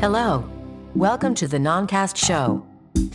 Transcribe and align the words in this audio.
Hello. 0.00 0.42
Welcome 0.96 1.34
to 1.34 1.46
the 1.48 1.58
Noncast 1.58 2.16
Show 2.16 2.62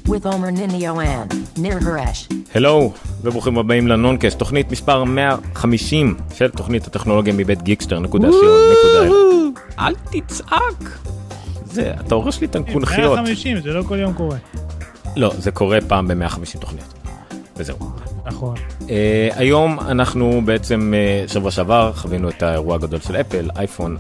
with 0.07 0.25
Omer 0.25 0.51
Ninio 0.51 0.93
and 1.03 1.31
Nir 1.57 1.79
Haresh. 1.79 2.33
הלו, 2.55 2.93
וברוכים 3.21 3.57
הבאים 3.57 3.87
לנונקאסט, 3.87 4.39
תוכנית 4.39 4.71
מספר 4.71 5.03
150 5.03 6.15
של 6.33 6.49
תוכנית 6.49 6.87
הטכנולוגיה 6.87 7.33
מבית 7.37 7.61
גיקסטר 7.61 7.99
נקודה 7.99 8.27
סיון 8.31 8.59
נקודה 8.71 9.15
אל 9.79 9.93
תצעק. 9.95 10.99
זה, 11.65 11.93
אתה 11.99 12.15
הורס 12.15 12.41
לי 12.41 12.47
את 12.47 12.55
הקונכיות. 12.55 13.15
150 13.15 13.61
זה 13.61 13.69
לא 13.69 13.83
כל 13.83 13.99
יום 13.99 14.13
קורה. 14.13 14.37
לא, 15.15 15.31
זה 15.37 15.51
קורה 15.51 15.79
פעם 15.87 16.07
ב-150 16.07 16.59
תוכניות. 16.59 16.93
וזהו. 17.57 17.77
נכון. 18.29 18.55
Uh, 18.79 18.89
היום 19.35 19.79
אנחנו 19.79 20.41
בעצם 20.45 20.93
uh, 21.27 21.31
שבוע 21.31 21.51
שעבר 21.51 21.91
חווינו 21.93 22.29
את 22.29 22.43
האירוע 22.43 22.75
הגדול 22.75 22.99
של 22.99 23.15
אפל, 23.15 23.49
אייפון, 23.55 23.97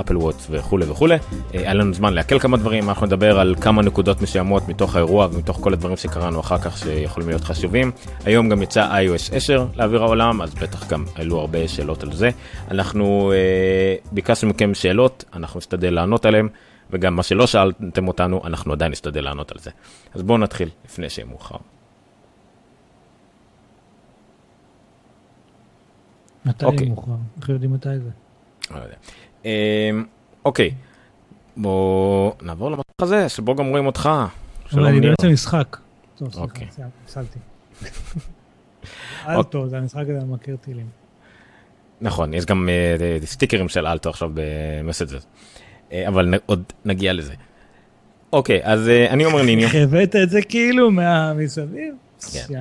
אפל 0.00 0.16
וואטס 0.16 0.46
וכולי 0.50 0.90
וכולי. 0.90 1.16
Uh, 1.16 1.18
היה 1.52 1.74
לנו 1.74 1.94
זמן 1.94 2.14
לעכל 2.14 2.38
כמה 2.38 2.56
דברים, 2.56 2.88
אנחנו 2.88 3.06
נדבר 3.06 3.40
על 3.40 3.54
כמה 3.60 3.82
נקודות 3.82 4.22
מסוימות 4.22 4.68
מתוך 4.68 4.96
האירוע 4.96 5.28
ומתוך 5.32 5.58
כל 5.60 5.72
הדברים 5.72 5.96
שקראנו 5.96 6.40
אחר 6.40 6.58
כך 6.58 6.78
שיכולים 6.78 7.28
להיות 7.28 7.44
חשובים. 7.44 7.90
היום 8.24 8.48
גם 8.48 8.62
יצא 8.62 8.88
iOS 8.90 9.36
10 9.36 9.66
לאוויר 9.76 10.02
העולם, 10.02 10.42
אז 10.42 10.54
בטח 10.54 10.88
גם 10.88 11.04
עלו 11.14 11.38
הרבה 11.38 11.68
שאלות 11.68 12.02
על 12.02 12.12
זה. 12.12 12.30
אנחנו 12.70 13.32
uh, 13.32 14.08
ביקשנו 14.12 14.50
מכם 14.50 14.74
שאלות, 14.74 15.24
אנחנו 15.34 15.58
נשתדל 15.58 15.94
לענות 15.94 16.26
עליהן. 16.26 16.48
וגם 16.92 17.16
מה 17.16 17.22
שלא 17.22 17.46
שאלתם 17.46 18.08
אותנו, 18.08 18.40
אנחנו 18.44 18.72
עדיין 18.72 18.92
נשתדל 18.92 19.24
לענות 19.24 19.52
על 19.52 19.58
זה. 19.58 19.70
אז 20.14 20.22
בואו 20.22 20.38
נתחיל 20.38 20.68
לפני 20.84 21.10
שיהיה 21.10 21.28
מאוחר. 21.28 21.56
מתי 26.44 26.64
אוקיי. 26.64 26.88
מאוחר? 26.88 27.10
איך 27.40 27.48
יודעים 27.48 27.72
מתי 27.72 27.88
זה? 27.98 28.10
לא 28.70 28.80
יודע. 28.80 28.94
אמ, 29.44 30.04
אוקיי, 30.44 30.74
בואו 31.56 32.34
נעבור 32.42 32.70
למסך 32.70 32.84
הזה, 33.02 33.28
שבו 33.28 33.54
גם 33.54 33.66
רואים 33.66 33.86
אותך. 33.86 34.10
אבל 34.72 34.86
אני. 34.86 35.00
באמצע 35.00 35.28
משחק. 35.28 35.76
טוב, 36.16 36.28
סליחה, 36.28 36.40
אוקיי. 36.42 36.66
סיימתי, 36.70 36.96
פסלתי. 37.06 37.38
אלטו, 39.28 39.68
זה 39.68 39.78
המשחק 39.78 40.02
הזה 40.02 40.18
המכיר 40.20 40.56
טילים. 40.56 40.86
נכון, 42.00 42.34
יש 42.34 42.46
גם 42.46 42.68
אה, 42.68 42.96
סטיקרים 43.24 43.68
של 43.68 43.86
אלטו 43.86 44.10
עכשיו 44.10 44.30
במסג'ס. 44.34 45.26
אבל 46.08 46.26
נ- 46.34 46.38
עוד 46.46 46.62
נגיע 46.84 47.12
לזה. 47.12 47.34
אוקיי, 48.32 48.60
אז 48.62 48.88
אה, 48.88 49.10
אני 49.10 49.24
אומר 49.24 49.42
ניניו. 49.42 49.68
הבאת 49.82 50.16
את 50.16 50.30
זה 50.30 50.42
כאילו 50.42 50.90
מה- 50.90 51.34
מסביב? 51.34 51.94
כן. 52.32 52.54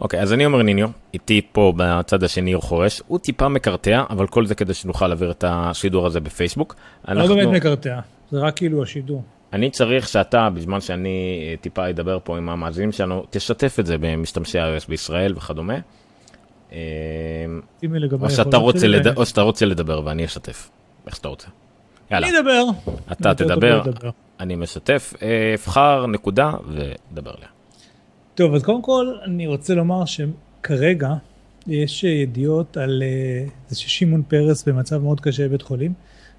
אוקיי, 0.00 0.20
אז 0.20 0.32
אני 0.32 0.46
אומר 0.46 0.62
ניניו, 0.62 0.88
איתי 1.14 1.40
פה 1.52 1.72
בצד 1.76 2.24
השני 2.24 2.54
אור 2.54 2.62
חורש, 2.62 3.02
הוא 3.06 3.18
טיפה 3.18 3.48
מקרטע, 3.48 4.02
אבל 4.10 4.26
כל 4.26 4.46
זה 4.46 4.54
כדי 4.54 4.74
שנוכל 4.74 5.06
להעביר 5.06 5.30
את 5.30 5.44
השידור 5.48 6.06
הזה 6.06 6.20
בפייסבוק. 6.20 6.74
לא 7.08 7.12
אנחנו- 7.12 7.34
באמת 7.34 7.48
מקרטע, 7.48 8.00
זה 8.30 8.38
רק 8.38 8.56
כאילו 8.56 8.82
השידור. 8.82 9.22
אני 9.52 9.70
צריך 9.70 10.08
שאתה, 10.08 10.48
בזמן 10.54 10.80
שאני 10.80 11.08
אה, 11.50 11.56
טיפה 11.60 11.90
אדבר 11.90 12.18
פה 12.24 12.36
עם 12.36 12.48
המאזינים 12.48 12.92
שלנו, 12.92 13.24
תשתף 13.30 13.76
את 13.80 13.86
זה 13.86 13.96
במשתמשי 13.98 14.58
iOS 14.58 14.84
בישראל 14.88 15.32
וכדומה. 15.36 15.74
לגבי 17.98 18.24
או 18.24 18.30
שאתה 18.30 18.56
רוצה 18.56 18.86
לד- 18.88 19.16
או 19.16 19.26
שאתה 19.26 19.40
רוצה 19.40 19.66
לדבר 19.66 20.02
ואני 20.04 20.24
אשתף, 20.24 20.70
איך 21.06 21.16
שאתה 21.16 21.28
רוצה. 21.28 21.48
יאללה, 22.10 22.28
אני 22.28 22.38
אדבר. 22.38 22.64
אתה 23.12 23.34
תדבר. 23.34 23.82
אני 24.40 24.56
משתף, 24.56 25.14
אה, 25.22 25.54
אבחר 25.54 26.06
נקודה 26.06 26.52
ודבר 26.68 27.30
עליה. 27.36 27.48
טוב, 28.40 28.54
אז 28.54 28.62
קודם 28.62 28.82
כל 28.82 29.14
אני 29.24 29.46
רוצה 29.46 29.74
לומר 29.74 30.04
שכרגע 30.04 31.14
יש 31.66 32.04
ידיעות 32.04 32.76
על 32.76 33.02
אה, 33.02 33.46
זה 33.68 33.76
ששמעון 33.76 34.22
פרס 34.28 34.68
במצב 34.68 35.02
מאוד 35.02 35.20
קשה 35.20 35.48
בבית 35.48 35.62
חולים, 35.62 35.92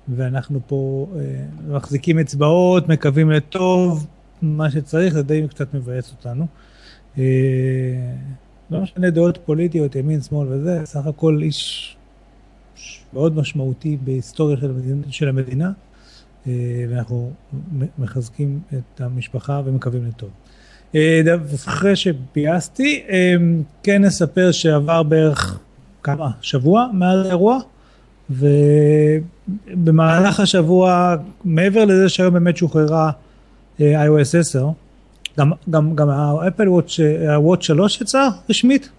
ואנחנו 0.08 0.60
פה 0.68 1.08
אה, 1.16 1.22
מחזיקים 1.68 2.20
אצבעות, 2.20 2.90
מקווים 2.90 3.32
לטוב, 3.32 4.08
מה 4.42 4.72
שצריך, 4.72 5.14
זה 5.14 5.24
די 5.24 5.48
קצת 5.48 5.74
מבאס 5.74 6.12
אותנו. 6.12 6.48
אה, 7.18 7.24
לא 8.72 8.82
משנה 8.82 9.10
דעות 9.10 9.38
פוליטיות, 9.46 9.96
ימין, 9.96 10.22
שמאל 10.22 10.48
וזה, 10.52 10.82
סך 10.86 11.06
הכל 11.06 11.40
איש 11.42 11.96
מאוד 13.14 13.36
משמעותי 13.36 13.98
בהיסטוריה 14.04 14.58
של 14.58 14.70
המדינה, 14.70 15.02
של 15.10 15.28
המדינה 15.28 15.72
ואנחנו 16.90 17.32
מחזקים 18.00 18.60
את 18.74 19.02
המשפחה 19.02 19.62
ומקווים 19.66 20.06
לטוב. 20.06 20.30
אה, 20.96 21.22
אחרי 21.68 21.96
שביאסתי, 21.96 23.04
אה, 23.10 23.34
כן 23.84 24.02
נספר 24.02 24.52
שעבר 24.52 25.04
בערך 25.04 25.60
כמה? 26.04 26.30
שבוע 26.42 26.88
מאז 26.94 27.26
האירוע, 27.26 27.58
ובמהלך 28.30 30.40
השבוע, 30.40 31.16
מעבר 31.44 31.86
לזה 31.86 32.10
שהיום 32.10 32.34
באמת 32.34 32.58
שוחררה 32.58 33.12
אה, 33.82 34.06
iOS 34.06 34.38
10, 34.40 34.68
גם, 35.40 35.52
גם, 35.70 35.96
גם 35.96 36.10
האפל 36.10 36.70
וואץ', 36.70 37.00
הוואץ' 37.28 37.64
3 37.64 38.02
יצא 38.02 38.28
רשמית? 38.50 38.90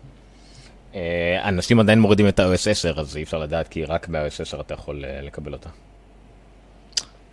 אנשים 1.45 1.81
עדיין 1.81 2.01
מורידים 2.01 2.29
את 2.29 2.41
ה-OS 2.41 2.71
10, 2.71 3.01
אז 3.01 3.17
אי 3.17 3.23
אפשר 3.23 3.39
לדעת, 3.39 3.69
כי 3.69 3.85
רק 3.85 4.09
ב-OS 4.09 4.43
10 4.43 4.61
אתה 4.61 4.75
יכול 4.75 5.05
לקבל 5.23 5.53
אותה. 5.53 5.69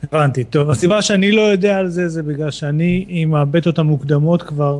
הבנתי, 0.03 0.43
טוב, 0.43 0.69
הסיבה 0.69 1.01
שאני 1.01 1.31
לא 1.31 1.41
יודע 1.41 1.77
על 1.77 1.87
זה 1.87 2.09
זה 2.09 2.23
בגלל 2.23 2.51
שאני 2.51 3.05
עם 3.07 3.35
הבטות 3.35 3.79
המוקדמות 3.79 4.43
כבר 4.43 4.79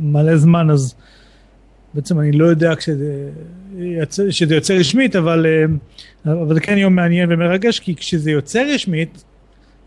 מלא 0.00 0.36
זמן, 0.36 0.70
אז 0.70 0.94
בעצם 1.94 2.20
אני 2.20 2.32
לא 2.32 2.44
יודע 2.44 2.74
כשזה 2.76 4.54
יוצא 4.54 4.74
רשמית, 4.74 5.16
אבל, 5.16 5.46
אה, 5.46 6.32
אבל 6.32 6.54
זה 6.54 6.60
כן 6.60 6.78
יום 6.78 6.94
מעניין 6.94 7.32
ומרגש, 7.32 7.80
כי 7.80 7.94
כשזה 7.94 8.30
יוצא 8.30 8.64
רשמית, 8.74 9.24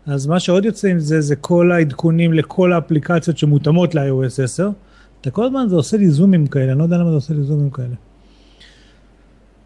אז 0.06 0.26
מה 0.26 0.40
שעוד 0.40 0.64
יוצא 0.64 0.88
עם 0.88 0.98
זה, 0.98 1.20
זה 1.20 1.36
כל 1.36 1.72
העדכונים 1.72 2.32
לכל 2.32 2.72
האפליקציות 2.72 3.38
שמותאמות 3.38 3.94
ל-iOS 3.94 4.42
10. 4.44 4.70
אתה 5.20 5.30
כל 5.30 5.44
הזמן 5.44 5.66
זה 5.68 5.76
עושה 5.76 5.96
לי 5.96 6.08
זומים 6.08 6.46
כאלה, 6.46 6.72
אני 6.72 6.78
לא 6.78 6.84
יודע 6.84 6.96
למה 6.96 7.10
זה 7.10 7.14
עושה 7.14 7.34
לי 7.34 7.42
זומים 7.42 7.70
כאלה. 7.70 7.94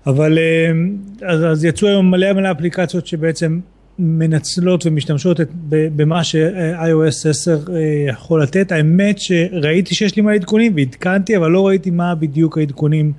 אבל 0.06 0.38
אה, 0.38 0.70
אז, 1.28 1.44
אז 1.44 1.64
יצאו 1.64 1.88
היום 1.88 2.10
מלא 2.10 2.32
מלא 2.32 2.50
אפליקציות 2.50 3.06
שבעצם 3.06 3.60
מנצלות 3.98 4.86
ומשתמשות 4.86 5.40
את, 5.40 5.48
במה 5.68 6.24
ש-iOS 6.24 7.28
10 7.30 7.58
אה, 7.72 7.80
יכול 8.08 8.42
לתת. 8.42 8.72
האמת 8.72 9.18
שראיתי 9.18 9.94
שיש 9.94 10.16
לי 10.16 10.22
מלא 10.22 10.34
עדכונים 10.34 10.72
ועדכנתי, 10.76 11.36
אבל 11.36 11.50
לא 11.50 11.66
ראיתי 11.66 11.90
מה 11.90 12.14
בדיוק 12.14 12.58
העדכונים 12.58 13.12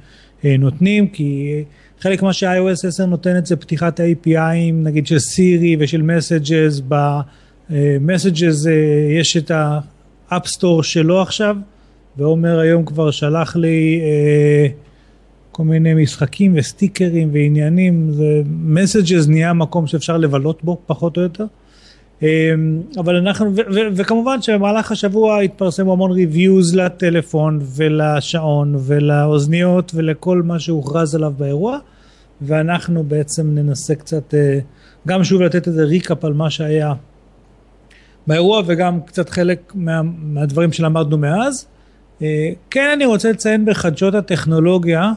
אה, 0.45 0.55
נותנים, 0.57 1.07
כי 1.07 1.63
חלק 1.99 2.23
מה 2.23 2.33
ש-iOS 2.33 2.87
10 2.87 3.05
נותנת 3.05 3.45
זה 3.45 3.55
פתיחת 3.55 3.99
ה-APIים, 3.99 4.73
נגיד 4.73 5.07
של 5.07 5.19
סירי 5.19 5.75
ושל 5.79 6.01
Messages, 6.01 6.81
ב-Messages 6.87 8.67
אה, 8.67 9.19
יש 9.19 9.37
את 9.37 9.51
Store 10.31 10.83
שלו 10.83 11.21
עכשיו, 11.21 11.55
ועומר 12.17 12.59
היום 12.59 12.85
כבר 12.85 13.11
שלח 13.11 13.55
לי 13.55 14.01
אה, 14.03 14.67
כל 15.57 15.63
מיני 15.63 15.93
משחקים 15.93 16.53
וסטיקרים 16.55 17.29
ועניינים, 17.33 18.11
זה 18.11 18.41
messages 18.75 19.29
נהיה 19.29 19.53
מקום 19.53 19.87
שאפשר 19.87 20.17
לבלות 20.17 20.63
בו 20.63 20.77
פחות 20.85 21.17
או 21.17 21.21
יותר. 21.21 21.45
אמ, 22.21 22.27
אבל 22.97 23.15
אנחנו, 23.15 23.55
ו- 23.55 23.73
ו- 23.75 23.95
וכמובן 23.95 24.41
שבמהלך 24.41 24.91
השבוע 24.91 25.39
התפרסמו 25.39 25.93
המון 25.93 26.11
ריוויוז 26.11 26.75
לטלפון 26.75 27.59
ולשעון 27.75 28.75
ולאוזניות 28.79 29.91
ולכל 29.95 30.41
מה 30.41 30.59
שהוכרז 30.59 31.15
עליו 31.15 31.33
באירוע, 31.37 31.77
ואנחנו 32.41 33.03
בעצם 33.03 33.55
ננסה 33.55 33.95
קצת, 33.95 34.33
אה, 34.33 34.59
גם 35.07 35.23
שוב 35.23 35.41
לתת 35.41 35.67
איזה 35.67 35.83
ריקאפ 35.83 36.25
על 36.25 36.33
מה 36.33 36.49
שהיה 36.49 36.93
באירוע 38.27 38.61
וגם 38.65 39.01
קצת 39.01 39.29
חלק 39.29 39.71
מה, 39.75 40.01
מהדברים 40.03 40.71
שלמדנו 40.71 41.17
מאז. 41.17 41.67
אה, 42.21 42.49
כן 42.69 42.89
אני 42.93 43.05
רוצה 43.05 43.31
לציין 43.31 43.65
בחדשות 43.65 44.15
הטכנולוגיה, 44.15 45.13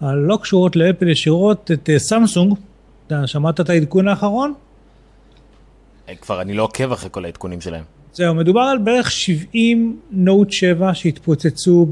הלא 0.00 0.38
קשורות 0.42 0.76
לאפל 0.76 1.08
ישירות, 1.08 1.70
את 1.70 1.90
אה, 1.90 1.98
סמסונג, 1.98 2.54
אתה 3.06 3.26
שמעת 3.26 3.60
את 3.60 3.70
העדכון 3.70 4.08
האחרון? 4.08 4.54
אה, 6.08 6.14
כבר 6.14 6.40
אני 6.40 6.54
לא 6.54 6.62
עוקב 6.62 6.92
אחרי 6.92 7.08
כל 7.12 7.24
העדכונים 7.24 7.60
שלהם. 7.60 7.84
זהו, 8.12 8.34
מדובר 8.34 8.60
על 8.60 8.78
בערך 8.78 9.10
70 9.10 10.00
נוט 10.10 10.50
7 10.50 10.94
שהתפוצצו 10.94 11.86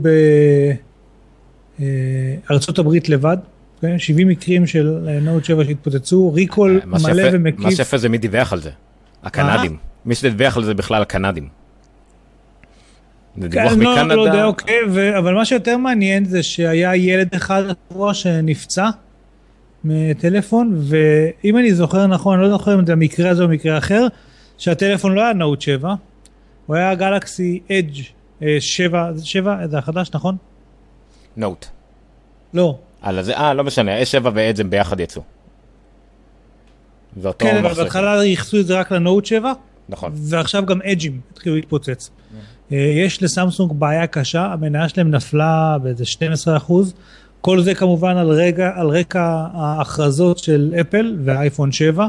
בארצות 2.49 2.79
הברית 2.79 3.09
לבד, 3.09 3.37
כן? 3.81 3.99
70 3.99 4.29
מקרים 4.29 4.67
של 4.67 5.09
אה, 5.09 5.21
נוט 5.21 5.45
7 5.45 5.65
שהתפוצצו, 5.65 6.33
ריקול 6.33 6.81
מלא 6.87 7.23
ומקיף. 7.33 7.61
מה 7.61 7.71
שיפה 7.71 7.99
זה 7.99 8.09
מי 8.09 8.19
דיווח 8.19 8.53
על 8.53 8.61
זה. 8.61 8.71
הקנדים. 9.23 9.77
מי 10.05 10.15
שדיווח 10.15 10.57
על 10.57 10.65
זה 10.65 10.75
בכלל 10.75 11.03
הקנדים. 11.03 11.49
זה 13.39 13.49
דיווח 13.49 13.73
כן, 13.73 13.79
לא, 13.79 13.93
מקנדה. 13.93 14.15
לא 14.15 14.23
יודע, 14.23 14.45
אוקיי, 14.45 14.79
ו... 14.91 15.19
אבל 15.19 15.35
מה 15.35 15.45
שיותר 15.45 15.77
מעניין 15.77 16.25
זה 16.25 16.43
שהיה 16.43 16.97
ילד 16.97 17.29
אחד 17.35 17.63
השבוע 17.71 18.15
שנפצע 18.15 18.91
מטלפון, 19.85 20.75
ואם 20.79 21.59
אני 21.59 21.75
זוכר 21.75 22.07
נכון, 22.07 22.35
אני 22.35 22.43
לא 22.43 22.51
זוכר 22.51 22.75
אם 22.75 22.87
זה 22.87 22.93
המקרה 22.93 23.31
הזה 23.31 23.43
או 23.43 23.49
מקרה 23.49 23.79
אחר, 23.79 24.07
שהטלפון 24.59 25.15
לא 25.15 25.23
היה 25.23 25.33
נוט 25.33 25.61
7, 25.61 25.95
הוא 26.67 26.77
היה 26.77 26.95
גלקסי 26.95 27.61
אדג' 27.73 28.03
7, 28.61 29.11
7 29.23 29.67
זה 29.67 29.79
החדש 29.79 30.11
נכון? 30.15 30.37
נוט. 31.37 31.67
לא. 32.55 32.79
אה, 33.05 33.55
לא 33.55 33.65
משנה, 33.65 34.03
S7 34.03 34.25
ו-Edge 34.35 34.61
הם 34.61 34.71
ביחד 34.71 35.01
יצאו. 35.01 35.23
כן, 37.39 37.57
אבל. 37.57 37.75
בהתחלה 37.75 38.25
ייחסו 38.25 38.61
את 38.61 38.67
זה 38.67 38.79
רק 38.81 38.93
לנוט 38.93 39.25
7? 39.27 39.53
נכון. 39.89 40.13
ועכשיו 40.15 40.67
גם 40.67 40.83
אג'ים 40.83 41.21
התחילו 41.33 41.55
להתפוצץ. 41.55 42.11
אה, 42.75 42.79
יש 42.79 43.23
לסמסונג 43.23 43.73
בעיה 43.73 44.07
קשה, 44.07 44.47
המניה 44.53 44.89
שלהם 44.89 45.11
נפלה 45.11 45.77
באיזה 45.83 46.05
12 46.05 46.57
אחוז. 46.57 46.95
כל 47.41 47.61
זה 47.61 47.75
כמובן 47.75 48.17
על, 48.17 48.31
רגע, 48.31 48.71
על 48.75 48.87
רקע 48.87 49.47
ההכרזות 49.53 50.39
של 50.39 50.75
אפל 50.81 51.17
והאייפון 51.25 51.73
7. 51.73 52.09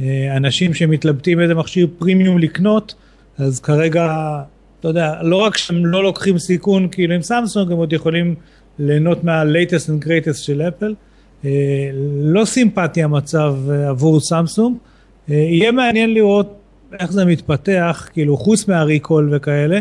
אה, 0.00 0.36
אנשים 0.36 0.74
שמתלבטים 0.74 1.40
איזה 1.40 1.54
מכשיר 1.54 1.86
פרימיום 1.98 2.38
לקנות, 2.38 2.94
אז 3.38 3.60
כרגע, 3.60 4.38
אתה 4.80 4.88
יודע, 4.88 5.22
לא 5.22 5.36
רק 5.36 5.56
שהם 5.56 5.86
לא 5.86 6.02
לוקחים 6.02 6.38
סיכון 6.38 6.88
כאילו 6.88 7.14
עם 7.14 7.22
סמסונג, 7.22 7.72
הם 7.72 7.78
עוד 7.78 7.92
יכולים 7.92 8.34
ליהנות 8.78 9.24
מה-latest 9.24 9.88
and 9.88 10.06
greatest 10.06 10.36
של 10.36 10.62
אפל. 10.62 10.94
אה, 11.44 11.50
לא 12.22 12.44
סימפטי 12.44 13.02
המצב 13.02 13.56
עבור 13.88 14.20
סמסונג. 14.20 14.76
יהיה 15.28 15.72
מעניין 15.72 16.14
לראות 16.14 16.58
איך 17.00 17.12
זה 17.12 17.24
מתפתח, 17.24 18.08
כאילו 18.12 18.36
חוץ 18.36 18.68
מהריקול 18.68 19.28
וכאלה. 19.32 19.80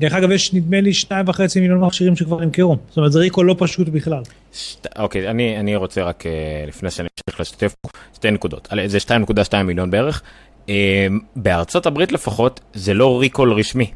דרך 0.00 0.12
אגב, 0.12 0.30
יש 0.30 0.54
נדמה 0.54 0.80
לי 0.80 0.92
שניים 0.92 1.28
וחצי 1.28 1.60
מיליון 1.60 1.80
מכשירים 1.80 2.16
שכבר 2.16 2.40
נמכרו. 2.40 2.76
זאת 2.88 2.96
אומרת, 2.96 3.12
זה 3.12 3.18
ריקול 3.18 3.46
לא 3.46 3.54
פשוט 3.58 3.88
בכלל. 3.88 4.22
שת, 4.52 4.86
אוקיי, 4.98 5.30
אני, 5.30 5.58
אני 5.60 5.76
רוצה 5.76 6.02
רק, 6.02 6.26
אה, 6.26 6.64
לפני 6.66 6.90
שאני 6.90 7.08
אמשיך 7.28 7.40
לשתף 7.40 7.74
פה, 7.80 7.88
שתי 8.14 8.30
נקודות. 8.30 8.68
זה 8.86 8.98
2.2 8.98 9.62
מיליון 9.62 9.90
בערך. 9.90 10.22
אה, 10.68 11.06
בארצות 11.36 11.86
הברית 11.86 12.12
לפחות, 12.12 12.60
זה 12.74 12.94
לא 12.94 13.20
ריקול 13.20 13.52
רשמי. 13.52 13.90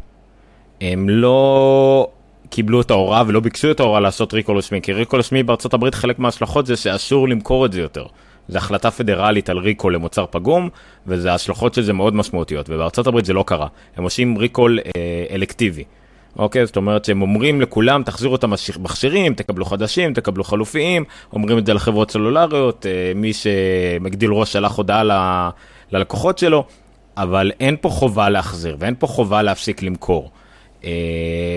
הם 0.80 1.08
לא 1.08 2.08
קיבלו 2.50 2.80
את 2.80 2.90
ההוראה 2.90 3.22
ולא 3.26 3.40
ביקשו 3.40 3.70
את 3.70 3.80
ההוראה 3.80 4.00
לעשות 4.00 4.34
ריקול 4.34 4.58
רשמי, 4.58 4.80
כי 4.82 4.92
ריקול 4.92 5.19
רשמי 5.19 5.42
בארצות 5.42 5.74
הברית, 5.74 5.94
חלק 5.94 6.19
מההשלכות 6.19 6.66
זה 6.66 6.76
שאסור 6.76 7.28
למכור 7.28 7.66
את 7.66 7.72
זה 7.72 7.80
יותר. 7.80 8.06
זה 8.48 8.58
החלטה 8.58 8.90
פדרלית 8.90 9.50
על 9.50 9.58
ריקול 9.58 9.94
למוצר 9.94 10.25
פגום, 10.31 10.69
וזה 11.06 11.32
ההשלכות 11.32 11.75
של 11.75 11.82
זה 11.82 11.93
מאוד 11.93 12.14
משמעותיות, 12.14 12.70
ובארצות 12.70 13.06
הברית 13.06 13.25
זה 13.25 13.32
לא 13.32 13.44
קרה. 13.46 13.66
הם 13.96 14.04
עושים 14.04 14.38
ריקול 14.38 14.78
אה, 14.78 15.25
אלקטיבי. 15.31 15.84
אוקיי? 16.38 16.66
זאת 16.66 16.76
אומרת 16.76 17.04
שהם 17.04 17.22
אומרים 17.22 17.60
לכולם, 17.60 18.02
תחזירו 18.02 18.34
את 18.34 18.44
המכשירים, 18.44 19.34
תקבלו 19.34 19.64
חדשים, 19.64 20.14
תקבלו 20.14 20.44
חלופיים, 20.44 21.04
אומרים 21.32 21.58
את 21.58 21.66
זה 21.66 21.75
לחברות 21.75 22.10
סלולריות, 22.10 22.87
אה, 22.87 23.12
מי 23.14 23.32
שמגדיל 23.32 24.31
ראש 24.32 24.52
שלח 24.52 24.76
הודעה 24.76 25.04
ל, 25.04 25.12
ללקוחות 25.93 26.38
שלו, 26.38 26.64
אבל 27.16 27.52
אין 27.60 27.76
פה 27.81 27.88
חובה 27.88 28.28
להחזיר, 28.28 28.76
ואין 28.78 28.94
פה 28.98 29.06
חובה 29.06 29.43
להפסיק 29.43 29.82
למכור. 29.82 30.31
אה, 30.84 30.90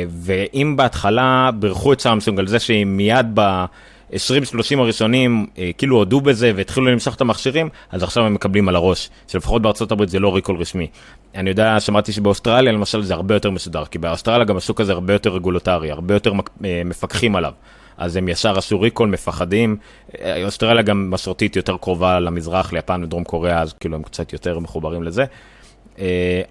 ואם 0.09 0.75
בהתחלה 0.77 1.49
בירכו 1.59 1.93
את 1.93 2.01
סמסונג 2.01 2.39
על 2.39 2.47
זה 2.47 2.59
שהיא 2.59 2.85
מיד 2.85 3.25
ב... 3.33 3.65
20-30 4.13 4.79
הראשונים 4.79 5.45
אה, 5.57 5.69
כאילו 5.77 5.97
הודו 5.97 6.21
בזה 6.21 6.51
והתחילו 6.55 6.85
למשוך 6.85 7.15
את 7.15 7.21
המכשירים, 7.21 7.69
אז 7.91 8.03
עכשיו 8.03 8.25
הם 8.25 8.33
מקבלים 8.33 8.69
על 8.69 8.75
הראש, 8.75 9.09
שלפחות 9.27 9.61
בארצות 9.61 9.91
הברית 9.91 10.09
זה 10.09 10.19
לא 10.19 10.35
ריקול 10.35 10.57
רשמי. 10.57 10.87
אני 11.35 11.49
יודע, 11.49 11.79
שמעתי 11.79 12.11
שבאוסטרליה 12.11 12.71
למשל 12.71 13.01
זה 13.01 13.13
הרבה 13.13 13.35
יותר 13.35 13.51
מסודר, 13.51 13.85
כי 13.85 13.97
באוסטרליה 13.97 14.45
גם 14.45 14.57
השוק 14.57 14.81
הזה 14.81 14.91
הרבה 14.91 15.13
יותר 15.13 15.29
רגולטרי, 15.29 15.91
הרבה 15.91 16.13
יותר 16.13 16.31
אה, 16.65 16.81
מפקחים 16.85 17.35
עליו. 17.35 17.53
אז 17.97 18.15
הם 18.15 18.29
ישר 18.29 18.57
עשו 18.57 18.81
ריקול, 18.81 19.09
מפחדים. 19.09 19.77
אה, 20.21 20.45
אוסטרליה 20.45 20.83
גם 20.83 21.11
מסורתית 21.11 21.55
יותר 21.55 21.77
קרובה 21.77 22.19
למזרח, 22.19 22.73
ליפן 22.73 23.03
ודרום 23.03 23.23
קוריאה, 23.23 23.61
אז 23.61 23.73
כאילו 23.73 23.95
הם 23.95 24.03
קצת 24.03 24.33
יותר 24.33 24.59
מחוברים 24.59 25.03
לזה. 25.03 25.25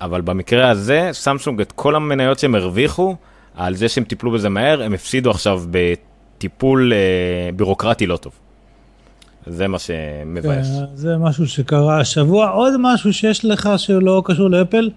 אבל 0.01 0.21
במקרה 0.21 0.71
הזה, 0.71 1.09
סמסונג 1.13 1.61
את 1.61 1.73
כל 1.73 1.97
המניות 1.97 2.39
שהם 2.39 2.55
הרוויחו, 2.55 3.17
על 3.55 3.75
זה 3.75 3.89
שהם 3.89 4.05
טיפלו 4.05 4.31
בזה 4.31 4.49
מהר, 4.49 4.83
הם 4.83 4.95
הפסידו 4.95 5.31
עכשיו 5.31 5.63
טיפול 6.39 6.93
אה, 6.93 7.51
בירוקרטי 7.57 8.07
לא 8.07 8.17
טוב. 8.17 8.33
זה 9.47 9.69
מה 9.69 9.79
שמבייש. 9.79 10.67
כן, 10.67 10.85
זה 10.95 11.17
משהו 11.17 11.47
שקרה 11.49 12.01
השבוע. 12.01 12.49
עוד 12.49 12.73
משהו 12.79 13.13
שיש 13.13 13.45
לך 13.45 13.69
שלא 13.77 14.23
קשור 14.25 14.51
לאפל? 14.51 14.91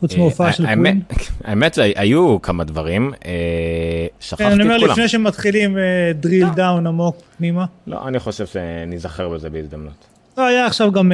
חוץ 0.00 0.16
מהופעה 0.16 0.46
אה, 0.46 0.52
של 0.52 0.74
קווין? 0.74 1.02
האמת, 1.44 1.78
היו 1.96 2.42
כמה 2.42 2.64
דברים, 2.64 3.12
אה, 3.24 4.06
שכחתי 4.20 4.44
את 4.44 4.48
כולם. 4.48 4.60
אני 4.60 4.74
אומר, 4.74 4.92
לפני 4.92 5.08
שמתחילים 5.08 5.76
drill 6.14 6.46
down 6.56 6.86
עמוק 6.86 7.16
פנימה. 7.38 7.64
לא, 7.86 8.08
אני 8.08 8.18
חושב 8.18 8.46
שניזכר 8.46 9.28
בזה 9.28 9.50
בהזדמנות. 9.50 10.06
לא, 10.38 10.46
היה 10.46 10.66
עכשיו 10.66 10.92
גם, 10.92 11.12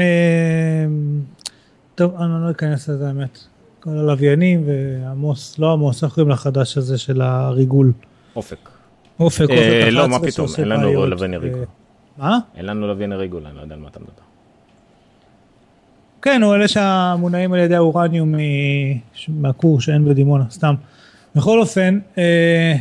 טוב, 1.94 2.14
אני 2.20 2.30
לא 2.46 2.50
אכנס 2.50 2.88
לזה 2.88 3.06
האמת. 3.08 3.38
כל 3.80 3.90
הלוויינים 3.90 4.64
ועמוס, 4.66 5.58
לא 5.58 5.72
עמוס, 5.72 6.04
איך 6.04 6.12
קוראים 6.12 6.30
לחדש 6.30 6.78
הזה 6.78 6.98
של 6.98 7.20
הריגול? 7.22 7.92
אופק. 8.36 8.75
אופק, 9.20 9.40
אופק, 9.40 9.50
אה, 9.50 9.90
לא, 9.90 10.08
מה 10.08 10.18
פתאום, 10.18 10.46
אין 10.58 10.68
לנו 10.68 11.06
לווייני 11.06 11.36
ריגול. 11.36 11.64
מה? 12.18 12.38
אין 12.56 12.66
לנו 12.66 12.86
לווייני 12.86 13.16
ריגול, 13.16 13.46
אני 13.46 13.56
לא 13.56 13.60
יודע 13.60 13.74
על 13.74 13.80
מה 13.80 13.88
אתה 13.88 14.00
מדבר. 14.00 14.26
כן, 16.22 16.42
הוא 16.42 16.54
אלה 16.54 16.68
שהמונעים 16.68 17.52
על 17.52 17.58
ידי 17.58 17.74
האורניום 17.76 18.34
מהכור 19.28 19.80
שאין 19.80 20.04
בדימונה, 20.04 20.44
סתם. 20.50 20.74
בכל 21.34 21.60
אופן, 21.60 21.98
אה, 22.18 22.76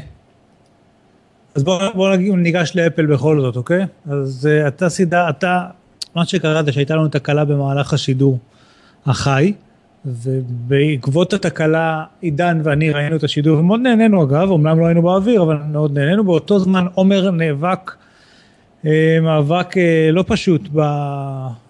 אז 1.55 1.63
בואו 1.63 1.93
בוא 1.95 2.15
ניגש 2.15 2.71
לאפל 2.75 3.05
בכל 3.05 3.41
זאת, 3.41 3.55
אוקיי? 3.55 3.85
אז 4.09 4.49
אה, 4.51 4.67
אתה 4.67 4.89
סידה, 4.89 5.29
אתה, 5.29 5.65
מה 6.15 6.25
שקרה 6.25 6.63
זה 6.63 6.71
שהייתה 6.71 6.95
לנו 6.95 7.07
תקלה 7.07 7.45
במהלך 7.45 7.93
השידור 7.93 8.39
החי, 9.05 9.53
ובעקבות 10.05 11.33
התקלה 11.33 12.03
עידן 12.21 12.61
ואני 12.63 12.91
ראינו 12.91 13.15
את 13.15 13.23
השידור 13.23 13.59
ומאוד 13.59 13.79
נהנינו 13.79 14.23
אגב, 14.23 14.51
אמנם 14.51 14.79
לא 14.79 14.85
היינו 14.85 15.01
באוויר 15.01 15.43
אבל 15.43 15.57
מאוד 15.71 15.97
נהנינו, 15.97 16.23
באותו 16.23 16.59
זמן 16.59 16.85
עומר 16.93 17.31
נאבק 17.31 17.91
אה, 18.85 19.17
מאבק 19.21 19.77
אה, 19.77 20.09
לא 20.11 20.23
פשוט 20.27 20.61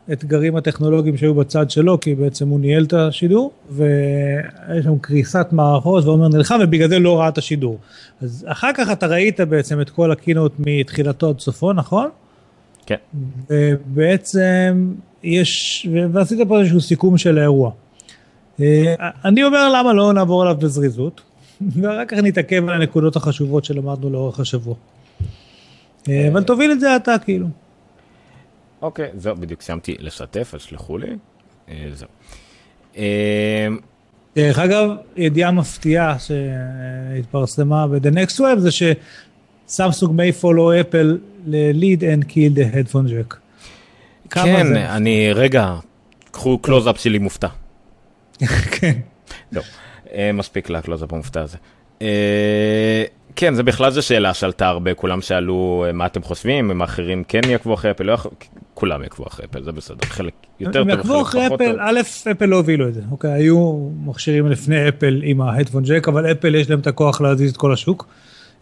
באתגרים 0.08 0.56
הטכנולוגיים 0.56 1.18
שהיו 1.18 1.34
בצד 1.34 1.70
שלו 1.70 2.00
כי 2.00 2.16
בעצם 2.16 2.48
הוא 2.48 2.60
ניהל 2.60 2.84
את 2.84 2.94
השידור 2.94 3.52
ויש 3.70 4.84
שם 4.84 4.98
קריסת 4.98 5.48
מערכות 5.52 6.06
ועומר 6.06 6.28
נלחם 6.28 6.60
ובגלל 6.64 6.90
זה 6.90 7.00
לא 7.00 7.20
ראה 7.20 7.28
את 7.28 7.38
השידור. 7.38 7.78
אז 8.22 8.46
אחר 8.48 8.70
כך 8.74 8.92
אתה 8.92 9.08
ראית 9.08 9.40
בעצם 9.40 9.82
את 9.82 9.90
כל 9.90 10.12
הקינות 10.12 10.52
מתחילתו 10.60 11.30
עד 11.30 11.40
סופו 11.40 11.74
נכון? 11.74 12.10
כן. 12.86 12.96
ובעצם 13.50 14.94
יש 15.24 15.88
ועשית 16.12 16.40
פה 16.48 16.60
איזשהו 16.60 16.82
סיכום 16.82 17.18
של 17.18 17.38
האירוע. 17.38 17.72
אה, 18.62 18.96
אני 19.26 19.44
אומר 19.44 19.70
למה 19.74 19.94
לא 19.94 20.14
נעבור 20.14 20.42
עליו 20.42 20.56
בזריזות, 20.58 21.22
ואחר 21.82 22.06
כך 22.06 22.18
נתעכב 22.18 22.70
על 22.70 22.82
הנקודות 22.82 23.16
החשובות 23.16 23.66
שלמדנו 23.66 24.10
לאורך 24.10 24.40
השבוע. 24.40 24.76
אה, 26.10 26.28
אבל 26.32 26.44
תוביל 26.44 26.72
את 26.72 26.80
זה 26.80 26.96
אתה 26.96 27.16
כאילו. 27.24 27.48
אוקיי, 28.82 29.10
זהו, 29.18 29.36
בדיוק 29.36 29.62
סיימתי 29.62 29.96
לשתף, 30.00 30.52
אז 30.56 30.62
שלחו 30.62 30.98
לי. 30.98 31.08
אה, 31.70 31.88
זהו. 31.94 32.08
דרך 34.36 34.60
אגב, 34.60 34.90
ידיעה 35.16 35.52
מפתיעה 35.52 36.16
שהתפרסמה 36.20 37.88
ב-The 37.88 38.14
Next 38.14 38.40
Web 38.40 38.58
זה 38.58 38.70
שסמסונג 38.72 40.20
may 40.20 40.44
follow 40.44 40.82
Apple's 40.82 41.18
lead 41.46 42.00
and 42.00 42.30
kill 42.30 42.58
the 42.58 42.76
headphone 42.76 43.10
jack. 43.10 43.36
כן, 44.30 44.76
אני, 44.76 45.34
רגע, 45.34 45.76
קחו 46.32 46.58
קלוז-אפ 46.58 47.00
שלי 47.00 47.18
מופתע. 47.18 47.48
כן. 48.72 48.94
לא, 49.52 49.62
אה, 50.14 50.32
מספיק 50.34 50.70
לקלוזאפ 50.70 51.14
המופתע 51.14 51.42
הזה. 51.42 51.58
אה, 52.02 53.04
כן, 53.36 53.54
זה 53.54 53.64
בכלל 53.64 53.92
זו 53.92 54.02
שאלה 54.02 54.34
שעלתה 54.34 54.68
הרבה, 54.68 54.94
כולם 54.94 55.22
שאלו 55.22 55.86
אה, 55.88 55.92
מה 55.92 56.06
אתם 56.06 56.22
חושבים, 56.22 56.72
אם 56.72 56.82
האחרים 56.82 57.24
כן 57.28 57.42
יעקבו 57.48 57.74
אחרי 57.74 57.92
אפל, 57.92 58.04
לא 58.04 58.18
כולם 58.74 59.04
יעקבו 59.04 59.28
אחרי 59.28 59.46
אפל, 59.46 59.64
זה 59.64 59.72
בסדר, 59.72 60.06
חלק 60.06 60.34
יותר 60.60 60.84
טוב, 60.84 60.92
חלק 60.92 61.04
פחות 61.04 61.32
טוב. 61.32 61.42
יעקבו 61.42 61.56
אחרי 61.56 61.68
אפל, 61.68 61.80
א', 61.80 62.00
אפל 62.32 62.46
לא 62.46 62.56
הובילו 62.56 62.88
את 62.88 62.94
זה, 62.94 63.02
אוקיי, 63.12 63.32
היו 63.32 63.90
מכשירים 64.06 64.48
לפני 64.48 64.90
אפל 64.90 65.22
עם 65.24 65.42
ההדפון 65.42 65.84
ג'ק, 65.84 66.08
אבל 66.08 66.32
אפל 66.32 66.56
יש 66.56 66.70
להם 66.70 66.80
את 66.80 66.88
הכוח 66.88 67.22
להזיז 67.22 67.52
את 67.52 67.58
כל 67.58 67.74
השוק. 67.74 68.08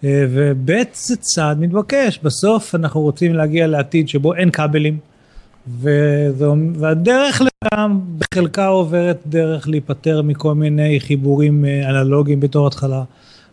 וב' 0.04 0.72
זה 0.94 1.16
צעד 1.16 1.60
מתבקש, 1.60 2.20
בסוף 2.24 2.76
אנחנו 2.76 3.02
רוצים 3.02 3.34
להגיע 3.34 3.68
לעתיד 3.68 4.10
שבו 4.10 4.36
אין 4.36 4.52
כבלים. 4.52 4.98
וזו, 5.68 6.56
והדרך 6.76 7.42
לשם 7.42 8.00
בחלקה 8.18 8.68
עוברת 8.68 9.20
דרך 9.26 9.68
להיפטר 9.68 10.22
מכל 10.22 10.56
מיני 10.56 11.00
חיבורים 11.00 11.66
אה, 11.66 11.90
אנלוגיים 11.90 12.40
בתור 12.40 12.68
התחלה, 12.68 13.04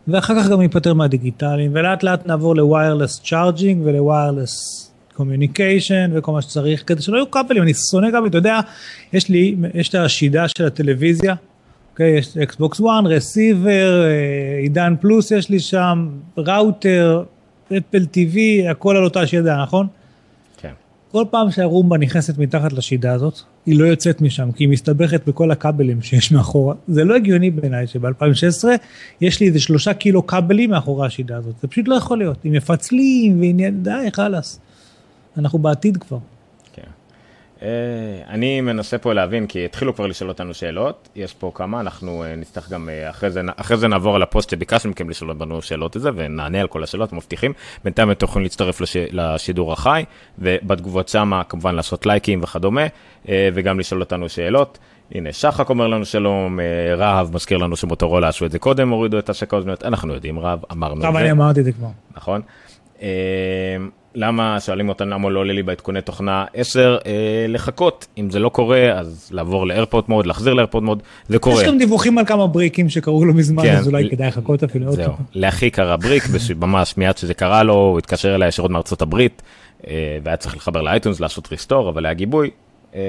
ואחר 0.08 0.34
כך 0.42 0.48
גם 0.48 0.58
להיפטר 0.58 0.94
מהדיגיטליים, 0.94 1.70
ולאט 1.74 2.02
לאט 2.02 2.26
נעבור 2.26 2.56
ל 2.56 2.64
wireless 2.64 3.20
charging 3.24 3.82
ול 3.84 4.05
wireless 4.05 4.86
communication 5.14 6.10
וכל 6.14 6.32
מה 6.32 6.42
שצריך 6.42 6.82
כדי 6.86 7.02
שלא 7.02 7.16
יהיו 7.16 7.30
כבלים, 7.30 7.62
אני 7.62 7.74
שונא 7.74 8.10
כבלים, 8.10 8.26
אתה 8.26 8.38
יודע, 8.38 8.60
יש 9.12 9.28
לי, 9.28 9.56
יש 9.74 9.88
את 9.88 9.94
השידה 9.94 10.48
של 10.48 10.66
הטלוויזיה, 10.66 11.34
אוקיי, 11.92 12.18
יש 12.18 12.36
אקסבוקס 12.36 12.80
1, 12.80 12.86
רסיבר, 13.04 14.04
עידן 14.62 14.94
פלוס 15.00 15.30
יש 15.30 15.50
לי 15.50 15.60
שם, 15.60 16.08
ראוטר, 16.36 17.22
Apple 17.66 18.04
TV, 18.04 18.68
הכל 18.68 18.96
על 18.96 19.04
אותה 19.04 19.26
שידה, 19.26 19.62
נכון? 19.62 19.86
כל 21.12 21.24
פעם 21.30 21.50
שהרומבה 21.50 21.98
נכנסת 21.98 22.38
מתחת 22.38 22.72
לשידה 22.72 23.12
הזאת, 23.12 23.40
היא 23.66 23.80
לא 23.80 23.84
יוצאת 23.84 24.20
משם, 24.20 24.52
כי 24.52 24.64
היא 24.64 24.68
מסתבכת 24.68 25.28
בכל 25.28 25.50
הכבלים 25.50 26.02
שיש 26.02 26.32
מאחורה. 26.32 26.74
זה 26.88 27.04
לא 27.04 27.14
הגיוני 27.14 27.50
בעיניי 27.50 27.86
שב-2016 27.86 28.64
יש 29.20 29.40
לי 29.40 29.46
איזה 29.46 29.60
שלושה 29.60 29.94
קילו 29.94 30.26
כבלים 30.26 30.70
מאחורי 30.70 31.06
השידה 31.06 31.36
הזאת. 31.36 31.54
זה 31.62 31.68
פשוט 31.68 31.88
לא 31.88 31.94
יכול 31.94 32.18
להיות. 32.18 32.44
עם 32.44 32.52
מפצלים 32.52 33.40
ועניין, 33.40 33.82
די, 33.82 34.10
חלאס. 34.12 34.60
אנחנו 35.36 35.58
בעתיד 35.58 35.96
כבר. 35.96 36.18
אה, 37.62 37.68
אני 38.28 38.60
מנסה 38.60 38.98
פה 38.98 39.12
להבין, 39.12 39.46
כי 39.46 39.64
התחילו 39.64 39.94
כבר 39.94 40.06
לשאול 40.06 40.30
אותנו 40.30 40.54
שאלות, 40.54 41.08
יש 41.16 41.34
פה 41.34 41.52
כמה, 41.54 41.80
אנחנו 41.80 42.24
אה, 42.24 42.36
נצטרך 42.36 42.70
גם, 42.70 42.88
אה, 42.88 43.10
אחרי 43.10 43.30
זה, 43.30 43.40
אחרי 43.56 43.76
זה 43.76 43.88
נעבור 43.88 44.16
על 44.16 44.22
הפוסט 44.22 44.50
שביקשנו 44.50 44.90
מכם 44.90 45.10
לשאול 45.10 45.30
אותנו 45.30 45.62
שאלות 45.62 45.96
את 45.96 46.02
זה, 46.02 46.10
ונענה 46.14 46.60
על 46.60 46.66
כל 46.66 46.82
השאלות, 46.82 47.12
מבטיחים. 47.12 47.52
בינתיים 47.84 48.10
אתם 48.10 48.24
יכולים 48.24 48.42
להצטרף 48.42 48.80
לש, 48.80 48.96
לשידור 49.10 49.72
החי, 49.72 50.04
ובתגובות 50.38 51.08
שמה 51.08 51.44
כמובן 51.44 51.74
לעשות 51.74 52.06
לייקים 52.06 52.42
וכדומה, 52.42 52.86
וגם 53.28 53.80
לשאול 53.80 54.00
אותנו 54.00 54.28
שאלות. 54.28 54.78
הנה, 55.14 55.32
שחק 55.32 55.70
אומר 55.70 55.86
לנו 55.86 56.04
שלום, 56.04 56.58
רהב 56.96 57.34
מזכיר 57.34 57.58
לנו 57.58 57.76
שמוטורולה 57.76 58.28
עשו 58.28 58.46
את 58.46 58.52
זה 58.52 58.58
קודם, 58.58 58.88
הורידו 58.88 59.18
את 59.18 59.30
השקות, 59.30 59.64
אנחנו 59.84 60.14
יודעים, 60.14 60.38
רהב, 60.38 60.58
אמרנו 60.72 60.94
את 60.94 61.00
זה. 61.00 61.08
אבל 61.08 61.20
אני 61.20 61.30
אמרתי 61.30 61.60
את 61.60 61.64
זה 61.64 61.72
כבר. 61.72 61.88
נכון. 62.16 62.40
למה, 64.14 64.60
שואלים 64.60 64.88
אותנו 64.88 65.10
למה 65.10 65.30
לא 65.30 65.40
עולה 65.40 65.52
לי 65.52 65.62
בעדכוני 65.62 66.02
תוכנה 66.02 66.44
10, 66.54 66.98
אה, 67.06 67.46
לחכות, 67.48 68.06
אם 68.18 68.30
זה 68.30 68.38
לא 68.38 68.48
קורה, 68.48 68.92
אז 68.98 69.28
לעבור 69.32 69.66
לאיירפורט 69.66 70.08
מוד, 70.08 70.26
להחזיר 70.26 70.54
לאיירפורט 70.54 70.84
מוד, 70.84 71.02
זה 71.28 71.38
קורה. 71.38 71.62
יש 71.62 71.68
גם 71.68 71.78
דיווחים 71.78 72.18
על 72.18 72.24
כמה 72.24 72.46
בריקים 72.46 72.88
שקרו 72.88 73.24
לו 73.24 73.34
מזמן, 73.34 73.62
כן, 73.62 73.76
אז 73.76 73.88
אולי 73.88 74.10
כדאי 74.10 74.28
לחכות 74.28 74.62
אפילו 74.62 74.92
זהו, 74.92 75.12
לאחי 75.34 75.70
קרה 75.70 75.96
בריק, 75.96 76.24
ממש 76.60 76.96
מיד 76.96 77.16
שזה 77.16 77.34
קרה 77.34 77.62
לו, 77.62 77.74
הוא 77.74 77.98
התקשר 77.98 78.34
אליי 78.34 78.48
ישירות 78.48 78.70
מארצות 78.70 79.02
הברית, 79.02 79.42
אה, 79.86 80.18
והיה 80.24 80.36
צריך 80.36 80.56
לחבר 80.56 80.82
לאייטונס, 80.82 81.20
לעשות 81.20 81.48
ריסטור, 81.50 81.88
אבל 81.88 82.06
היה 82.06 82.14
גיבוי. 82.14 82.50
אה, 82.94 83.00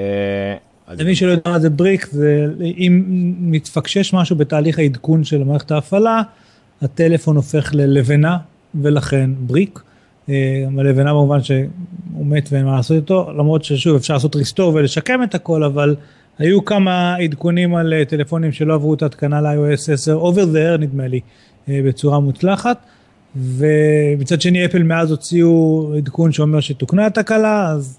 למי 0.98 1.14
שלא 1.14 1.30
יודע 1.30 1.50
מה 1.50 1.58
זה 1.58 1.70
בריק, 1.70 2.06
זה 2.06 2.46
אם 2.60 3.02
מתפקשש 3.40 4.14
משהו 4.14 4.36
בתהליך 4.36 4.78
העדכון 4.78 5.24
של 5.24 5.44
מערכת 5.44 5.70
ההפעלה, 5.70 6.22
הטלפון 6.82 7.36
הופך 7.36 7.70
ללבנה, 7.74 8.36
ולכן 8.74 9.30
בריק. 9.38 9.80
הלבנה 10.78 11.12
במובן 11.12 11.42
שהוא 11.42 11.66
מת 12.12 12.48
ואין 12.52 12.64
מה 12.64 12.76
לעשות 12.76 12.96
איתו, 12.96 13.32
למרות 13.32 13.64
ששוב 13.64 13.96
אפשר 13.96 14.14
לעשות 14.14 14.36
ריסטור 14.36 14.74
ולשקם 14.74 15.22
את 15.22 15.34
הכל, 15.34 15.64
אבל 15.64 15.96
היו 16.38 16.64
כמה 16.64 17.16
עדכונים 17.16 17.74
על 17.74 17.92
אה, 17.92 18.04
טלפונים 18.04 18.52
שלא 18.52 18.74
עברו 18.74 18.94
את 18.94 19.02
ההתקנה 19.02 19.40
ל-iOS 19.40 19.92
10, 19.92 20.20
over 20.22 20.54
there 20.54 20.78
נדמה 20.78 21.06
לי, 21.06 21.20
אה, 21.68 21.80
בצורה 21.84 22.20
מוצלחת. 22.20 22.78
ומצד 23.36 24.40
שני 24.40 24.64
אפל 24.64 24.82
מאז 24.82 25.10
הוציאו 25.10 25.92
עדכון 25.96 26.32
שאומר 26.32 26.60
שתוקנה 26.60 27.06
התקלה, 27.06 27.68
אז 27.68 27.98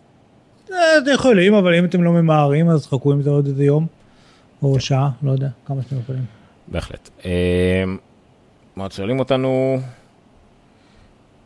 אתם 0.66 0.74
אה, 1.08 1.14
יכולים, 1.14 1.54
אבל 1.54 1.76
אם 1.76 1.86
אתם 1.86 2.04
לא 2.04 2.12
ממהרים 2.12 2.70
אז 2.70 2.88
חכו 2.88 3.12
עם 3.12 3.22
זה 3.22 3.30
עוד 3.30 3.46
איזה 3.48 3.64
יום, 3.64 3.88
או 4.64 4.80
שעה, 4.80 5.10
לא 5.24 5.32
יודע, 5.32 5.50
כמה 5.66 5.82
שאתם 5.82 5.96
יכולים. 6.00 6.24
בהחלט. 6.68 7.10
מה 8.76 8.88
שואלים 8.90 9.20
אותנו? 9.20 9.78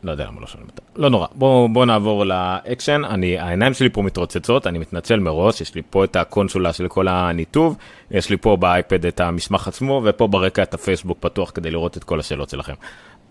לא 0.04 0.12
יודע 0.12 0.26
למה 0.26 0.42
לא 0.42 0.48
שומעים 0.48 0.70
אותה. 0.70 0.82
לא 0.96 1.10
נורא, 1.10 1.28
בואו 1.36 1.70
בוא 1.70 1.86
נעבור 1.86 2.26
לאקשן. 2.26 3.02
אני, 3.06 3.40
העיניים 3.40 3.74
שלי 3.74 3.90
פה 3.90 4.02
מתרוצצות, 4.02 4.68
אני 4.68 4.80
מתנצל 4.80 5.20
מראש, 5.20 5.62
יש 5.62 5.76
לי 5.76 5.82
פה 5.90 6.04
את 6.04 6.16
הקונסולה 6.16 6.74
של 6.74 6.88
כל 6.88 7.08
הניתוב, 7.08 7.78
יש 8.12 8.30
לי 8.30 8.38
פה 8.38 8.58
באייפד 8.58 9.06
את 9.06 9.20
המסמך 9.20 9.68
עצמו, 9.68 10.02
ופה 10.06 10.28
ברקע 10.28 10.64
את 10.64 10.74
הפייסבוק 10.74 11.18
פתוח 11.20 11.52
כדי 11.54 11.72
לראות 11.72 11.98
את 11.98 12.04
כל 12.04 12.20
השאלות 12.20 12.50
שלכם. 12.50 12.74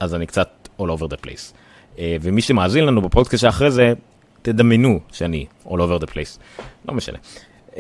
אז 0.01 0.15
אני 0.15 0.27
קצת 0.27 0.69
all 0.81 0.85
over 0.85 1.07
the 1.13 1.27
place. 1.27 1.53
Uh, 1.97 1.99
ומי 2.23 2.43
שמאזין 2.43 2.85
לנו 2.85 3.03
בפודקאסט 3.03 3.43
שאחרי 3.43 3.71
זה, 3.71 3.93
תדמיינו 4.43 5.01
שאני 5.13 5.47
all 5.67 5.69
over 5.69 6.03
the 6.03 6.07
place. 6.07 6.39
לא 6.89 6.95
משנה. 6.95 7.19
Uh, 7.73 7.79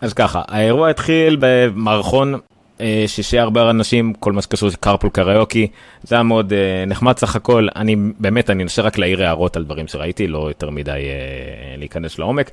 אז 0.00 0.12
ככה, 0.12 0.42
האירוע 0.48 0.90
התחיל 0.90 1.36
במערכון 1.40 2.34
אה, 2.80 3.04
ששיהיה 3.06 3.42
הרבה 3.42 3.70
אנשים, 3.70 4.12
כל 4.14 4.32
מה 4.32 4.42
שקשור 4.42 4.68
לקרפול 4.68 5.10
קריוקי, 5.10 5.66
זה 6.02 6.14
היה 6.14 6.22
מאוד 6.22 6.52
אה, 6.52 6.84
נחמד 6.86 7.18
סך 7.18 7.36
הכל, 7.36 7.68
אני 7.76 7.96
באמת, 8.18 8.50
אני 8.50 8.62
אנסה 8.62 8.82
רק 8.82 8.98
להעיר 8.98 9.22
הערות 9.22 9.56
על 9.56 9.64
דברים 9.64 9.88
שראיתי, 9.88 10.26
לא 10.26 10.48
יותר 10.48 10.70
מדי 10.70 10.90
אה, 10.90 11.76
להיכנס 11.76 12.18
לעומק. 12.18 12.50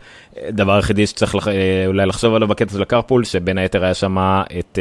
דבר 0.50 0.76
היחידי 0.76 1.08
שצריך 1.08 1.36
לח, 1.36 1.48
אולי 1.88 2.06
לחשוב 2.06 2.36
עליו 2.36 2.48
בקטע 2.48 2.74
של 2.74 2.82
הקרפול, 2.82 3.24
שבין 3.24 3.58
היתר 3.58 3.84
היה 3.84 3.94
שם 3.94 4.18
את, 4.60 4.80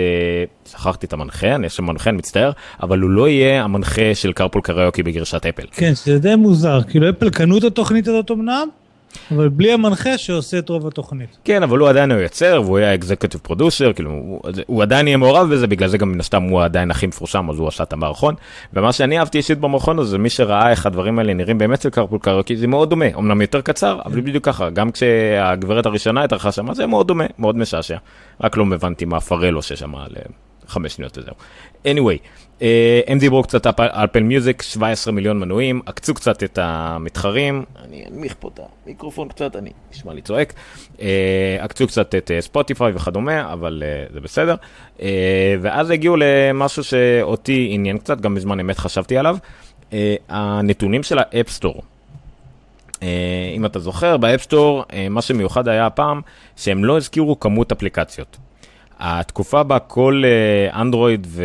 שכחתי 0.70 1.06
את 1.06 1.12
המנחה, 1.12 1.54
אני 1.54 1.66
יש 1.66 1.76
שם 1.76 1.90
אני 1.90 2.16
מצטער, 2.16 2.50
אבל 2.82 3.00
הוא 3.00 3.10
לא 3.10 3.28
יהיה 3.28 3.64
המנחה 3.64 4.14
של 4.14 4.32
Carpool 4.32 4.62
Karaoke 4.62 5.02
בגרשת 5.02 5.46
אפל. 5.46 5.66
כן, 5.72 5.92
זה 5.94 6.18
די 6.18 6.34
מוזר, 6.36 6.82
כאילו 6.82 7.10
אפל 7.10 7.30
קנו 7.30 7.58
את 7.58 7.64
התוכנית 7.64 8.08
הזאת 8.08 8.30
אמנם, 8.30 8.68
אבל 9.30 9.48
בלי 9.48 9.72
המנחה 9.72 10.18
שעושה 10.18 10.58
את 10.58 10.68
רוב 10.68 10.86
התוכנית. 10.86 11.38
כן, 11.44 11.62
אבל 11.62 11.78
הוא 11.78 11.88
עדיין 11.88 12.10
יוצר, 12.10 12.62
והוא 12.64 12.78
היה 12.78 12.94
executive 12.94 13.40
producer, 13.42 13.92
כאילו, 13.92 14.10
הוא, 14.10 14.40
הוא 14.66 14.82
עדיין 14.82 15.06
יהיה 15.06 15.16
מעורב 15.16 15.54
בזה, 15.54 15.66
בגלל 15.66 15.88
זה 15.88 15.98
גם 15.98 16.12
מן 16.12 16.20
הסתם 16.20 16.42
הוא 16.42 16.62
עדיין 16.62 16.90
הכי 16.90 17.06
מפורשם, 17.06 17.50
אז 17.50 17.58
הוא 17.58 17.68
עשה 17.68 17.82
את 17.82 17.92
המערכון. 17.92 18.34
ומה 18.72 18.92
שאני 18.92 19.18
אהבתי 19.18 19.38
אישית 19.38 19.58
במערכון 19.58 19.98
הזה, 19.98 20.18
מי 20.18 20.30
שראה 20.30 20.70
איך 20.70 20.86
הדברים 20.86 21.18
האלה 21.18 21.34
נראים 21.34 21.58
באמת 21.58 21.82
של 21.82 21.90
Carpool 21.90 22.18
Karaoke, 22.18 22.56
זה 22.56 22.66
מאוד 22.66 22.90
דומה, 22.90 23.06
אמנם 23.18 23.40
יותר 23.40 23.60
קצר, 23.60 24.00
אבל. 24.04 24.20
בדיוק 24.20 24.44
ככה, 24.44 24.70
גם 24.70 24.90
כשהגברת 24.90 25.86
הראשונה 25.86 26.24
התארחה 26.24 26.52
שם, 26.52 26.74
זה 26.74 26.86
מאוד 26.86 27.08
דומה, 27.08 27.24
מאוד 27.38 27.56
משעשע. 27.56 27.96
רק 28.40 28.56
לא 28.56 28.64
הבנתי 28.74 29.04
מה 29.04 29.20
פארל 29.20 29.54
עושה 29.54 29.76
שם 29.76 29.94
לחמש 30.68 30.92
שניות 30.92 31.18
וזהו. 31.18 31.34
anyway, 31.84 32.18
אה, 32.62 33.00
הם 33.06 33.18
דיברו 33.18 33.42
קצת 33.42 33.66
על 33.66 33.88
Apple 34.04 34.22
Music, 34.22 34.62
17 34.62 35.12
מיליון 35.12 35.40
מנויים, 35.40 35.80
עקצו 35.86 36.14
קצת 36.14 36.42
את 36.42 36.58
המתחרים, 36.62 37.64
אני 37.84 38.04
אנמיך 38.10 38.34
פה 38.40 38.50
את 38.54 38.60
המיקרופון 38.86 39.28
קצת, 39.28 39.56
אני 39.56 39.70
נשמע 39.92 40.14
לי 40.14 40.22
צועק, 40.22 40.52
אה, 41.00 41.56
עקצו 41.60 41.86
קצת 41.86 42.14
את 42.14 42.30
ספוטיפיי 42.40 42.92
אה, 42.92 42.96
וכדומה, 42.96 43.52
אבל 43.52 43.82
זה 44.12 44.20
בסדר. 44.20 44.54
ואז 45.60 45.90
הגיעו 45.90 46.16
למשהו 46.18 46.84
שאותי 46.84 47.68
עניין 47.70 47.98
קצת, 47.98 48.20
גם 48.20 48.34
בזמן 48.34 48.60
אמת 48.60 48.78
חשבתי 48.78 49.16
עליו, 49.16 49.36
הנתונים 50.28 51.02
של 51.02 51.18
ה 51.18 51.25
App 51.25 51.44
Store. 51.44 51.82
אם 53.56 53.66
אתה 53.66 53.78
זוכר, 53.78 54.16
ב 54.16 54.23
App 54.23 54.43
Store, 54.43 54.84
מה 55.10 55.22
שמיוחד 55.22 55.68
היה 55.68 55.86
הפעם, 55.86 56.20
שהם 56.56 56.84
לא 56.84 56.96
הזכירו 56.96 57.40
כמות 57.40 57.72
אפליקציות. 57.72 58.36
התקופה 58.98 59.62
בה 59.62 59.78
כל 59.78 60.22
אנדרואיד 60.74 61.26
ו... 61.30 61.44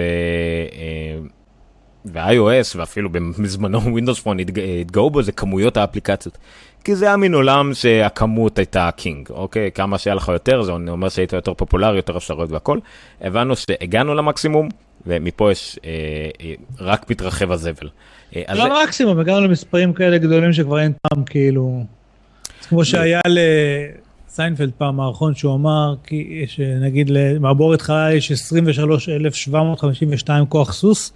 ו-iOS 2.05 2.75
ואפילו 2.75 3.09
בזמנו 3.11 3.79
Windows 3.97 4.23
Phone 4.23 4.59
התגאו 4.81 5.09
בו 5.09 5.21
זה 5.21 5.31
כמויות 5.31 5.77
האפליקציות. 5.77 6.37
כי 6.83 6.95
זה 6.95 7.05
היה 7.05 7.17
מין 7.17 7.33
עולם 7.33 7.73
שהכמות 7.73 8.57
הייתה 8.57 8.89
king, 8.95 9.29
אוקיי? 9.29 9.71
כמה 9.71 9.97
שהיה 9.97 10.15
לך 10.15 10.27
יותר, 10.27 10.61
זה 10.61 10.71
אומר 10.71 11.09
שהיית 11.09 11.33
יותר 11.33 11.53
פופולרי, 11.53 11.95
יותר 11.95 12.17
אפשרויות 12.17 12.51
והכל. 12.51 12.79
הבנו 13.21 13.55
שהגענו 13.55 14.15
למקסימום, 14.15 14.69
ומפה 15.07 15.51
יש 15.51 15.79
אה, 15.85 15.89
אה, 16.41 16.53
רק 16.79 17.09
מתרחב 17.09 17.51
הזבל. 17.51 17.89
אה, 18.35 18.43
לא 18.49 18.63
זה... 18.63 18.83
מקסימום, 18.83 19.19
הגענו 19.19 19.41
למספרים 19.41 19.93
כאלה 19.93 20.17
גדולים 20.17 20.53
שכבר 20.53 20.79
אין 20.79 20.91
טעם, 20.91 21.23
כאילו... 21.23 21.83
כמו 22.69 22.85
שהיה 22.85 23.21
ל... 23.27 23.39
סיינפלד 24.29 24.71
פעם 24.77 24.95
מערכון 24.95 25.35
שהוא 25.35 25.55
אמר, 25.55 25.95
כי 26.03 26.45
שנגיד 26.47 27.09
למעבורת 27.09 27.81
חלל 27.81 28.13
יש 28.15 28.31
23,752 28.31 30.45
כוח 30.45 30.73
סוס, 30.73 31.13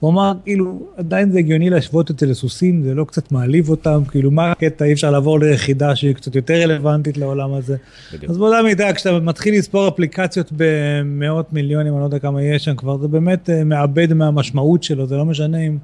הוא 0.00 0.10
אמר 0.10 0.32
כאילו 0.44 0.86
עדיין 0.96 1.30
זה 1.30 1.38
הגיוני 1.38 1.70
להשוות 1.70 2.10
את 2.10 2.18
זה 2.18 2.26
לסוסים, 2.26 2.82
זה 2.82 2.94
לא 2.94 3.04
קצת 3.04 3.32
מעליב 3.32 3.68
אותם, 3.68 4.02
כאילו 4.08 4.30
מה 4.30 4.50
הקטע, 4.50 4.84
אי 4.84 4.92
אפשר 4.92 5.10
לעבור 5.10 5.40
ליחידה 5.40 5.96
שהיא 5.96 6.14
קצת 6.14 6.36
יותר 6.36 6.54
רלוונטית 6.54 7.16
לעולם 7.16 7.54
הזה. 7.54 7.76
בדיוק. 8.14 8.30
אז 8.30 8.38
באותה 8.38 8.62
מידה 8.62 8.92
כשאתה 8.92 9.20
מתחיל 9.20 9.58
לספור 9.58 9.88
אפליקציות 9.88 10.52
במאות 10.56 11.52
מיליונים, 11.52 11.92
אני 11.92 12.00
לא 12.00 12.04
יודע 12.04 12.18
כמה 12.18 12.42
יש 12.42 12.64
שם 12.64 12.76
כבר, 12.76 12.98
זה 12.98 13.08
באמת 13.08 13.48
אה, 13.48 13.52
מאבד 13.64 14.12
מהמשמעות 14.12 14.82
שלו, 14.82 15.06
זה 15.06 15.16
לא 15.16 15.24
משנה 15.24 15.58
אם 15.58 15.78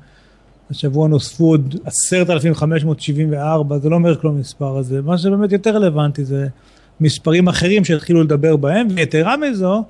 השבוע 0.71 1.09
נוספו 1.09 1.45
עוד 1.45 1.75
10,574, 1.85 3.79
זה 3.79 3.89
לא 3.89 3.95
אומר 3.95 4.21
כלום 4.21 4.39
מספר 4.41 4.77
הזה, 4.77 5.03
מה 5.03 5.19
שבאמת 5.19 5.53
יותר 5.53 5.77
רלוונטי 5.77 6.25
זה 6.25 6.49
מספרים 7.01 7.49
אחרים 7.49 7.85
שהתחילו 7.85 8.23
לדבר 8.23 8.57
בהם, 8.57 8.89
ויתרה 8.91 9.37
מזו, 9.37 9.85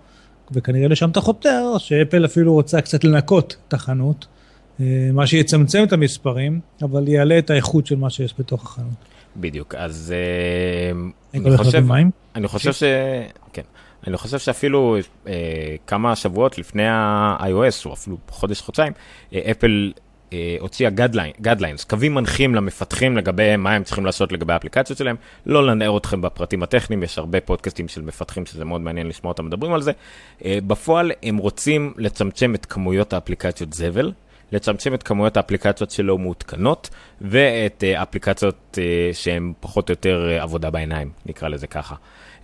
וכנראה 0.52 0.88
לשם 0.88 1.10
אתה 1.10 1.20
חותר, 1.20 1.78
שאפל 1.78 2.24
אפילו 2.24 2.52
רוצה 2.52 2.80
קצת 2.80 3.04
לנקות 3.04 3.56
את 3.68 3.74
החנות, 3.74 4.26
אה, 4.80 5.10
מה 5.12 5.26
שיצמצם 5.26 5.82
את 5.82 5.92
המספרים, 5.92 6.60
אבל 6.82 7.08
יעלה 7.08 7.38
את 7.38 7.50
האיכות 7.50 7.86
של 7.86 7.96
מה 7.96 8.10
שיש 8.10 8.34
בתוך 8.38 8.64
החנות. 8.64 8.94
בדיוק, 9.36 9.74
אז 9.74 10.14
אה, 10.16 11.00
אני 11.34 11.56
חושב, 11.56 11.84
אני 12.34 12.48
חושב 12.48 12.72
ש... 12.72 12.82
כן. 13.52 13.62
אני 14.06 14.16
חושב 14.16 14.38
שאפילו 14.38 14.96
אה, 15.26 15.76
כמה 15.86 16.16
שבועות 16.16 16.58
לפני 16.58 16.86
ה-iOS, 16.86 17.86
או 17.86 17.92
אפילו 17.92 18.16
חודש, 18.28 18.60
חודשיים, 18.60 18.92
אה, 19.32 19.40
אפל 19.50 19.92
הוציאה 20.60 20.90
גדליינס, 21.40 21.84
קווים 21.84 22.14
מנחים 22.14 22.54
למפתחים 22.54 23.16
לגבי 23.16 23.56
מה 23.56 23.74
הם 23.74 23.84
צריכים 23.84 24.06
לעשות 24.06 24.32
לגבי 24.32 24.52
האפליקציות 24.52 24.98
שלהם. 24.98 25.16
לא 25.46 25.66
לנער 25.66 25.96
אתכם 25.96 26.20
בפרטים 26.20 26.62
הטכניים, 26.62 27.02
יש 27.02 27.18
הרבה 27.18 27.40
פודקאסטים 27.40 27.88
של 27.88 28.02
מפתחים 28.02 28.46
שזה 28.46 28.64
מאוד 28.64 28.80
מעניין 28.80 29.06
לשמוע 29.06 29.32
אותם 29.32 29.46
מדברים 29.46 29.72
על 29.72 29.82
זה. 29.82 29.92
אה, 30.44 30.58
בפועל 30.66 31.12
הם 31.22 31.36
רוצים 31.36 31.94
לצמצם 31.96 32.54
את 32.54 32.66
כמויות 32.66 33.12
האפליקציות 33.12 33.72
זבל, 33.72 34.12
לצמצם 34.52 34.94
את 34.94 35.02
כמויות 35.02 35.36
האפליקציות 35.36 35.90
שלא 35.90 36.18
מעודכנות, 36.18 36.90
ואת 37.20 37.84
האפליקציות 37.96 38.78
אה, 38.78 39.10
שהן 39.12 39.52
פחות 39.60 39.88
או 39.88 39.92
יותר 39.92 40.38
עבודה 40.40 40.70
בעיניים, 40.70 41.10
נקרא 41.26 41.48
לזה 41.48 41.66
ככה. 41.66 41.94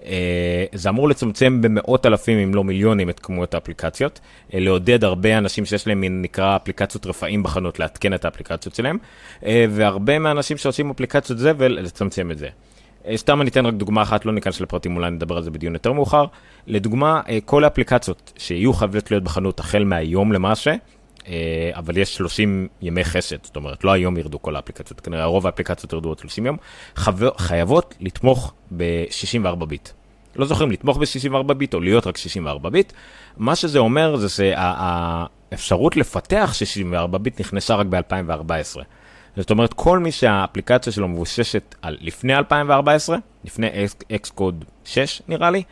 אה, 0.06 0.64
זה 0.72 0.88
אמור 0.88 1.08
לצמצם 1.08 1.60
במאות 1.62 2.06
אלפים 2.06 2.38
אם 2.38 2.54
לא 2.54 2.64
מיליונים 2.64 3.10
את 3.10 3.20
כמויות 3.20 3.54
האפליקציות, 3.54 4.20
אה, 4.54 4.60
לעודד 4.60 5.04
הרבה 5.04 5.38
אנשים 5.38 5.64
שיש 5.64 5.86
להם 5.86 6.00
מין 6.00 6.22
נקרא 6.22 6.56
אפליקציות 6.56 7.06
רפאים 7.06 7.42
בחנות 7.42 7.78
לעדכן 7.78 8.14
את 8.14 8.24
האפליקציות 8.24 8.74
שלהם, 8.74 8.98
אה, 9.44 9.66
והרבה 9.70 10.18
מהאנשים 10.18 10.56
שעושים 10.56 10.90
אפליקציות 10.90 11.38
זבל 11.38 11.72
לצמצם 11.72 12.30
את 12.30 12.38
זה. 12.38 12.48
סתם 13.14 13.40
אני 13.40 13.50
אתן 13.50 13.66
רק 13.66 13.74
דוגמה 13.74 14.02
אחת, 14.02 14.24
לא 14.24 14.32
ניכנס 14.32 14.60
לפרטים, 14.60 14.96
אולי 14.96 15.10
נדבר 15.10 15.36
על 15.36 15.42
זה 15.42 15.50
בדיון 15.50 15.74
יותר 15.74 15.92
מאוחר. 15.92 16.24
לדוגמה, 16.66 17.20
כל 17.44 17.64
האפליקציות 17.64 18.32
שיהיו 18.38 18.72
חייבות 18.72 19.10
להיות 19.10 19.24
בחנות 19.24 19.60
החל 19.60 19.84
מהיום 19.84 20.32
למעשה, 20.32 20.74
אבל 21.72 21.96
יש 21.96 22.14
30 22.14 22.68
ימי 22.82 23.04
חסד, 23.04 23.36
זאת 23.42 23.56
אומרת, 23.56 23.84
לא 23.84 23.92
היום 23.92 24.16
ירדו 24.16 24.42
כל 24.42 24.56
האפליקציות, 24.56 25.00
כנראה 25.00 25.24
רוב 25.24 25.46
האפליקציות 25.46 25.92
ירדו 25.92 26.08
עוד 26.08 26.18
30 26.18 26.46
יום, 26.46 26.56
חייבות 27.36 27.94
לתמוך 28.00 28.54
ב-64 28.76 29.64
ביט. 29.64 29.88
לא 30.36 30.46
זוכרים 30.46 30.70
לתמוך 30.70 30.98
ב-64 30.98 31.52
ביט 31.52 31.74
או 31.74 31.80
להיות 31.80 32.06
רק 32.06 32.16
64 32.16 32.70
ביט. 32.70 32.92
מה 33.36 33.56
שזה 33.56 33.78
אומר 33.78 34.16
זה 34.16 34.28
שהאפשרות 34.28 35.96
לפתח 35.96 36.50
64 36.54 37.18
ביט 37.18 37.40
נכנסה 37.40 37.74
רק 37.74 37.86
ב-2014. 37.86 38.80
זאת 39.36 39.50
אומרת, 39.50 39.74
כל 39.74 39.98
מי 39.98 40.12
שהאפליקציה 40.12 40.92
שלו 40.92 41.08
מבוששת 41.08 41.74
על 41.82 41.96
לפני 42.00 42.36
2014, 42.36 43.16
לפני 43.44 43.68
Xcode 44.12 44.64
6 44.84 45.22
נראה 45.28 45.50
לי, 45.50 45.62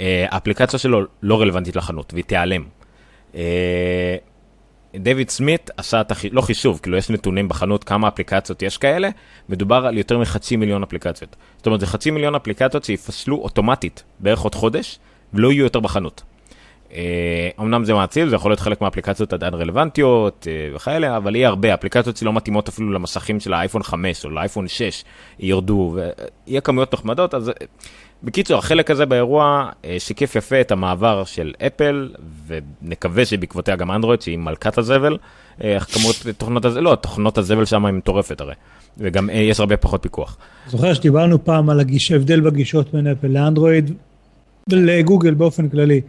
אה, 0.00 0.26
האפליקציה 0.30 0.78
שלו 0.78 1.00
לא 1.22 1.40
רלוונטית 1.40 1.76
לחנות 1.76 2.12
והיא 2.12 2.24
תיעלם. 2.24 2.64
אה, 4.94 4.98
דויד 4.98 5.30
סמית 5.30 5.70
עשה 5.76 6.00
את 6.00 6.10
החישוב, 6.10 6.34
לא 6.36 6.40
חישוב, 6.40 6.80
כאילו 6.82 6.96
יש 6.96 7.10
נתונים 7.10 7.48
בחנות 7.48 7.84
כמה 7.84 8.08
אפליקציות 8.08 8.62
יש 8.62 8.78
כאלה, 8.78 9.08
מדובר 9.48 9.86
על 9.86 9.98
יותר 9.98 10.18
מחצי 10.18 10.56
מיליון 10.56 10.82
אפליקציות. 10.82 11.36
זאת 11.56 11.66
אומרת, 11.66 11.80
זה 11.80 11.86
חצי 11.86 12.10
מיליון 12.10 12.34
אפליקציות 12.34 12.84
שיפסלו 12.84 13.36
אוטומטית 13.36 14.02
בערך 14.20 14.40
עוד 14.40 14.54
חודש, 14.54 14.98
ולא 15.34 15.52
יהיו 15.52 15.64
יותר 15.64 15.80
בחנות. 15.80 16.22
אה, 16.92 17.48
אמנם 17.60 17.84
זה 17.84 17.94
מעציב, 17.94 18.28
זה 18.28 18.36
יכול 18.36 18.50
להיות 18.50 18.60
חלק 18.60 18.80
מהאפליקציות 18.80 19.32
עדיין 19.32 19.54
רלוונטיות 19.54 20.46
אה, 20.50 20.76
וכאלה, 20.76 21.16
אבל 21.16 21.36
יהיה 21.36 21.48
הרבה, 21.48 21.74
אפליקציות 21.74 22.16
שלא 22.16 22.32
מתאימות 22.32 22.68
אפילו 22.68 22.92
למסכים 22.92 23.40
של 23.40 23.52
האייפון 23.52 23.82
5 23.82 24.24
או 24.24 24.30
לאייפון 24.30 24.68
6 24.68 25.04
ירדו, 25.38 25.96
ויהיה 26.46 26.60
כמויות 26.60 26.94
נחמדות, 26.94 27.34
אז 27.34 27.52
בקיצור, 28.22 28.58
החלק 28.58 28.90
הזה 28.90 29.06
באירוע 29.06 29.70
אה, 29.84 29.96
שיקף 29.98 30.36
יפה 30.36 30.60
את 30.60 30.70
המעבר 30.70 31.24
של 31.24 31.52
אפל, 31.66 32.10
ונקווה 32.46 33.24
שבעקבותיה 33.24 33.76
גם 33.76 33.90
אנדרואיד, 33.90 34.22
שהיא 34.22 34.38
מלכת 34.38 34.78
הזבל, 34.78 35.16
אה, 35.64 35.80
כמות 35.80 36.26
תוכנות 36.38 36.64
הזבל, 36.64 36.80
לא, 36.80 36.94
תוכנות 36.94 37.38
הזבל 37.38 37.64
שם 37.64 37.86
היא 37.86 37.94
מטורפת 37.94 38.40
הרי, 38.40 38.54
וגם 38.98 39.30
אה, 39.30 39.34
יש 39.34 39.60
הרבה 39.60 39.76
פחות 39.76 40.02
פיקוח. 40.02 40.36
זוכר 40.68 40.94
שדיברנו 40.94 41.44
פעם 41.44 41.70
על 41.70 41.80
הגיש, 41.80 42.12
הבדל 42.12 42.40
בגישות 42.40 42.94
בין 42.94 43.06
אפל 43.06 43.26
לאנדרואיד, 43.26 43.90
לגוגל 44.68 45.34
באופן 45.34 45.68
כללי. 45.68 46.00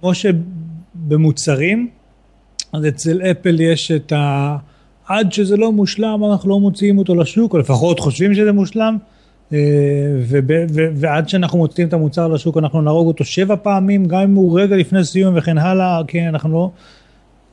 כמו 0.00 0.12
שבמוצרים, 0.14 1.88
אז 2.72 2.86
אצל 2.88 3.22
אפל 3.30 3.60
יש 3.60 3.90
את 3.90 4.12
ה... 4.12 4.56
עד 5.06 5.32
שזה 5.32 5.56
לא 5.56 5.72
מושלם, 5.72 6.24
אנחנו 6.32 6.50
לא 6.50 6.60
מוציאים 6.60 6.98
אותו 6.98 7.14
לשוק, 7.14 7.52
או 7.52 7.58
לפחות 7.58 8.00
חושבים 8.00 8.34
שזה 8.34 8.52
מושלם. 8.52 8.98
אה, 9.52 9.58
ועד 10.94 11.28
שאנחנו 11.28 11.58
מוצאים 11.58 11.88
את 11.88 11.92
המוצר 11.92 12.28
לשוק 12.28 12.56
אנחנו 12.56 12.82
נהרוג 12.82 13.06
אותו 13.06 13.24
שבע 13.24 13.56
פעמים, 13.62 14.04
גם 14.04 14.20
אם 14.20 14.34
הוא 14.34 14.60
רגע 14.60 14.76
לפני 14.76 15.04
סיום 15.04 15.34
וכן 15.36 15.58
הלאה, 15.58 16.00
כן, 16.06 16.26
אנחנו 16.28 16.52
לא... 16.52 16.70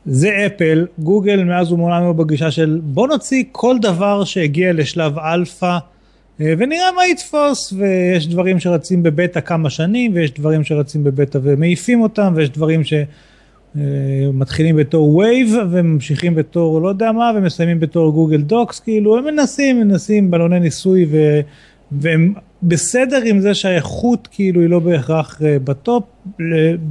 זה 0.05 0.45
אפל, 0.45 0.87
גוגל 0.99 1.43
מאז 1.43 1.71
ומעולם 1.71 2.03
היו 2.03 2.13
בגישה 2.13 2.51
של 2.51 2.79
בוא 2.83 3.07
נוציא 3.07 3.43
כל 3.51 3.75
דבר 3.81 4.23
שהגיע 4.23 4.73
לשלב 4.73 5.19
אלפא 5.19 5.77
אה, 6.41 6.53
ונראה 6.57 6.91
מה 6.95 7.07
יתפוס, 7.07 7.73
ויש 7.73 8.27
דברים 8.27 8.59
שרצים 8.59 9.03
בבטא 9.03 9.39
כמה 9.39 9.69
שנים, 9.69 10.11
ויש 10.15 10.33
דברים 10.33 10.63
שרצים 10.63 11.03
בבטא 11.03 11.39
ומעיפים 11.43 12.01
אותם, 12.01 12.33
ויש 12.35 12.49
דברים 12.49 12.81
שמתחילים 13.75 14.77
אה, 14.77 14.83
בתור 14.83 15.15
Wave 15.15 15.55
וממשיכים 15.71 16.35
בתור 16.35 16.81
לא 16.81 16.89
יודע 16.89 17.11
מה 17.11 17.31
ומסיימים 17.35 17.79
בתור 17.79 18.11
Google 18.11 18.41
Docs 18.41 18.79
כאילו 18.79 19.17
הם 19.17 19.25
מנסים 19.25 19.79
מנסים 19.79 20.31
בלוני 20.31 20.59
ניסוי 20.59 21.05
ו, 21.11 21.39
והם 21.91 22.33
בסדר 22.63 23.21
עם 23.25 23.39
זה 23.39 23.53
שהאיכות 23.53 24.27
כאילו 24.31 24.61
היא 24.61 24.69
לא 24.69 24.79
בהכרח 24.79 25.41
אה, 25.41 25.59
בטופ, 25.59 26.03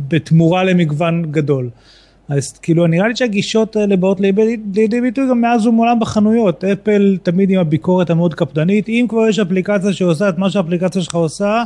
בתמורה 0.09 0.65
למגוון 0.65 1.23
גדול. 1.31 1.71
אז 2.29 2.53
כאילו 2.53 2.87
נראה 2.87 3.09
לי 3.09 3.17
שהגישות 3.17 3.77
האלה 3.77 3.97
באות 3.97 4.21
לידי 4.21 5.01
ביטוי 5.01 5.29
גם 5.31 5.41
מאז 5.41 5.67
ומעולם 5.67 6.01
בחנויות. 6.01 6.65
אפל 6.65 7.19
תמיד 7.23 7.51
עם 7.51 7.59
הביקורת 7.59 8.11
המאוד 8.11 8.35
קפדנית, 8.35 8.89
אם 8.89 9.07
כבר 9.09 9.29
יש 9.29 9.39
אפליקציה 9.39 9.93
שעושה 9.93 10.29
את 10.29 10.39
מה 10.39 10.51
שהאפליקציה 10.51 11.03
שלך 11.03 11.15
עושה, 11.15 11.63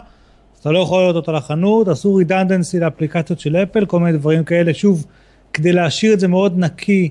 אתה 0.60 0.72
לא 0.72 0.78
יכול 0.78 1.02
לראות 1.02 1.16
אותה 1.16 1.32
לחנות, 1.32 1.88
עשו 1.88 2.14
רידנדנסי 2.14 2.80
לאפליקציות 2.80 3.40
של 3.40 3.56
אפל, 3.56 3.86
כל 3.86 4.00
מיני 4.00 4.18
דברים 4.18 4.44
כאלה, 4.44 4.74
שוב, 4.74 5.06
כדי 5.52 5.72
להשאיר 5.72 6.12
את 6.12 6.20
זה 6.20 6.28
מאוד 6.28 6.58
נקי 6.58 7.08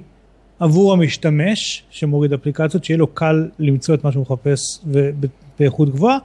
עבור 0.60 0.94
המשתמש 0.94 1.84
שמוריד 1.90 2.34
אפליקציות, 2.34 2.84
שיהיה 2.84 2.98
לו 2.98 3.08
קל 3.08 3.48
למצוא 3.60 3.96
את 3.96 4.04
מה 4.04 4.12
שהוא 4.12 4.22
מחפש 4.22 4.80
באיכות 5.62 5.90
גבוהה. 5.90 6.18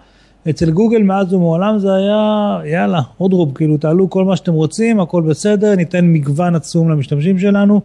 אצל 0.50 0.70
גוגל 0.70 1.02
מאז 1.02 1.32
ומעולם 1.32 1.78
זה 1.78 1.94
היה 1.94 2.58
יאללה 2.64 3.00
עוד 3.18 3.32
רוב 3.32 3.52
כאילו 3.54 3.76
תעלו 3.76 4.10
כל 4.10 4.24
מה 4.24 4.36
שאתם 4.36 4.52
רוצים 4.52 5.00
הכל 5.00 5.22
בסדר 5.22 5.74
ניתן 5.74 6.12
מגוון 6.12 6.54
עצום 6.54 6.90
למשתמשים 6.90 7.38
שלנו 7.38 7.80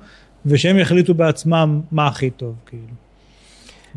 ושהם 0.46 0.78
יחליטו 0.78 1.14
בעצמם 1.14 1.82
מה 1.92 2.08
הכי 2.08 2.30
טוב 2.30 2.56
כאילו. 2.66 2.84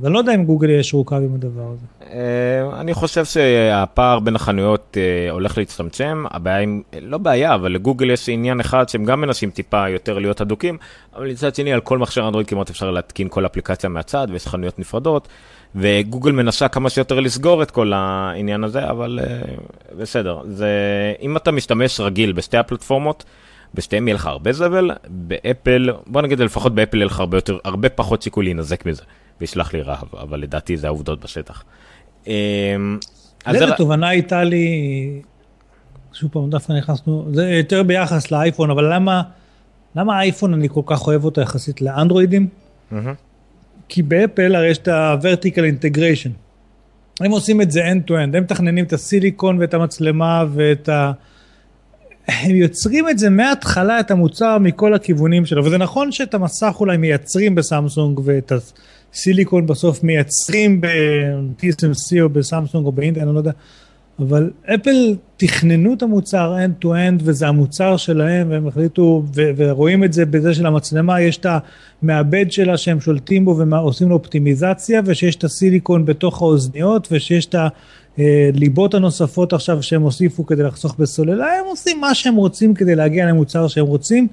אני 0.05 0.13
לא 0.13 0.19
יודע 0.19 0.35
אם 0.35 0.45
גוגל 0.45 0.71
יהיה 0.71 0.83
שרוקה 0.83 1.17
עם 1.17 1.35
הדבר 1.35 1.73
הזה. 1.73 1.87
אה, 2.13 2.81
אני 2.81 2.95
חושב 2.95 3.25
שהפער 3.25 4.21
בין 4.21 4.37
החנויות 4.37 4.97
אה, 4.97 5.31
הולך 5.31 5.59
להצטמצם, 5.59 6.25
הבעיה 6.31 6.57
היא, 6.57 6.69
לא 7.03 7.19
בעיה, 7.19 7.55
אבל 7.55 7.73
לגוגל 7.73 8.11
יש 8.11 8.29
עניין 8.29 8.61
אחד 8.61 8.89
שהם 8.89 9.05
גם 9.05 9.21
מנסים 9.21 9.51
טיפה 9.51 9.89
יותר 9.89 10.19
להיות 10.19 10.41
אדוקים, 10.41 10.79
אבל 11.17 11.31
מצד 11.31 11.55
שני 11.55 11.73
על 11.73 11.81
כל 11.81 11.99
מכשיר 11.99 12.27
אנדרואיד 12.27 12.47
כמעט 12.47 12.71
אפשר 12.71 12.91
להתקין 12.91 13.29
כל 13.29 13.47
אפליקציה 13.47 13.91
מהצד 13.91 14.27
ויש 14.31 14.47
חנויות 14.47 14.79
נפרדות. 14.79 15.29
וגוגל 15.75 16.33
מנסה 16.33 16.69
כמה 16.69 16.91
שיותר 16.91 17.21
לסגור 17.21 17.63
את 17.63 17.71
כל 17.71 17.93
העניין 17.95 18.65
הזה, 18.65 18.91
אבל 18.91 19.21
uh, 19.23 19.95
בסדר. 19.99 20.41
זה, 20.45 20.69
אם 21.23 21.37
אתה 21.37 21.51
משתמש 21.51 22.01
רגיל 22.01 22.33
בשתי 22.33 22.57
הפלטפורמות, 22.57 23.25
בשתיהם 23.75 24.09
יהיה 24.09 24.15
לך 24.15 24.27
הרבה 24.27 24.53
זבל, 24.53 24.91
באפל, 25.09 25.91
בוא 26.07 26.23
נגיד 26.23 26.41
לפחות 26.41 26.75
באפל 26.75 26.97
יהיה 26.97 27.07
לך 27.07 27.21
הרבה, 27.21 27.37
יותר, 27.37 27.59
הרבה 27.65 27.89
פחות 27.89 28.23
סיכוי 28.23 28.45
להינזק 28.45 28.87
מזה, 28.87 29.03
ויסלח 29.41 29.75
לי 29.75 29.83
רהב, 29.83 30.17
אבל 30.17 30.41
לדעתי 30.41 30.77
זה 30.77 30.87
העובדות 30.87 31.21
בשטח. 31.21 31.65
Um, 32.25 32.29
איזה 33.47 33.67
תובנה 33.77 34.09
הייתה 34.09 34.45
לי, 34.45 35.23
שוב 36.13 36.31
פעם 36.33 36.51
דווקא 36.51 36.73
נכנסנו, 36.73 37.29
זה 37.33 37.51
יותר 37.51 37.83
ביחס 37.83 38.31
לאייפון, 38.31 38.71
אבל 38.71 38.95
למה, 38.95 39.23
למה 39.97 40.19
האייפון 40.19 40.55
אני 40.55 40.69
כל 40.69 40.83
כך 40.87 41.07
אוהב 41.07 41.25
אותו 41.25 41.41
יחסית 41.41 41.81
לאנדרואידים? 41.81 42.49
Mm-hmm. 42.93 42.95
כי 43.95 44.03
באפל 44.03 44.55
הרי 44.55 44.71
יש 44.71 44.79
את 44.79 44.89
ה-vertical 44.89 45.61
integration. 45.61 46.31
הם 47.21 47.31
עושים 47.31 47.61
את 47.61 47.71
זה 47.71 47.81
end 47.93 48.09
to 48.09 48.11
end, 48.11 48.37
הם 48.37 48.43
מתכננים 48.43 48.85
את 48.85 48.93
הסיליקון 48.93 49.59
ואת 49.59 49.75
המצלמה 49.75 50.45
ואת 50.55 50.89
ה... 50.89 51.13
הם 52.29 52.57
יוצרים 52.57 53.09
את 53.09 53.19
זה 53.19 53.31
מההתחלה, 53.31 54.01
את 54.01 54.11
המוצר 54.11 54.59
מכל 54.59 54.95
הכיוונים 54.95 55.47
שלו, 55.47 55.65
וזה 55.65 55.79
נכון 55.79 56.13
שאת 56.13 56.35
המסך 56.35 56.77
אולי 56.81 56.97
מייצרים 56.97 57.55
בסמסונג 57.55 58.21
ואת 58.25 58.53
הסיליקון 59.13 59.67
בסוף 59.67 60.03
מייצרים 60.03 60.81
ב-TSMC 60.81 62.21
או 62.21 62.29
בסמסונג 62.29 62.87
או 62.87 62.93
באינטרנט, 62.93 63.27
אני 63.27 63.35
לא 63.35 63.39
יודע, 63.39 63.53
אבל 64.19 64.51
אפל 64.75 65.17
תכננו 65.37 65.95
את 65.95 66.03
המוצר 66.03 66.57
end 66.65 66.85
to 66.85 66.89
end 66.89 67.23
וזה 67.23 67.49
המוצר 67.49 67.97
שלהם 67.97 68.51
והם 68.51 68.69
החליטו 68.69 69.23
ו- 69.35 69.51
ורואים 69.57 70.05
את 70.05 70.13
זה 70.13 70.27
בזה 70.27 70.55
של 70.55 70.67
המצלמה 70.67 71.21
יש 71.21 71.37
את 71.37 71.47
המעבד 72.03 72.53
שלה 72.53 72.77
שהם 72.77 73.01
שולטים 73.01 73.45
בו 73.45 73.57
ועושים 73.57 74.09
לו 74.09 74.15
אופטימיזציה 74.15 75.01
ושיש 75.05 75.37
את 75.37 75.45
הסיליקון 75.45 76.05
בתוך 76.05 76.43
האוזניות 76.43 77.09
ושיש 77.11 77.47
את 77.47 77.55
הליבות 78.19 78.95
הנוספות 78.95 79.53
עכשיו 79.53 79.83
שהם 79.83 80.03
הוסיפו 80.03 80.47
כדי 80.47 80.63
לחסוך 80.63 80.97
בסוללה 80.99 81.47
הם 81.47 81.65
עושים 81.67 82.01
מה 82.01 82.15
שהם 82.15 82.35
רוצים 82.35 82.75
כדי 82.75 82.95
להגיע 82.95 83.27
למוצר 83.27 83.69
שהם 83.69 83.87
רוצים 83.87 84.29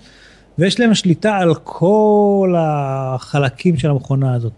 ויש 0.57 0.79
להם 0.79 0.93
שליטה 0.93 1.37
על 1.37 1.55
כל 1.63 2.55
החלקים 2.57 3.77
של 3.77 3.89
המכונה 3.89 4.33
הזאת. 4.33 4.53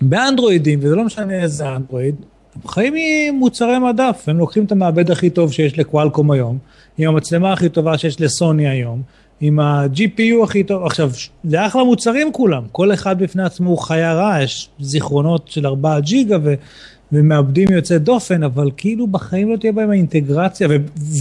באנדרואידים 0.00 0.78
וזה 0.82 0.96
לא 0.96 1.04
משנה 1.04 1.42
איזה 1.42 1.68
אנדרואיד 1.68 2.14
הם 2.54 2.68
חיים 2.68 2.94
ממוצרי 3.34 3.78
מדף, 3.78 4.24
הם 4.26 4.38
לוקחים 4.38 4.64
את 4.64 4.72
המעבד 4.72 5.10
הכי 5.10 5.30
טוב 5.30 5.52
שיש 5.52 5.78
לקוואלקום 5.78 6.30
היום, 6.30 6.58
עם 6.98 7.08
המצלמה 7.08 7.52
הכי 7.52 7.68
טובה 7.68 7.98
שיש 7.98 8.20
לסוני 8.20 8.68
היום, 8.68 9.02
עם 9.40 9.60
ה-GPU 9.60 10.44
הכי 10.44 10.64
טוב, 10.64 10.86
עכשיו, 10.86 11.10
זה 11.44 11.66
אחלה 11.66 11.84
מוצרים 11.84 12.32
כולם, 12.32 12.62
כל 12.72 12.92
אחד 12.92 13.22
בפני 13.22 13.42
עצמו 13.42 13.70
הוא 13.70 13.78
חיה 13.78 14.14
רע, 14.14 14.42
יש 14.42 14.68
זיכרונות 14.80 15.48
של 15.48 15.66
4 15.66 16.00
ג'יגה 16.00 16.38
ו... 16.42 16.54
ומעבדים 17.12 17.72
יוצא 17.72 17.98
דופן, 17.98 18.42
אבל 18.42 18.70
כאילו 18.76 19.06
בחיים 19.06 19.50
לא 19.50 19.56
תהיה 19.56 19.72
בהם 19.72 19.90
האינטגרציה, 19.90 20.68
ו... 20.70 20.76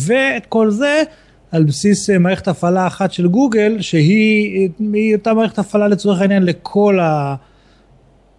ואת 0.05 0.45
כל 0.45 0.71
זה 0.71 1.03
על 1.51 1.63
בסיס 1.63 2.09
אה, 2.09 2.17
מערכת 2.17 2.47
הפעלה 2.47 2.87
אחת 2.87 3.11
של 3.11 3.27
גוגל, 3.27 3.81
שהיא 3.81 4.69
אותה 5.15 5.33
מערכת 5.33 5.59
הפעלה 5.59 5.87
לצורך 5.87 6.21
העניין 6.21 6.43
לכל 6.43 6.99
ה... 6.99 7.35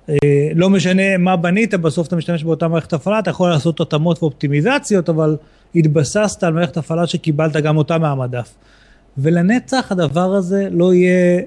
אה, 0.09 0.15
לא 0.55 0.71
משנה 0.71 1.19
מה 1.19 1.37
בנית, 1.37 1.75
בסוף 1.75 2.09
אתה 2.09 2.17
משתמש 2.17 2.45
באותה 2.45 2.69
מערכת 2.69 2.93
הפעלה, 2.93 3.19
אתה 3.19 3.31
יכול 3.31 3.51
לעשות 3.51 3.81
התאמות 3.81 4.23
ואופטימיזציות, 4.23 5.09
אבל 5.09 5.37
התבססת 5.75 6.45
על 6.45 6.53
מערכת 6.53 6.77
הפעלה 6.77 7.07
שקיבלת 7.07 7.57
גם 7.57 7.77
אותה 7.77 7.99
מהמדף. 7.99 8.55
ולנצח 9.19 9.93
הדבר 9.93 10.35
הזה 10.35 10.69
לא 10.71 10.95
יהיה 10.95 11.41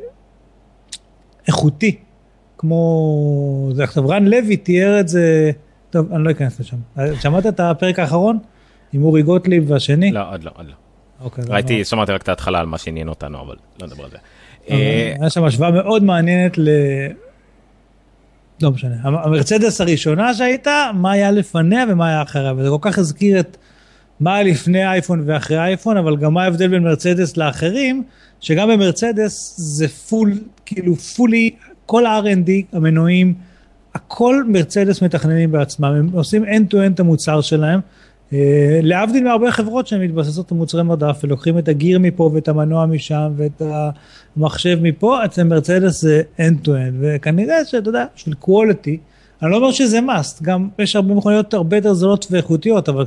איכותי, 1.47 1.95
כמו 2.57 3.69
זה 3.73 3.83
עכשיו 3.83 4.09
רן 4.09 4.25
לוי 4.25 4.57
תיאר 4.57 4.99
את 4.99 5.07
זה 5.07 5.51
טוב, 5.89 6.13
אני 6.13 6.23
לא 6.23 6.31
אכנס 6.31 6.59
לשם. 6.59 6.77
שמעת 7.21 7.45
את 7.45 7.59
הפרק 7.59 7.99
האחרון? 7.99 8.37
עם 8.93 9.03
אורי 9.03 9.21
גוטליב 9.21 9.71
והשני? 9.71 10.11
לא, 10.11 10.31
עוד 10.31 10.43
לא, 10.43 10.51
עוד 10.55 10.65
לא. 10.65 10.73
אוקיי, 11.21 11.43
ראיתי, 11.47 11.77
לא- 11.77 11.83
שמעתי 11.83 12.11
רק 12.11 12.21
את 12.21 12.29
ההתחלה 12.29 12.59
על 12.59 12.65
מה 12.65 12.77
שעניין 12.77 13.09
אותנו, 13.09 13.41
אבל 13.41 13.55
לא 13.81 13.87
נדבר 13.87 14.03
על 14.03 14.09
זה. 14.09 14.17
אבל 14.69 14.77
אה, 14.77 15.13
היה 15.19 15.29
שם 15.29 15.43
השוואה 15.43 15.71
מאוד 15.71 16.03
מעניינת 16.03 16.57
ל... 16.57 16.69
לא 18.63 18.71
משנה. 18.71 18.95
המ- 19.02 19.15
המרצדס 19.15 19.82
הראשונה 19.82 20.34
שהייתה, 20.34 20.91
מה 20.93 21.12
היה 21.12 21.32
לפניה 21.32 21.86
ומה 21.89 22.08
היה 22.08 22.21
אחריה, 22.21 22.54
וזה 22.58 22.69
כל 22.69 22.78
כך 22.82 22.97
הזכיר 22.97 23.39
את 23.39 23.58
מה 24.19 24.36
היה 24.36 24.43
לפני 24.43 24.88
אייפון 24.88 25.23
ואחרי 25.26 25.58
אייפון, 25.58 25.97
אבל 25.97 26.17
גם 26.17 26.34
מה 26.34 26.43
ההבדל 26.43 26.67
בין 26.67 26.84
מרצדס 26.84 27.38
לאחרים, 27.38 28.04
שגם 28.39 28.69
במרצדס 28.69 29.56
זה 29.58 29.88
פול, 29.88 30.34
כאילו 30.65 30.95
פולי, 30.95 31.49
כל 31.86 32.06
ה-R&D, 32.06 32.49
המנועים, 32.78 33.34
הכל 33.95 34.43
מרצדס 34.47 35.02
מתכננים 35.02 35.52
בעצמם, 35.52 35.86
הם 35.86 36.10
עושים 36.13 36.43
end-to-end 36.45 36.93
את 36.93 36.99
המוצר 36.99 37.41
שלהם. 37.41 37.80
אה, 38.33 38.79
להבדיל 38.81 39.23
מהרבה 39.23 39.51
חברות 39.51 39.87
שהן 39.87 40.01
מתבססות 40.01 40.51
על 40.51 40.57
מוצרי 40.57 40.83
מדף 40.83 41.19
ולוקחים 41.23 41.57
את 41.57 41.67
הגיר 41.67 41.99
מפה 41.99 42.31
ואת 42.33 42.47
המנוע 42.47 42.85
משם 42.85 43.31
ואת 43.35 43.61
המחשב 44.37 44.79
מפה, 44.81 45.25
אצל 45.25 45.43
מרצדס 45.43 46.01
זה 46.01 46.21
end 46.37 46.65
to 46.65 46.67
end 46.67 46.95
וכנראה 46.99 47.65
שאתה 47.65 47.89
יודע, 47.89 48.05
של 48.15 48.31
quality, 48.41 48.97
אני 49.41 49.51
לא 49.51 49.55
אומר 49.55 49.71
שזה 49.71 49.99
must, 49.99 50.43
גם 50.43 50.69
יש 50.79 50.95
הרבה 50.95 51.13
מכוניות 51.13 51.53
הרבה 51.53 51.77
יותר 51.77 51.93
זולות 51.93 52.27
ואיכותיות, 52.31 52.89
אבל, 52.89 53.05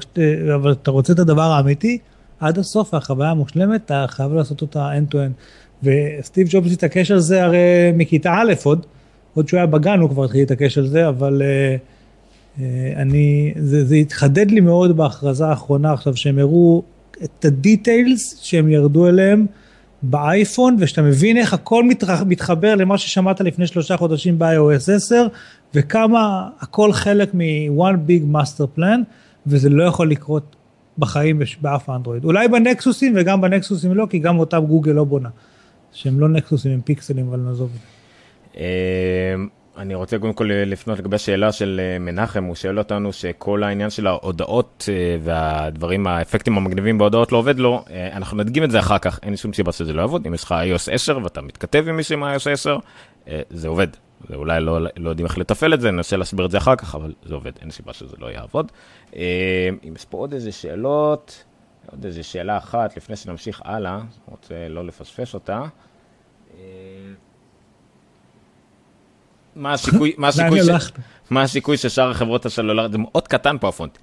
אבל 0.55 0.73
אתה 0.73 0.91
רוצה 0.91 1.13
את 1.13 1.19
הדבר 1.19 1.43
האמיתי, 1.43 1.99
עד 2.41 2.59
הסוף 2.59 2.95
החוויה 2.95 3.31
המושלמת, 3.31 3.85
אתה 3.85 4.05
חייב 4.09 4.33
לעשות 4.33 4.63
אותה 4.63 4.91
end 4.93 5.15
to 5.15 5.17
end. 5.17 5.43
וסטיב 5.83 6.49
ג'ובס 6.51 6.73
התעקש 6.73 7.11
על 7.11 7.19
זה 7.19 7.45
הרי 7.45 7.93
מכיתה 7.95 8.35
א' 8.35 8.53
עוד, 8.65 8.87
עוד 9.35 9.49
שהוא 9.49 9.59
היה 9.59 9.67
בגן 9.67 10.01
הוא 10.01 10.11
כבר 10.11 10.25
התחיל 10.25 10.41
להתעקש 10.41 10.79
על 10.79 10.87
זה, 10.87 11.09
אבל 11.09 11.43
אה, 11.43 11.77
אני, 12.97 13.55
זה, 13.57 13.85
זה 13.85 13.95
התחדד 13.95 14.51
לי 14.51 14.61
מאוד 14.61 14.97
בהכרזה 14.97 15.47
האחרונה 15.47 15.93
עכשיו, 15.93 16.17
שהם 16.17 16.39
הראו 16.39 16.83
את 17.25 17.45
הדיטיילס 17.45 18.41
שהם 18.43 18.69
ירדו 18.69 19.09
אליהם 19.09 19.47
באייפון, 20.03 20.77
ושאתה 20.79 21.03
מבין 21.03 21.37
איך 21.37 21.55
הכל 21.55 21.85
מתרח, 21.85 22.23
מתחבר 22.27 22.75
למה 22.75 22.99
ששמעת 22.99 23.41
לפני 23.41 23.67
שלושה 23.67 23.97
חודשים 23.97 24.39
ב-iOS 24.39 24.93
10, 24.97 25.27
וכמה 25.75 26.49
הכל 26.61 26.93
חלק 26.93 27.35
מ-one 27.35 27.97
big 28.09 28.35
master 28.37 28.79
plan, 28.79 28.99
וזה 29.47 29.69
לא 29.69 29.85
יכול 29.85 30.11
לקרות 30.11 30.57
בחיים 30.99 31.43
באף 31.61 31.91
אנדרואיד. 31.91 32.25
אולי 32.25 32.49
בנקסוסים 32.49 33.13
וגם 33.17 33.41
בנקסוסים 33.41 33.95
לא, 33.95 34.07
כי 34.11 34.19
גם 34.19 34.39
אותם 34.39 34.65
גוגל 34.67 34.93
לא 34.93 35.05
בונה. 35.05 35.29
שהם 35.93 36.21
לא 36.21 36.29
נקסוסים, 36.29 36.73
הם 36.73 36.81
פיקסלים, 36.81 37.29
אבל 37.29 37.39
נעזוב 37.39 37.71
את 37.75 37.81
זה. 37.81 38.67
אה, 39.77 39.83
אני 39.83 39.95
רוצה 39.95 40.19
קודם 40.19 40.33
כל 40.33 40.51
לפנות 40.53 40.99
לגבי 40.99 41.17
השאלה 41.17 41.53
של 41.53 41.81
אה, 41.83 41.99
מנחם, 41.99 42.45
הוא 42.45 42.55
שואל 42.55 42.79
אותנו 42.79 43.13
שכל 43.13 43.63
העניין 43.63 43.91
של 43.91 44.07
ההודעות 44.07 44.89
אה, 44.89 45.17
והדברים, 45.23 46.07
האפקטים 46.07 46.57
המגניבים 46.57 46.99
בהודעות 46.99 47.33
לא 47.33 47.39
עובד 47.39 47.59
לו, 47.59 47.85
אה, 47.91 48.17
אנחנו 48.17 48.37
נדגים 48.37 48.65
את 48.65 48.71
זה 48.71 48.79
אחר 48.79 48.99
כך, 48.99 49.21
אין 49.23 49.37
שום 49.37 49.53
סיבה 49.53 49.73
שזה 49.73 49.93
לא 49.93 50.01
יעבוד, 50.01 50.27
אם 50.27 50.35
יש 50.35 50.45
לך 50.45 50.53
iOS 50.53 50.93
10 50.93 51.19
ואתה 51.23 51.41
מתכתב 51.41 51.85
עם 51.89 51.97
מישהו 51.97 52.15
עם 52.15 52.25
iOS 52.25 52.51
10, 52.51 52.79
אה, 53.29 53.41
זה 53.51 53.69
עובד. 53.69 53.89
אולי 54.35 54.61
לא, 54.61 54.81
לא 54.97 55.11
יודעים 55.11 55.27
איך 55.27 55.39
לתפעל 55.39 55.75
את 55.75 55.81
זה, 55.81 55.91
ננסה 55.91 56.17
להסביר 56.17 56.47
את 56.47 56.51
זה 56.51 56.59
אחר 56.59 56.77
כך, 56.77 56.95
אבל 56.95 57.13
זה 57.23 57.35
עובד, 57.35 57.53
אין 57.61 57.71
סיבה 57.71 57.93
שזה 57.93 58.17
לא 58.19 58.27
יעבוד. 58.27 58.73
אה, 59.17 59.69
אם 59.89 59.93
יש 59.97 60.05
פה 60.05 60.19
עוד 60.19 60.33
איזה 60.33 60.53
שאלות, 60.53 61.45
עוד 61.91 62.05
איזה 62.05 62.23
שאלה 62.23 62.59
אחת 62.59 62.97
לפני 62.97 63.17
שנמשיך 63.17 63.63
הלאה, 63.65 64.01
רוצה 64.27 64.69
לא 64.69 64.85
לפספס 64.85 65.35
אותה. 65.35 65.63
אה, 66.55 66.61
מה 69.57 69.73
הסיכוי, 69.73 70.13
מה 70.19 70.29
לאן 70.39 70.47
הסיכוי, 70.47 70.65
ש... 70.65 70.69
הלכת? 70.69 70.93
מה 71.31 71.43
הסיכוי 71.43 71.77
ששאר 71.77 72.11
החברות 72.11 72.47
הסלולריות, 72.47 72.93
זה 72.93 72.99
מאוד 72.99 73.29
קטן 73.29 73.57
פה 73.61 73.69
הפונט, 73.69 73.99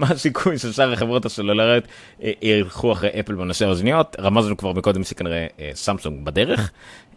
מה 0.00 0.06
הסיכוי 0.10 0.58
ששאר 0.58 0.92
החברות 0.92 1.24
הסלולריות 1.24 1.84
אה, 2.22 2.32
ילכו 2.42 2.92
אחרי 2.92 3.10
אפל 3.20 3.34
בנושא 3.34 3.64
האוזניות, 3.64 4.16
רמזנו 4.20 4.56
כבר 4.56 4.72
מקודם 4.72 5.04
שכנראה 5.04 5.46
אה, 5.60 5.70
סמסונג 5.74 6.24
בדרך, 6.24 6.70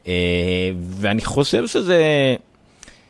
אה, 0.08 0.14
ואני 0.90 1.22
חושב 1.22 1.68
שזה, 1.68 2.36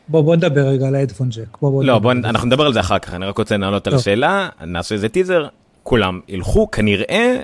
בוא, 0.07 0.21
בוא 0.21 0.35
נדבר 0.35 0.61
רגע 0.61 0.87
על 0.87 0.95
ה 0.95 0.99
headphone 0.99 1.29
jack. 1.29 1.57
בוא, 1.61 1.71
בוא 1.71 1.83
לא, 1.83 1.99
בוא. 1.99 2.11
אנחנו 2.11 2.47
נדבר 2.47 2.65
על 2.65 2.73
זה 2.73 2.79
אחר 2.79 2.99
כך, 2.99 3.13
אני 3.13 3.25
רק 3.25 3.37
רוצה 3.37 3.57
לענות 3.57 3.87
על. 3.87 3.95
השאלה, 3.95 4.49
נעשה 4.65 4.95
איזה 4.95 5.09
טיזר, 5.09 5.47
כולם 5.83 6.19
ילכו, 6.27 6.71
כנראה, 6.71 7.35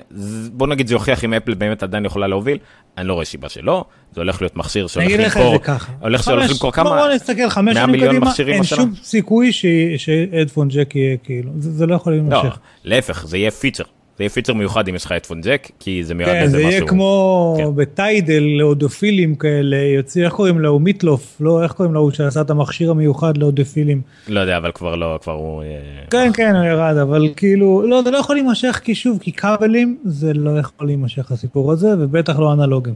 בוא 0.52 0.66
נגיד 0.66 0.86
זה 0.86 0.94
יוכיח 0.94 1.24
אם 1.24 1.34
אפל 1.34 1.54
באמת 1.54 1.82
עדיין 1.82 2.04
יכולה 2.04 2.26
להוביל, 2.26 2.58
אני 2.98 3.08
לא 3.08 3.14
רואה 3.14 3.24
סיבה 3.24 3.48
שלא, 3.48 3.84
זה 4.12 4.20
הולך 4.20 4.42
להיות 4.42 4.56
מכשיר 4.56 4.86
שהולך 4.86 5.36
למכור. 5.36 5.56
הולך 6.00 6.22
שהולך 6.22 6.50
למכור 6.50 6.72
כמה, 6.72 6.90
בוא 6.90 7.14
נסתכל 7.14 7.48
חמש 7.48 7.76
100 7.76 7.86
שנים 7.86 8.00
קדימה, 8.00 8.32
אין 8.48 8.60
השנה. 8.60 8.78
שום 8.78 8.94
סיכוי 9.02 9.50
ש 9.96 10.09
headphone 10.09 10.68
jack 10.68 10.96
יהיה 10.96 11.16
כאילו, 11.16 11.50
זה 11.58 11.72
זה 11.72 11.86
לא 11.86 11.94
יכול 11.94 12.12
לא, 12.12 12.18
להימשך. 12.18 12.58
להפך, 12.84 13.26
זה 13.26 13.38
יהיה 13.38 13.50
פיצ'ר. 13.50 13.84
זה 14.20 14.24
יהיה 14.24 14.30
פיצ'ר 14.30 14.54
מיוחד 14.54 14.88
אם 14.88 14.94
יש 14.94 15.04
לך 15.04 15.12
headphone 15.12 15.40
jack, 15.40 15.70
כי 15.78 16.04
זה 16.04 16.14
מיועד 16.14 16.32
כן, 16.32 16.42
לזה 16.42 16.50
זה 16.50 16.58
משהו. 16.58 16.70
יהיה 16.70 16.86
כמו 16.86 17.54
כן. 17.58 17.64
בטיידל 17.74 18.42
לאודופילים 18.58 19.34
כאלה, 19.34 19.76
יוצא, 19.76 20.20
איך 20.20 20.32
קוראים 20.32 20.58
לו? 20.58 20.78
מיטלוף, 20.78 21.36
לא, 21.40 21.62
איך 21.62 21.72
קוראים 21.72 21.94
לו? 21.94 22.10
שעשה 22.12 22.40
את 22.40 22.50
המכשיר 22.50 22.90
המיוחד 22.90 23.36
לאודופילים. 23.36 24.00
לא 24.28 24.40
יודע, 24.40 24.56
אבל 24.56 24.72
כבר 24.72 24.94
לא, 24.94 25.18
כבר 25.22 25.32
הוא... 25.32 25.62
אה, 25.62 25.66
כן, 26.10 26.30
כן, 26.34 26.56
הוא 26.56 26.64
ירד, 26.64 26.96
אבל 26.96 27.28
כאילו, 27.36 27.82
לא, 27.86 28.02
זה 28.02 28.10
לא 28.10 28.18
יכול 28.18 28.36
להימשך, 28.36 28.80
כי 28.84 28.94
שוב, 28.94 29.18
כי 29.18 29.32
כבלים, 29.32 29.98
זה 30.04 30.32
לא 30.34 30.58
יכול 30.58 30.86
להימשך 30.86 31.32
הסיפור 31.32 31.72
הזה, 31.72 31.88
ובטח 31.98 32.38
לא 32.38 32.52
אנלוגים. 32.52 32.94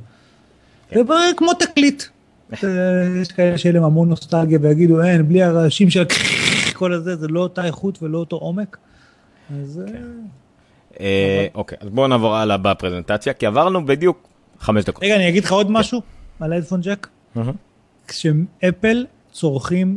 כן. 0.91 0.97
זה 0.97 1.05
בערך 1.05 1.37
כמו 1.37 1.55
תקליט. 1.55 2.03
אה, 2.53 2.59
יש 3.23 3.29
כאלה 3.29 3.59
שיהיה 3.59 3.73
להם 3.73 3.85
המון 3.85 4.09
נוסטלגיה 4.09 4.59
ויגידו, 4.63 5.03
אין, 5.03 5.29
בלי 5.29 5.43
הרעשים 5.43 5.91
של 5.91 6.05
כל 6.79 6.93
הזה, 6.93 7.17
זה 7.17 7.29
לא 7.29 7.41
אותה 7.41 7.65
איכות 7.65 8.03
ולא 8.03 8.19
אותו 8.19 8.37
עומק. 8.37 8.77
אז 9.51 9.83
אה, 9.87 9.95
אה, 9.95 10.01
אוקיי, 11.55 11.79
אז 11.81 11.89
בואו 11.89 12.07
נעבור 12.07 12.37
הלאה 12.37 12.57
בפרזנטציה, 12.57 13.33
כי 13.33 13.47
עברנו 13.47 13.87
בדיוק 13.87 14.29
חמש 14.61 14.85
דקות. 14.85 15.05
רגע, 15.05 15.17
אני 15.17 15.29
אגיד 15.29 15.45
לך 15.45 15.53
עוד 15.53 15.71
משהו 15.71 16.03
על 16.41 16.53
ההדפון 16.53 16.81
ג'ק. 16.81 17.09
כשאפל 18.09 19.07
צורכים 19.33 19.97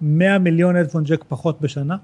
100 0.00 0.38
מיליון 0.38 0.76
הדפון 0.76 1.04
ג'ק 1.04 1.24
פחות 1.28 1.60
בשנה, 1.60 1.96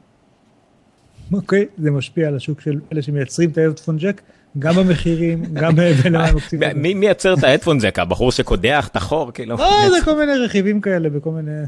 אוקיי? 1.32 1.66
זה 1.78 1.90
משפיע 1.90 2.28
על 2.28 2.36
השוק 2.36 2.60
של 2.60 2.80
אלה 2.92 3.02
שמייצרים 3.02 3.50
את 3.50 3.58
ההדפון 3.58 3.96
ג'ק, 3.96 4.20
גם 4.58 4.74
במחירים, 4.74 5.44
גם 5.60 5.76
בלמה. 5.76 6.26
מי 6.74 6.94
מייצר 6.94 7.34
את 7.34 7.44
האדפון 7.44 7.78
ג'ק? 7.78 7.98
הבחור 7.98 8.32
שקודח 8.32 8.88
את 8.88 8.96
החור? 8.96 9.32
כאילו... 9.32 9.56
לא, 9.56 9.90
זה 9.90 10.04
כל 10.04 10.16
מיני 10.18 10.32
רכיבים 10.38 10.80
כאלה 10.80 11.10
בכל 11.10 11.30
מיני... 11.30 11.62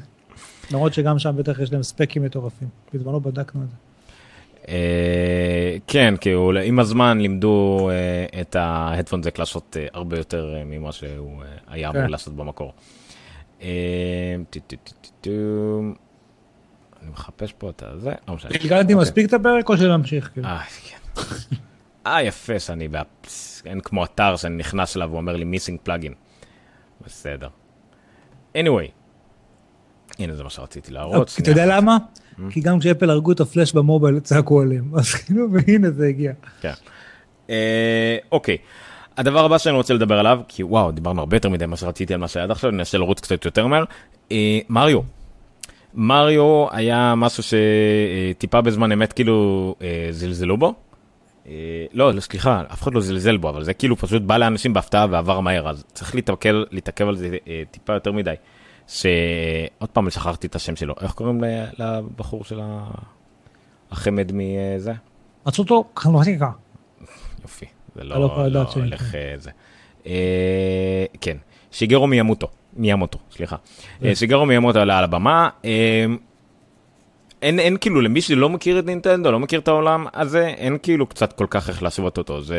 למרות 0.70 0.94
שגם 0.94 1.18
שם 1.18 1.36
בטח 1.36 1.58
יש 1.58 1.72
להם 1.72 1.82
ספקים 1.82 2.22
מטורפים. 2.22 2.68
בזמנו 2.94 3.20
בדקנו 3.20 3.62
את 3.62 3.68
זה. 3.68 3.76
אה, 4.68 5.76
כן, 5.86 6.14
כאילו 6.20 6.52
עם 6.64 6.78
הזמן 6.78 7.20
לימדו 7.20 7.90
אה, 7.90 8.40
את 8.40 8.56
ההדפון 8.56 9.20
ג'ק 9.20 9.38
לעשות 9.38 9.76
אה, 9.80 9.86
הרבה 9.92 10.18
יותר 10.18 10.54
אה, 10.56 10.64
ממה 10.64 10.92
שהוא 10.92 11.42
אה, 11.42 11.48
היה 11.66 11.90
אמור 11.90 12.02
כן. 12.02 12.10
לעשות 12.10 12.36
במקור. 12.36 12.72
אני 17.02 17.10
מחפש 17.12 17.52
פה 17.52 17.70
את 17.70 17.82
הזה, 17.86 18.12
לא 18.28 18.34
משנה. 18.34 18.50
גלגלתי 18.50 18.94
אוקיי. 18.94 18.94
מספיק 18.94 19.28
את 19.28 19.32
הפרק 19.32 19.68
או 19.68 19.76
שנמשיך? 19.76 20.30
כאילו? 20.32 20.46
אה, 20.46 20.60
כן. 20.84 21.22
אה, 22.06 22.22
יפה 22.22 22.58
שאני, 22.58 22.88
אין 23.66 23.80
כמו 23.80 24.04
אתר 24.04 24.36
שאני 24.36 24.56
נכנס 24.56 24.96
אליו 24.96 25.08
ואומר 25.12 25.36
לי 25.36 25.44
מיסינג 25.44 25.78
פלאגין. 25.82 26.12
בסדר. 27.06 27.48
anyway, 28.56 28.90
הנה 30.18 30.34
זה 30.34 30.42
מה 30.42 30.50
שרציתי 30.50 30.92
להראות. 30.92 31.36
אתה 31.38 31.50
יודע. 31.50 31.66
למה? 31.66 31.96
כי 32.50 32.60
גם 32.60 32.78
כשאפל 32.78 33.10
הרגו 33.10 33.32
את 33.32 33.40
הפלאש 33.40 33.72
במובייל 33.72 34.20
צעקו 34.20 34.60
עליהם. 34.60 34.84
אז 34.98 35.14
כאילו, 35.14 35.46
והנה 35.52 35.90
זה 35.90 36.06
הגיע. 36.06 36.32
כן. 36.60 36.72
אה, 37.50 38.16
אוקיי. 38.32 38.56
הדבר 39.16 39.44
הבא 39.44 39.58
שאני 39.58 39.76
רוצה 39.76 39.94
לדבר 39.94 40.18
עליו, 40.18 40.40
כי 40.48 40.62
וואו, 40.62 40.92
דיברנו 40.92 41.20
הרבה 41.20 41.36
יותר 41.36 41.48
מדי 41.48 41.66
ממה 41.66 41.76
שרציתי 41.76 42.14
על 42.14 42.20
מה 42.20 42.28
שהיה 42.28 42.44
עד 42.44 42.50
עכשיו, 42.50 42.70
אני 42.70 42.78
אנסה 42.78 42.98
לרוץ 42.98 43.20
קצת 43.20 43.44
יותר 43.44 43.66
מהר. 43.66 43.84
אה, 44.32 44.58
מריו. 44.68 45.00
מריו 45.94 46.66
היה 46.70 47.14
משהו 47.14 47.42
שטיפה 47.42 48.60
בזמן 48.60 48.92
אמת 48.92 49.12
כאילו 49.12 49.74
אה, 49.82 50.06
זלזלו 50.10 50.56
בו. 50.56 50.74
לא, 51.92 52.14
לא, 52.14 52.20
סליחה, 52.20 52.62
אף 52.72 52.82
אחד 52.82 52.94
לא 52.94 53.00
זלזל 53.00 53.36
בו, 53.36 53.48
אבל 53.48 53.64
זה 53.64 53.74
כאילו 53.74 53.96
פשוט 53.96 54.22
בא 54.22 54.36
לאנשים 54.36 54.72
בהפתעה 54.72 55.06
ועבר 55.10 55.40
מהר, 55.40 55.68
אז 55.68 55.84
צריך 55.92 56.14
להתעכב, 56.70 57.08
על 57.08 57.16
זה 57.16 57.36
טיפה 57.70 57.92
יותר 57.92 58.12
מדי. 58.12 58.34
שעוד 58.88 59.90
פעם 59.92 60.10
שכחתי 60.10 60.46
את 60.46 60.54
השם 60.54 60.76
שלו, 60.76 60.94
איך 61.00 61.12
קוראים 61.12 61.44
לבחור 61.78 62.44
של 62.44 62.60
החמד 63.90 64.30
מזה? 64.34 64.92
רצו 65.46 65.62
אותו 65.62 65.84
קרנותיקה. 65.94 66.50
יופי, 67.42 67.66
זה 67.96 68.04
לא, 68.04 68.20
לא 68.20 68.48
לא 68.48 68.64
הולך 68.74 69.14
אה, 69.14 69.34
זה. 69.38 69.50
אה, 70.06 71.04
כן, 71.20 71.36
שיגרו 71.70 72.06
מיאמוטו, 72.06 72.46
מיאמוטו, 72.76 73.18
סליחה. 73.30 73.56
אה, 74.04 74.14
שיגרו 74.14 74.46
מיאמוטו 74.46 74.78
עלה 74.78 74.98
על 74.98 75.04
הבמה. 75.04 75.48
אין, 77.42 77.58
אין 77.58 77.76
כאילו 77.76 78.00
למי 78.00 78.20
שלא 78.20 78.48
מכיר 78.48 78.78
את 78.78 78.86
נינטנדו, 78.86 79.32
לא 79.32 79.40
מכיר 79.40 79.60
את 79.60 79.68
העולם 79.68 80.06
הזה, 80.14 80.46
אין 80.46 80.78
כאילו 80.82 81.06
קצת 81.06 81.32
כל 81.32 81.46
כך 81.50 81.68
איך 81.68 81.82
להשוות 81.82 82.18
אותו, 82.18 82.42
זה... 82.42 82.58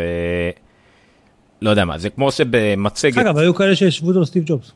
לא 1.62 1.70
יודע 1.70 1.86
מה, 1.86 1.98
זה 1.98 2.10
כמו 2.10 2.32
שבמצגת, 2.32 3.18
אגב, 3.18 3.38
היו 3.38 3.56
כאלה 3.56 3.76
שהשוו 3.76 4.08
אותו 4.08 4.22
לסטיב 4.22 4.44
ג'ובס. 4.46 4.72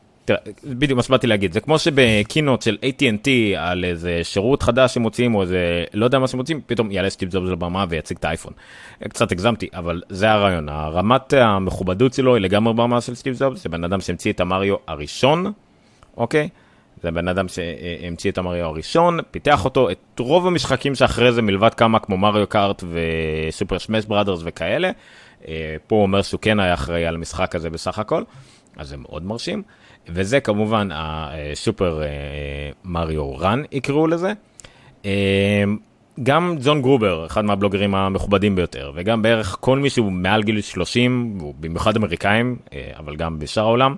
בדיוק 0.64 0.96
מה 0.96 1.02
שבאתי 1.02 1.26
להגיד, 1.26 1.52
זה 1.52 1.60
כמו 1.60 1.78
שבקינות 1.78 2.62
של 2.62 2.78
AT&T 2.82 3.28
על 3.58 3.84
איזה 3.84 4.20
שירות 4.22 4.62
חדש 4.62 4.94
שמוציאים 4.94 5.34
או 5.34 5.42
איזה 5.42 5.84
לא 5.94 6.04
יודע 6.04 6.18
מה 6.18 6.28
שמוציאים, 6.28 6.60
פתאום 6.66 6.90
יעלה 6.90 7.10
סטיב 7.10 7.28
ג'ובס 7.32 7.48
לבמה 7.50 7.84
ויציג 7.88 8.16
את 8.16 8.24
האייפון. 8.24 8.52
קצת 9.08 9.32
הגזמתי, 9.32 9.68
אבל 9.74 10.02
זה 10.08 10.30
הרעיון, 10.30 10.68
הרמת 10.68 11.32
המכובדות 11.32 12.14
שלו 12.14 12.34
היא 12.34 12.42
לגמרי 12.42 12.74
ברמה 12.74 13.00
של 13.00 13.14
סטיב 13.14 13.36
ג'ובס, 13.40 13.62
זה 13.62 13.68
בן 13.68 13.84
אדם 13.84 14.00
שהמציא 14.00 14.32
את 14.32 14.40
המריו 14.40 14.76
הראשון, 14.86 15.52
אוקיי? 16.16 16.48
זה 17.02 17.10
בן 17.10 17.28
אדם 17.28 17.46
שהמציא 17.48 18.30
את 18.30 18.38
המריו 18.38 18.66
הראשון, 18.66 19.18
פיתח 19.30 19.64
אותו, 19.64 19.90
את 19.90 20.18
רוב 20.18 20.46
המשחקים 20.46 20.94
שאחרי 20.94 21.32
זה 21.32 21.42
מלבד 21.42 21.74
כמה 21.74 21.98
כמו 21.98 22.16
מריו 22.16 22.46
קארט 22.46 22.84
וסופר 22.90 23.78
שמש 23.78 24.04
בראדרס 24.04 24.40
וכאלה, 24.44 24.90
אה, 25.48 25.76
פה 25.86 25.96
הוא 25.96 26.02
אומר 26.02 26.22
שהוא 26.22 26.40
כן 26.40 26.60
היה 26.60 26.74
אחראי 26.74 27.06
על 27.06 27.14
המשחק 27.14 27.54
הזה 27.54 27.70
בסך 27.70 27.98
הכל, 27.98 28.22
אז 28.76 28.88
זה 28.88 28.96
מאוד 28.96 29.24
מרשים. 29.24 29.62
וזה 30.12 30.40
כמובן 30.40 30.88
הסופר 30.92 32.02
אה, 32.02 32.08
מריו 32.84 33.36
רן 33.36 33.62
יקראו 33.72 34.06
לזה. 34.06 34.32
אה, 35.04 35.64
גם 36.22 36.56
ג'ון 36.64 36.82
גרובר, 36.82 37.26
אחד 37.26 37.44
מהבלוגרים 37.44 37.94
המכובדים 37.94 38.56
ביותר, 38.56 38.92
וגם 38.94 39.22
בערך 39.22 39.56
כל 39.60 39.78
מי 39.78 39.90
שהוא 39.90 40.12
מעל 40.12 40.42
גיל 40.42 40.60
30, 40.60 41.38
במיוחד 41.60 41.96
אמריקאים, 41.96 42.56
אבל 42.98 43.16
גם 43.16 43.38
בשאר 43.38 43.62
העולם, 43.62 43.94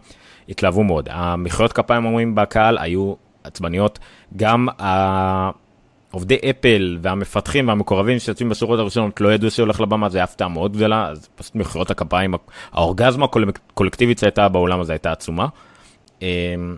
התלהבו 0.49 0.85
מאוד. 0.85 1.09
המחיאות 1.11 1.73
כפיים 1.73 2.05
אומרים 2.05 2.35
בקהל 2.35 2.79
היו 2.79 3.15
עצבניות, 3.45 3.99
גם 4.37 4.69
עובדי 6.13 6.37
אפל 6.51 6.99
והמפתחים 7.03 7.69
והמקורבים 7.69 8.19
שיוצאים 8.19 8.49
בשורות 8.49 8.79
הראשונות 8.79 9.21
לא 9.21 9.35
ידעו 9.35 9.51
שהולך 9.51 9.81
לבמה, 9.81 10.09
זה 10.09 10.19
היה 10.19 10.25
הפתעה 10.25 10.49
מאוד 10.49 10.77
גדולה, 10.77 11.09
אז 11.09 11.29
פשוט 11.35 11.55
מחיאות 11.55 11.91
הכפיים, 11.91 12.35
האורגזמה 12.73 13.27
הקולקטיבית 13.69 14.19
שהייתה 14.19 14.49
בעולם 14.49 14.81
הזה 14.81 14.93
הייתה 14.93 15.13
עצומה. 15.13 15.47
אמ, 16.23 16.77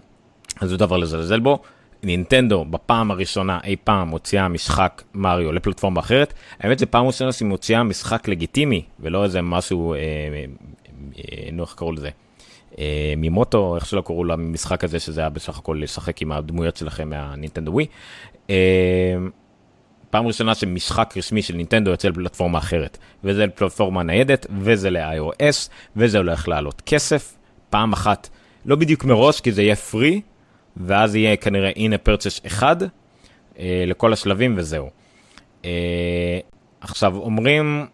אז 0.61 0.69
זה 0.69 0.77
דבר 0.77 0.97
לזלזל 0.97 1.41
בו. 1.41 1.59
נינטנדו 2.03 2.65
בפעם 2.65 3.11
הראשונה 3.11 3.59
אי 3.65 3.77
פעם 3.85 4.09
מוציאה 4.09 4.49
משחק 4.49 5.03
מריו 5.15 5.53
לפלטפורמה 5.53 6.01
אחרת. 6.01 6.35
האמת 6.61 6.79
זה 6.79 6.87
פעם 6.87 7.07
ראשונה 7.07 7.33
שהיא 7.33 7.49
מוציאה 7.49 7.83
משחק 7.83 8.29
לגיטימי 8.29 8.85
ולא 9.01 9.25
איזה 9.25 9.43
משהו, 9.43 9.95
אה, 9.95 9.99
אה, 11.19 11.49
נו 11.53 11.63
איך 11.63 11.75
קראו 11.75 11.93
לזה, 11.93 12.11
אה, 12.79 13.15
ממוטו, 13.17 13.77
איך 13.77 13.87
שלא 13.87 14.01
קראו 14.01 14.25
למשחק 14.25 14.85
הזה, 14.85 15.01
שזה 15.01 15.21
היה 15.21 15.31
בסך 15.31 15.59
הכל 15.59 15.79
לשחק 15.83 16.23
עם 16.23 16.33
הדמויות 16.33 16.77
שלכם 16.77 17.11
מהנינטנדו 17.11 17.71
ווי. 17.71 17.87
אה, 18.51 19.17
פעם 20.11 20.27
ראשונה 20.27 20.55
שמשחק 20.55 21.15
רשמי 21.17 21.43
של 21.43 21.55
נינטנדו 21.55 21.91
יוצא 21.91 22.09
לפלטפורמה 22.09 22.59
אחרת, 22.59 22.99
וזה 23.25 23.47
לפלטפורמה 23.47 24.03
ניידת, 24.03 24.47
וזה 24.61 24.91
ל-iOS, 24.91 25.71
וזה 25.97 26.19
הולך 26.19 26.49
לעלות 26.49 26.83
כסף, 26.87 27.37
פעם 27.71 27.93
אחת, 27.93 28.29
לא 28.65 28.77
בדיוק 28.77 29.05
מראש, 29.05 29.41
כי 29.41 29.53
זה 29.53 29.63
יהיה 29.63 29.77
פרי, 29.77 30.21
ואז 30.77 31.15
יהיה 31.15 31.37
כנראה 31.37 31.71
הנה 31.77 31.99
פרצ'ש 31.99 32.41
אחד, 32.47 32.77
אה, 33.59 33.85
לכל 33.87 34.13
השלבים 34.13 34.55
וזהו. 34.57 34.91
אה, 35.65 36.39
עכשיו, 36.81 37.17
אומרים, 37.17 37.87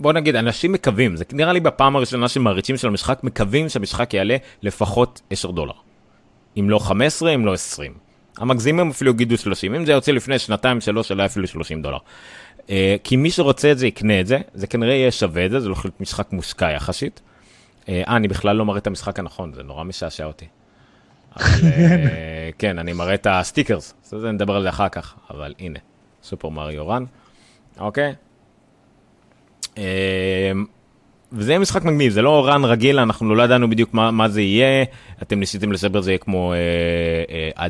בוא 0.00 0.12
נגיד, 0.12 0.36
אנשים 0.36 0.72
מקווים, 0.72 1.16
זה 1.16 1.24
נראה 1.32 1.52
לי 1.52 1.60
בפעם 1.60 1.96
הראשונה 1.96 2.28
שמעריצים 2.28 2.76
של 2.76 2.88
המשחק, 2.88 3.20
מקווים 3.22 3.68
שהמשחק 3.68 4.14
יעלה 4.14 4.36
לפחות 4.62 5.20
10 5.30 5.50
דולר. 5.50 5.72
אם 6.58 6.70
לא 6.70 6.78
15, 6.78 7.34
אם 7.34 7.46
לא 7.46 7.52
20. 7.52 7.94
המגזימים 8.38 8.90
אפילו 8.90 9.10
יגידו 9.10 9.36
30, 9.36 9.74
אם 9.74 9.86
זה 9.86 9.92
יוצא 9.92 10.12
לפני 10.12 10.38
שנתיים, 10.38 10.80
שלוש, 10.80 11.10
עלה 11.10 11.24
אפילו 11.24 11.46
30 11.46 11.82
דולר. 11.82 11.98
אה, 12.56 12.68
כי 13.04 13.16
מי 13.16 13.30
שרוצה 13.30 13.72
את 13.72 13.78
זה 13.78 13.86
יקנה 13.86 14.20
את 14.20 14.26
זה, 14.26 14.38
זה 14.54 14.66
כנראה 14.66 14.94
יהיה 14.94 15.10
שווה 15.10 15.46
את 15.46 15.50
זה, 15.50 15.60
זה 15.60 15.66
הולך 15.66 15.84
להיות 15.84 16.00
משחק 16.00 16.32
מושקע 16.32 16.70
יחסית. 16.70 17.20
אה, 17.88 18.02
אה, 18.02 18.08
אני 18.08 18.28
בכלל 18.28 18.56
לא 18.56 18.64
מראה 18.64 18.78
את 18.78 18.86
המשחק 18.86 19.18
הנכון, 19.18 19.52
זה 19.52 19.62
נורא 19.62 19.84
משעשע 19.84 20.24
אותי. 20.24 20.46
אבל 21.36 21.44
אה, 21.44 22.54
כן, 22.58 22.78
אני 22.78 22.92
מראה 22.92 23.14
את 23.14 23.26
ה 23.30 23.36
stickers, 23.36 23.94
זה 24.02 24.32
נדבר 24.32 24.56
על 24.56 24.62
זה 24.62 24.68
אחר 24.68 24.88
כך, 24.88 25.14
אבל 25.30 25.54
הנה, 25.58 25.78
Super 26.22 26.48
Mario 26.48 26.88
Run, 26.88 27.04
אוקיי? 27.78 28.14
אמ, 29.76 29.82
וזה 31.36 31.52
יהיה 31.52 31.58
משחק 31.58 31.84
מגניב, 31.84 32.12
זה 32.12 32.22
לא 32.22 32.46
runner 32.46 32.64
רגיל, 32.64 32.98
אנחנו 32.98 33.34
לא 33.34 33.42
ידענו 33.42 33.70
בדיוק 33.70 33.94
מה, 33.94 34.10
מה 34.10 34.28
זה 34.28 34.42
יהיה, 34.42 34.84
אתם 35.22 35.40
ניסיתם 35.40 35.72
לסבר 35.72 36.00
זה 36.00 36.10
יהיה 36.10 36.18
כמו 36.18 36.52
אה, 36.52 36.58
אה, 37.60 37.68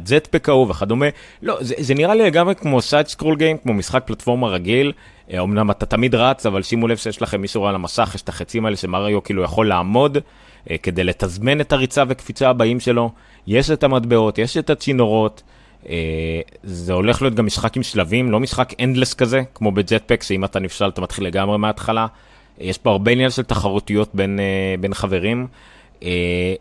ההוא 0.48 0.70
וכדומה, 0.70 1.06
לא, 1.42 1.56
זה, 1.60 1.74
זה 1.78 1.94
נראה 1.94 2.14
לי 2.14 2.24
לגמרי 2.24 2.54
כמו 2.54 2.82
side 2.82 3.06
scroll 3.06 3.36
game, 3.36 3.58
כמו 3.58 3.74
משחק 3.74 4.02
פלטפורמה 4.06 4.48
רגיל, 4.48 4.92
אה, 5.32 5.40
אמנם 5.40 5.70
אתה 5.70 5.86
תמיד 5.86 6.14
רץ, 6.14 6.46
אבל 6.46 6.62
שימו 6.62 6.88
לב 6.88 6.96
שיש 6.96 7.22
לכם 7.22 7.40
מישהו 7.40 7.66
על 7.66 7.74
המסך, 7.74 8.12
יש 8.14 8.22
את 8.22 8.28
החצים 8.28 8.64
האלה 8.64 8.76
שמריו 8.76 9.22
כאילו 9.22 9.42
יכול 9.42 9.68
לעמוד, 9.68 10.18
אה, 10.70 10.78
כדי 10.78 11.04
לתזמן 11.04 11.60
את 11.60 11.72
הריצה 11.72 12.04
וקפיצה 12.08 12.48
הבאים 12.50 12.80
שלו, 12.80 13.10
יש 13.46 13.70
את 13.70 13.84
המטבעות, 13.84 14.38
יש 14.38 14.56
את 14.56 14.70
הצינורות. 14.70 15.42
אה, 15.82 15.88
זה 16.62 16.92
הולך 16.92 17.22
להיות 17.22 17.34
גם 17.34 17.46
משחק 17.46 17.76
עם 17.76 17.82
שלבים, 17.82 18.30
לא 18.30 18.40
משחק 18.40 18.72
endless 18.80 19.14
כזה, 19.14 19.42
כמו 19.54 19.72
ב 19.72 19.78
Jetpack, 19.78 20.22
שאם 20.22 20.44
אתה 20.44 20.58
נפסל 20.58 20.88
אתה 20.88 21.00
מתחיל 21.00 21.24
לגמרי 21.26 21.58
מההתחלה. 21.58 22.06
יש 22.58 22.78
פה 22.78 22.90
הרבה 22.90 23.10
עניין 23.10 23.30
של 23.30 23.42
תחרותיות 23.42 24.14
בין, 24.14 24.38
אה, 24.38 24.80
בין 24.80 24.94
חברים. 24.94 25.46
אה, 26.00 26.04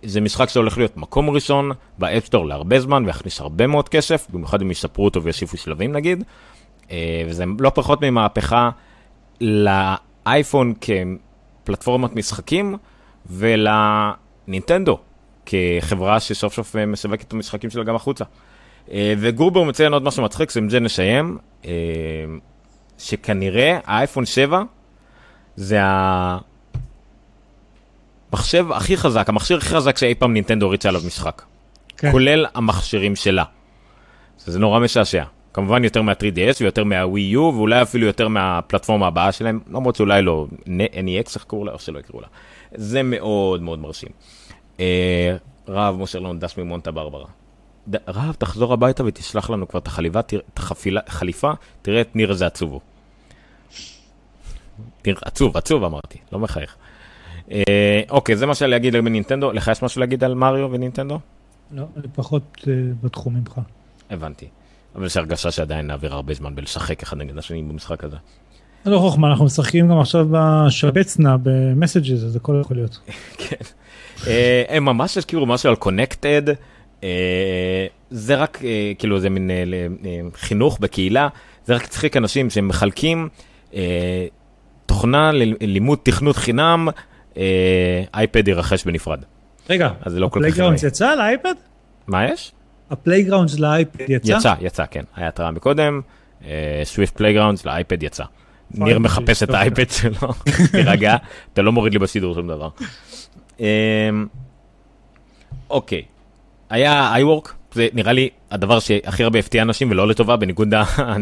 זה 0.03 0.21
משחק 0.21 0.49
שהולך 0.49 0.77
להיות 0.77 0.97
מקום 0.97 1.29
ראשון 1.29 1.71
ב 1.97 2.03
App 2.03 2.19
Store 2.19 2.45
להרבה 2.45 2.79
זמן 2.79 3.05
ויכניס 3.05 3.41
הרבה 3.41 3.67
מאוד 3.67 3.89
כסף, 3.89 4.27
במיוחד 4.29 4.61
אם 4.61 4.71
ישפרו 4.71 5.05
אותו 5.05 5.23
ויוסיפו 5.23 5.57
שלבים 5.57 5.91
נגיד. 5.91 6.23
אה, 6.83 6.91
וזה 7.27 7.43
לא 7.59 7.69
פחות 7.69 8.01
ממהפכה 8.01 8.69
לאייפון 9.41 10.73
כפלטפורמת 10.81 12.15
משחקים 12.15 12.77
ולנינטנדו 13.25 14.97
כחברה 15.45 16.19
שסוף 16.19 16.53
סוף 16.53 16.75
משווקת 16.75 17.27
את 17.27 17.33
המשחקים 17.33 17.69
שלה 17.69 17.83
גם 17.83 17.95
החוצה. 17.95 18.23
אה, 18.91 19.13
וגרובר 19.17 19.63
מציין 19.63 19.93
עוד 19.93 20.03
משהו 20.03 20.23
מצחיק, 20.23 20.49
שעם 20.49 20.69
זה 20.69 20.79
נשיים, 20.79 21.37
אה, 21.65 21.71
שכנראה 22.97 23.79
האייפון 23.85 24.25
7 24.25 24.63
זה 25.55 25.79
המחשב 28.31 28.71
הכי 28.71 28.97
חזק, 28.97 29.29
המכשיר 29.29 29.57
הכי 29.57 29.69
חזק 29.69 29.97
שאי 29.97 30.15
פעם 30.15 30.33
נינטנדו 30.33 30.65
הריצה 30.65 30.89
עליו 30.89 31.01
משחק. 31.07 31.41
כן. 31.97 32.11
כולל 32.11 32.45
המכשירים 32.55 33.15
שלה. 33.15 33.43
זה 34.37 34.59
נורא 34.59 34.79
משעשע. 34.79 35.23
כמובן 35.53 35.83
יותר 35.83 36.01
מה-3DS 36.01 36.61
ויותר 36.61 36.83
מה-Wii 36.83 37.35
U 37.35 37.39
ואולי 37.39 37.81
אפילו 37.81 38.05
יותר 38.05 38.27
מהפלטפורמה 38.27 39.07
הבאה 39.07 39.31
שלהם, 39.31 39.59
למרות 39.69 39.95
שאולי 39.95 40.21
לא, 40.21 40.47
NEX 40.65 41.35
איך 41.35 41.45
קראו 41.47 41.65
לה 41.65 41.71
או 41.71 41.79
שלא 41.79 41.99
יקראו 41.99 42.21
לה. 42.21 42.27
זה 42.75 43.03
מאוד 43.03 43.61
מאוד 43.61 43.79
מרשים. 43.79 44.09
אה, 44.79 45.35
רב 45.67 45.95
משה 45.95 46.17
אלון 46.17 46.39
דש 46.39 46.57
ממונטה 46.57 46.91
ברברה. 46.91 47.25
רהב, 48.09 48.35
תחזור 48.35 48.73
הביתה 48.73 49.05
ותשלח 49.05 49.49
לנו 49.49 49.67
כבר 49.67 49.79
את 49.79 49.87
החליפה, 51.07 51.51
תראה 51.81 52.01
את 52.01 52.15
ניר 52.15 52.31
איזה 52.31 52.45
עצוב 52.45 52.79
ניר 55.07 55.15
עצוב, 55.21 55.57
עצוב 55.57 55.83
אמרתי, 55.83 56.17
לא 56.31 56.39
מחייך. 56.39 56.75
אה, 57.51 58.01
אוקיי, 58.09 58.35
זה 58.35 58.45
מה 58.45 58.55
שהיה 58.55 58.69
להגיד 58.69 58.93
לגבי 58.93 59.09
נינטנדו. 59.09 59.51
לך 59.51 59.67
יש 59.67 59.83
משהו 59.83 59.99
להגיד 59.99 60.23
על 60.23 60.33
מריו 60.33 60.71
ונינטנדו? 60.71 61.19
לא, 61.71 61.83
אני 61.97 62.07
פחות 62.15 62.67
אה, 62.67 62.73
בתחום 63.03 63.35
ממך. 63.35 63.59
הבנתי. 64.09 64.47
אבל 64.95 65.05
יש 65.05 65.17
הרגשה 65.17 65.51
שעדיין 65.51 65.87
נעביר 65.87 66.13
הרבה 66.13 66.33
זמן 66.33 66.55
בלשחק 66.55 67.03
אחד 67.03 67.17
נגד 67.17 67.37
השני 67.37 67.63
במשחק 67.63 68.03
הזה. 68.03 68.17
לא 68.85 68.99
חוכמה, 68.99 69.27
אנחנו 69.27 69.45
משחקים 69.45 69.87
גם 69.87 69.99
עכשיו 69.99 70.27
בשבצנה 70.31 71.35
במסג'ז, 71.43 72.25
אז 72.25 72.35
הכל 72.35 72.57
יכול 72.61 72.77
להיות. 72.77 72.99
כן. 73.47 73.55
אה, 74.27 74.63
הם 74.69 74.85
ממש 74.85 75.17
הזכירו 75.17 75.45
משהו 75.45 75.69
על 75.69 75.75
קונקטד. 75.75 76.41
אה, 77.03 77.87
זה 78.09 78.35
רק, 78.35 78.59
אה, 78.63 78.91
כאילו, 78.99 79.19
זה 79.19 79.29
מין 79.29 79.51
חינוך 80.35 80.79
בקהילה, 80.79 81.27
זה 81.65 81.75
רק 81.75 81.85
צחיק 81.85 82.17
אנשים 82.17 82.49
שמחלקים 82.49 83.29
תוכנה 84.85 85.31
ללימוד 85.31 85.99
תכנות 86.03 86.35
חינם, 86.35 86.87
אייפד 88.13 88.47
יירכש 88.47 88.85
בנפרד. 88.85 89.19
רגע, 89.69 89.89
אז 90.01 90.11
זה 90.11 90.19
לא 90.19 90.27
כל 90.27 90.39
כך... 90.39 90.45
ה 90.45 90.49
Playgrounds 90.49 90.83
יצא 90.83 91.15
לאייפד? 91.15 91.53
מה 92.07 92.25
יש? 92.25 92.51
ה 92.91 92.97
Playgrounds 92.97 93.59
לאייפד 93.59 94.09
יצא? 94.09 94.31
יצא, 94.31 94.53
יצא, 94.61 94.83
כן. 94.91 95.03
היה 95.15 95.27
התראה 95.27 95.51
מקודם, 95.51 96.01
Swift 96.83 97.17
Playgrounds 97.17 97.65
לאייפד 97.65 98.03
יצא. 98.03 98.23
ניר 98.71 98.99
מחפש 98.99 99.43
את 99.43 99.49
האייפד 99.49 99.89
שלו, 99.89 100.33
תירגע, 100.71 101.15
אתה 101.53 101.61
לא 101.61 101.71
מוריד 101.71 101.93
לי 101.93 101.99
בשידור 101.99 102.35
שום 102.35 102.47
דבר. 102.47 102.69
אוקיי, 105.69 106.01
היה 106.69 107.13
iWork, 107.15 107.49
זה 107.71 107.87
נראה 107.93 108.13
לי 108.13 108.29
הדבר 108.55 108.79
שהכי 108.79 109.23
הרבה 109.23 109.39
הפתיע 109.39 109.61
אנשים 109.61 109.91
ולא 109.91 110.07
לטובה, 110.07 110.35
בניגוד 110.35 110.73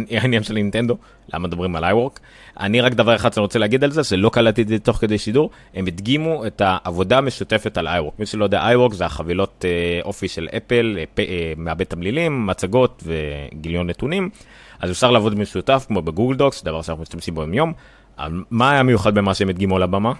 לעניין 0.09 0.43
של 0.47 0.53
נינטנדו, 0.53 0.97
למה 1.33 1.47
מדברים 1.47 1.75
על 1.75 1.83
iWork. 1.83 2.19
אני 2.59 2.81
רק 2.81 2.93
דבר 2.93 3.15
אחד 3.15 3.33
שאני 3.33 3.41
רוצה 3.41 3.59
להגיד 3.59 3.83
על 3.83 3.91
זה, 3.91 4.03
שלא 4.03 4.29
קלטתי 4.29 4.61
את 4.61 4.67
זה 4.67 4.79
תוך 4.79 4.97
כדי 4.97 5.17
שידור, 5.17 5.49
הם 5.73 5.87
הדגימו 5.87 6.47
את 6.47 6.61
העבודה 6.65 7.17
המשותפת 7.17 7.77
על 7.77 7.87
iWork. 7.87 8.11
מי 8.19 8.25
שלא 8.25 8.43
יודע, 8.43 8.73
iWork 8.73 8.93
זה 8.93 9.05
החבילות 9.05 9.65
אה, 9.67 9.99
אופי 10.03 10.27
של 10.27 10.47
אפל, 10.57 10.97
אה, 10.97 11.03
אה, 11.19 11.53
מעבד 11.57 11.83
תמלילים, 11.83 12.47
מצגות 12.47 13.03
וגיליון 13.05 13.87
נתונים. 13.87 14.29
אז 14.79 14.91
אפשר 14.91 15.11
לעבוד 15.11 15.35
במשותף 15.35 15.85
כמו 15.87 16.01
בגוגל 16.01 16.35
דוקס, 16.35 16.63
דבר 16.63 16.81
שאנחנו 16.81 17.01
משתמשים 17.01 17.35
בו 17.35 17.41
יום 17.41 17.53
יום. 17.53 17.73
מה 18.49 18.71
היה 18.71 18.83
מיוחד 18.83 19.15
במה 19.15 19.33
שהם 19.33 19.49
הדגימו 19.49 19.75
על 19.75 19.83
הבמה? 19.83 20.13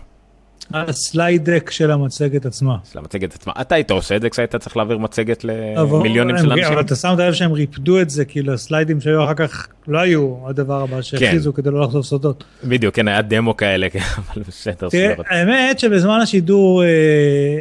הסלייד 0.73 1.49
דק 1.49 1.69
של 1.69 1.91
המצגת 1.91 2.45
עצמה. 2.45 2.77
של 2.91 2.99
המצגת 2.99 3.35
עצמה. 3.35 3.53
אתה 3.61 3.75
היית 3.75 3.91
עושה 3.91 4.15
את 4.15 4.21
זה 4.21 4.29
כשהיית 4.29 4.55
צריך 4.55 4.77
להעביר 4.77 4.97
מצגת 4.97 5.43
למיליונים 5.43 6.37
של 6.37 6.51
אנשים? 6.51 6.65
אבל 6.65 6.79
אתה 6.79 6.95
שם 6.95 7.15
לב 7.19 7.33
שהם 7.33 7.51
ריפדו 7.51 8.01
את 8.01 8.09
זה, 8.09 8.25
כאילו 8.25 8.53
הסליידים 8.53 9.01
שהיו 9.01 9.23
אחר 9.23 9.33
כך 9.33 9.67
לא 9.87 9.99
היו 9.99 10.35
הדבר 10.45 10.81
הבא 10.81 11.01
שהכריזו 11.01 11.53
כדי 11.53 11.71
לא 11.71 11.81
לחשוף 11.81 12.05
סודות. 12.05 12.43
בדיוק, 12.63 12.95
כן, 12.95 13.07
היה 13.07 13.21
דמו 13.21 13.57
כאלה, 13.57 13.87
אבל 14.17 14.43
בסדר. 14.47 14.89
תראה, 14.89 15.13
האמת 15.29 15.79
שבזמן 15.79 16.19
השידור 16.21 16.83
אה, 16.83 17.59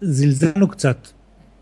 זלזלנו 0.00 0.68
קצת. 0.68 1.08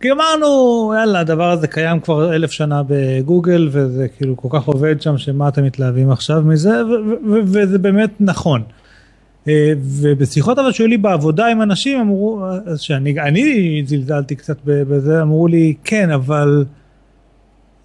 כי 0.00 0.12
אמרנו, 0.12 0.92
יאללה, 0.98 1.20
הדבר 1.20 1.50
הזה 1.50 1.66
קיים 1.66 2.00
כבר 2.00 2.34
אלף 2.34 2.50
שנה 2.50 2.82
בגוגל, 2.88 3.68
וזה 3.72 4.08
כאילו 4.08 4.36
כל 4.36 4.48
כך 4.50 4.64
עובד 4.64 5.02
שם, 5.02 5.18
שמה 5.18 5.48
אתם 5.48 5.64
מתלהבים 5.64 6.10
עכשיו 6.10 6.42
מזה, 6.42 6.82
וזה 7.44 7.78
באמת 7.78 8.10
נכון. 8.20 8.62
אה, 9.48 9.72
ובשיחות 10.00 10.58
אבל 10.58 10.72
שהיו 10.72 10.86
לי 10.86 10.98
בעבודה 10.98 11.46
עם 11.46 11.62
אנשים 11.62 12.00
אמרו 12.00 12.44
שאני 12.76 13.82
זלזלתי 13.86 14.34
קצת 14.34 14.56
בזה 14.64 15.22
אמרו 15.22 15.46
לי 15.46 15.74
כן 15.84 16.10
אבל 16.10 16.64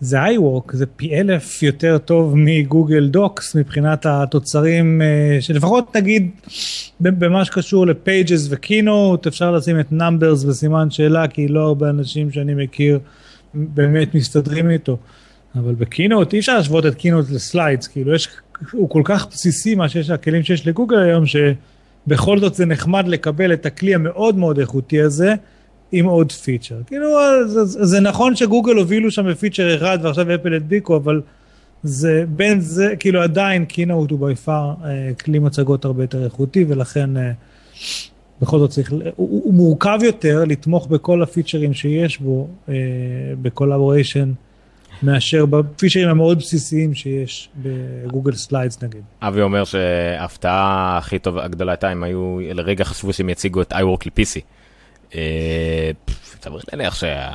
זה 0.06 0.26
iWork 0.26 0.76
זה 0.76 0.86
פי 0.86 1.20
אלף 1.20 1.64
יותר 1.64 1.98
טוב 1.98 2.34
מ 2.36 2.46
Google 2.46 3.08
Docs 3.08 3.56
מבחינת 3.56 4.06
התוצרים 4.06 5.02
אה, 5.02 5.38
שלפחות 5.42 5.96
נגיד 5.96 6.32
במה 7.00 7.46
שקשור 7.46 7.88
ל 7.88 7.98
Pages 7.98 8.48
ו 8.50 8.60
Keynote 8.60 9.28
אפשר 9.28 9.52
לשים 9.52 9.80
את 9.80 9.92
Numbers 9.92 10.44
בסימן 10.44 10.90
שאלה 10.90 11.28
כי 11.28 11.48
לא 11.48 11.60
הרבה 11.60 11.90
אנשים 11.90 12.32
שאני 12.32 12.54
מכיר 12.54 13.00
באמת 13.54 14.16
מסתדרים 14.16 14.70
איתו. 14.70 14.98
אבל 15.56 15.76
ב 15.76 15.83
Keynote 15.83 16.34
אי 16.34 16.40
אפשר 16.40 16.58
להשוות 16.58 16.86
את 16.86 16.96
Keynote 16.96 17.30
ל 17.30 17.38
Slides 17.38 17.88
כאילו 17.88 18.16
יש 18.16 18.30
הוא 18.72 18.90
כל 18.90 19.02
כך 19.06 19.28
בסיסי 19.32 19.76
מה 19.76 19.90
שיש 19.90 20.10
הכלים 20.10 20.44
שיש 20.44 20.68
לגוגל 20.68 21.00
היום 21.00 21.24
שבכל 21.26 22.40
זאת 22.40 22.56
זה 22.56 22.66
נחמד 22.66 23.08
לקבל 23.08 23.54
את 23.54 23.66
הכלי 23.66 23.96
המאוד 23.96 24.38
מאוד 24.38 24.60
איכותי 24.60 25.02
הזה 25.02 25.34
עם 25.92 26.06
עוד 26.06 26.32
פיצ'ר. 26.32 26.76
כאילו 26.88 27.08
זה, 27.48 27.66
זה 27.66 28.00
נכון 28.00 28.36
שגוגל 28.36 28.76
הובילו 28.76 29.12
שם 29.12 29.32
בפיצ'ר 29.32 29.76
אחד 29.76 30.00
ועכשיו 30.02 30.36
אפל 30.36 30.54
הדביקו 30.54 30.96
אבל 30.98 31.22
זה 31.84 32.24
בין 32.30 32.60
זה 32.60 32.94
כאילו 33.00 33.22
עדיין 33.22 33.66
Keynote 33.66 34.12
הוא 34.12 34.28
by 34.28 34.36
far 34.36 34.74
אה, 34.86 35.12
כלי 35.24 35.40
מצגות 35.40 35.86
הרבה 35.86 36.04
יותר 36.04 36.24
איכותי 36.24 36.66
ולכן 36.68 37.18
אה, 37.18 37.32
בכל 38.42 38.60
זאת 38.60 38.70
צריך, 38.70 38.92
הוא, 38.92 39.02
הוא 39.16 39.54
מורכב 39.54 40.00
יותר 40.04 40.44
לתמוך 40.48 40.88
בכל 40.88 41.24
הפיצ'רים 41.24 41.74
שיש 41.74 42.20
בו 42.20 42.48
אה, 42.70 42.74
ב 43.42 43.48
collaboration. 43.48 44.32
מאשר 45.04 45.46
בפיצ'רים 45.46 46.10
המאוד 46.10 46.38
בסיסיים 46.38 46.94
שיש 46.94 47.50
ב 47.62 47.72
Google 47.72 48.36
Slides 48.36 48.84
נגיד. 48.84 49.02
אבי 49.22 49.42
אומר 49.42 49.64
שההפתעה 49.64 50.98
הכי 50.98 51.20
טובה, 51.20 51.44
הגדולה 51.44 51.72
הייתה, 51.72 51.90
הם 51.90 52.04
היו, 52.04 52.38
לרגע 52.54 52.84
חשבו 52.84 53.14
שהם 53.14 53.30
יציגו 53.30 53.62
את 53.62 53.74
iWork 53.74 54.06
ל-PC. 54.06 54.42
צריך 56.40 56.66
להניח 56.74 56.96
שה... 56.96 57.32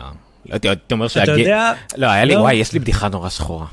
לא 0.47 0.53
הייתי 0.53 0.69
אומר 0.93 1.09
שה... 1.09 1.23
אתה 1.23 1.33
יודע... 1.33 1.73
לא, 1.97 2.07
היה 2.07 2.25
לי, 2.25 2.35
לא. 2.35 2.41
וואי, 2.41 2.55
יש 2.55 2.73
לי 2.73 2.79
בדיחה 2.79 3.09
נורא 3.09 3.29
שחורה. 3.29 3.67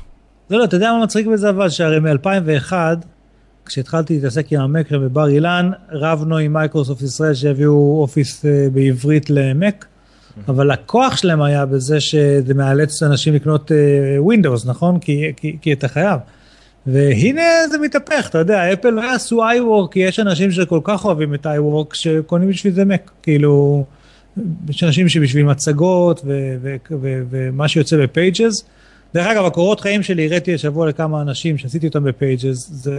לא, 0.50 0.58
לא, 0.58 0.64
אתה 0.64 0.76
יודע 0.76 0.92
מה 0.92 1.04
מצחיק 1.04 1.26
בזה 1.26 1.50
אבל, 1.50 1.68
שהרי 1.68 2.00
מ-2001, 2.00 2.72
כשהתחלתי 3.66 4.14
להתעסק 4.14 4.52
עם 4.52 4.60
המק 4.60 4.98
בבר 4.98 5.28
אילן, 5.28 5.70
רבנו 5.90 6.36
עם 6.36 6.52
מייקרוסופט 6.52 7.02
ישראל 7.02 7.34
שיביאו 7.34 8.00
אופיס 8.00 8.44
אה, 8.44 8.66
בעברית 8.72 9.30
למק. 9.30 9.86
אבל 10.48 10.70
הכוח 10.70 11.16
שלהם 11.16 11.42
היה 11.42 11.66
בזה 11.66 12.00
שזה 12.00 12.54
מאלץ 12.54 13.02
אנשים 13.02 13.34
לקנות 13.34 13.70
ווינדוס, 14.18 14.64
אה, 14.64 14.68
נכון? 14.68 14.98
כי, 14.98 15.32
כי, 15.36 15.56
כי 15.60 15.72
אתה 15.72 15.88
חייב. 15.88 16.20
והנה 16.86 17.42
זה 17.70 17.78
מתהפך, 17.78 18.26
אתה 18.30 18.38
יודע, 18.38 18.72
אפל 18.72 18.90
לא 18.90 19.00
יעשו 19.00 19.42
iWork, 19.42 19.88
כי 19.90 20.00
יש 20.00 20.20
אנשים 20.20 20.50
שכל 20.50 20.80
כך 20.84 21.04
אוהבים 21.04 21.34
את 21.34 21.46
iWork 21.46 21.94
שקונים 21.94 22.48
בשביל 22.48 22.72
זה 22.72 22.84
מק, 22.84 23.10
כאילו, 23.22 23.84
יש 24.68 24.84
אנשים 24.84 25.08
שבשביל 25.08 25.44
מצגות 25.44 26.20
ומה 27.30 27.68
שיוצא 27.68 27.96
ב 27.96 28.06
Pages. 28.06 28.64
דרך 29.14 29.26
אגב, 29.26 29.44
הקורות 29.44 29.80
חיים 29.80 30.02
שלי, 30.02 30.26
הראיתי 30.26 30.54
השבוע 30.54 30.88
לכמה 30.88 31.22
אנשים 31.22 31.58
שעשיתי 31.58 31.86
אותם 31.86 32.04
ב 32.04 32.13
Pages, 32.13 32.68
זה 32.70 32.98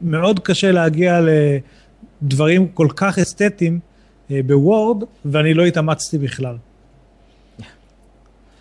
מאוד 0.00 0.40
קשה 0.40 0.72
להגיע 0.72 1.20
לדברים 2.22 2.68
כל 2.68 2.88
כך 2.96 3.18
אסתטיים 3.18 3.78
אה, 4.30 4.40
בוורד, 4.46 5.04
ואני 5.24 5.54
לא 5.54 5.64
התאמצתי 5.64 6.18
בכלל. 6.18 6.56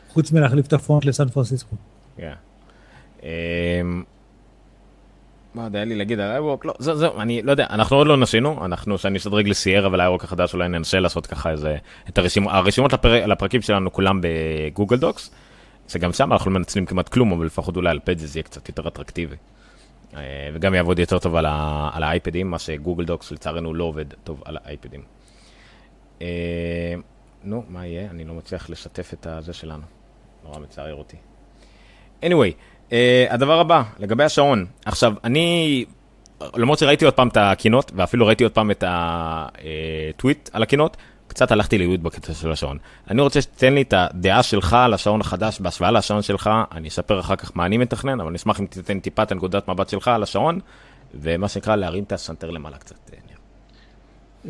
חוץ 0.09 0.31
מלהחליף 0.31 0.67
את 0.67 0.73
הפרונט 0.73 1.05
לסן 1.05 1.29
פרנסיסקו. 1.29 1.75
כן. 2.17 2.33
אמ, 3.23 4.03
מה 5.53 5.63
עוד 5.63 5.75
היה 5.75 5.85
לי 5.85 5.95
להגיד 5.95 6.19
על 6.19 6.37
iWork? 6.37 6.61
לא, 6.63 6.73
זהו, 6.79 6.95
זהו, 6.95 7.19
אני 7.19 7.41
לא 7.41 7.51
יודע, 7.51 7.67
אנחנו 7.69 7.97
עוד 7.97 8.07
לא 8.07 8.17
ניסינו, 8.17 8.65
אנחנו, 8.65 8.97
שאני 8.97 9.17
אשדרג 9.17 9.47
לסיירה 9.47 9.89
ולiWork 9.89 10.23
החדש, 10.23 10.53
אולי 10.53 10.67
ננסה 10.67 10.99
לעשות 10.99 11.27
ככה 11.27 11.51
איזה, 11.51 11.77
את 12.09 12.17
הרשימות, 12.17 12.53
הרשימות 12.53 12.91
לפרקים 13.05 13.61
שלנו 13.61 13.93
כולם 13.93 14.21
בגוגל 14.23 14.97
דוקס, 14.97 15.31
שגם 15.87 16.13
שם 16.13 16.33
אנחנו 16.33 16.51
לא 16.51 16.57
מנצלים 16.57 16.85
כמעט 16.85 17.09
כלום, 17.09 17.31
אבל 17.31 17.45
לפחות 17.45 17.75
אולי 17.75 17.89
על 17.89 17.99
זה 18.15 18.39
יהיה 18.39 18.43
קצת 18.43 18.69
יותר 18.69 18.87
אטרקטיבי. 18.87 19.35
אה, 20.15 20.49
וגם 20.53 20.73
יעבוד 20.73 20.99
יותר 20.99 21.19
טוב 21.19 21.35
על 21.35 22.03
האייפדים, 22.03 22.51
מה 22.51 22.59
שגוגל 22.59 23.05
דוקס 23.05 23.31
לצערנו 23.31 23.73
לא 23.73 23.83
עובד 23.83 24.05
טוב 24.23 24.41
על 24.45 24.57
האייפדים. 24.63 25.01
אה, 26.21 26.93
נו, 27.43 27.63
מה 27.69 27.85
יהיה? 27.87 28.09
אני 28.09 28.23
לא 28.23 28.33
מצליח 28.33 28.69
לשתף 28.69 29.13
את 29.13 29.27
הזה 29.27 29.53
שלנו. 29.53 29.83
נורא 30.43 30.59
מצער 30.59 30.93
אותי. 30.93 31.17
anyway, 32.23 32.51
אה, 32.91 33.25
הדבר 33.29 33.59
הבא, 33.59 33.83
לגבי 33.99 34.23
השעון. 34.23 34.65
עכשיו, 34.85 35.13
אני, 35.23 35.85
למרות 36.55 36.79
שראיתי 36.79 37.05
עוד 37.05 37.13
פעם 37.13 37.27
את 37.27 37.37
הקינות, 37.37 37.91
ואפילו 37.95 38.25
ראיתי 38.25 38.43
עוד 38.43 38.53
פעם 38.53 38.71
את 38.71 38.83
הטוויט 38.87 40.49
על 40.53 40.63
הקינות, 40.63 40.97
קצת 41.27 41.51
הלכתי 41.51 41.77
לאיוד 41.77 42.03
בקטע 42.03 42.33
של 42.33 42.51
השעון. 42.51 42.77
אני 43.11 43.21
רוצה 43.21 43.41
שתתן 43.41 43.73
לי 43.73 43.81
את 43.81 43.93
הדעה 43.97 44.43
שלך 44.43 44.73
על 44.73 44.93
השעון 44.93 45.21
החדש 45.21 45.59
בהשוואה 45.59 45.91
לשעון 45.91 46.21
שלך, 46.21 46.49
אני 46.71 46.87
אספר 46.87 47.19
אחר 47.19 47.35
כך 47.35 47.51
מה 47.55 47.65
אני 47.65 47.77
מתכנן, 47.77 48.19
אבל 48.19 48.29
אני 48.29 48.37
אשמח 48.37 48.59
אם 48.59 48.65
תיתן 48.65 48.99
טיפה 48.99 49.23
את 49.23 49.31
הנקודת 49.31 49.67
מבט 49.67 49.89
שלך 49.89 50.07
על 50.07 50.23
השעון, 50.23 50.59
ומה 51.13 51.47
שנקרא 51.47 51.75
להרים 51.75 52.03
את 52.03 52.11
הסנטר 52.11 52.49
למעלה 52.49 52.77
קצת. 52.77 52.95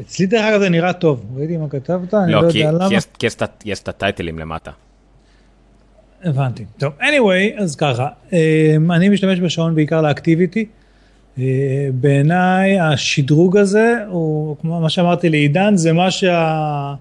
אצלי 0.02 0.26
דרך 0.26 0.45
אגב 0.45 0.60
זה 0.60 0.69
נראה 0.69 0.93
טוב, 0.93 1.26
ראיתי 1.36 1.58
מה 1.58 1.69
כתבת, 1.69 2.13
אני 2.13 2.32
לא, 2.32 2.41
לא 2.41 2.47
יודע 2.47 2.71
למה. 2.71 2.89
לא, 2.89 3.00
כי 3.19 3.28
יש 3.65 3.80
את 3.80 3.88
הטייטלים 3.88 4.39
למטה. 4.39 4.71
הבנתי. 6.23 6.65
טוב, 6.77 6.93
anyway, 6.99 7.62
אז 7.62 7.75
ככה, 7.75 8.08
אמ, 8.34 8.91
אני 8.91 9.10
משתמש 9.10 9.39
בשעון 9.39 9.75
בעיקר 9.75 10.01
לאקטיביטי. 10.01 10.65
אה, 11.39 11.89
בעיניי 11.93 12.80
השדרוג 12.80 13.58
הזה, 13.58 13.95
הוא 14.10 14.56
כמו 14.62 14.80
מה 14.80 14.89
שאמרתי 14.89 15.30
לעידן, 15.30 15.75
זה 15.75 15.93
מה 15.93 16.12
שה... 16.12 16.93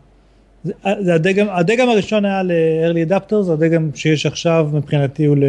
זה 1.01 1.15
הדגם, 1.15 1.47
הדגם 1.51 1.89
הראשון 1.89 2.25
היה 2.25 2.43
ל-early 2.43 3.11
adapters, 3.11 3.53
הדגם 3.53 3.91
שיש 3.95 4.27
עכשיו 4.27 4.69
מבחינתי 4.73 5.25
הוא, 5.25 5.37
ל... 5.37 5.45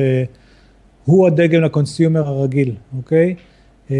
הוא 1.05 1.27
הדגם 1.27 1.61
לקונסיומר 1.61 2.27
הרגיל, 2.27 2.71
אוקיי? 2.97 3.35
Uh, 3.87 3.91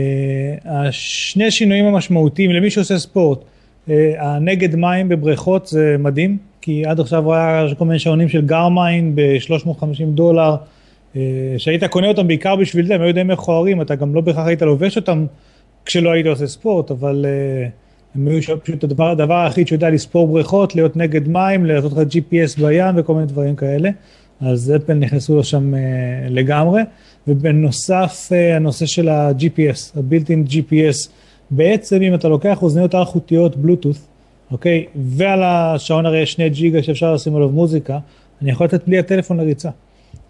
השני 0.66 1.52
שינויים 1.52 1.86
המשמעותיים 1.86 2.52
למי 2.52 2.70
שעושה 2.70 3.00
ספורט, 3.00 3.40
הנגד 4.18 4.76
מים 4.76 5.10
בבריכות 5.10 5.68
זה 5.68 5.96
מדהים, 6.00 6.38
כי 6.68 6.86
עד 6.86 7.00
עכשיו 7.00 7.34
היה 7.34 7.76
כל 7.78 7.86
מיני 7.86 8.00
שעונים 8.00 8.30
של 8.30 8.46
גרמיין 8.46 9.16
ב-350 9.16 10.06
דולר, 10.06 10.56
uh, 11.14 11.18
שהיית 11.58 11.84
קונה 11.84 12.08
אותם 12.08 12.28
בעיקר 12.28 12.56
בשביל 12.56 12.88
זה, 12.88 12.96
הם 12.96 13.02
היו 13.02 13.14
די 13.14 13.24
מכוערים, 13.24 13.82
אתה 13.82 13.96
גם 13.96 14.16
לא 14.16 14.22
בהכרח 14.22 14.48
היית 14.48 14.62
לובש 14.62 14.98
אותם 14.98 15.26
כשלא 15.86 16.10
היית 16.10 16.28
עושה 16.28 16.48
ספורט, 16.48 16.92
אבל 16.92 17.26
uh, 17.26 17.70
הם 18.16 18.28
היו 18.28 18.42
פשוט 18.64 18.84
הדבר, 18.84 19.10
הדבר 19.10 19.34
היחיד 19.34 19.68
שיודע 19.68 19.90
לספור 19.90 20.28
בריכות, 20.28 20.76
להיות 20.76 20.96
נגד 20.96 21.28
מים, 21.28 21.66
לעשות 21.66 21.92
לך 21.92 21.98
GPS 21.98 22.62
בים 22.62 22.96
וכל 22.98 23.14
מיני 23.14 23.26
דברים 23.26 23.56
כאלה, 23.56 23.90
אז 24.42 24.74
אפל 24.76 24.94
נכנסו 24.94 25.40
לשם 25.40 25.74
uh, 25.74 25.78
לגמרי. 26.30 26.82
ובנוסף 27.28 28.30
אה, 28.32 28.56
הנושא 28.56 28.86
של 28.86 29.10
ה-GPS, 29.10 30.00
ה-built-in 30.00 30.52
GPS, 30.52 31.10
בעצם 31.52 32.02
אם 32.02 32.14
אתה 32.14 32.28
לוקח 32.28 32.62
אוזניות 32.62 32.96
אלחוטיות 32.96 33.56
בלוטות', 33.56 34.17
אוקיי, 34.52 34.86
ועל 34.96 35.44
השעון 35.44 36.06
הרי 36.06 36.20
יש 36.20 36.32
שני 36.32 36.50
ג'יגה 36.50 36.84
שאפשר 36.84 37.14
לשים 37.14 37.36
עליו 37.36 37.50
מוזיקה, 37.50 38.00
אני 38.42 38.52
יכול 38.52 38.66
לתת 38.66 38.88
בלי 38.88 38.98
הטלפון 39.00 39.38
לריצה. 39.38 39.70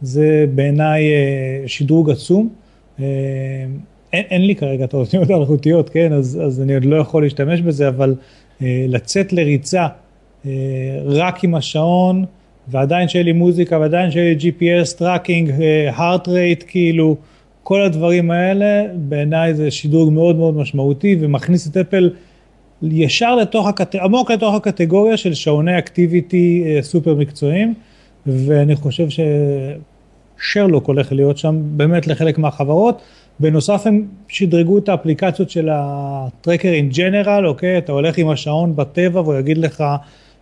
זה 0.02 0.46
בעיניי 0.56 1.04
אה, 1.14 1.68
שדרוג 1.68 2.10
עצום. 2.10 2.50
אה, 3.00 3.06
אין, 4.14 4.24
אין 4.30 4.48
לי 4.48 4.56
כרגע 4.56 4.86
את 4.86 4.94
האוזניות 4.94 5.30
האלחוטיות, 5.30 5.90
כן, 5.90 6.14
אז, 6.14 6.40
אז 6.46 6.62
אני 6.62 6.74
עוד 6.74 6.86
לא 6.86 6.96
יכול 6.96 7.24
להשתמש 7.24 7.62
בזה, 7.62 7.88
אבל 7.88 8.16
לצאת 8.62 9.34
לריצה 9.34 9.88
רק 11.06 11.44
עם 11.44 11.56
השעון, 11.56 12.26
ועדיין 12.68 13.08
שיהיה 13.08 13.26
לי 13.26 13.32
מוזיקה 13.32 13.80
ועדיין 13.80 14.12
שיהיה 14.12 14.34
לי 14.34 14.40
GPS, 14.40 14.98
tracking, 14.98 15.52
heart 15.98 16.28
rate, 16.28 16.64
כאילו, 16.68 17.16
כל 17.64 17.82
הדברים 17.82 18.32
האלה, 18.32 18.84
בעיניי 18.96 19.54
זה 19.54 19.72
שידרוג 19.72 20.14
מאוד 20.14 20.36
מאוד 20.36 20.56
משמעותי 20.56 21.18
ומכניס 21.20 21.68
את 21.68 21.78
אפל 21.78 22.10
ישר 22.84 23.36
לתוך, 23.36 23.68
הקט... 23.68 23.96
עמוק 23.96 24.32
לתוך 24.32 24.56
הקטגוריה 24.56 25.18
של 25.18 25.34
שעוני 25.34 25.78
activity 25.78 26.64
אה, 26.66 26.82
סופר 26.82 27.16
מקצועיים, 27.16 27.74
ואני 28.26 28.76
חושב 28.76 29.08
ששרלוק 30.40 30.88
הולך 30.88 31.12
להיות 31.12 31.38
שם 31.38 31.60
באמת 31.62 32.08
לחלק 32.08 32.38
מהחברות, 32.38 33.02
בנוסף 33.40 33.82
הם 33.86 34.06
שדרגו 34.28 34.78
את 34.78 34.90
האפליקציות 34.90 35.50
של 35.50 35.70
ה 35.72 35.84
tracker 35.84 36.70
in 36.70 36.90
general, 36.90 37.48
אוקיי? 37.48 37.78
אתה 37.78 37.92
הולך 37.92 38.18
עם 38.18 38.30
השעון 38.30 38.76
בטבע 38.76 39.22
והוא 39.22 39.36
יגיד 39.36 39.58
לך 39.58 39.84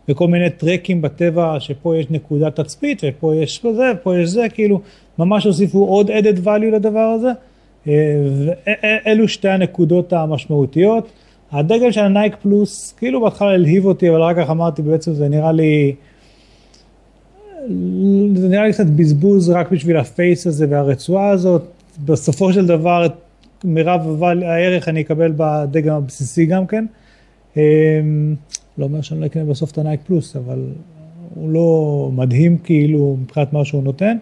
בכל 0.08 0.28
מיני 0.28 0.50
טרקים 0.50 1.02
בטבע 1.02 1.56
שפה 1.60 1.98
יש 1.98 2.06
נקודת 2.10 2.60
תצפית 2.60 3.02
ופה 3.08 3.36
יש 3.36 3.66
זה, 3.76 3.92
פה 4.04 4.18
יש 4.20 4.30
זה, 4.30 4.46
כאילו 4.54 4.82
ממש 5.20 5.46
הוסיפו 5.46 5.86
עוד 5.86 6.10
added 6.10 6.46
value 6.46 6.72
לדבר 6.74 7.00
הזה. 7.00 7.32
אה, 7.88 7.94
ואלו 9.06 9.28
שתי 9.28 9.50
הנקודות 9.50 10.14
המשמעותיות. 10.14 11.10
הדגל 11.56 11.92
של 11.92 12.02
הנייק 12.02 12.36
פלוס, 12.42 12.94
כאילו 12.98 13.22
בהתחלה 13.22 13.50
הלהיב 13.50 13.86
אותי, 13.86 14.10
אבל 14.10 14.22
רק 14.22 14.38
כך 14.38 14.50
אמרתי 14.50 14.82
בעצם 14.82 15.14
זה 15.14 15.30
נראה 15.30 15.52
לי, 15.52 15.96
זה 18.36 18.50
נראה 18.50 18.66
לי 18.66 18.74
קצת 18.74 18.86
בזבוז 18.86 19.50
רק 19.50 19.72
בשביל 19.72 19.98
הפייס 19.98 20.48
הזה 20.48 20.66
והרצועה 20.70 21.30
הזאת. 21.30 21.62
בסופו 22.06 22.54
של 22.54 22.68
דבר, 22.68 23.08
מירב 23.64 24.24
הערך 24.24 24.88
אני 24.88 25.02
אקבל 25.02 25.34
בדגם 25.38 25.96
הבסיסי 25.96 26.46
גם 26.46 26.68
כן. 26.68 26.86
אמ, 27.58 28.36
לא 28.78 28.86
אומר 28.86 29.02
שאני 29.02 29.22
לא 29.22 29.26
אקנה 29.26 29.46
בסוף 29.46 29.72
את 29.72 29.78
הנייק 29.78 30.00
פלוס, 30.08 30.36
אבל 30.36 30.60
הוא 31.36 31.50
לא 31.50 32.10
מדהים 32.14 32.58
כאילו 32.58 33.18
מבחינת 33.22 33.54
מה 33.54 33.66
שהוא 33.66 33.84
נותן. 33.84 34.18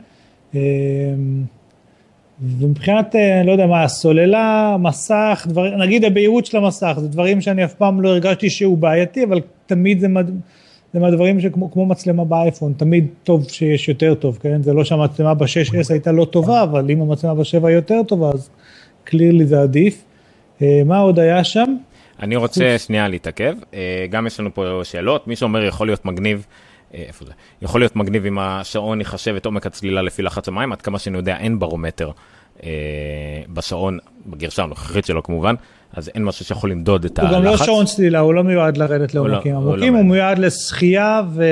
ומבחינת, 2.42 3.16
אה, 3.16 3.44
לא 3.46 3.52
יודע 3.52 3.68
מה, 3.68 3.88
סוללה, 3.88 4.76
מסך, 4.80 5.48
דבר, 5.50 5.78
נגיד 5.78 6.06
הבהירות 6.06 6.46
של 6.46 6.58
המסך, 6.58 6.98
זה 6.98 7.08
דברים 7.08 7.42
שאני 7.42 7.66
אף 7.66 7.74
פעם 7.74 8.02
לא 8.02 8.10
הרגשתי 8.10 8.50
שהוא 8.50 8.78
בעייתי, 8.78 9.24
אבל 9.24 9.42
תמיד 9.66 10.00
זה, 10.00 10.08
מד, 10.08 10.32
זה 10.94 11.00
מהדברים 11.00 11.40
שכמו 11.40 11.86
מצלמה 11.86 12.26
באייפון, 12.26 12.74
תמיד 12.78 13.08
טוב 13.24 13.50
שיש 13.50 13.90
יותר 13.90 14.16
טוב, 14.16 14.38
כן? 14.42 14.64
זה 14.64 14.74
לא 14.74 14.84
שהמצלמה 14.84 15.34
ב-6S 15.34 15.90
הייתה 15.90 16.12
לא 16.12 16.26
טובה, 16.26 16.64
אבל 16.64 16.92
אם 16.92 17.02
המצלמה 17.02 17.36
ב-7 17.36 17.70
יותר 17.70 18.04
טובה, 18.08 18.30
אז 18.30 18.50
קלירלי 19.04 19.46
זה 19.46 19.62
עדיף. 19.62 20.04
אה, 20.62 20.82
מה 20.86 20.98
עוד 20.98 21.20
היה 21.20 21.44
שם? 21.44 21.76
אני 22.20 22.36
רוצה 22.36 22.78
שנייה 22.78 23.08
להתעכב, 23.08 23.56
אה, 23.74 24.06
גם 24.10 24.28
יש 24.28 24.40
לנו 24.40 24.54
פה 24.54 24.82
שאלות, 24.84 25.28
מי 25.28 25.36
שאומר 25.36 25.64
יכול 25.64 25.88
להיות 25.88 26.06
מגניב. 26.06 26.46
איפה 26.94 27.26
זה? 27.26 27.32
יכול 27.62 27.82
להיות 27.82 27.96
מגניב 27.96 28.26
אם 28.26 28.40
השעון 28.40 29.02
יחשב 29.02 29.36
את 29.36 29.46
עומק 29.46 29.66
הצלילה 29.66 30.02
לפי 30.02 30.22
לחץ 30.22 30.48
המים, 30.48 30.72
עד 30.72 30.82
כמה 30.82 31.00
שאני 31.00 31.18
יודע 31.18 31.38
אין 31.38 31.60
ברומטר 31.60 32.12
אה, 32.64 32.70
בשעון, 33.54 34.00
בגרשה 34.26 34.64
הנוכחית 34.64 35.06
שלו 35.06 35.24
כמובן, 35.24 35.56
אז 35.94 36.10
אין 36.16 36.24
משהו 36.24 36.46
שיכול 36.46 36.72
למדוד 36.72 37.06
את 37.06 37.20
הוא 37.20 37.28
הלחץ. 37.28 37.38
הוא 37.38 37.46
גם 37.46 37.52
לא 37.52 37.58
שעון 37.58 37.86
צלילה, 37.86 38.20
הוא 38.20 38.34
לא 38.34 38.44
מיועד 38.44 38.78
לרדת 38.78 39.14
לא- 39.14 39.30
לעומקים 39.30 39.56
עמוקים, 39.56 39.94
לא 39.94 40.00
הוא 40.00 40.06
מיועד 40.06 40.40
לשחייה 40.40 41.22
ו... 41.34 41.44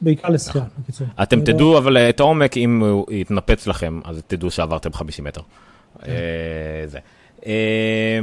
בעיקר 0.00 0.28
לשחייה, 0.28 0.64
נכון. 0.64 0.82
בקיצור. 0.82 1.06
אתם 1.22 1.40
תדעו 1.40 1.78
אבל 1.78 1.96
את 1.96 2.20
העומק, 2.20 2.56
אם 2.56 2.80
הוא 2.80 3.06
יתנפץ 3.10 3.66
לכם, 3.66 4.00
אז 4.04 4.22
תדעו 4.26 4.50
שעברתם 4.50 4.92
50 4.92 5.24
מטר. 5.24 5.40
כן. 6.02 6.10
אה, 6.10 6.86
זה. 6.86 6.98
אה, 7.46 8.18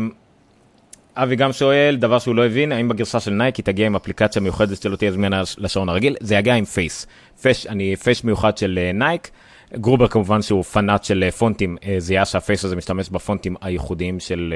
אבי 1.15 1.35
גם 1.35 1.53
שואל, 1.53 1.95
דבר 1.99 2.19
שהוא 2.19 2.35
לא 2.35 2.45
הבין, 2.45 2.71
האם 2.71 2.89
בגרסה 2.89 3.19
של 3.19 3.31
נייק 3.31 3.55
היא 3.55 3.65
תגיע 3.65 3.85
עם 3.85 3.95
אפליקציה 3.95 4.41
מיוחדת 4.41 4.81
שלא 4.81 4.95
תהיה 4.95 5.11
זמינה 5.11 5.41
לשעון 5.57 5.89
הרגיל? 5.89 6.15
זה 6.19 6.35
יגיע 6.35 6.55
עם 6.55 6.65
face. 6.65 7.07
face, 7.41 7.67
אני 7.67 7.95
face 7.95 8.23
מיוחד 8.23 8.57
של 8.57 8.79
נייק. 8.93 9.29
גרובר 9.73 10.07
כמובן 10.07 10.41
שהוא 10.41 10.63
פנאט 10.63 11.03
של 11.03 11.23
אה, 11.23 11.31
פונטים, 11.31 11.77
אה, 11.85 11.95
זיהה 11.97 12.25
שה 12.25 12.42
face 12.42 12.65
הזה 12.65 12.75
משתמש 12.75 13.09
בפונטים 13.09 13.55
הייחודיים 13.61 14.19
של 14.19 14.53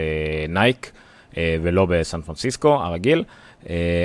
נייק, 0.49 0.91
אה, 1.37 1.55
ולא 1.61 1.85
בסן 1.85 2.21
פרנסיסקו 2.21 2.73
הרגיל. 2.73 3.23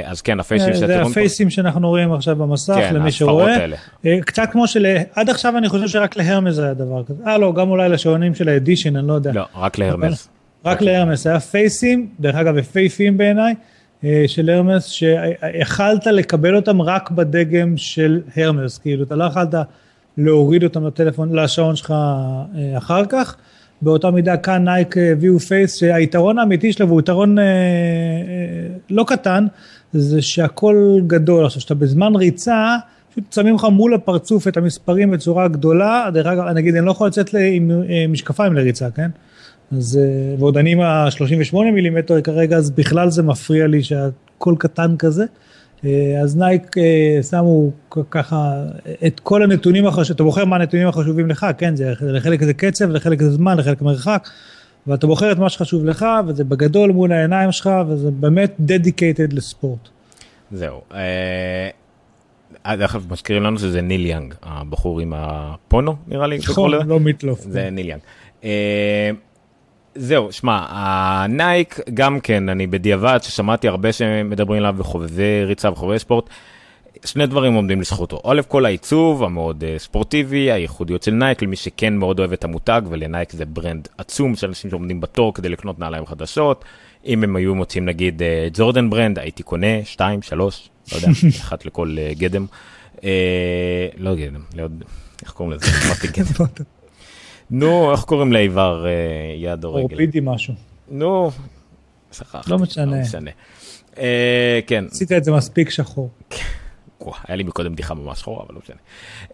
אז 0.05 0.23
כן, 0.23 0.41
הפייסים 0.41 0.75
שאתם... 0.75 0.87
זה 0.87 1.03
הפייסים 1.03 1.51
שאנחנו 1.51 1.89
רואים 1.89 2.13
עכשיו 2.13 2.37
במסך, 2.37 2.75
כן, 2.75 2.95
למי 2.95 3.13
שרואה. 3.13 3.57
האלה. 3.57 3.77
קצת 4.21 4.49
כמו 4.53 4.67
של... 4.67 4.87
עד 5.15 5.31
עכשיו 5.31 5.59
אני 5.59 5.69
חושב 5.69 5.89
שרק 5.89 6.17
להרמס 6.17 6.59
היה 6.59 6.75
דבר 6.75 7.05
כזה. 7.05 7.23
אה, 7.27 7.39
לא, 7.39 7.53
גם 7.53 7.71
אולי 7.71 7.89
לשעונים 7.89 8.35
של 8.35 8.49
ה 8.49 8.54
Edition, 8.54 8.97
אני 8.97 9.09
לא 9.09 9.13
יודע. 9.13 9.33
לא, 9.33 9.45
רק 9.55 9.79
להרמס. 9.79 10.29
רק 10.65 10.83
להרמס, 10.83 11.27
היה 11.27 11.41
פייסים, 11.41 12.09
דרך 12.21 12.35
אגב, 12.35 12.59
יפייפים 12.59 13.17
בעיניי, 13.17 13.55
של 14.27 14.51
הרמס, 14.51 14.87
שיכלת 14.87 16.07
לקבל 16.07 16.57
אותם 16.57 16.83
רק 16.83 17.11
בדגם 17.11 17.77
של 17.77 18.21
הרמס, 18.37 18.79
כאילו, 18.79 19.05
אתה 19.05 19.17
לא 19.17 19.25
יכלת 19.25 19.55
להוריד 20.17 20.65
אותם 20.65 20.87
לטלפון, 20.87 21.39
לשעון 21.39 21.77
שלך 21.77 21.91
אה, 21.91 22.79
אחר 22.79 23.07
כך. 23.09 23.37
באותה 23.83 24.11
מידה 24.11 24.37
כאן 24.37 24.65
נייק 24.65 24.97
הביאו 24.99 25.39
face 25.39 25.77
שהיתרון 25.77 26.39
האמיתי 26.39 26.73
שלו 26.73 26.89
והוא 26.89 27.01
יתרון 27.01 27.39
אה, 27.39 27.45
אה, 27.45 27.49
לא 28.91 29.05
קטן 29.09 29.47
זה 29.93 30.23
שהכל 30.23 31.01
גדול. 31.07 31.45
עכשיו 31.47 31.61
שאתה 31.61 31.75
בזמן 31.75 32.17
ריצה 32.17 32.77
פשוט 33.11 33.33
שמים 33.33 33.55
לך 33.55 33.65
מול 33.65 33.95
הפרצוף 33.95 34.49
את 34.49 34.57
המספרים 34.57 35.11
בצורה 35.11 35.49
גדולה. 35.49 36.09
דרך 36.13 36.27
אגב 36.27 36.45
נגיד 36.45 36.77
אני 36.77 36.87
לא 36.87 36.91
יכול 36.91 37.07
לצאת 37.07 37.35
עם 37.53 37.71
אה, 37.71 38.05
משקפיים 38.09 38.53
לריצה 38.53 38.91
כן 38.91 39.11
אז 39.77 40.01
אה, 40.03 40.35
ועוד 40.39 40.57
אני 40.57 40.73
עם 40.73 40.81
ה-38 40.81 41.57
מילימטר 41.57 42.21
כרגע 42.21 42.57
אז 42.57 42.71
בכלל 42.71 43.11
זה 43.11 43.23
מפריע 43.23 43.67
לי 43.67 43.83
שהכל 43.83 44.55
קטן 44.59 44.97
כזה 44.97 45.25
אה, 45.85 46.21
אז 46.23 46.37
נייק 46.37 46.79
אה, 46.79 47.23
שמו 47.23 47.71
ככה 48.11 48.65
את 49.07 49.21
כל 49.21 49.43
הנתונים 49.43 49.87
החשובים, 49.87 50.15
אתה 50.15 50.23
בוחר 50.23 50.45
מה 50.45 50.57
הנתונים 50.57 50.89
החשובים 50.89 51.29
לך, 51.31 51.47
כן, 51.59 51.77
זה 51.77 51.93
לחלק 52.01 52.43
זה 52.43 52.55
קצב, 52.55 52.91
לחלק 52.91 53.23
זה 53.23 53.31
זמן, 53.31 53.57
לחלק 53.57 53.83
מרחק, 53.83 54.29
ואתה 54.87 55.07
בוחר 55.07 55.33
את 55.33 55.39
מה 55.39 55.49
שחשוב 55.49 55.85
לך, 55.85 56.07
וזה 56.27 56.45
בגדול 56.45 56.93
מול 56.93 57.13
העיניים 57.13 57.53
שלך, 57.53 57.71
וזה 57.89 58.11
באמת 58.11 58.55
dedicated 58.61 59.33
לספורט. 59.33 59.89
זהו. 60.53 60.81
דרך 62.67 62.95
אגב 62.95 63.07
מזכירים 63.13 63.43
לנו 63.43 63.59
שזה 63.59 63.81
ניל 63.81 64.07
יאנג, 64.07 64.35
הבחור 64.43 65.01
עם 65.01 65.13
הפוני 65.17 65.97
נראה 66.07 66.27
לי. 66.27 66.39
נכון, 66.39 66.73
לא 66.87 67.01
Meat 67.01 67.19
Loaf. 67.19 67.41
זה 67.41 67.71
ניל 67.71 67.89
יאנג. 67.89 68.01
זהו, 69.95 70.33
שמע, 70.33 70.67
ה 70.69 70.91
Nike 70.91 71.81
גם 71.95 72.21
כן, 72.21 72.49
אני 72.49 72.67
בדיעבד 72.67 73.19
ששמעתי 73.23 73.69
הרבה 73.69 73.93
שמדברים 73.93 74.59
עליו 74.59 74.75
בחובבי 74.79 75.45
ריצה 75.45 75.71
וחובבי 75.73 75.99
ספורט, 75.99 76.29
שני 77.05 77.27
דברים 77.27 77.55
עומדים 77.55 77.81
לזכותו. 77.81 78.21
א' 78.25 78.41
כל 78.49 78.67
העיצוב 78.67 79.23
המאוד 79.23 79.65
uh, 79.65 79.79
ספורטיבי, 79.79 80.53
הייחודיות 80.53 81.03
של 81.03 81.11
Nike, 81.11 81.43
למי 81.43 81.57
שכן 81.57 81.97
מאוד 81.97 82.19
אוהב 82.19 82.33
את 82.33 82.45
המותג, 82.45 82.83
ול 82.89 83.03
Nike 83.03 83.33
זה 83.33 83.45
brand 83.45 83.89
עצום 83.99 84.37
של 84.37 84.47
אנשים 84.47 84.71
שעומדים 84.71 85.01
בתור 85.01 85.35
כדי 85.35 85.49
לקנות 85.49 85.79
נעליים 85.79 86.07
חדשות. 86.07 86.65
אם 87.07 87.25
הם 87.25 87.37
היו 87.37 87.55
מוצאים 87.55 87.85
נגיד 87.85 88.23
Jordan 88.53 88.91
brand, 88.91 89.19
הייתי 89.19 89.43
קונה 89.43 89.85
2, 89.85 90.23
3, 90.23 90.69
לא 90.93 90.97
יודע, 90.97 91.09
אחת 91.41 91.67
לכל 91.67 91.97
uh, 91.97 92.19
גדם. 92.19 92.47
לא 93.99 94.15
גדם, 94.15 94.41
לא, 94.55 94.67
איך 95.23 95.31
קוראים 95.33 95.57
לזה? 95.57 95.67
אמרתי 95.87 96.09
גדם. 96.09 96.65
נו, 97.51 97.93
איך 97.93 98.01
קוראים 98.01 98.33
לאיבר 98.33 98.87
אה, 98.87 98.91
יד 99.37 99.65
או 99.65 99.75
רגל? 99.75 99.83
אורטופדי 99.83 100.21
משהו. 100.23 100.55
נו, 100.89 101.31
שכחתי. 102.13 102.51
לא 102.51 102.59
משנה. 102.59 102.97
לא 102.97 103.03
משנה. 103.03 103.31
אה, 103.99 104.61
כן. 104.67 104.85
עשית 104.91 105.13
את 105.13 105.25
זה 105.25 105.33
מספיק 105.33 105.71
שחור. 105.71 106.11
היה 107.29 107.37
לי 107.37 107.43
מקודם 107.43 107.73
בדיחה 107.73 107.95
ממש 107.95 108.19
שחורה, 108.19 108.45
אבל 108.47 108.55
לא 108.55 108.61
משנה. 108.65 108.77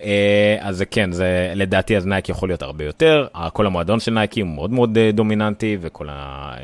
אה, 0.00 0.56
אז 0.60 0.84
כן, 0.90 1.12
זה 1.12 1.52
לדעתי 1.56 1.96
אז 1.96 2.06
Nike 2.06 2.28
יכול 2.28 2.48
להיות 2.48 2.62
הרבה 2.62 2.84
יותר. 2.84 3.26
כל 3.52 3.66
המועדון 3.66 4.00
של 4.00 4.12
Nike 4.12 4.40
הוא 4.40 4.48
מאוד 4.48 4.70
מאוד 4.70 4.98
דומיננטי, 5.12 5.76
וכל 5.80 6.08
ה... 6.10 6.54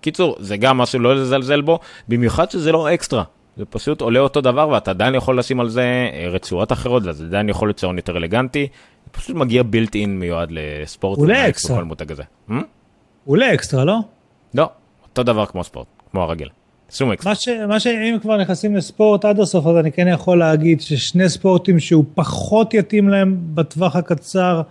קיצור, 0.00 0.36
זה 0.38 0.56
גם 0.56 0.78
משהו 0.78 0.98
לא 0.98 1.16
לזלזל 1.16 1.60
בו, 1.60 1.78
במיוחד 2.08 2.50
שזה 2.50 2.72
לא 2.72 2.94
אקסטרה. 2.94 3.22
זה 3.56 3.64
פשוט 3.64 4.00
עולה 4.00 4.20
אותו 4.20 4.40
דבר 4.40 4.68
ואתה 4.68 4.90
עדיין 4.90 5.14
יכול 5.14 5.38
לשים 5.38 5.60
על 5.60 5.68
זה 5.68 6.10
רצועות 6.32 6.72
אחרות, 6.72 7.02
וזה 7.06 7.24
עדיין 7.24 7.48
יכול 7.48 7.68
להיות 7.68 7.78
שעון 7.78 7.96
יותר 7.96 8.16
אלגנטי. 8.16 8.68
פשוט 9.16 9.36
מגיע 9.36 9.62
built-in 9.62 10.18
מיועד 10.20 10.48
לספורט. 10.52 11.18
הוא 11.18 11.24
עולה 11.24 11.48
אקסטרה. 11.48 11.82
הוא 12.48 12.56
עולה 13.24 13.54
אקסטרה, 13.54 13.84
לא? 13.84 13.98
לא, 14.54 14.68
אותו 15.02 15.22
דבר 15.22 15.46
כמו 15.46 15.64
ספורט, 15.64 15.86
כמו 16.10 16.22
הרגיל. 16.22 16.48
שום 16.90 17.12
אקסטרה. 17.12 17.32
מה, 17.32 17.34
ש, 17.34 17.48
מה 17.68 17.80
שאם 17.80 18.16
כבר 18.22 18.36
נכנסים 18.36 18.76
לספורט 18.76 19.24
עד 19.24 19.40
הסוף, 19.40 19.66
אז 19.66 19.76
אני 19.76 19.92
כן 19.92 20.08
יכול 20.08 20.38
להגיד 20.38 20.80
ששני 20.80 21.28
ספורטים 21.28 21.80
שהוא 21.80 22.04
פחות 22.14 22.74
יתאים 22.74 23.08
להם 23.08 23.36
בטווח 23.54 23.96
הקצר, 23.96 24.62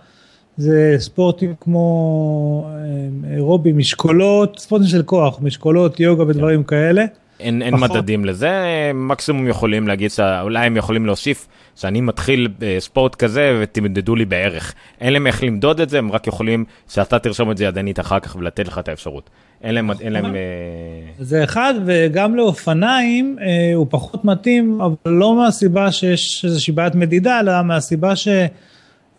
זה 0.56 0.94
ספורטים 0.98 1.54
כמו 1.60 2.68
אה, 2.68 3.34
אירובי, 3.34 3.72
משקולות, 3.72 4.58
ספורטים 4.58 4.88
של 4.88 5.02
כוח, 5.02 5.38
משקולות, 5.42 6.00
יוגה 6.00 6.22
ודברים 6.22 6.62
כן. 6.62 6.76
כאלה. 6.76 7.04
אין, 7.40 7.62
אין 7.62 7.74
מדדים 7.74 8.24
לזה, 8.24 8.50
מקסימום 8.94 9.48
יכולים 9.48 9.88
להגיד 9.88 10.10
שאולי 10.10 10.66
הם 10.66 10.76
יכולים 10.76 11.06
להוסיף 11.06 11.48
שאני 11.76 12.00
מתחיל 12.00 12.48
בספורט 12.58 13.14
כזה 13.14 13.58
ותמדדו 13.62 14.16
לי 14.16 14.24
בערך. 14.24 14.74
אין 15.00 15.12
להם 15.12 15.26
איך 15.26 15.42
למדוד 15.42 15.80
את 15.80 15.90
זה, 15.90 15.98
הם 15.98 16.12
רק 16.12 16.26
יכולים 16.26 16.64
שאתה 16.88 17.18
תרשום 17.18 17.50
את 17.50 17.56
זה 17.56 17.64
ידנית 17.64 18.00
אחר 18.00 18.20
כך 18.20 18.36
ולתת 18.36 18.68
לך 18.68 18.78
את 18.78 18.88
האפשרות. 18.88 19.30
אין 19.62 19.74
להם, 19.74 19.90
אין 20.00 20.12
להם... 20.12 20.24
אה, 20.24 20.40
זה 21.18 21.44
אחד, 21.44 21.74
וגם 21.86 22.36
לאופניים 22.36 23.36
אה, 23.40 23.74
הוא 23.74 23.86
פחות 23.90 24.24
מתאים, 24.24 24.80
אבל 24.80 24.94
לא 25.06 25.36
מהסיבה 25.36 25.92
שיש 25.92 26.44
איזושהי 26.44 26.72
בעיית 26.72 26.94
מדידה, 26.94 27.40
אלא 27.40 27.62
מהסיבה 27.62 28.16
ש... 28.16 28.28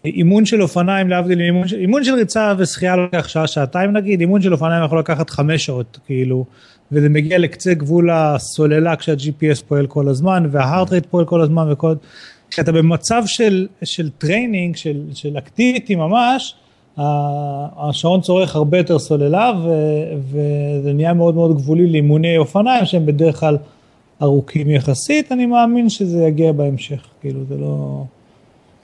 אימון 0.06 0.46
של 0.46 0.62
אופניים 0.62 1.10
להבדיל 1.10 1.42
אימון 1.42 1.68
של, 1.68 1.76
אימון 1.76 2.04
של 2.04 2.14
ריצה 2.14 2.54
ושחייה 2.58 2.96
לוקח 2.96 3.28
שעה 3.28 3.48
שעתיים 3.48 3.92
נגיד 3.92 4.20
אימון 4.20 4.42
של 4.42 4.54
אופניים 4.54 4.86
יכול 4.86 5.00
לקחת 5.00 5.30
חמש 5.30 5.66
שעות 5.66 6.00
כאילו 6.06 6.46
וזה 6.92 7.10
מגיע 7.10 7.38
לקצה 7.38 7.74
גבול 7.74 8.10
הסוללה 8.10 8.96
כשה-GPS 8.96 9.64
פועל 9.68 9.88
כל 9.88 10.08
הזמן 10.08 10.48
וה 10.52 10.63
heart 10.63 10.92
rate 10.92 11.06
פועל 11.06 11.26
כל 11.26 11.42
הזמן 11.42 11.72
וכל 11.72 11.96
כשאתה 12.50 12.72
במצב 12.72 13.24
של, 13.26 13.68
של 13.84 14.10
training 14.10 14.76
של, 14.76 15.02
של 15.14 15.38
activity 15.38 15.96
ממש 15.96 16.56
השעון 16.98 18.22
צורך 18.22 18.56
הרבה 18.56 18.78
יותר 18.78 19.00
סוללה 19.00 19.52
וזה 20.32 20.94
נהיה 20.94 21.14
מאוד 21.14 21.36
מאוד 21.36 21.56
גבולי 21.56 21.88
לאימוני 21.88 22.38
אופניים 22.38 22.86
שהם 22.86 23.06
בדרך 23.06 23.40
כלל 23.40 23.58
ארוכים 24.22 24.70
יחסית, 24.70 25.32
אני 25.32 25.46
מאמין 25.46 25.90
שזה 25.90 26.24
יגיע 26.24 26.52
בהמשך, 26.52 27.08
כאילו 27.22 27.46
זה 27.46 27.58
לא... 27.58 28.04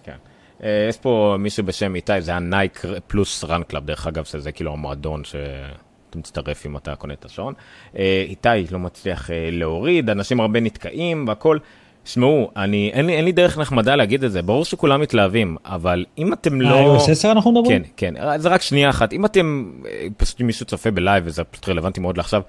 כן. 0.04 0.16
אה, 0.64 0.86
יש 0.90 0.98
פה 0.98 1.36
מישהו 1.40 1.66
בשם 1.66 1.96
איתי, 1.96 2.22
זה 2.22 2.32
היה 2.32 2.40
Nike 2.40 2.86
Plus 3.08 3.44
Run 3.44 3.64
Club, 3.64 3.86
דרך 3.86 4.08
אגב, 4.08 4.24
שזה 4.24 4.52
כאילו 4.52 4.74
המועדון 4.74 5.24
שאתה 5.24 6.18
מצטרף 6.18 6.66
אם 6.66 6.78
אתה 6.78 6.96
קונה 6.96 7.14
את 7.14 7.26
השעון. 7.26 7.54
אה, 7.98 8.24
איתי 8.28 8.50
לא 8.72 8.80
מצליח 8.80 9.32
אה, 9.32 9.50
להוריד, 9.52 10.10
אנשים 10.10 10.40
הרבה 10.40 10.60
נתקעים 10.60 11.28
והכל. 11.28 11.58
שמעו, 12.06 12.52
אני, 12.56 12.92
אין 12.94 13.06
לי, 13.06 13.14
אין 13.14 13.26
לי 13.26 13.32
דרך 13.32 13.58
נחמדה 13.58 13.96
להגיד 13.96 14.24
את 14.24 14.32
זה, 14.32 14.42
ברור 14.42 14.66
שכולם 14.66 15.02
מתלהבים, 15.02 15.58
אבל 15.66 16.06
אם 16.18 16.34
אתם 16.34 16.62
לא... 16.62 16.98
iOS 16.98 17.12
10 17.12 17.32
אנחנו 17.32 17.52
מדברים? 17.52 17.84
כן, 17.98 18.14
כן, 18.16 18.40
זה 18.40 18.50
רק 18.50 18.62
שנייה 18.62 18.90
אחת. 18.90 19.14
אם 19.14 19.26
אתם, 19.26 19.72
פשוט 20.18 20.42
אם 20.42 20.48
מישהו 20.48 20.66
צופה 20.66 20.92
ב 20.92 20.97
live, 20.97 21.24
וזה 21.28 21.44
פשוט 21.44 21.70
רלוונטי 21.70 22.00
מאוד 22.02 22.18
לעכשיו, 22.18 22.42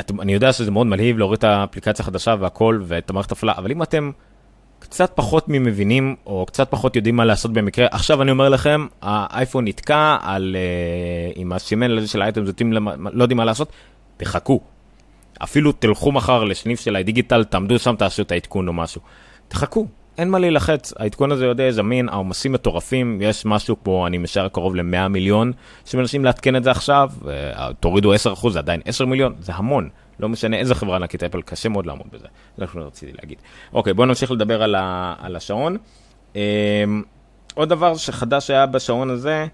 אתם, 0.00 0.20
אני 0.20 0.34
יודע 0.34 0.52
שזה 0.52 0.70
מאוד 0.70 0.86
מלהיב 0.86 1.18
להוריד 1.18 1.38
את 1.38 1.44
האפליקציה 1.44 2.02
החדשה 2.02 2.34
והכל, 2.40 2.80
ואת 2.84 3.10
המערכת 3.10 3.32
הפעלה, 3.32 3.52
אבל 3.56 3.70
אם 3.70 3.82
אתם 3.82 4.10
קצת 4.78 5.12
פחות 5.14 5.44
ממבינים, 5.48 6.16
או 6.26 6.46
קצת 6.46 6.70
פחות 6.70 6.96
יודעים 6.96 7.16
מה 7.16 7.24
לעשות 7.24 7.52
במקרה, 7.52 7.86
עכשיו 7.90 8.22
אני 8.22 8.30
אומר 8.30 8.48
לכם, 8.48 8.86
האייפון 9.02 9.68
נתקע 9.68 10.16
על, 10.22 10.56
uh, 10.56 11.38
עם 11.38 11.52
הסימן 11.52 12.06
של 12.06 12.22
האייטם, 12.22 12.44
לא 13.12 13.24
יודעים 13.24 13.36
מה 13.36 13.44
לעשות, 13.44 13.72
תחכו. 14.16 14.60
אפילו 15.42 15.72
תלכו 15.72 16.12
מחר 16.12 16.44
לסניף 16.44 16.80
של 16.80 16.96
הדיגיטל, 16.96 17.44
תעמדו 17.44 17.78
שם, 17.78 17.96
תעשו 17.96 18.22
את 18.22 18.32
העדכון 18.32 18.68
או 18.68 18.72
משהו. 18.72 19.00
תחכו, 19.48 19.86
אין 20.18 20.30
מה 20.30 20.38
להילחץ, 20.38 20.92
העדכון 20.98 21.32
הזה 21.32 21.46
יודע 21.46 21.70
זמין, 21.70 22.08
העומסים 22.08 22.52
מטורפים, 22.52 23.18
יש 23.22 23.46
משהו 23.46 23.76
פה, 23.82 24.06
אני 24.06 24.18
משער 24.18 24.48
קרוב 24.48 24.76
ל-100 24.76 25.08
מיליון 25.08 25.52
שמנסים 25.84 26.24
לעדכן 26.24 26.56
את 26.56 26.64
זה 26.64 26.70
עכשיו, 26.70 27.10
תורידו 27.80 28.14
10%, 28.14 28.50
זה 28.50 28.58
עדיין 28.58 28.80
10 28.84 29.06
מיליון, 29.06 29.34
זה 29.40 29.52
המון. 29.54 29.88
לא 30.20 30.28
משנה 30.28 30.56
איזה 30.56 30.74
חברה 30.74 30.96
ענקית 30.96 31.22
אפל, 31.22 31.42
קשה 31.42 31.68
מאוד 31.68 31.86
לעמוד 31.86 32.06
בזה. 32.12 32.26
זה 32.56 32.64
מה 32.64 32.72
שרציתי 32.72 33.12
להגיד. 33.22 33.38
אוקיי, 33.72 33.94
בואו 33.94 34.06
נמשיך 34.06 34.30
לדבר 34.30 34.62
על, 34.62 34.74
ה, 34.74 35.14
על 35.20 35.36
השעון. 35.36 35.76
אמ, 36.36 36.40
עוד 37.54 37.68
דבר 37.68 37.96
שחדש 37.96 38.50
היה 38.50 38.66
בשעון 38.66 39.10
הזה, 39.10 39.32
אה, 39.32 39.46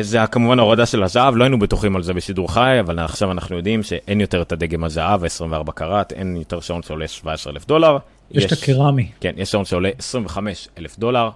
זה 0.00 0.18
כמובן 0.30 0.58
ההורדה 0.58 0.86
של 0.86 1.02
הזהב, 1.02 1.36
לא 1.36 1.44
היינו 1.44 1.58
בטוחים 1.58 1.96
על 1.96 2.02
זה 2.02 2.14
בשידור 2.14 2.52
חי, 2.52 2.76
אבל 2.80 2.98
עכשיו 2.98 3.32
אנחנו 3.32 3.56
יודעים 3.56 3.82
שאין 3.82 4.20
יותר 4.20 4.42
את 4.42 4.52
הדגם 4.52 4.84
הזהב, 4.84 5.24
24 5.24 5.72
קראט, 5.72 6.12
אין 6.12 6.36
יותר 6.36 6.60
שעון 6.60 6.82
שעולה 6.82 7.08
17 7.08 7.52
אלף 7.52 7.66
דולר. 7.66 7.98
יש 8.30 8.44
את 8.44 8.52
הקרמי. 8.52 9.08
כן, 9.20 9.32
יש 9.36 9.50
שעון 9.50 9.64
שעולה 9.64 9.90
25 9.98 10.68
אלף 10.78 10.98
דולר. 10.98 11.30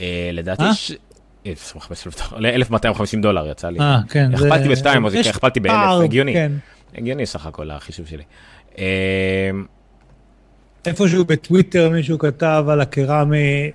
אה, 0.00 0.30
לדעתי, 0.32 0.62
25 1.44 2.06
אלף 2.06 2.30
דולר, 2.30 2.48
1,250 2.48 3.20
דולר 3.20 3.50
יצא 3.50 3.68
לי. 3.68 3.80
אה, 3.80 3.98
כן. 4.08 4.34
הכפלתי 4.34 4.68
בשתיים, 4.68 5.06
אז 5.06 5.14
הכפלתי 5.14 5.60
באלף, 5.60 6.04
הגיוני. 6.04 6.32
כן. 6.32 6.52
הגיוני 6.94 7.26
סך 7.26 7.46
הכל 7.46 7.70
החישוב 7.70 8.06
שלי. 8.06 8.22
אה, 8.78 9.50
איפשהו 10.86 11.24
בטוויטר 11.24 11.90
מישהו 11.90 12.18
כתב 12.18 12.64
על 12.68 12.80
הקרמי, 12.80 13.70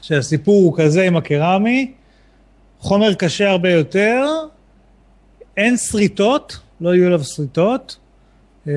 שהסיפור 0.00 0.64
הוא 0.64 0.78
כזה 0.78 1.06
עם 1.06 1.16
הקרמי, 1.16 1.92
חומר 2.84 3.14
קשה 3.14 3.50
הרבה 3.50 3.70
יותר, 3.70 4.24
אין 5.56 5.76
שריטות, 5.76 6.58
לא 6.80 6.94
יהיו 6.94 7.06
עליו 7.06 7.24
שריטות, 7.24 7.96
אה, 8.68 8.72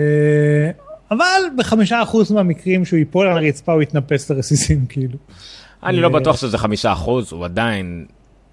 אבל 1.11 1.41
בחמישה 1.57 2.03
אחוז 2.03 2.31
מהמקרים 2.31 2.85
שהוא 2.85 2.99
ייפול 2.99 3.27
על 3.27 3.37
הרצפה 3.37 3.73
הוא 3.73 3.81
יתנפס 3.81 4.31
לרסיסים 4.31 4.85
כאילו. 4.89 5.17
אני 5.83 5.99
לא 5.99 6.07
אה, 6.07 6.13
בטוח 6.13 6.37
שזה 6.37 6.57
חמישה 6.57 6.91
אחוז, 6.91 7.31
הוא 7.31 7.45
עדיין, 7.45 8.05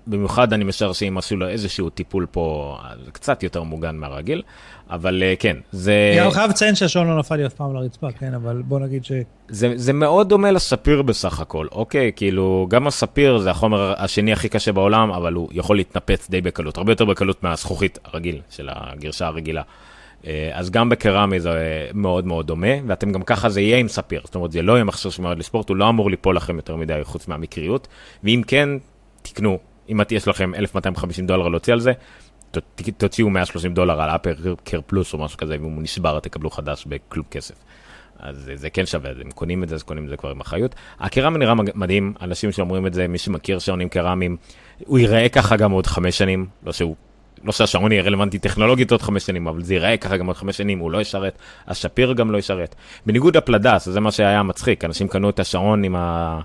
במיוחד 0.06 0.52
אני 0.52 0.64
משער 0.64 0.92
שאם 0.92 1.18
עשו 1.18 1.36
לו 1.36 1.48
איזשהו 1.48 1.90
טיפול 1.90 2.26
פה, 2.30 2.76
זה 3.04 3.10
קצת 3.10 3.42
יותר 3.42 3.62
מוגן 3.62 3.96
מהרגיל, 3.96 4.42
אבל 4.90 5.22
אה, 5.22 5.34
כן, 5.38 5.56
זה... 5.72 6.18
אני 6.22 6.30
חייב 6.30 6.50
לציין 6.50 6.74
שהשעון 6.74 7.06
לא 7.06 7.18
נפל 7.18 7.36
לי 7.36 7.46
אף 7.46 7.54
פעם 7.54 7.74
לרצפה, 7.74 8.12
כן, 8.12 8.34
אבל 8.34 8.62
בוא 8.62 8.80
נגיד 8.80 9.04
ש... 9.04 9.12
זה, 9.48 9.72
זה 9.76 9.92
מאוד 9.92 10.28
דומה 10.28 10.50
לספיר 10.50 11.02
בסך 11.02 11.40
הכל, 11.40 11.66
אוקיי? 11.72 12.12
כאילו, 12.16 12.66
גם 12.70 12.86
הספיר 12.86 13.38
זה 13.38 13.50
החומר 13.50 13.94
השני 13.96 14.32
הכי 14.32 14.48
קשה 14.48 14.72
בעולם, 14.72 15.10
אבל 15.10 15.32
הוא 15.32 15.48
יכול 15.52 15.76
להתנפץ 15.76 16.30
די 16.30 16.40
בקלות, 16.40 16.76
הרבה 16.76 16.92
יותר 16.92 17.04
בקלות 17.04 17.42
מהזכוכית 17.42 17.98
הרגיל 18.04 18.40
של 18.50 18.68
הגרשה 18.72 19.26
הרגילה. 19.26 19.62
אה, 20.26 20.50
אז 20.52 20.70
גם 20.70 20.88
בקרמי 20.88 21.40
זה 21.40 21.86
מאוד 21.94 22.26
מאוד 22.26 22.46
דומה, 22.46 22.72
ואתם 22.86 23.12
גם 23.12 23.22
ככה 23.22 23.48
זה 23.48 23.60
יהיה 23.60 23.78
עם 23.78 23.88
ספיר, 23.88 24.20
זאת 24.24 24.34
אומרת 24.34 24.52
זה 24.52 24.62
לא 24.62 24.72
יהיה 24.72 24.84
מכשיר 24.84 25.10
שמיועד 25.10 25.38
לספורט, 25.38 25.68
הוא 25.68 25.76
לא 25.76 25.88
אמור 25.88 26.10
ליפול 26.10 26.36
לכם 26.36 26.56
יותר 26.56 26.76
מדי 26.76 27.00
חוץ 27.02 27.28
מהמקריות, 27.28 27.88
ואם 28.24 28.42
כן, 28.46 28.68
תקנו, 29.22 29.58
אם 29.88 30.00
יש 30.10 30.28
לכם 30.28 30.54
1250 30.54 31.26
דולר 31.26 31.48
להוציא 31.48 31.72
על 31.72 31.80
זה, 31.80 31.92
תוציאו 32.96 33.30
130 33.30 33.74
דולר 33.74 34.00
על 34.00 34.10
אפר 34.10 34.34
קר 34.64 34.80
פלוס 34.86 35.12
או 35.12 35.18
משהו 35.18 35.38
כזה, 35.38 35.54
ואם 35.54 35.72
הוא 35.72 35.82
נשבר 35.82 36.20
תקבלו 36.20 36.50
חדש 36.50 36.84
בכלום 36.86 37.26
כסף. 37.30 37.54
אז 38.18 38.50
זה 38.54 38.70
כן 38.70 38.86
שווה, 38.86 39.10
אם 39.24 39.30
קונים 39.30 39.62
את 39.62 39.68
זה, 39.68 39.74
אז 39.74 39.82
קונים 39.82 40.04
את 40.04 40.08
זה 40.08 40.16
כבר 40.16 40.30
עם 40.30 40.40
אחריות. 40.40 40.74
הקרמי 41.00 41.38
נראה 41.38 41.54
מדהים, 41.74 42.14
אנשים 42.20 42.52
שאומרים 42.52 42.86
את 42.86 42.94
זה, 42.94 43.08
מי 43.08 43.18
שמכיר 43.18 43.58
שעונים 43.58 43.88
קרמיים, 43.88 44.36
הוא 44.86 44.98
ייראה 44.98 45.28
ככה 45.28 45.56
גם 45.56 45.70
עוד 45.70 45.86
חמש 45.86 46.18
שנים, 46.18 46.46
לא 46.66 46.72
שהוא 46.72 46.96
לא 47.44 47.52
שהשעון 47.52 47.92
יהיה 47.92 48.02
רלוונטי 48.02 48.38
טכנולוגית 48.38 48.92
עוד 48.92 49.02
חמש 49.02 49.26
שנים, 49.26 49.46
אבל 49.46 49.62
זה 49.62 49.74
ייראה 49.74 49.96
ככה 49.96 50.16
גם 50.16 50.26
עוד 50.26 50.36
חמש 50.36 50.56
שנים, 50.56 50.78
הוא 50.78 50.90
לא 50.90 51.00
ישרת, 51.00 51.38
השפיר 51.66 52.12
גם 52.12 52.30
לא 52.30 52.38
ישרת. 52.38 52.74
בניגוד 53.06 53.36
לפלדס, 53.36 53.88
זה 53.88 54.00
מה 54.00 54.12
שהיה 54.12 54.42
מצחיק, 54.42 54.84
אנשים 54.84 55.08
קנו 55.08 55.30
את 55.30 55.40
השעון 55.40 55.84
עם 55.84 55.96
ה... 55.96 56.40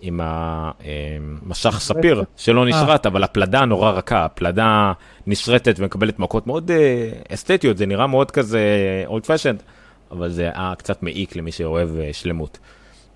עם 0.00 0.20
המשך 0.22 1.74
אה, 1.74 1.80
ספיר 1.80 2.24
שלא 2.36 2.60
אה. 2.60 2.68
נשרט, 2.68 3.06
אבל 3.06 3.24
הפלדה 3.24 3.64
נורא 3.64 3.90
רכה, 3.90 4.24
הפלדה 4.24 4.92
נשרטת 5.26 5.74
ומקבלת 5.78 6.18
מכות 6.18 6.46
מאוד 6.46 6.70
אה, 6.70 7.10
אסתטיות, 7.34 7.78
זה 7.78 7.86
נראה 7.86 8.06
מאוד 8.06 8.30
כזה 8.30 8.60
אולד 9.06 9.26
פשנד, 9.26 9.62
אבל 10.10 10.28
זה 10.28 10.42
היה 10.42 10.72
קצת 10.78 11.02
מעיק 11.02 11.36
למי 11.36 11.52
שאוהב 11.52 11.88
שלמות. 12.12 12.58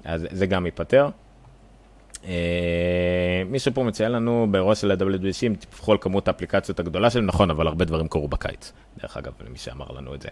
אז 0.05 0.27
זה 0.31 0.47
גם 0.47 0.67
ייפתר. 0.67 1.09
אה, 2.25 3.43
מישהו 3.47 3.75
פה 3.75 3.83
מציין 3.85 4.13
לנו 4.13 4.47
באירוע 4.51 4.75
של 4.75 4.91
ה-WDC, 4.91 5.47
אם 5.47 5.55
תפחו 5.59 5.93
על 5.93 5.99
כמות 6.01 6.29
האפליקציות 6.29 6.81
הגדולה 6.81 7.11
שלהם, 7.11 7.27
נכון, 7.27 7.51
אבל 7.51 7.67
הרבה 7.67 7.85
דברים 7.85 8.09
קרו 8.09 8.29
בקיץ, 8.29 8.73
דרך 9.03 9.17
אגב, 9.17 9.33
למי 9.47 9.59
שאמר 9.59 9.87
לנו 9.97 10.15
את 10.15 10.23
זה. 10.23 10.29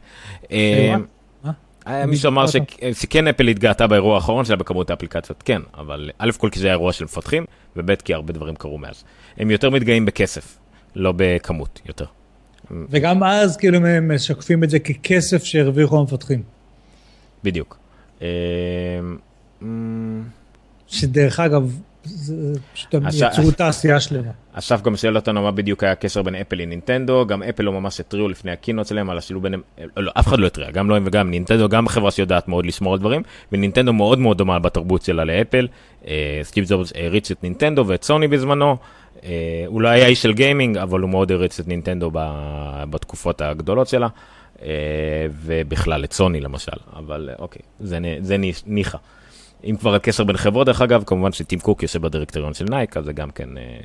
אה, 1.90 2.00
אה, 2.00 2.06
מישהו 2.06 2.28
אמר 2.28 2.44
שכן 2.92 3.28
אפל 3.28 3.48
התגאתה 3.48 3.86
באירוע 3.86 4.14
האחרון 4.14 4.44
שלה 4.44 4.56
בכמות 4.56 4.90
האפליקציות, 4.90 5.42
כן, 5.42 5.62
אבל 5.78 6.10
א' 6.18 6.30
כל 6.36 6.48
כי 6.52 6.60
זה 6.60 6.66
היה 6.66 6.74
אירוע 6.74 6.92
של 6.92 7.04
מפתחים, 7.04 7.44
וב' 7.76 7.94
כי 7.94 8.14
הרבה 8.14 8.32
דברים 8.32 8.54
קרו 8.54 8.78
מאז. 8.78 9.04
הם 9.36 9.50
יותר 9.50 9.70
מתגאים 9.70 10.06
בכסף, 10.06 10.58
לא 10.96 11.12
בכמות, 11.16 11.80
יותר. 11.86 12.04
וגם 12.90 13.22
אז 13.22 13.56
כאילו 13.56 13.86
הם 13.86 14.14
משקפים 14.14 14.64
את 14.64 14.70
זה 14.70 14.78
ככסף 14.78 15.44
שהרוויחו 15.44 15.98
המפתחים. 15.98 16.42
בדיוק. 17.44 17.78
שדרך 20.86 21.40
אגב, 21.40 21.78
פשוט 22.72 22.94
הם 22.94 23.02
יצרו 23.06 23.50
תעשייה 23.50 24.00
שלמה. 24.00 24.30
אסף 24.52 24.82
גם 24.82 24.96
שואל 24.96 25.16
אותנו 25.16 25.42
מה 25.42 25.50
בדיוק 25.50 25.82
היה 25.82 25.92
הקשר 25.92 26.22
בין 26.22 26.34
אפל 26.34 26.56
לנינטנדו, 26.56 27.26
גם 27.26 27.42
אפל 27.42 27.62
לא 27.62 27.72
ממש 27.72 28.00
התריעו 28.00 28.28
לפני 28.28 28.50
הקינות 28.50 28.86
שלהם 28.86 29.10
על 29.10 29.18
השילוב 29.18 29.42
ביניהם, 29.42 29.62
לא, 29.96 30.02
לא, 30.02 30.12
אף 30.18 30.26
אחד 30.26 30.38
לא 30.38 30.46
התריע, 30.46 30.70
גם 30.70 30.90
לא 30.90 30.96
הם 30.96 31.02
וגם 31.06 31.30
נינטנדו, 31.30 31.68
גם 31.68 31.88
חברה 31.88 32.10
שיודעת 32.10 32.48
מאוד 32.48 32.66
לשמור 32.66 32.92
על 32.92 32.98
דברים, 32.98 33.22
ונינטנדו 33.52 33.92
מאוד 33.92 34.18
מאוד 34.18 34.38
דומה 34.38 34.58
בתרבות 34.58 35.02
שלה 35.02 35.24
לאפל, 35.24 35.68
אה, 36.06 36.40
סטיב 36.42 36.64
ג'ובס 36.64 36.92
העריץ 36.96 37.30
את 37.30 37.42
נינטנדו 37.42 37.84
ואת 37.86 38.04
סוני 38.04 38.28
בזמנו, 38.28 38.76
אה, 39.24 39.64
הוא 39.66 39.80
לא 39.82 39.88
היה 39.88 40.06
איש 40.06 40.22
של 40.22 40.32
gaming, 40.32 40.76
אבל 40.76 41.00
הוא 41.00 41.10
מאוד 41.10 41.32
העריץ 41.32 41.60
את 41.60 41.68
נינטנדו 41.68 42.10
בתקופות 42.90 43.40
הגדולות 43.40 43.88
שלה, 43.88 44.08
אה, 44.62 44.68
ובכלל 45.30 46.04
את 46.04 46.12
סוני 46.12 46.40
למשל, 46.40 46.76
אבל 46.96 47.30
אוקיי, 47.38 47.62
זה 48.20 48.36
ניחא. 48.66 48.98
אם 49.64 49.76
כבר 49.76 49.94
הקשר 49.94 50.24
בין 50.24 50.36
חברות, 50.36 50.66
דרך 50.66 50.82
אגב, 50.82 51.02
כמובן 51.06 51.32
שטים 51.32 51.58
קוק 51.58 51.82
יושב 51.82 52.02
בדירקטוריון 52.02 52.54
של 52.54 52.64
Nike, 52.64 52.96
אז 52.96 53.04
זה 53.04 53.12
גם 53.12 53.30
כן 53.30 53.58
אה, 53.58 53.80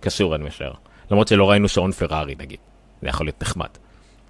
קשור, 0.00 0.34
אני 0.34 0.44
משער. 0.44 0.72
למרות 1.10 1.28
שלא 1.28 1.50
ראינו 1.50 1.68
שעון 1.68 1.92
פרארי, 1.92 2.34
נגיד. 2.38 2.58
זה 3.02 3.08
יכול 3.08 3.26
להיות 3.26 3.42
נחמד. 3.42 3.68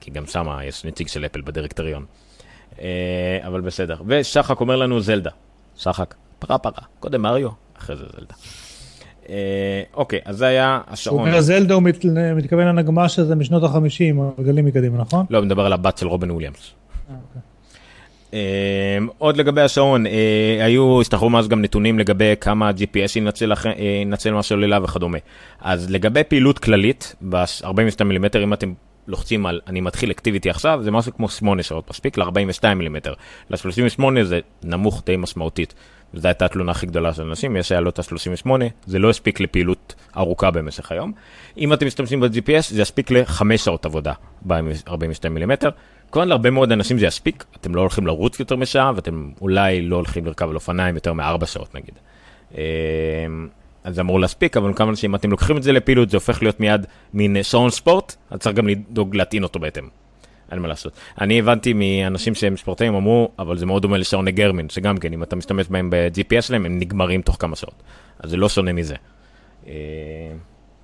כי 0.00 0.10
גם 0.10 0.26
שם 0.26 0.46
יש 0.64 0.84
נציג 0.84 1.08
של 1.08 1.26
אפל 1.26 1.40
בדירקטוריון. 1.40 2.04
אה, 2.80 3.38
אבל 3.46 3.60
בסדר. 3.60 3.96
ושחק 4.06 4.60
אומר 4.60 4.76
לנו 4.76 5.00
זלדה. 5.00 5.30
שחק, 5.76 6.14
פרה 6.38 6.58
פרה. 6.58 6.82
קודם 7.00 7.22
מריו, 7.22 7.48
אחרי 7.78 7.96
זה 7.96 8.04
זלדה. 8.16 8.34
אה, 9.28 9.82
אוקיי, 9.94 10.20
אז 10.24 10.36
זה 10.36 10.46
היה 10.46 10.80
השעון. 10.86 11.18
הוא 11.18 11.28
אומר 11.28 11.40
זלדה, 11.40 11.74
הוא 11.74 11.82
מת, 11.82 12.04
מתכוון 12.36 12.66
לנגמ"ש 12.66 13.18
הזה 13.18 13.34
משנות 13.34 13.62
ה-50, 13.62 14.20
הגלים 14.38 14.64
מקדימה, 14.64 14.98
נכון? 14.98 15.26
לא, 15.30 15.38
הוא 15.38 15.46
מדבר 15.46 15.66
על 15.66 15.72
הבת 15.72 15.98
של 15.98 16.06
רובין 16.06 16.30
וויליאמס. 16.30 16.74
אה. 18.34 18.38
Uh, 18.98 19.12
עוד 19.18 19.36
לגבי 19.36 19.60
השעון, 19.60 20.06
uh, 20.06 20.10
היו, 20.60 21.00
השתחררו 21.00 21.30
מאז 21.30 21.48
גם 21.48 21.62
נתונים 21.62 21.98
לגבי 21.98 22.34
כמה 22.40 22.68
ה-GPS 22.68 23.16
ינצל, 23.16 23.52
uh, 23.52 23.68
ינצל 24.02 24.32
מהשוללה 24.32 24.78
וכדומה. 24.82 25.18
אז 25.60 25.90
לגבי 25.90 26.24
פעילות 26.24 26.58
כללית, 26.58 27.14
ב-42 27.28 28.04
מילימטר, 28.04 28.44
אם 28.44 28.52
אתם 28.52 28.72
לוחצים 29.08 29.46
על 29.46 29.60
אני 29.66 29.80
מתחיל 29.80 30.10
אקטיביטי 30.10 30.50
עכשיו, 30.50 30.80
זה 30.82 30.90
משהו 30.90 31.12
כמו 31.16 31.28
8 31.28 31.62
שעות 31.62 31.90
מספיק 31.90 32.18
ל-42 32.18 32.74
מילימטר. 32.74 33.14
ל-38 33.50 34.02
זה 34.22 34.40
נמוך 34.64 35.02
די 35.06 35.16
משמעותית. 35.16 35.74
זו 36.14 36.28
הייתה 36.28 36.44
התלונה 36.44 36.72
הכי 36.72 36.86
גדולה 36.86 37.14
של 37.14 37.22
אנשים, 37.22 37.56
יש 37.56 37.72
היה 37.72 37.80
לו 37.80 37.90
את 37.90 37.98
ה-38, 37.98 38.50
זה 38.86 38.98
לא 38.98 39.10
הספיק 39.10 39.40
לפעילות 39.40 39.94
ארוכה 40.16 40.50
במשך 40.50 40.92
היום. 40.92 41.12
אם 41.58 41.72
אתם 41.72 41.86
משתמשים 41.86 42.20
ב-GPS, 42.20 42.62
זה 42.68 42.82
יספיק 42.82 43.10
לחמש 43.10 43.64
שעות 43.64 43.86
עבודה 43.86 44.12
ב-42 44.42 45.28
מילימטר. 45.30 45.70
כמובן 46.12 46.28
להרבה 46.28 46.50
מאוד 46.50 46.72
אנשים 46.72 46.98
זה 46.98 47.06
יספיק, 47.06 47.44
אתם 47.60 47.74
לא 47.74 47.80
הולכים 47.80 48.06
לרוץ 48.06 48.40
יותר 48.40 48.56
משעה, 48.56 48.92
ואתם 48.96 49.30
אולי 49.40 49.82
לא 49.82 49.96
הולכים 49.96 50.26
לרכב 50.26 50.48
על 50.48 50.54
אופניים 50.54 50.94
יותר 50.94 51.12
מארבע 51.12 51.46
שעות 51.46 51.74
נגיד. 51.74 51.94
אמ, 52.54 53.48
אז 53.84 53.94
זה 53.94 54.00
אמור 54.00 54.20
להספיק, 54.20 54.56
אבל 54.56 54.74
כמובן 54.74 54.96
שאם 54.96 55.14
אתם 55.14 55.30
לוקחים 55.30 55.56
את 55.56 55.62
זה 55.62 55.72
לפעילות, 55.72 56.10
זה 56.10 56.16
הופך 56.16 56.42
להיות 56.42 56.60
מיד 56.60 56.86
מין 57.14 57.42
שעון 57.42 57.70
ספורט, 57.70 58.14
אז 58.30 58.38
צריך 58.38 58.56
גם 58.56 58.68
לדאוג 58.68 59.16
להטעין 59.16 59.42
אותו 59.42 59.58
בהתאם. 59.58 59.88
אין 60.52 60.58
מה 60.58 60.68
לעשות. 60.68 60.92
אני 61.20 61.38
הבנתי 61.38 61.72
מאנשים 61.72 62.34
שהם 62.34 62.56
ספורטאים, 62.56 62.94
אמרו, 62.94 63.30
אבל 63.38 63.58
זה 63.58 63.66
מאוד 63.66 63.82
דומה 63.82 63.98
לשעוני 63.98 64.32
גרמין, 64.32 64.68
שגם 64.68 64.98
כן, 64.98 65.12
אם 65.12 65.22
אתה 65.22 65.36
משתמש 65.36 65.68
בהם 65.68 65.90
ב-GPS 65.90 66.42
שלהם, 66.42 66.66
הם 66.66 66.78
נגמרים 66.78 67.22
תוך 67.22 67.36
כמה 67.38 67.56
שעות. 67.56 67.82
אז 68.18 68.30
זה 68.30 68.36
לא 68.36 68.48
שונה 68.48 68.72
מזה. 68.72 68.94
אה, 69.66 69.72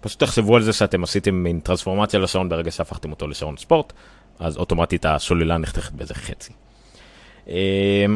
פשוט 0.00 0.20
תחשבו 0.20 0.56
על 0.56 0.62
זה 0.62 0.72
שאתם 0.72 1.04
עשיתם 1.04 1.34
מין 1.34 1.60
טרנספורמציה 1.60 2.20
לשעון 2.20 2.48
ברגע 2.48 2.70
שהפכתם 2.70 3.10
אותו 3.10 3.28
לשעון 3.28 3.56
ספורט, 3.56 3.92
אז 4.38 4.56
אוטומטית 4.56 5.04
השוללה 5.04 5.58
נחתכת 5.58 5.92
באיזה 5.92 6.14
חצי. 6.14 6.52
אה, 7.48 8.06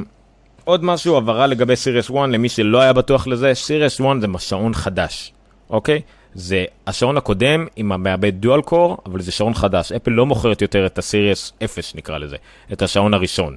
עוד 0.64 0.84
משהו, 0.84 1.16
הבהרה 1.16 1.46
לגבי 1.46 1.76
Series 1.76 2.10
1, 2.10 2.16
למי 2.28 2.48
שלא 2.48 2.80
היה 2.80 2.92
בטוח 2.92 3.26
לזה, 3.26 3.54
Series 3.54 4.00
1 4.00 4.06
זה 4.20 4.26
שעון 4.38 4.74
חדש, 4.74 5.32
אוקיי? 5.70 6.00
זה 6.34 6.64
השעון 6.86 7.16
הקודם 7.16 7.66
עם 7.76 7.92
המעבד 7.92 8.40
dual 8.40 8.62
core, 8.62 8.98
אבל 9.06 9.20
זה 9.20 9.32
שעון 9.32 9.54
חדש. 9.54 9.92
אפל 9.92 10.10
לא 10.10 10.26
מוכרת 10.26 10.62
יותר 10.62 10.86
את 10.86 10.98
ה 10.98 11.06
Series 11.06 11.52
0 11.64 11.94
נקרא 11.94 12.18
לזה, 12.18 12.36
את 12.72 12.82
השעון 12.82 13.14
הראשון. 13.14 13.56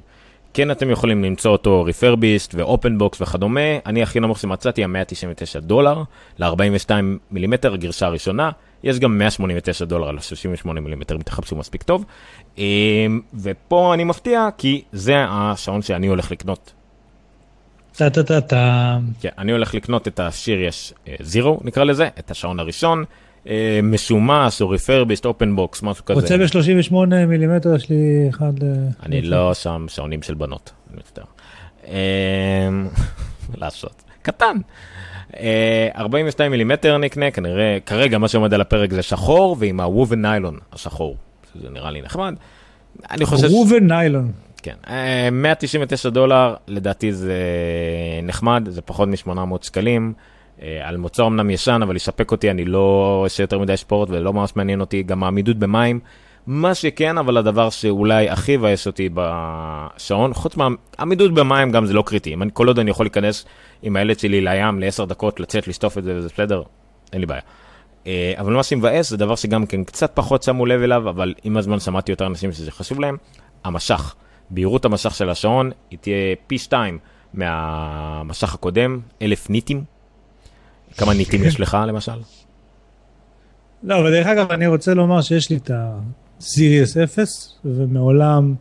כן 0.53 0.72
אתם 0.72 0.89
יכולים 0.89 1.24
למצוא 1.24 1.51
אותו 1.51 1.84
refurbished 1.84 2.56
ו 2.56 2.64
open 2.64 2.97
box 2.97 3.22
וכדומה, 3.22 3.59
אני 3.86 4.03
הכי 4.03 4.20
נמוך 4.20 4.39
שמצאתי, 4.39 4.84
ה-199 4.84 5.59
דולר 5.59 6.03
ל-42 6.39 6.89
מילימטר, 7.32 7.74
הגרסה 7.74 8.06
הראשונה, 8.05 8.49
יש 8.84 9.00
גם 9.00 9.18
189 9.18 9.86
דולר 9.86 10.10
על 10.10 10.18
ה-38 10.18 10.72
מילימטר, 10.72 11.16
אם 11.16 11.22
תחפשו 11.22 11.56
מספיק 11.56 11.84
טוב. 11.84 12.06
אמ, 12.58 13.22
ופה 13.42 13.94
אני 13.94 14.04
מפתיע, 14.04 14.48
כי 14.58 14.84
זה 14.92 15.26
השעון 15.30 15.82
שאני 15.82 16.08
הולך 16.08 16.32
לקנות 16.32 16.74
טה 17.96 18.10
טה 18.10 18.24
טה 18.24 18.42
טה. 18.42 18.98
כן, 19.20 19.30
אני 19.38 19.52
הולך 19.52 19.76
לקנות 19.76 20.08
את 20.08 20.20
ה 20.20 20.30
Series 20.30 20.93
Zero, 21.20 21.60
נקרא 21.64 21.84
לזה, 21.84 22.10
את 22.20 22.32
השעון 22.32 22.60
הראשון, 22.60 23.04
אה, 23.48 23.80
משומש 23.84 24.62
או 24.62 24.70
refurbished, 24.70 25.26
open 25.26 25.56
box, 25.56 25.84
משהו 25.84 26.06
כזה. 26.06 26.22
רוצה 26.22 26.38
ב-38 26.38 26.96
מילימטר, 27.28 27.76
יש 27.76 27.90
לי 27.90 28.30
אחד... 28.30 28.54
אני 29.04 29.22
לא 29.22 29.54
שם 29.54 29.86
שעונים 29.90 30.22
של 30.22 30.34
בנות, 30.34 30.72
אני 30.90 30.98
מצטער. 31.00 31.24
אה, 31.88 32.70
לעשות, 33.56 34.04
קטן. 34.22 34.58
42 35.98 36.46
אה, 36.46 36.50
מילימטר 36.50 36.98
נקנה, 36.98 37.32
כנראה, 37.32 37.78
כרגע 37.86 38.18
מה 38.18 38.28
שעומד 38.28 38.54
על 38.54 38.62
הפרק 38.62 38.94
זה 38.94 39.02
שחור, 39.02 39.56
ועם 39.60 39.80
ה 39.80 39.87
woven 39.87 40.22
nylon 40.22 40.58
השחור, 40.74 41.18
שזה 41.54 41.70
נראה 41.70 41.92
לי 41.92 42.02
נחמד. 42.02 42.36
אני 43.12 43.26
חושב... 43.26 43.48
וובן 43.52 43.88
ניילון. 43.88 44.32
כן, 44.64 44.76
199 45.32 46.10
אה, 46.10 46.14
דולר, 46.14 46.56
לדעתי 46.68 47.14
זה 47.14 47.34
נחמד, 48.24 48.68
זה 48.70 48.82
פחות 48.82 49.10
מ-800 49.10 49.66
שקלים. 49.66 50.14
אה, 50.62 50.80
על 50.84 50.98
מוצר 50.98 51.28
אמנם 51.28 51.50
ישן, 51.50 51.80
אבל 51.84 51.96
יספק 51.96 52.32
אותי, 52.32 52.52
אני 52.52 52.66
לא 52.66 53.22
עושה 53.26 53.44
יותר 53.44 53.60
מדי 53.60 53.78
ספורט 53.78 54.10
ולא 54.10 54.34
ממש 54.34 54.56
מעניין 54.56 54.82
אותי, 54.82 55.04
גם 55.04 55.24
העמידות 55.24 55.58
במים. 55.58 56.00
מה 56.48 56.76
שכן, 56.76 57.18
אבל 57.18 57.38
הדבר 57.38 57.70
שאולי 57.70 58.30
הכי 58.30 58.58
מבאס 58.58 58.88
אותי 58.88 59.10
בשעון, 59.14 60.34
חוץ 60.34 60.56
מהעמידות 60.58 61.34
במים 61.34 61.72
גם 61.72 61.86
זה 61.86 61.94
לא 61.94 62.04
קריטי. 62.06 62.34
אם 62.34 62.41
אני, 62.41 62.52
כל 62.54 62.68
עוד 62.68 62.80
אני 62.80 62.91
יכול 62.91 63.06
להיכנס 63.06 63.46
עם 63.82 63.96
הילד 63.96 64.20
שלי 64.20 64.41
לים 64.41 64.80
לעשר 64.80 65.06
דקות, 65.06 65.39
לצאת, 65.39 65.68
לשטוף 65.68 65.98
את 65.98 66.04
זה 66.04 66.16
וזה 66.16 66.28
בסדר, 66.28 66.62
אין 67.14 67.22
לי 67.22 67.28
בעיה. 67.28 67.41
אה, 68.08 68.34
אבל 68.39 68.54
מה 68.54 68.64
שמבאס 68.64 69.10
זה 69.10 69.18
דבר 69.18 69.36
שגם 69.36 69.66
כן 69.66 69.84
קצת 69.84 70.12
פחות 70.14 70.44
שמו 70.44 70.66
לב 70.66 70.82
אליו, 70.82 71.10
אבל 71.10 71.34
עם 71.44 71.58
הזמן 71.58 71.80
שמעתי 71.80 72.12
יותר 72.12 72.26
אנשים 72.28 72.52
שזה 72.52 72.72
חשוב 72.72 73.00
להם, 73.00 73.18
המשך. 73.64 74.16
בהירות 74.50 74.86
המשך 74.86 75.16
של 75.16 75.30
השעון 75.30 75.72
היא 75.91 76.00
תהיה 76.00 76.36
פי 76.48 76.58
שתיים 76.58 77.00
מהמשך 77.34 78.54
הקודם, 78.54 79.00
אלף 79.22 79.50
ניטים. 79.50 79.84
כמה 80.98 81.14
ניטים 81.14 81.44
יש 81.44 81.60
לך 81.60 81.78
למשל? 81.88 82.12
לא, 83.84 84.00
אבל 84.00 84.12
דרך 84.12 84.28
אגב, 84.28 84.52
אני 84.52 84.68
רוצה 84.68 84.94
לומר 84.94 85.22
שיש 85.22 85.50
לי 85.50 85.58
את 85.58 85.72
ה-Sirius 86.44 87.04
0, 87.04 87.56
ומעולם 87.66 88.56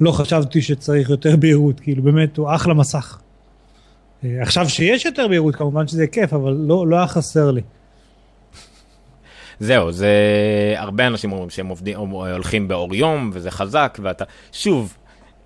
לא 0.00 0.12
חשבתי 0.12 0.62
שצריך 0.62 1.10
יותר 1.10 1.36
בהירות, 1.36 1.80
כאילו 1.80 2.02
באמת, 2.02 2.36
הוא 2.36 2.54
אחלה 2.54 2.74
מסך. 2.74 3.18
אה, 4.24 4.42
עכשיו 4.42 4.68
שיש 4.68 5.04
יותר 5.04 5.28
בהירות, 5.28 5.56
כמובן 5.56 5.88
שזה 5.88 6.06
כיף, 6.06 6.32
אבל 6.32 6.52
לא, 6.52 6.86
לא 6.86 6.96
היה 6.96 7.06
חסר 7.06 7.50
לי. 7.50 7.60
זהו, 9.60 9.92
זה 9.92 10.14
הרבה 10.76 11.06
אנשים 11.06 11.32
אומרים 11.32 11.50
שהם 11.50 11.66
עובדים, 11.66 11.98
הולכים 11.98 12.68
באור 12.68 12.94
יום, 12.94 13.30
וזה 13.32 13.50
חזק, 13.50 13.98
ואתה, 14.02 14.24
שוב, 14.52 14.96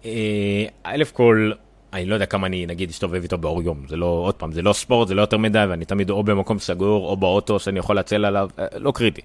אה, 0.04 0.64
אלף 0.86 1.12
כל, 1.12 1.52
אני 1.92 2.06
לא 2.06 2.14
יודע 2.14 2.26
כמה 2.26 2.46
אני 2.46 2.66
נגיד 2.66 2.90
אסתובב 2.90 3.22
איתו 3.22 3.38
באור 3.38 3.62
יום, 3.62 3.82
זה 3.88 3.96
לא, 3.96 4.06
עוד 4.06 4.34
פעם, 4.34 4.52
זה 4.52 4.62
לא 4.62 4.72
ספורט, 4.72 5.08
זה 5.08 5.14
לא 5.14 5.20
יותר 5.20 5.38
מדי, 5.38 5.64
ואני 5.68 5.84
תמיד 5.84 6.10
או 6.10 6.22
במקום 6.22 6.58
סגור, 6.58 7.06
או 7.06 7.16
באוטו 7.16 7.58
שאני 7.58 7.78
יכול 7.78 7.96
להצל 7.96 8.24
עליו, 8.24 8.50
אה, 8.58 8.66
לא 8.76 8.92
קריטי. 8.92 9.20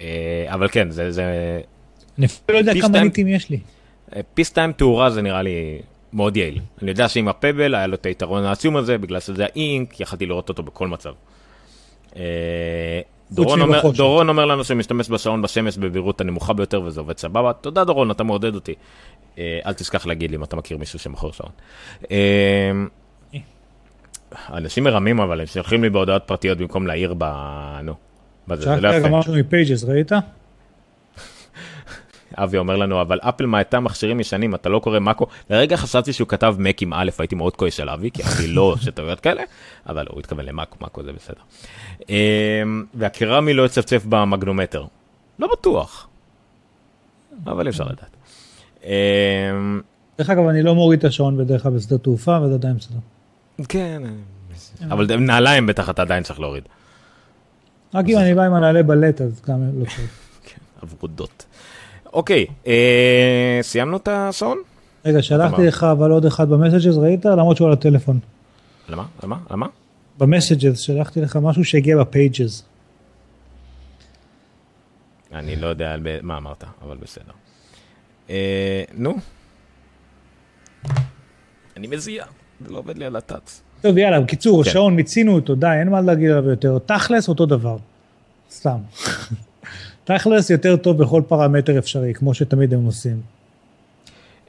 אה, 0.00 0.46
אבל 0.48 0.68
כן, 0.68 0.90
זה... 0.90 1.10
זה... 1.10 1.24
אני 2.18 2.26
אפילו 2.26 2.42
לא 2.48 2.58
יודע 2.58 2.72
כמה 2.80 3.02
ניטים 3.02 3.28
יש 3.28 3.50
לי. 3.50 3.58
פיסטיים 4.34 4.72
תאורה 4.72 5.10
זה 5.10 5.22
נראה 5.22 5.42
לי 5.42 5.78
מאוד 6.12 6.36
יעיל. 6.36 6.60
אני 6.82 6.90
יודע 6.90 7.08
שעם 7.08 7.28
הפבל 7.28 7.74
היה 7.74 7.86
לו 7.86 7.94
את 7.94 8.06
היתרון 8.06 8.44
העצום 8.44 8.76
הזה, 8.76 8.98
בגלל 8.98 9.20
שזה 9.20 9.44
האינק, 9.44 10.00
יכלתי 10.00 10.26
לראות 10.26 10.48
אותו 10.48 10.62
בכל 10.62 10.88
מצב. 10.88 11.12
דורון 13.32 13.60
אומר, 13.60 13.90
דורון 13.90 14.28
אומר 14.28 14.44
לנו 14.44 14.64
שמשתמש 14.64 15.10
בשעון 15.10 15.42
בשמש 15.42 15.78
בבהירות 15.78 16.20
הנמוכה 16.20 16.52
ביותר 16.52 16.82
וזה 16.82 17.00
עובד 17.00 17.18
סבבה. 17.18 17.52
תודה 17.52 17.84
דורון, 17.84 18.10
אתה 18.10 18.24
מעודד 18.24 18.54
אותי. 18.54 18.74
אה, 19.38 19.58
אל 19.66 19.72
תשכח 19.72 20.06
להגיד 20.06 20.30
לי 20.30 20.36
אם 20.36 20.44
אתה 20.44 20.56
מכיר 20.56 20.78
מישהו 20.78 20.98
שמוכר 20.98 21.30
שעון. 21.30 21.50
אה, 22.10 22.70
אנשים 24.52 24.84
מרמים 24.84 25.20
אבל 25.20 25.40
הם 25.40 25.46
שולחים 25.46 25.82
לי 25.82 25.90
בהודעות 25.90 26.22
פרטיות 26.26 26.58
במקום 26.58 26.86
להעיר 26.86 27.14
ב... 27.18 27.24
נו. 27.82 27.94
לא 28.48 29.00
גם 29.00 29.14
משהו 29.14 29.34
מפייג'ס, 29.34 29.84
ראית? 29.84 30.12
אבי 32.34 32.58
אומר 32.58 32.76
לנו, 32.76 33.00
אבל 33.00 33.18
אפל 33.22 33.46
מעטה 33.46 33.80
מכשירים 33.80 34.20
ישנים, 34.20 34.54
אתה 34.54 34.68
לא 34.68 34.78
קורא 34.78 34.98
מאקו. 34.98 35.26
לרגע 35.50 35.76
חשבתי 35.76 36.12
שהוא 36.12 36.28
כתב 36.28 36.56
מק 36.58 36.82
עם 36.82 36.92
א', 36.94 37.10
הייתי 37.18 37.34
מאוד 37.34 37.56
כועס 37.56 37.80
על 37.80 37.88
אבי, 37.88 38.10
כי 38.10 38.22
אני 38.22 38.46
לא 38.46 38.62
עושה 38.72 38.90
טעויות 38.90 39.20
כאלה, 39.20 39.42
אבל 39.88 40.06
הוא 40.10 40.20
התכוון 40.20 40.44
למאקו, 40.44 40.76
מאקו 40.80 41.02
זה 41.02 41.12
בסדר. 41.12 41.40
אמ, 42.08 42.84
והקרמי 42.94 43.54
לא 43.54 43.66
יצפצף 43.66 44.04
במגנומטר. 44.08 44.84
לא 45.38 45.48
בטוח, 45.52 46.08
אבל 47.46 47.68
אפשר 47.68 47.84
לדעת. 47.84 48.16
אמ, 48.84 49.80
דרך 50.18 50.30
אגב, 50.30 50.46
אני 50.46 50.62
לא 50.62 50.74
מוריד 50.74 50.98
את 50.98 51.04
השעון 51.04 51.36
בדרך 51.36 51.62
כלל 51.62 51.72
בשדה 51.72 51.98
תעופה, 51.98 52.38
וזה 52.42 52.54
עדיין 52.54 52.76
בסדר. 52.76 52.98
כן, 53.68 54.02
אבל 54.90 55.16
נעליים 55.16 55.66
בטח 55.66 55.90
אתה 55.90 56.02
עדיין 56.02 56.22
צריך 56.22 56.40
להוריד. 56.40 56.62
רק 57.94 58.04
אם 58.08 58.18
אני 58.18 58.34
בא 58.34 58.42
עם 58.42 58.54
הנעלי 58.54 58.82
בלט, 58.82 59.20
אז 59.20 59.42
גם 59.48 59.80
לא 59.80 59.84
צריך. 59.84 60.10
כן, 60.46 60.58
עבודות. 60.82 61.44
אוקיי, 62.16 62.46
אה, 62.66 63.58
סיימנו 63.62 63.96
את 63.96 64.08
השעון? 64.08 64.58
רגע, 65.04 65.22
שלחתי 65.22 65.66
לך 65.66 65.84
אבל 65.84 66.10
עוד 66.10 66.26
אחד 66.26 66.48
במסג'ז, 66.48 66.98
ראית? 66.98 67.24
למרות 67.24 67.56
שהוא 67.56 67.66
על 67.66 67.72
הטלפון. 67.72 68.18
למה? 68.88 69.04
למה? 69.22 69.36
למה? 69.50 69.66
במסג'ז, 70.18 70.78
שלחתי 70.78 71.20
לך 71.20 71.38
משהו 71.42 71.64
שהגיע 71.64 71.98
בפייג'ז. 71.98 72.64
אני 75.32 75.56
לא 75.56 75.66
יודע 75.66 75.96
מה 76.22 76.36
אמרת, 76.36 76.64
אבל 76.82 76.96
בסדר. 76.96 77.32
אה, 78.30 78.82
נו. 78.94 79.14
אני 81.76 81.86
מזיע, 81.86 82.24
זה 82.60 82.72
לא 82.72 82.78
עובד 82.78 82.98
לי 82.98 83.04
על 83.04 83.16
הטאץ. 83.16 83.62
טוב, 83.80 83.98
יאללה, 83.98 84.20
בקיצור, 84.20 84.64
כן. 84.64 84.70
שעון, 84.70 84.96
מיצינו 84.96 85.34
אותו, 85.34 85.54
די, 85.54 85.66
אין 85.80 85.88
מה 85.88 86.00
להגיד 86.00 86.30
עליו 86.30 86.50
יותר. 86.50 86.78
תכלס, 86.78 87.28
אותו 87.28 87.46
דבר. 87.46 87.76
סתם. 88.50 88.78
תכלס 90.06 90.50
יותר 90.50 90.76
טוב 90.76 90.98
בכל 90.98 91.22
פרמטר 91.28 91.78
אפשרי, 91.78 92.14
כמו 92.14 92.34
שתמיד 92.34 92.74
הם 92.74 92.84
עושים. 92.84 93.20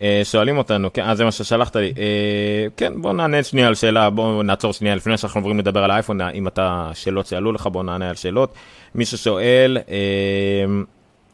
אה, 0.01 0.22
שואלים 0.24 0.58
אותנו, 0.58 0.93
כן, 0.93 1.16
זה 1.16 1.26
מה 1.26 1.32
ששלחת 1.32 1.76
לי, 1.76 1.93
אה, 1.97 2.68
כן 2.78 3.01
בוא 3.01 3.14
נענה 3.14 3.43
שנייה 3.43 3.68
על 3.68 3.76
שאלה, 3.76 4.10
בוא 4.10 4.43
נעצור 4.43 4.74
שנייה 4.74 4.95
לפני 4.95 5.18
שאנחנו 5.18 5.39
עוברים 5.39 5.60
לדבר 5.60 5.84
על 5.84 5.91
האייפון, 5.91 6.22
אם 6.22 6.47
אתה 6.47 6.91
שאלות 6.93 7.26
שעלו 7.26 7.51
לך 7.51 7.68
בוא 7.68 7.84
נענה 7.84 8.10
על 8.10 8.16
שאלות. 8.16 8.53
מי 8.95 9.05
ששואל, 9.05 9.78
אה, 9.89 10.66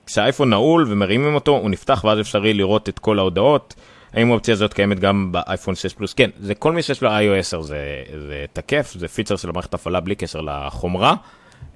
כשהאייפון 0.05 0.49
נעול 0.49 0.86
ומרימים 0.89 1.36
אותו 1.36 1.51
הוא 1.51 1.69
נפתח 1.69 2.03
ואז 2.03 2.19
אפשרי 2.19 2.53
לראות 2.53 2.89
את 2.89 2.99
כל 2.99 3.19
ההודעות. 3.19 3.76
האם 4.13 4.32
האופציה 4.32 4.53
הזאת 4.53 4.74
קיימת 4.74 4.99
גם 4.99 5.32
באייפון 5.32 5.76
6 5.76 5.93
פלוס? 5.93 6.13
כן, 6.13 6.30
זה 6.39 6.55
כל 6.55 6.71
מי 6.71 6.82
שיש 6.82 7.01
לו 7.01 7.09
iOS 7.09 7.39
10 7.39 7.61
זה, 7.61 7.78
זה 8.28 8.45
תקף, 8.53 8.93
זה 8.97 9.07
פיצר 9.07 9.36
של 9.36 9.49
המערכת 9.49 9.74
הפעלה 9.74 9.99
בלי 9.99 10.15
קשר 10.15 10.41
לחומרה. 10.41 11.15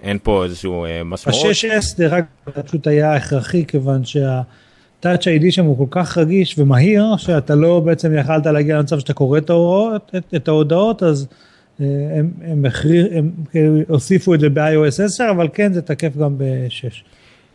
אין 0.04 0.18
פה 0.24 0.44
איזשהו 0.44 0.86
משמעות. 1.06 1.46
ה-6S 1.46 1.98
דרך 1.98 2.14
אגב 2.14 2.66
פשוט 2.66 2.88
היה 2.88 3.16
הכרחי 3.16 3.66
כיוון 3.66 4.06
שה-Touch 4.06 5.22
ID 5.22 5.52
שם 5.52 5.66
הוא 5.66 5.78
כל 5.78 6.02
כך 6.02 6.18
רגיש 6.18 6.60
ומהיר 6.60 7.18
שאתה 7.18 7.56
לא 7.56 7.80
בעצם 7.80 8.18
יכלת 8.18 8.46
להגיע 8.46 8.78
למצב 8.78 9.00
שאתה 9.00 9.14
קורא 9.14 9.38
את, 9.38 9.50
ההוראות, 9.50 10.12
את, 10.18 10.34
את 10.36 10.48
ההודעות 10.48 11.04
אז 11.04 11.28
אה, 11.82 11.86
הם, 12.20 12.32
הם, 12.42 12.66
הכריר, 12.66 13.18
הם 13.18 13.32
כאילו 13.52 13.80
הוסיפו 13.88 14.34
את 14.34 14.40
זה 14.40 14.50
ב-iOS 14.50 15.04
10, 15.04 15.32
אבל 15.32 15.48
כן, 15.54 15.74
זה 15.74 15.82
תקף 15.82 16.18
גם 16.18 16.38
ב-6. 16.38 17.04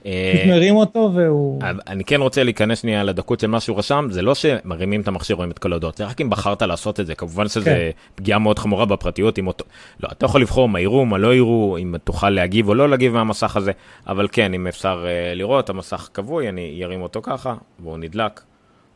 אה, 0.06 0.44
מרים 0.46 0.76
אותו 0.76 1.10
והוא... 1.14 1.62
אני 1.86 2.04
כן 2.04 2.20
רוצה 2.20 2.44
להיכנס 2.44 2.80
שנייה 2.80 3.04
לדקות 3.04 3.40
של 3.40 3.46
מה 3.46 3.60
שהוא 3.60 3.78
רשם, 3.78 4.06
זה 4.10 4.22
לא 4.22 4.34
שמרימים 4.34 5.00
את 5.00 5.08
המכשיר 5.08 5.36
רואים 5.36 5.50
את 5.50 5.58
כל 5.58 5.72
ההודעות, 5.72 5.96
זה 5.96 6.04
רק 6.04 6.20
אם 6.20 6.30
בחרת 6.30 6.62
לעשות 6.62 7.00
את 7.00 7.06
זה, 7.06 7.14
כמובן 7.14 7.48
שזה 7.48 7.64
כן. 7.64 7.90
פגיעה 8.14 8.38
מאוד 8.38 8.58
חמורה 8.58 8.84
בפרטיות, 8.84 9.38
אם 9.38 9.46
אותו, 9.46 9.64
לא, 10.00 10.08
אתה 10.12 10.26
יכול 10.26 10.40
לבחור 10.40 10.68
מה 10.68 10.80
יראו, 10.80 11.04
מה 11.04 11.18
לא 11.18 11.34
יראו, 11.34 11.78
אם 11.78 11.94
תוכל 12.04 12.30
להגיב 12.30 12.68
או 12.68 12.74
לא 12.74 12.88
להגיב 12.88 13.12
מהמסך 13.12 13.56
הזה, 13.56 13.72
אבל 14.06 14.28
כן, 14.32 14.54
אם 14.54 14.66
אפשר 14.66 15.04
uh, 15.04 15.36
לראות, 15.36 15.70
המסך 15.70 16.08
כבוי, 16.14 16.48
אני 16.48 16.80
ארים 16.84 17.02
אותו 17.02 17.22
ככה, 17.22 17.54
והוא 17.80 17.98
נדלק. 17.98 18.40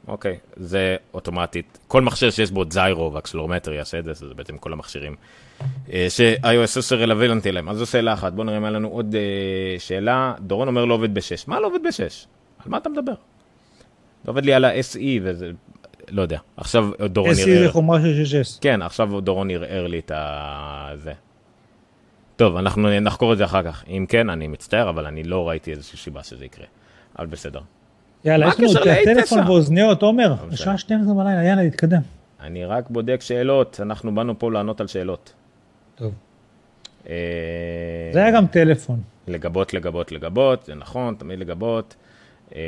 אוקיי, 0.08 0.36
זה 0.56 0.96
אוטומטית, 1.14 1.78
כל 1.88 2.02
מכשיר 2.02 2.30
שיש 2.30 2.50
בו 2.50 2.64
זיירו 2.70 3.12
ואקסלורמטר 3.12 3.72
יעשה 3.72 3.98
את 3.98 4.04
זה, 4.04 4.12
זה 4.12 4.34
בעצם 4.34 4.58
כל 4.58 4.72
המכשירים 4.72 5.12
אה, 5.12 5.45
ש-iOS 6.08 6.78
10 6.78 6.96
רלוונטי 6.96 7.52
להם. 7.52 7.68
אז 7.68 7.76
זו 7.76 7.86
שאלה 7.86 8.12
אחת, 8.12 8.32
בוא 8.32 8.44
נראה 8.44 8.58
אם 8.58 8.64
היה 8.64 8.70
לנו 8.70 8.88
עוד 8.88 9.14
אה, 9.14 9.78
שאלה. 9.78 10.34
דורון 10.40 10.68
אומר 10.68 10.84
לא 10.84 10.94
עובד 10.94 11.14
ב-6, 11.14 11.44
מה 11.46 11.60
לא 11.60 11.66
עובד 11.66 11.82
ב-6? 11.82 12.26
על 12.58 12.70
מה 12.70 12.78
אתה 12.78 12.88
מדבר? 12.88 13.14
זה 14.24 14.30
עובד 14.30 14.44
לי 14.44 14.54
על 14.54 14.64
ה-SE 14.64 15.00
וזה, 15.22 15.50
לא 16.10 16.22
יודע. 16.22 16.38
עכשיו 16.56 16.90
דורון 17.00 17.32
SE 17.32 17.40
ערער. 17.40 17.66
זה 17.66 17.72
חומרה 17.72 18.00
של 18.00 18.40
6S. 18.42 18.58
כן, 18.60 18.82
עכשיו 18.82 19.20
דורון 19.20 19.50
ערער 19.50 19.86
לי 19.86 19.98
את 19.98 20.10
ה... 20.10 20.90
זה. 20.94 21.12
טוב, 22.36 22.56
אנחנו 22.56 23.00
נחקור 23.00 23.32
את 23.32 23.38
זה 23.38 23.44
אחר 23.44 23.62
כך. 23.62 23.84
אם 23.88 24.06
כן, 24.08 24.30
אני 24.30 24.46
מצטער, 24.46 24.90
אבל 24.90 25.06
אני 25.06 25.22
לא 25.22 25.48
ראיתי 25.48 25.70
איזושהי 25.70 25.98
סיבה 25.98 26.22
שזה 26.22 26.44
יקרה. 26.44 26.66
אבל 27.18 27.26
בסדר. 27.26 27.60
יאללה, 28.24 28.48
יש 28.48 28.54
לנו 28.58 28.68
הקשר 28.70 28.82
את 28.82 28.86
ל-A9? 28.86 29.10
הטלפון 29.10 29.46
ואוזניות, 29.46 30.02
עומר, 30.02 30.32
משנה. 30.32 30.52
השעה 30.52 30.78
12 30.78 31.14
בלילה, 31.14 31.44
יאללה, 31.44 31.62
נתקדם. 31.62 32.00
אני 32.40 32.64
רק 32.64 32.90
בודק 32.90 33.20
שאלות, 33.20 33.80
אנחנו 33.82 34.14
באנו 34.14 34.38
פה 34.38 34.52
לענות 34.52 34.80
על 34.80 34.86
שאלות. 34.86 35.32
טוב. 35.96 36.14
אה, 37.08 38.10
זה 38.12 38.22
היה 38.22 38.30
גם 38.36 38.46
טלפון. 38.46 39.02
לגבות, 39.28 39.74
לגבות, 39.74 40.12
לגבות, 40.12 40.64
זה 40.64 40.74
נכון, 40.74 41.14
תמיד 41.14 41.38
לגבות. 41.38 41.96
אה, 42.54 42.60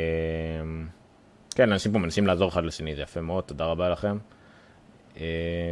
כן, 1.55 1.71
אנשים 1.71 1.91
פה 1.91 1.97
מנסים 1.99 2.27
לעזור 2.27 2.49
אחד 2.49 2.63
לשני, 2.63 2.95
זה 2.95 3.01
יפה 3.01 3.21
מאוד, 3.21 3.43
תודה 3.43 3.65
רבה 3.65 3.89
לכם. 3.89 4.17
אה, 5.17 5.25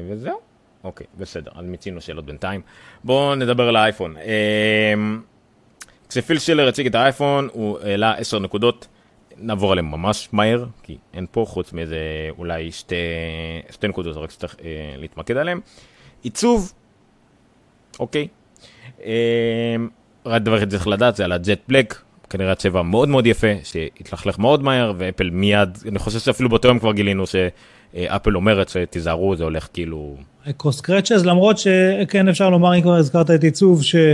וזהו, 0.10 0.40
אוקיי, 0.84 1.08
בסדר, 1.18 1.52
אז 1.56 1.66
מיצינו 1.66 2.02
שאלות 2.02 2.26
בינתיים. 2.26 2.62
בואו 3.04 3.36
נדבר 3.36 3.68
על 3.68 3.76
האייפון. 3.76 4.16
כשפיל 6.10 6.40
שילר 6.40 6.68
הציג 6.68 6.88
את 6.88 6.96
האייפון, 6.96 7.50
הוא 7.54 7.80
העלה 7.80 8.14
10 8.14 8.40
נקודות, 8.40 8.88
נעבור 9.38 9.72
עליהן 9.72 9.86
ממש 9.86 10.30
מהר, 10.32 10.66
כי 10.84 10.98
אין 11.14 11.26
פה, 11.32 11.46
חוץ 11.48 11.74
מאיזה 11.74 12.00
אולי 12.38 12.72
שתי, 12.72 12.96
שתי 13.72 13.88
נקודות, 13.88 14.18
רק 14.18 14.32
שצריך 14.32 14.56
אה, 14.64 14.96
להתמקד 14.98 15.38
עליהן. 15.38 15.60
עיצוב, 16.24 16.74
אוקיי. 18.00 18.28
אה, 19.06 19.76
רק 20.26 20.42
דבר 20.42 20.58
אחד 20.58 20.70
שצריך 20.70 20.88
לדעת 20.88 21.16
זה 21.16 21.26
על 21.26 21.32
ה 21.32 21.39
jet 21.39 21.60
black, 21.68 22.02
כנראה 22.30 22.52
הצבע 22.52 22.82
מאוד 22.82 23.10
מאוד 23.10 23.28
יפה, 23.28 23.48
שהתלכלך 23.64 24.40
מאוד 24.40 24.64
מהר, 24.64 24.94
ואפל 24.98 25.30
מיד, 25.30 25.78
אני 25.88 26.00
חושב 26.00 26.20
שאפילו 26.20 26.50
באותו 26.50 26.68
יום 26.68 26.80
כבר 26.80 26.94
גילינו 26.94 27.24
שאפל 27.28 28.36
אומרת 28.36 28.70
שתיזהרו, 28.70 29.36
זה 29.36 29.44
הולך 29.44 29.68
כאילו... 29.74 30.16
אקו 30.50 30.72
scratches, 30.72 31.26
למרות 31.26 31.58
שכן 31.58 32.28
אפשר 32.28 32.50
לומר, 32.50 32.76
אם 32.76 32.82
כבר 32.82 32.96
הזכרת 32.96 33.32
את 33.32 33.44
עיצוב, 33.44 33.84
שא' 33.84 34.14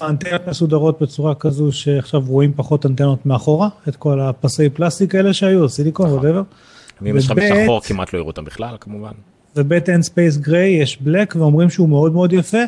האנטנות 0.00 0.48
מסודרות 0.48 1.02
בצורה 1.02 1.34
כזו 1.34 1.72
שעכשיו 1.72 2.22
רואים 2.26 2.52
פחות 2.56 2.86
אנטנות 2.86 3.26
מאחורה, 3.26 3.68
את 3.88 3.96
כל 3.96 4.20
הפסי 4.20 4.68
פלסטיק 4.68 5.14
האלה 5.14 5.32
שהיו, 5.32 5.68
סיליקון, 5.68 6.10
whatever. 6.10 6.42
ואם 7.02 7.16
יש 7.16 7.26
לך 7.26 7.32
בשחור 7.32 7.80
כמעט 7.80 8.12
לא 8.12 8.18
יראו 8.18 8.28
אותם 8.28 8.44
בכלל, 8.44 8.76
כמובן. 8.80 9.12
ובאמת 9.56 9.88
אין 9.88 10.02
space 10.02 10.36
gray 10.36 10.70
יש 10.70 11.02
black 11.02 11.36
ואומרים 11.36 11.70
שהוא 11.70 11.88
מאוד 11.88 12.12
מאוד 12.12 12.32
יפה 12.32 12.58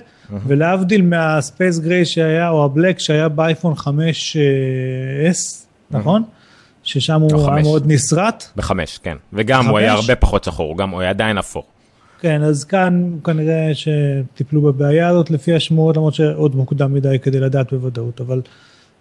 ולהבדיל 0.46 1.02
מה 1.02 1.24
space 1.24 1.78
gray 1.78 2.04
שהיה 2.04 2.48
או 2.48 2.64
ה 2.64 2.70
black 2.70 2.98
שהיה 2.98 3.28
באייפון 3.28 3.72
5S 3.72 5.66
נכון? 5.90 6.22
ששם 6.82 7.20
לא, 7.20 7.36
הוא 7.36 7.40
היה 7.40 7.56
חמש. 7.56 7.66
מאוד 7.66 7.84
נסרט 7.86 8.44
בחמש, 8.56 8.98
כן. 8.98 9.16
וגם 9.32 9.66
הוא 9.66 9.78
היה? 9.78 9.92
הרבה 9.92 10.16
פחות 10.16 10.44
שחור, 10.44 10.78
גם, 10.78 10.90
הוא 10.90 11.00
היה 11.00 11.10
עדיין 11.10 11.38
אפור. 11.38 11.64
כן 12.20 12.42
אז 12.42 12.64
כאן 12.64 13.10
כנראה 13.24 13.70
שטיפלו 13.74 14.60
בבעיה 14.60 15.08
הזאת 15.08 15.30
לפי 15.30 15.54
השמועות 15.54 15.96
למרות 15.96 16.14
שעוד 16.14 16.56
מוקדם 16.56 16.94
מדי 16.94 17.18
כדי 17.22 17.40
לדעת 17.40 17.72
בוודאות 17.72 18.20
אבל 18.20 18.40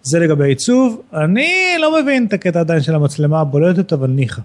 זה 0.02 0.18
לגבי 0.18 0.48
עיצוב 0.48 1.02
אני 1.14 1.52
לא 1.80 2.02
מבין 2.02 2.26
את 2.26 2.32
הקטע 2.32 2.60
עדיין 2.60 2.80
של 2.80 2.94
המצלמה 2.94 3.40
הבולטת 3.40 3.92
אבל 3.92 4.10
ניחא. 4.10 4.42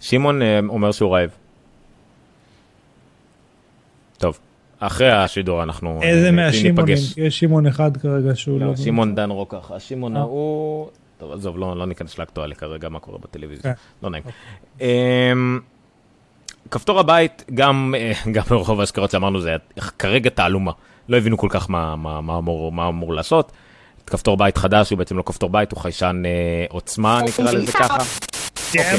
שמעון 0.00 0.42
אה, 0.42 0.60
אומר 0.68 0.92
שהוא 0.92 1.14
רעב. 1.14 1.30
טוב, 4.18 4.38
אחרי 4.80 5.10
השידור 5.10 5.62
אנחנו 5.62 6.00
איזה 6.02 6.26
אה, 6.26 6.30
מהשימונים 6.30 6.86
ניפגש. 6.86 7.18
יש 7.18 7.38
שמעון 7.38 7.66
אחד 7.66 7.96
כרגע 7.96 8.34
שהוא 8.34 8.60
לא. 8.60 8.66
לא, 8.66 8.76
שמעון 8.76 9.14
דן 9.14 9.30
רוקח, 9.30 9.70
השמעון 9.70 10.16
אה. 10.16 10.20
ההוא... 10.20 10.88
טוב, 11.18 11.32
עזוב, 11.32 11.58
לא, 11.58 11.76
לא 11.76 11.86
ניכנס 11.86 12.18
לאקטואליה 12.18 12.56
כרגע, 12.56 12.88
מה 12.88 13.00
קורה 13.00 13.18
בטלוויזיה. 13.18 13.62
כן. 13.62 13.80
לא 14.02 14.10
נעים. 14.10 14.24
אמ, 14.80 15.60
כפתור 16.70 17.00
הבית, 17.00 17.44
גם 17.54 17.94
אה, 17.98 18.12
גם 18.32 18.42
ברחוב 18.50 18.80
ההשקעות 18.80 19.10
שאמרנו, 19.10 19.40
זה 19.40 19.56
כרגע 19.98 20.30
תעלומה. 20.30 20.72
לא 21.08 21.16
הבינו 21.16 21.38
כל 21.38 21.48
כך 21.50 21.70
מה, 21.70 21.96
מה, 21.96 22.20
מה, 22.20 22.38
אמור, 22.38 22.72
מה 22.72 22.88
אמור 22.88 23.14
לעשות. 23.14 23.52
כפתור 24.06 24.36
בית 24.36 24.58
חדש, 24.58 24.90
הוא 24.90 24.98
בעצם 24.98 25.16
לא 25.16 25.22
כפתור 25.22 25.50
בית, 25.50 25.72
הוא 25.72 25.80
חיישן 25.80 26.22
אה, 26.26 26.64
עוצמה, 26.68 27.20
נקרא 27.22 27.52
לזה 27.52 27.72
ככה. 27.72 27.98
כן. 28.72 28.96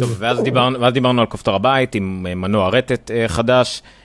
טוב, 0.00 0.16
ואז 0.18 0.42
דיברנו, 0.42 0.80
ואז 0.80 0.92
דיברנו 0.92 1.20
על 1.20 1.26
כפתור 1.26 1.54
הבית 1.54 1.94
עם 1.94 2.26
אה, 2.28 2.34
מנוע 2.34 2.68
רטט 2.68 3.10
אה, 3.10 3.28
חדש, 3.28 3.82
אה, 3.84 3.99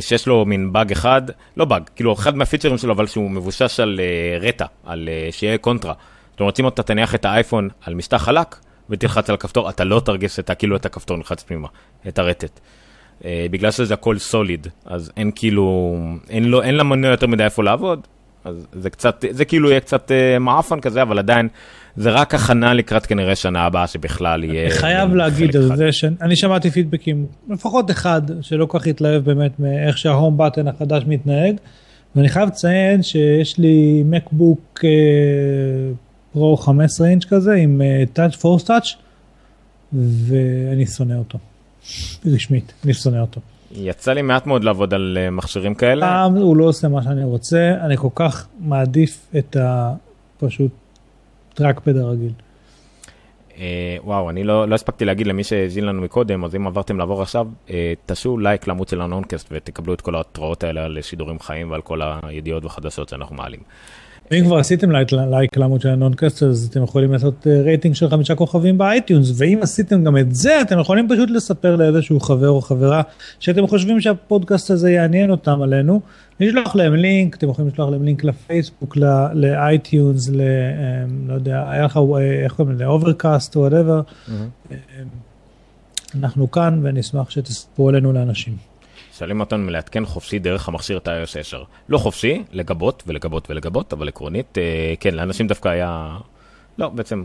שיש 0.00 0.26
לו 0.26 0.44
מין 0.44 0.72
באג 0.72 0.92
אחד, 0.92 1.22
לא 1.56 1.64
באג, 1.64 1.82
כאילו 1.96 2.12
אחד 2.12 2.36
מהפיצ'רים 2.36 2.78
שלו, 2.78 2.92
אבל 2.92 3.06
שהוא 3.06 3.30
מבושש 3.30 3.80
על 3.80 4.00
אה, 4.00 4.38
רטע, 4.40 4.66
על 4.84 5.08
אה, 5.08 5.28
שיהיה 5.32 5.58
קונטרה. 5.58 5.94
זאת 6.30 6.40
אומרת, 6.40 6.60
אם 6.60 6.68
אתה 6.68 6.82
תניח 6.82 7.14
את 7.14 7.24
האייפון 7.24 7.68
על 7.86 7.94
משטח 7.94 8.22
חלק 8.22 8.56
ותלחץ 8.90 9.28
על 9.28 9.34
הכפתור, 9.34 9.70
אתה 9.70 9.84
לא 9.84 10.00
תרגיש 10.00 10.38
את 10.38 10.50
כאילו 10.58 10.76
את 10.76 10.86
הכפתור 10.86 11.16
נלחץ 11.16 11.42
פנימה, 11.42 11.68
את 12.08 12.18
הרטט. 12.18 12.60
אה, 13.24 13.46
בגלל 13.50 13.70
שזה 13.70 13.94
הכל 13.94 14.18
סוליד, 14.18 14.66
אז 14.84 15.12
אין 15.16 15.30
כאילו, 15.34 15.96
אין, 16.28 16.44
לו, 16.44 16.62
אין 16.62 16.76
למנוע 16.76 17.10
יותר 17.10 17.26
מדי 17.26 17.44
איפה 17.44 17.62
לעבוד, 17.62 18.06
אז 18.44 18.66
זה 18.72 18.90
קצת, 18.90 19.24
זה 19.30 19.44
כאילו 19.44 19.70
יהיה 19.70 19.80
קצת 19.80 20.10
אה, 20.10 20.38
מעפן 20.38 20.80
כזה, 20.80 21.02
אבל 21.02 21.18
עדיין, 21.18 21.48
זה 21.96 22.10
רק 22.10 22.34
הכנה 22.34 22.74
לקראת 22.74 23.06
כנראה 23.06 23.36
שנה 23.36 23.62
הבאה 23.62 23.86
שבכלל 23.86 24.44
יהיה... 24.44 24.64
אני 24.64 24.70
חייב 24.70 25.14
להגיד 25.14 25.56
על. 25.56 25.76
זה 25.76 25.92
שאני 25.92 26.36
שמעתי 26.36 26.70
פידבקים, 26.70 27.26
לפחות 27.48 27.90
אחד, 27.90 28.22
שלא 28.40 28.66
כל 28.66 28.78
כך 28.78 28.86
התלהב 28.86 29.24
באמת 29.24 29.60
מאיך 29.60 29.98
שההום 29.98 30.36
בטן 30.38 30.68
החדש 30.68 31.02
מתנהג, 31.06 31.56
ואני 32.16 32.28
חייב 32.28 32.48
לציין 32.48 33.02
שיש 33.02 33.58
לי 33.58 34.02
מקבוק 34.06 34.84
פרו 36.32 36.56
15 36.56 37.08
אינץ' 37.08 37.24
כזה 37.24 37.54
עם 37.54 37.80
touch 38.12 38.36
force 38.36 38.64
touch, 38.64 38.94
ואני 39.92 40.86
שונא 40.86 41.14
אותו. 41.14 41.38
רשמית, 42.26 42.72
אני 42.84 42.94
שונא 42.94 43.18
אותו. 43.18 43.40
יצא 43.76 44.12
לי 44.12 44.22
מעט 44.22 44.46
מאוד 44.46 44.64
לעבוד 44.64 44.94
על 44.94 45.18
אה, 45.20 45.30
מכשירים 45.30 45.74
כאלה. 45.74 46.06
פעם 46.06 46.34
הוא 46.36 46.56
לא 46.56 46.64
עושה 46.64 46.88
מה 46.88 47.02
שאני 47.02 47.24
רוצה, 47.24 47.74
אני 47.80 47.96
כל 47.96 48.08
כך 48.14 48.46
מעדיף 48.60 49.26
את 49.38 49.56
הפשוט 49.60 50.70
trackpad 51.54 51.96
הרגיל. 51.96 52.32
אה, 53.58 53.96
וואו, 54.04 54.30
אני 54.30 54.44
לא, 54.44 54.68
לא 54.68 54.74
הספקתי 54.74 55.04
להגיד 55.04 55.26
למי 55.26 55.44
שהאזין 55.44 55.84
לנו 55.84 56.02
מקודם, 56.02 56.44
אז 56.44 56.56
אם 56.56 56.66
עברתם 56.66 56.98
לעבור 56.98 57.22
עכשיו, 57.22 57.48
אה, 57.70 57.92
תעשו 58.06 58.38
לייק 58.38 58.66
לעמוד 58.66 58.88
של 58.88 59.00
הנונקאסט 59.00 59.48
ותקבלו 59.50 59.94
את 59.94 60.00
כל 60.00 60.14
ההתראות 60.14 60.64
האלה 60.64 60.84
על 60.84 60.98
שידורים 61.02 61.40
חיים 61.40 61.70
ועל 61.70 61.80
כל 61.82 62.00
הידיעות 62.22 62.64
והחדשות 62.64 63.08
שאנחנו 63.08 63.36
מעלים. 63.36 63.60
אם 64.32 64.44
כבר 64.44 64.58
עשיתם 64.58 64.90
לייק, 64.90 65.56
לעמוד 65.56 65.80
של 65.80 65.88
הנונקאסט 65.88 66.42
אז 66.42 66.68
אתם 66.70 66.82
יכולים 66.82 67.12
לעשות 67.12 67.46
אה, 67.46 67.62
רייטינג 67.62 67.94
של 67.94 68.08
חמישה 68.10 68.34
כוכבים 68.34 68.78
ב 68.78 68.86
iTunes 68.86 69.32
ואם 69.36 69.58
עשיתם 69.62 70.04
גם 70.04 70.18
את 70.18 70.34
זה 70.34 70.60
אתם 70.60 70.78
יכולים 70.78 71.08
פשוט 71.08 71.30
לספר 71.30 71.76
לאיזשהו 71.76 72.20
חבר 72.20 72.48
או 72.48 72.60
חברה 72.60 73.02
שאתם 73.40 73.66
חושבים 73.66 74.00
שהפודקאסט 74.00 74.70
הזה 74.70 74.90
יעניין 74.90 75.30
אותם 75.30 75.62
עלינו. 75.62 76.00
לשלוח 76.40 76.76
להם 76.76 76.94
לינק 76.94 77.36
אתם 77.36 77.48
יכולים 77.48 77.70
לשלוח 77.70 77.90
להם 77.90 78.04
לינק 78.04 78.24
לפייסבוק 78.24 78.96
ל 79.32 79.46
iTunes 79.46 80.28
ל... 80.28 80.40
אה, 80.40 80.46
לא 81.26 81.34
יודע 81.34 81.70
היה 81.70 81.84
לך 81.84 81.96
אה, 81.96 82.44
איך 82.44 82.52
קוראים 82.52 82.74
לזה 82.74 82.86
Overcast 82.86 83.56
או 83.56 83.60
whatever. 83.60 84.00
אנחנו 86.14 86.50
כאן 86.50 86.80
ונשמח 86.82 87.30
שתספרו 87.30 87.88
עלינו 87.88 88.12
לאנשים. 88.12 88.73
שואלים 89.18 89.40
אותנו 89.40 89.70
לעדכן 89.70 90.04
חופשי 90.04 90.38
דרך 90.38 90.68
המכשיר 90.68 90.96
את 90.96 91.08
iOS 91.08 91.38
10. 91.40 91.62
לא 91.88 91.98
חופשי, 91.98 92.42
לגבות 92.52 93.02
ולגבות 93.06 93.50
ולגבות, 93.50 93.92
אבל 93.92 94.08
עקרונית, 94.08 94.58
אה, 94.58 94.94
כן, 95.00 95.14
לאנשים 95.14 95.46
דווקא 95.46 95.68
היה... 95.68 96.16
לא, 96.78 96.88
בעצם, 96.88 97.24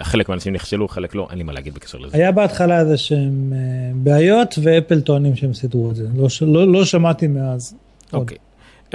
חלק 0.00 0.28
מהאנשים 0.28 0.52
נכשלו, 0.52 0.88
חלק 0.88 1.14
לא, 1.14 1.26
אין 1.30 1.38
לי 1.38 1.44
מה 1.44 1.52
להגיד 1.52 1.74
בקשר 1.74 1.98
לזה. 1.98 2.16
היה 2.16 2.32
בהתחלה 2.32 2.80
איזה 2.80 2.96
שהם 2.96 3.52
אה, 3.52 3.58
בעיות 3.94 4.54
ואפל 4.62 5.00
טוענים 5.00 5.36
שהם 5.36 5.54
סידרו 5.54 5.90
את 5.90 5.96
זה 5.96 6.06
לא, 6.16 6.28
לא, 6.42 6.72
לא 6.72 6.84
שמעתי 6.84 7.26
מאז. 7.26 7.74
אוקיי. 8.12 8.38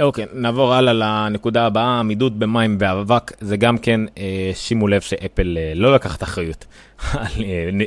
אוקיי, 0.00 0.26
נעבור 0.32 0.74
הלאה 0.74 0.92
לנקודה 0.92 1.66
הבאה, 1.66 1.98
עמידות 1.98 2.38
במים 2.38 2.78
באבק, 2.78 3.32
זה 3.40 3.56
גם 3.56 3.78
כן, 3.78 4.00
אה, 4.18 4.50
שימו 4.54 4.88
לב 4.88 5.00
שאפל 5.00 5.56
לא 5.74 5.94
לקחת 5.94 6.22
אחריות 6.22 6.64
על 7.12 7.28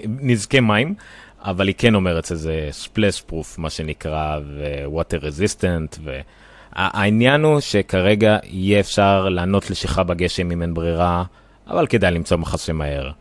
נזקי 0.07 0.59
מים, 0.59 0.95
אבל 1.43 1.67
היא 1.67 1.75
כן 1.77 1.95
אומרת 1.95 2.25
שזה 2.25 2.67
ספלש 2.71 3.21
פרוף, 3.21 3.57
מה 3.57 3.69
שנקרא, 3.69 4.39
ו-water 4.45 5.23
resistant, 5.23 5.99
והעניין 6.03 7.43
הוא 7.43 7.59
שכרגע 7.59 8.37
יהיה 8.43 8.79
אפשר 8.79 9.29
לענות 9.29 9.69
לשכחה 9.69 10.03
בגשם 10.03 10.51
אם 10.51 10.61
אין 10.61 10.73
ברירה, 10.73 11.23
אבל 11.67 11.87
כדאי 11.87 12.11
למצוא 12.11 12.37
מחסה 12.37 12.73
מהר. 12.73 13.11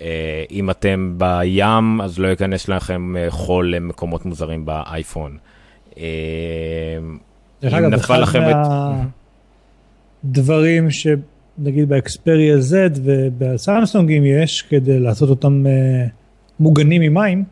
אה, 0.00 0.44
אם 0.50 0.70
אתם 0.70 1.14
בים, 1.18 2.00
אז 2.00 2.18
לא 2.18 2.28
ייכנס 2.28 2.68
לכם 2.68 3.16
אה, 3.16 3.26
חול 3.30 3.74
למקומות 3.74 4.26
מוזרים 4.26 4.64
באייפון. 4.64 5.36
אה, 5.98 6.04
דרך 7.62 7.74
אגב, 7.74 7.94
אחד 7.94 8.20
מהדברים 10.24 10.90
שנגיד 10.90 11.88
באקספריה 11.88 12.56
Z 12.56 12.98
ובסמסונגים 13.04 14.24
יש 14.24 14.62
כדי 14.62 14.98
לעשות 14.98 15.30
אותם 15.30 15.64
מוגנים 16.60 17.02
ממים, 17.02 17.44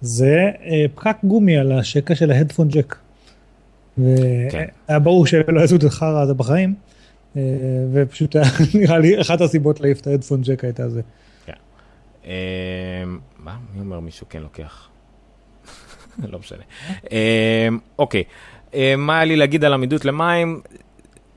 זה 0.00 0.50
פקק 0.94 1.16
גומי 1.24 1.58
על 1.58 1.72
השקע 1.72 2.14
של 2.14 2.30
ההדפון 2.30 2.68
ג'ק. 2.68 2.96
והיה 3.98 4.50
כן. 4.50 5.02
ברור 5.02 5.26
שלא 5.26 5.60
יעשו 5.60 5.76
את 5.76 5.84
החרא 5.84 6.20
הזה 6.20 6.34
בחיים, 6.34 6.74
ופשוט 7.92 8.36
נראה 8.74 8.98
לי 8.98 9.20
אחת 9.20 9.40
הסיבות 9.40 9.80
להעיף 9.80 10.00
את 10.00 10.06
ההדפון 10.06 10.42
ג'ק 10.42 10.64
הייתה 10.64 10.88
זה. 10.88 11.00
אמ, 12.24 12.30
מה? 13.38 13.56
מי 13.74 13.80
אומר 13.80 14.00
מישהו 14.00 14.26
כן 14.28 14.42
לוקח? 14.42 14.88
לא 16.32 16.38
משנה. 16.38 16.62
אוקיי, 17.98 18.24
מה 18.96 19.16
היה 19.16 19.24
לי 19.24 19.36
להגיד 19.36 19.64
על 19.64 19.72
עמידות 19.72 20.04
למים? 20.04 20.60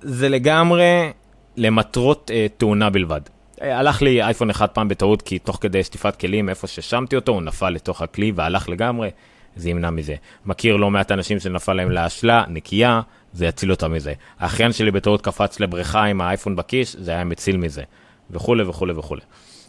זה 0.01 0.29
לגמרי 0.29 1.11
למטרות 1.57 2.31
אה, 2.33 2.47
תאונה 2.57 2.89
בלבד. 2.89 3.21
אה, 3.61 3.79
הלך 3.79 4.01
לי 4.01 4.23
אייפון 4.23 4.49
אחד 4.49 4.67
פעם 4.67 4.87
בטעות, 4.87 5.21
כי 5.21 5.39
תוך 5.39 5.57
כדי 5.61 5.83
שטיפת 5.83 6.15
כלים, 6.15 6.49
איפה 6.49 6.67
ששמתי 6.67 7.15
אותו, 7.15 7.31
הוא 7.31 7.41
נפל 7.41 7.69
לתוך 7.69 8.01
הכלי 8.01 8.31
והלך 8.35 8.69
לגמרי, 8.69 9.09
זה 9.55 9.69
ימנע 9.69 9.89
מזה. 9.89 10.15
מכיר 10.45 10.75
לא 10.75 10.91
מעט 10.91 11.11
אנשים 11.11 11.39
שנפל 11.39 11.73
להם 11.73 11.91
לאשלה, 11.91 12.43
נקייה, 12.47 13.01
זה 13.33 13.45
יציל 13.45 13.71
אותם 13.71 13.91
מזה. 13.91 14.13
האחיין 14.39 14.71
שלי 14.71 14.91
בטעות 14.91 15.21
קפץ 15.21 15.59
לבריכה 15.59 16.03
עם 16.03 16.21
האייפון 16.21 16.55
בכיס, 16.55 16.95
זה 16.99 17.11
היה 17.11 17.23
מציל 17.23 17.57
מזה. 17.57 17.83
וכולי 18.31 18.63
וכולי 18.63 18.93
וכולי. 18.93 19.21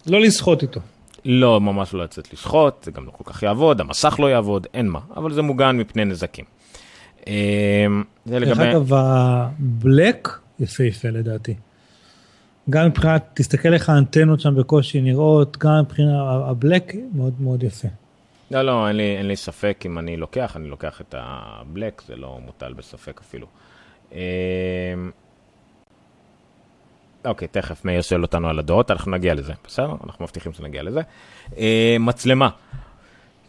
לא 0.06 0.20
לשחות 0.20 0.62
איתו. 0.62 0.80
לא, 1.24 1.60
ממש 1.60 1.94
לא 1.94 2.04
לצאת 2.04 2.32
לשחוט, 2.32 2.84
זה 2.84 2.90
גם 2.90 3.06
לא 3.06 3.10
כל 3.10 3.24
כך 3.32 3.42
יעבוד, 3.42 3.80
המסך 3.80 4.16
לא 4.20 4.30
יעבוד, 4.30 4.66
אין 4.74 4.88
מה, 4.88 5.00
אבל 5.16 5.32
זה 5.32 5.42
מוגן 5.42 5.76
מפני 5.76 6.04
נזקים. 6.04 6.44
אמ, 7.26 7.32
זה 8.24 8.38
לגבי... 8.38 8.54
דרך 8.54 8.58
אגב, 8.58 8.94
הבלק 8.94 10.28
יפהפה 10.60 11.08
לדעתי. 11.08 11.54
גם 12.70 12.86
מבחינת, 12.86 13.30
תסתכל 13.34 13.74
איך 13.74 13.88
האנטנות 13.88 14.40
שם 14.40 14.54
בקושי 14.54 15.00
נראות, 15.00 15.56
גם 15.56 15.80
מבחינת 15.80 16.14
הבלק 16.48 16.94
מאוד 17.14 17.32
מאוד 17.40 17.62
יפה. 17.62 17.88
לא, 18.50 18.62
לא, 18.62 18.88
אין 18.88 18.96
לי, 18.96 19.16
אין 19.16 19.26
לי 19.26 19.36
ספק 19.36 19.82
אם 19.86 19.98
אני 19.98 20.16
לוקח, 20.16 20.56
אני 20.56 20.68
לוקח 20.68 21.00
את 21.00 21.14
הבלק, 21.18 22.02
זה 22.06 22.16
לא 22.16 22.38
מוטל 22.44 22.72
בספק 22.72 23.20
אפילו. 23.24 23.46
אמ, 24.12 24.18
אוקיי, 27.24 27.48
תכף 27.48 27.84
מאיר 27.84 28.02
שואל 28.02 28.22
אותנו 28.22 28.48
על 28.48 28.58
הדעות, 28.58 28.90
אנחנו 28.90 29.10
נגיע 29.10 29.34
לזה, 29.34 29.52
בסדר? 29.66 29.94
אנחנו 30.04 30.24
מבטיחים 30.24 30.52
שנגיע 30.52 30.82
לזה. 30.82 31.00
אה, 31.58 31.96
מצלמה. 32.00 32.48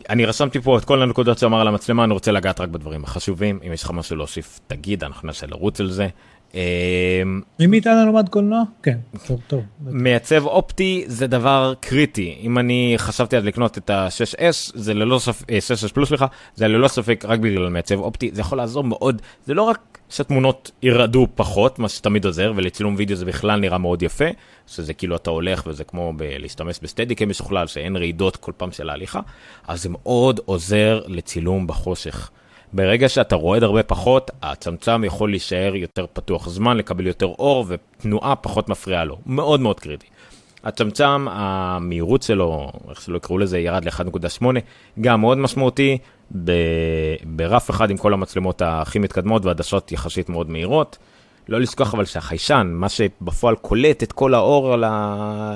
אני 0.09 0.25
רשמתי 0.25 0.61
פה 0.61 0.77
את 0.77 0.85
כל 0.85 1.01
הנקודות 1.01 1.37
שאמר 1.37 1.61
על 1.61 1.67
המצלמה, 1.67 2.03
אני 2.03 2.13
רוצה 2.13 2.31
לגעת 2.31 2.61
רק 2.61 2.69
בדברים 2.69 3.03
החשובים. 3.03 3.59
אם 3.67 3.73
יש 3.73 3.83
לך 3.83 3.91
משהו 3.91 4.15
להוסיף, 4.15 4.59
תגיד, 4.67 5.03
אנחנו 5.03 5.27
ננסה 5.27 5.47
לרוץ 5.47 5.79
על 5.79 5.89
זה. 5.89 6.07
אה, 6.55 7.23
מי 7.59 7.67
מאיתנו 7.67 8.07
למד 8.07 8.29
קולנוע? 8.29 8.63
כן, 8.83 8.97
טוב, 9.27 9.41
טוב. 9.47 9.63
מעצב 9.81 10.45
אופטי 10.45 11.03
זה 11.07 11.27
דבר 11.27 11.73
קריטי. 11.79 12.37
אם 12.41 12.57
אני 12.57 12.93
חשבתי 12.97 13.37
אז 13.37 13.45
לקנות 13.45 13.77
את 13.77 13.89
ה-6S, 13.89 14.71
זה 14.73 14.93
ללא 14.93 15.19
ספק, 15.19 15.45
6S 15.49 15.83
אה, 15.83 15.89
פלוס 15.89 16.09
סליחה, 16.09 16.25
זה 16.55 16.67
ללא 16.67 16.87
ספק 16.87 17.25
רק 17.27 17.39
בגלל 17.39 17.69
מעצב 17.69 17.99
אופטי, 17.99 18.29
זה 18.33 18.41
יכול 18.41 18.57
לעזור 18.57 18.83
מאוד. 18.83 19.21
זה 19.45 19.53
לא 19.53 19.61
רק 19.61 19.99
שהתמונות 20.09 20.71
ירעדו 20.83 21.27
פחות, 21.35 21.79
מה 21.79 21.89
שתמיד 21.89 22.25
עוזר, 22.25 22.53
ולצילום 22.55 22.95
וידאו 22.97 23.15
זה 23.15 23.25
בכלל 23.25 23.59
נראה 23.59 23.77
מאוד 23.77 24.03
יפה, 24.03 24.25
שזה 24.67 24.93
כאילו 24.93 25.15
אתה 25.15 25.29
הולך 25.29 25.63
וזה 25.67 25.83
כמו 25.83 26.13
ב- 26.17 26.23
להשתמש 26.39 26.79
בסטדיקה 26.83 27.25
משוכלל, 27.25 27.67
שאין 27.67 27.95
רעידות 27.95 28.37
כל 28.37 28.51
פעם 28.57 28.71
של 28.71 28.89
ההליכה, 28.89 29.19
אז 29.67 29.83
זה 29.83 29.89
מאוד 29.89 30.39
עוזר 30.45 31.01
לצילום 31.07 31.67
בחושך. 31.67 32.29
ברגע 32.73 33.09
שאתה 33.09 33.35
רועד 33.35 33.63
הרבה 33.63 33.83
פחות, 33.83 34.31
הצמצם 34.41 35.03
יכול 35.03 35.29
להישאר 35.29 35.75
יותר 35.75 36.05
פתוח 36.13 36.49
זמן, 36.49 36.77
לקבל 36.77 37.07
יותר 37.07 37.25
אור, 37.25 37.65
ותנועה 37.67 38.35
פחות 38.35 38.69
מפריעה 38.69 39.03
לו. 39.03 39.17
מאוד 39.25 39.59
מאוד 39.59 39.79
קריטי. 39.79 40.07
הצמצם, 40.63 41.27
המהירות 41.29 42.23
שלו, 42.23 42.71
איך 42.89 43.01
שלא 43.01 43.17
יקראו 43.17 43.37
לזה, 43.37 43.59
ירד 43.59 43.85
ל-1.8, 43.85 44.45
גם 45.01 45.21
מאוד 45.21 45.37
משמעותי, 45.37 45.97
ברף 47.23 47.69
אחד 47.69 47.89
עם 47.89 47.97
כל 47.97 48.13
המצלמות 48.13 48.61
הכי 48.65 48.99
מתקדמות 48.99 49.45
ועדשות 49.45 49.91
יחסית 49.91 50.29
מאוד 50.29 50.49
מהירות. 50.49 50.97
לא 51.49 51.59
לשכוח 51.59 51.93
אבל 51.93 52.05
שהחיישן, 52.05 52.71
מה 52.73 52.89
שבפועל 52.89 53.55
קולט 53.55 54.03
את 54.03 54.11
כל 54.11 54.33
האור 54.33 54.73
ה... 54.85 55.53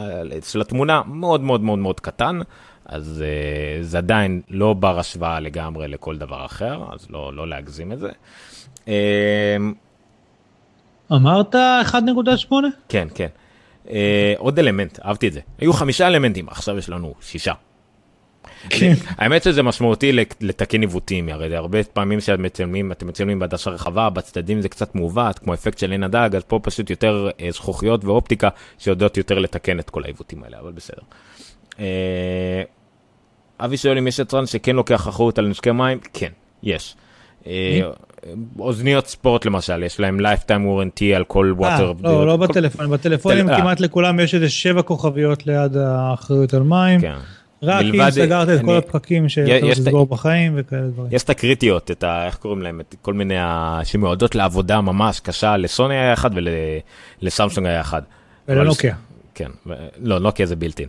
של 0.48 0.62
התמונה, 0.62 1.02
מאוד 1.08 1.42
מאוד 1.42 1.62
מאוד 1.62 1.80
מאוד 1.80 2.00
קטן, 2.00 2.40
אז 2.88 3.24
uh, 3.24 3.84
זה 3.84 3.98
עדיין 3.98 4.42
לא 4.50 4.74
בר 4.74 5.00
השוואה 5.00 5.40
לגמרי 5.40 5.88
לכל 5.88 6.18
דבר 6.18 6.46
אחר, 6.46 6.84
אז 6.94 7.08
לא, 7.10 7.34
לא 7.34 7.48
להגזים 7.48 7.92
את 7.92 8.00
זה. 8.00 8.10
Uh, 8.86 8.90
אמרת 11.12 11.56
1.8? 11.56 12.54
כן, 12.90 13.08
כן. 13.16 13.28
Uh, 13.86 13.90
עוד 14.38 14.60
אלמנט, 14.60 15.00
אהבתי 15.06 15.28
את 15.28 15.34
זה. 15.34 15.40
היו 15.60 15.74
חמישה 15.74 16.08
אלמנטים, 16.08 16.50
עכשיו 16.50 16.78
יש 16.78 16.90
לנו 16.90 17.14
שישה. 17.22 17.54
כן. 18.70 18.94
האמת 19.18 19.44
שזה 19.44 19.64
משמעותי 19.64 20.12
לתקן 20.42 20.82
עיוותים, 20.82 21.30
הרי 21.30 21.56
הרבה 21.56 21.84
פעמים 21.84 22.20
שאתם 22.20 22.44
מצלמים, 22.44 22.92
אתם 22.92 23.08
מצלמים 23.08 23.40
בעדשה 23.40 23.70
רחבה, 23.72 24.10
בצדדים 24.10 24.62
זה 24.62 24.70
קצת 24.70 24.96
מעוות, 24.96 25.40
כמו 25.40 25.54
אפקט 25.54 25.78
של 25.78 25.92
עין 25.92 26.04
הדג, 26.04 26.30
אז 26.36 26.44
פה 26.44 26.60
פשוט 26.64 26.90
יותר 26.90 27.30
אה, 27.42 27.52
זכוכיות 27.52 28.06
ואופטיקה 28.06 28.50
שיודעות 28.78 29.18
יותר 29.18 29.40
לתקן 29.40 29.80
את 29.80 29.90
כל 29.90 30.04
העיוותים 30.04 30.44
האלה, 30.44 30.60
אבל 30.60 30.72
בסדר. 30.72 31.02
אה, 33.62 33.66
אבי 33.66 33.78
שואל 33.78 33.98
אם 33.98 34.08
יש 34.08 34.20
יצרן 34.20 34.46
שכן 34.46 34.76
לוקח 34.76 35.08
אחריות 35.08 35.38
על 35.38 35.48
נשקי 35.48 35.72
מים, 35.72 36.00
כן, 36.14 36.32
יש. 36.64 36.96
אה, 37.48 37.82
אוזניות 38.60 39.08
ספורט 39.08 39.46
למשל, 39.46 39.84
יש 39.84 40.00
להם 40.00 40.20
lifetime 40.20 40.68
warranty 40.68 41.16
על 41.16 41.24
כל 41.24 41.54
water. 41.58 41.94
לא, 42.04 42.28
לא 42.28 42.38
בטלפונים, 42.38 42.92
בטלפונים 42.92 43.48
כמעט 43.48 43.80
לכולם 43.80 44.20
יש 44.20 44.36
איזה 44.36 44.50
שבע 44.50 44.82
כוכביות 44.82 45.48
ליד 45.48 45.78
האחריות 45.78 46.54
על 46.54 46.64
מים. 46.64 47.02
כן. 47.02 47.16
רק 47.64 47.86
אם 47.86 48.12
סגרת 48.12 48.50
את 48.50 48.66
כל 48.66 48.78
הפקקים 48.78 49.30
שאתה 49.30 49.66
לסגור 49.66 50.06
בחיים 50.06 50.54
וכאלה 50.56 50.88
דברים. 50.88 51.10
יש 51.12 51.24
את 51.24 51.30
הקריטיות, 51.30 51.92
את 51.92 52.04
ה... 52.04 52.26
איך 52.26 52.36
קוראים 52.36 52.62
להם? 52.62 52.80
את 52.80 52.96
כל 53.02 53.14
מיני 53.14 53.36
שמיועדות 53.84 54.36
לעבודה 54.36 54.82
ממש 54.82 55.20
קשה, 55.20 55.58
לסוני 55.58 55.96
היה 55.96 56.14
אחד 56.14 56.30
ולסמסונג 57.22 57.68
היה 57.68 57.82
אחד. 57.82 58.02
ולנוקיה. 58.48 58.96
כן, 59.36 59.50
לא, 60.02 60.20
נוקיה 60.20 60.46
זה 60.46 60.56
בילטין. 60.56 60.88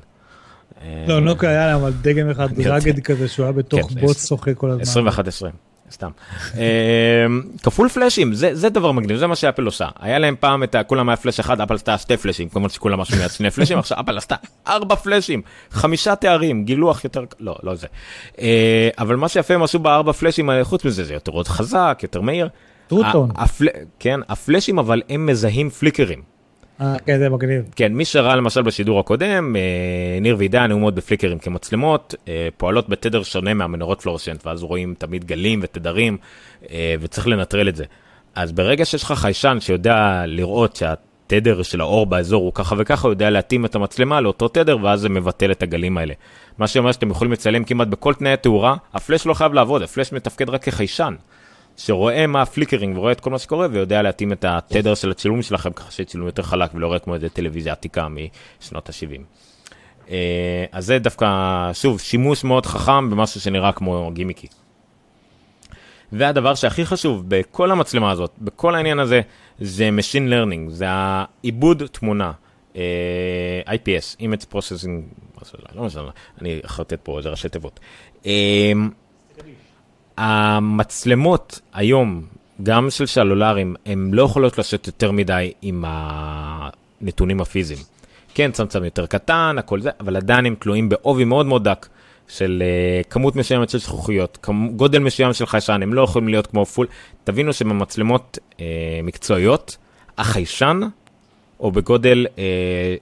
לא, 1.09 1.20
נוקיה 1.20 1.51
היה 1.51 1.66
להם 1.66 1.93
דגם 2.03 2.31
אחד 2.31 2.49
רגד 2.59 3.01
כזה 3.01 3.29
שהוא 3.29 3.45
היה 3.45 3.53
בתוך 3.53 3.93
כן, 3.93 4.01
בוט 4.01 4.18
שוחה 4.18 4.55
כל 4.55 4.70
הזמן. 4.70 5.11
21-20. 5.11 5.68
סתם. 5.91 6.11
אמ, 6.55 7.43
כפול 7.62 7.89
פלאשים, 7.89 8.35
זה, 8.35 8.55
זה 8.55 8.68
דבר 8.68 8.93
מגניב, 8.93 9.16
זה 9.16 9.26
מה 9.26 9.37
שאפל 9.37 9.66
עושה. 9.66 9.89
היה 10.01 10.18
להם 10.18 10.35
פעם 10.41 10.62
את 10.62 10.74
ה... 10.74 10.83
כולם 10.83 11.09
היה 11.09 11.16
פלאש 11.16 11.41
אחד, 11.41 11.61
אפל 11.61 11.74
עשתה 11.74 11.99
שתי 11.99 12.16
פלאשים, 12.16 12.49
כמובן 12.49 12.68
שכולם 12.68 13.01
עשו 13.01 13.16
מיד 13.16 13.31
שני 13.31 13.51
פלאשים, 13.51 13.79
עכשיו 13.79 14.01
אפל 14.01 14.18
עשתה 14.18 14.35
ארבע 14.66 14.97
פלאשים, 14.97 15.43
חמישה 15.70 16.16
תארים, 16.16 16.64
גילוח 16.64 17.05
יותר, 17.05 17.24
לא, 17.41 17.57
לא 17.62 17.74
זה. 17.74 17.87
אה, 18.41 18.89
אבל 18.99 19.16
מה 19.16 19.29
שיפה 19.29 19.55
הם 19.55 19.62
עשו 19.62 19.79
בארבע 19.79 20.12
פלאשים, 20.12 20.51
חוץ 20.62 20.85
מזה 20.85 21.05
זה 21.05 21.14
יותר 21.14 21.33
עוד 21.33 21.49
חזק, 21.49 22.01
יותר 22.03 22.20
מהיר. 22.20 22.49
טרוטון. 22.87 23.31
כן, 23.99 24.20
הפלאשים 24.29 24.79
אבל 24.79 25.03
הם 25.09 25.26
מזהים 25.26 25.70
פליקרים. 25.70 26.38
אה, 26.81 26.97
כן, 27.07 27.18
זה 27.18 27.29
מגניב. 27.29 27.64
כן, 27.76 27.93
מי 27.93 28.05
שראה 28.05 28.37
למשל 28.37 28.62
בשידור 28.62 29.01
הקודם, 29.01 29.57
אה, 29.57 30.20
ניר 30.20 30.37
ועידן 30.39 30.70
היו 30.70 30.79
מאוד 30.79 30.95
בפליקרים 30.95 31.39
כמצלמות, 31.39 32.14
אה, 32.29 32.49
פועלות 32.57 32.89
בתדר 32.89 33.22
שונה 33.22 33.55
מהמנורות 33.55 34.01
פלורסנט, 34.01 34.47
ואז 34.47 34.62
רואים 34.62 34.95
תמיד 34.99 35.24
גלים 35.24 35.61
ותדרים, 35.62 36.16
וצריך 37.01 37.29
לנטרל 37.29 37.68
את 37.68 37.76
זה. 37.76 37.85
אז 38.35 38.53
ברגע 38.53 38.85
שיש 38.85 39.03
לך 39.03 39.12
חיישן 39.12 39.57
שיודע 39.61 40.22
לראות 40.26 40.76
שהתדר 40.76 41.62
של 41.62 41.81
האור 41.81 42.07
באזור 42.07 42.43
הוא 42.43 42.53
ככה 42.55 42.74
וככה, 42.79 43.09
הוא 43.09 43.12
יודע 43.12 43.31
להתאים 43.31 43.64
את 43.64 43.74
המצלמה 43.74 44.20
לאותו 44.20 44.49
תדר, 44.49 44.76
ואז 44.83 45.01
זה 45.01 45.09
מבטל 45.09 45.51
את 45.51 45.62
הגלים 45.62 45.99
האלה. 45.99 46.14
מה 46.59 46.66
שאומר 46.66 46.93
שאתם 46.93 47.11
יכולים 47.11 47.33
לצלם 47.33 47.64
כמעט 47.64 47.89
בכל 47.89 48.14
תנאי 48.14 48.33
התאורה, 48.33 48.76
הפלאש 48.95 49.26
לא 49.26 49.35
חייב 49.35 49.53
לעבוד, 49.53 49.83
הפלאש 49.83 50.12
מתפקד 50.12 50.51
רק 50.51 50.62
כחיישן. 50.62 51.14
שרואה 51.79 52.26
מה 52.26 52.43
ה 52.43 52.47
flickering 52.47 52.97
ורואה 52.97 53.12
את 53.12 53.20
כל 53.20 53.31
מה 53.31 53.39
שקורה 53.39 53.66
ויודע 53.70 54.03
להתאים 54.03 54.33
את 54.33 54.45
התדר 54.49 54.95
של 54.95 55.11
הצילום 55.11 55.43
שלכם 55.43 55.72
ככה 55.72 55.91
שצילום 55.91 56.26
יותר 56.26 56.43
חלק 56.43 56.74
ולא 56.74 56.87
רואה 56.87 56.99
כמו 56.99 57.14
איזה 57.14 57.29
טלוויזיה 57.29 57.72
עתיקה 57.72 58.07
משנות 58.09 58.89
ה-70. 58.89 59.22
אה, 60.11 60.64
אז 60.72 60.87
זה 60.87 60.99
דווקא, 60.99 61.26
שוב, 61.72 62.01
שימוש 62.01 62.45
מאוד 62.45 62.66
חכם 62.66 63.11
במשהו 63.11 63.41
שנראה 63.41 63.72
כמו 63.72 64.11
gimmicky. 64.14 64.47
והדבר 66.12 66.55
שהכי 66.55 66.85
חשוב 66.85 67.24
בכל 67.29 67.70
המצלמה 67.70 68.11
הזאת, 68.11 68.35
בכל 68.39 68.74
העניין 68.74 68.99
הזה, 68.99 69.20
זה 69.59 69.91
Machine 69.99 70.31
Learning, 70.33 70.70
זה 70.70 70.85
העיבוד 70.89 71.83
תמונה, 71.93 72.33
אה, 72.76 72.83
IPS, 73.66 74.20
Image 74.20 74.55
Processing 74.55 75.18
לא 75.74 75.85
משנה, 75.85 76.11
אני 76.41 76.61
אחרטט 76.64 77.01
פה 77.03 77.18
איזה 77.18 77.29
ראשי 77.29 77.49
תיבות. 77.49 77.81
המצלמות 80.19 81.61
היום, 81.73 82.23
גם 82.62 82.91
של 82.91 83.07
סלולרים, 83.07 83.75
הן 83.87 84.11
לא 84.12 84.23
יכולות 84.23 84.59
לעשות 84.59 84.87
יותר 84.87 85.12
מדי 85.12 85.53
עם 85.62 85.85
הנתונים 85.87 87.41
הפיזיים. 87.41 87.79
כן, 88.35 88.53
צמצם 88.53 88.85
יותר 88.85 89.07
קטן, 89.07 89.57
הכל 89.59 89.81
זה, 89.81 89.91
אבל 90.01 90.16
עדיין 90.16 90.47
הם 90.47 90.55
תלויים 90.59 90.89
בעובי 90.89 91.25
מאוד 91.25 91.47
מאוד 91.47 91.64
דק 91.64 91.87
של 92.29 92.62
uh, 92.62 93.09
כמות 93.11 93.37
מסוימת 93.37 93.71
של 93.71 93.79
זכוכיות, 93.79 94.39
כמ, 94.43 94.69
גודל 94.69 94.99
מסוים 94.99 95.33
של 95.33 95.47
חיישן, 95.47 95.81
הם 95.83 95.95
לא 95.95 96.03
יכולים 96.03 96.29
להיות 96.29 96.47
כמו 96.47 96.66
פול. 96.66 96.87
תבינו 97.25 97.53
שבמצלמות 97.53 98.39
uh, 98.51 98.61
מקצועיות, 99.03 99.77
החיישן 100.19 100.81
או 101.61 101.71
בגודל 101.71 102.27
uh, 102.27 102.39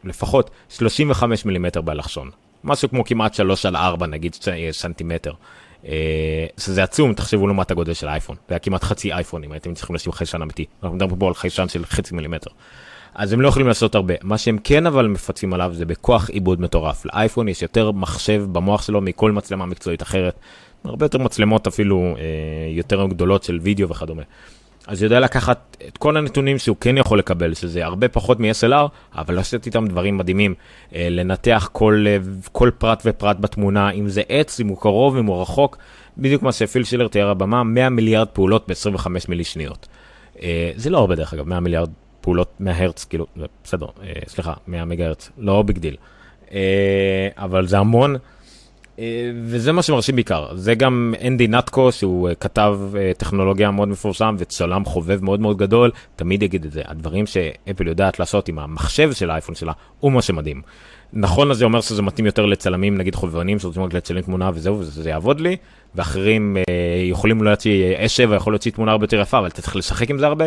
לפחות 0.05 0.51
35 0.69 1.45
מילימטר 1.45 1.81
באלכסון. 1.81 2.31
משהו 2.65 2.89
כמו 2.89 3.05
כמעט 3.05 3.35
3 3.35 3.67
על 3.67 3.77
4 3.77 4.07
נגיד 4.07 4.37
סנטימטר. 4.71 5.31
Uh, 5.31 5.35
שזה 6.59 6.83
עצום, 6.83 7.15
תחשבו 7.15 7.47
לעומת 7.47 7.71
הגודל 7.71 7.95
של 7.95 8.09
האייפון. 8.09 8.37
זה 8.49 8.55
היה 8.55 8.59
כמעט 8.59 8.85
חצי 8.85 9.13
אייפון 9.13 9.45
אם 9.45 9.53
הייתם 9.53 9.75
צריכים 9.75 9.97
לשים 9.97 10.13
חיישן 10.13 10.43
אמיתי. 10.43 10.65
אנחנו 10.83 10.97
מדברים 10.97 11.19
פה 11.19 11.29
על 11.29 11.35
חיישן 11.35 11.69
של 11.69 11.85
חצי 11.85 12.15
מילימטר. 12.15 12.51
אז 13.15 13.33
הם 13.33 13.41
לא 13.41 13.49
יכולים 13.49 13.69
לעשות 13.69 13.95
הרבה. 13.95 14.15
מה 14.23 14.39
שהם 14.39 14.59
כן 14.65 14.87
אבל 14.87 15.07
מפצים 15.07 15.53
עליו 15.53 15.71
זה 15.75 15.85
בכוח 15.85 16.31
עיבוד 16.31 16.61
מטורף. 16.61 17.07
לאייפון 17.07 17.49
יש 17.49 17.63
יותר 17.63 17.93
מחשב 17.93 18.45
במוח 18.53 18.83
שלו 18.83 19.01
מכל 19.01 19.33
מצלמה 19.33 19.67
מקצועית 19.67 20.03
אחרת. 20.03 20.39
הרבה 20.85 21.05
יותר 21.05 21.19
מצלמות 21.19 21.67
אפילו 21.67 22.15
אה, 22.19 22.23
יותר 22.71 23.07
גדולות 23.07 23.43
של 23.43 23.59
וידאו 23.63 23.89
וכדומה. 23.89 24.23
אז 24.87 25.03
יודע 25.03 25.21
לקחת 25.21 25.77
את 25.89 25.99
כל 25.99 26.17
הנתונים 26.17 26.59
שהוא 26.59 26.77
כן 26.81 26.99
יכול 26.99 27.19
לקבל, 27.19 27.55
שזה 27.55 27.85
הרבה 27.85 28.09
פחות 28.09 28.41
מ-SLR, 28.41 28.89
אבל 29.15 29.35
לעשות 29.35 29.67
איתם 29.67 29.87
דברים 29.87 30.17
מדהימים. 30.17 30.55
אה, 30.95 31.09
לנתח 31.11 31.69
כל, 31.73 32.05
אה, 32.09 32.17
כל 32.53 32.71
פרט 32.79 33.03
ופרט 33.07 33.37
בתמונה, 33.41 33.91
אם 33.91 34.09
זה 34.09 34.23
עץ, 34.29 34.61
אם 34.61 34.69
הוא 34.69 34.81
קרוב, 34.81 35.17
אם 35.17 35.27
הוא 35.27 35.43
רחוק, 35.43 35.79
בדיוק 36.19 36.43
מה 36.43 36.53
שפיל 36.53 36.85
שילר 36.85 37.09
תיאר 37.09 37.22
על 37.22 37.29
הבמה, 37.29 37.65
100 37.65 37.89
מיליארד 37.89 38.29
פעולות 38.29 38.69
ב-25 38.69 39.09
מילי 39.29 39.45
שניות. 39.45 39.89
אה, 40.43 40.71
זה 40.77 40.91
לא 40.91 40.99
הרבה 40.99 41.15
דרך 41.15 41.35
אגב, 41.35 41.49
100 41.49 41.61
מיליארד 41.61 41.91
פעולות 42.21 42.55
מהרץ, 42.61 43.05
כאילו, 43.05 43.27
בסדר, 43.65 43.87
סליחה, 44.27 44.53
100 44.67 44.85
מגה 44.85 45.07
הרץ, 45.07 45.31
לא 45.39 45.63
big 45.63 45.79
deal. 45.79 45.97
אבל 47.37 47.67
זה 47.67 47.79
המון, 47.79 48.17
וזה 49.45 49.73
מה 49.73 49.83
שמרשים 49.83 50.15
בעיקר. 50.15 50.47
זה 50.55 50.75
גם 50.75 51.15
אנדי 51.27 51.49
נטקו, 51.49 51.93
שהוא 51.93 52.29
אה, 52.29 52.35
כתב 52.35 52.79
אה, 52.97 53.13
טכנולוגיה 53.19 53.71
מאוד 53.71 53.89
מפורסם 53.89 54.37
וצלם 54.39 54.85
חובב 54.85 55.25
מאוד 55.25 55.41
מאוד 55.41 55.57
גדול, 55.57 55.91
תמיד 56.17 56.43
יגיד 56.43 56.65
את 56.65 56.73
זה. 56.73 56.83
הדברים 56.87 57.27
שאפל 57.27 57.87
יודעת 57.87 58.19
לעשות 58.19 58.49
עם 58.49 58.59
המחשב 58.59 59.13
של 59.13 59.31
האייפון 59.31 59.55
שלה, 59.55 59.73
הוא 60.01 60.13
מה 60.13 60.23
שמדהים. 60.23 60.63
נכון 61.13 61.51
אז 61.51 61.57
זה 61.57 61.65
אומר 61.65 61.81
שזה 61.81 62.03
מתאים 62.03 62.27
יותר 62.27 62.47
לצלמים, 62.47 62.99
נגיד 62.99 63.15
חובבנים 63.15 63.59
שרוצים 63.59 63.83
רק 63.83 63.95
לצלם 63.95 64.21
תמונה 64.21 64.51
וזהו, 64.55 64.79
וזה 64.79 65.11
יעבוד 65.11 65.41
לי, 65.41 65.57
ואחרים 65.95 66.57
אה, 66.57 66.63
יכולים 67.03 67.43
להוציא, 67.43 67.97
S7 67.97 68.35
יכול 68.35 68.53
להוציא 68.53 68.71
תמונה 68.71 68.93
הרבה 68.93 69.05
יותר 69.05 69.21
יפה, 69.21 69.39
אבל 69.39 69.47
אתה 69.47 69.63
צריך 69.63 69.77
לשחק 69.77 70.11
עם 70.11 70.19
זה 70.19 70.27
הרבה. 70.27 70.45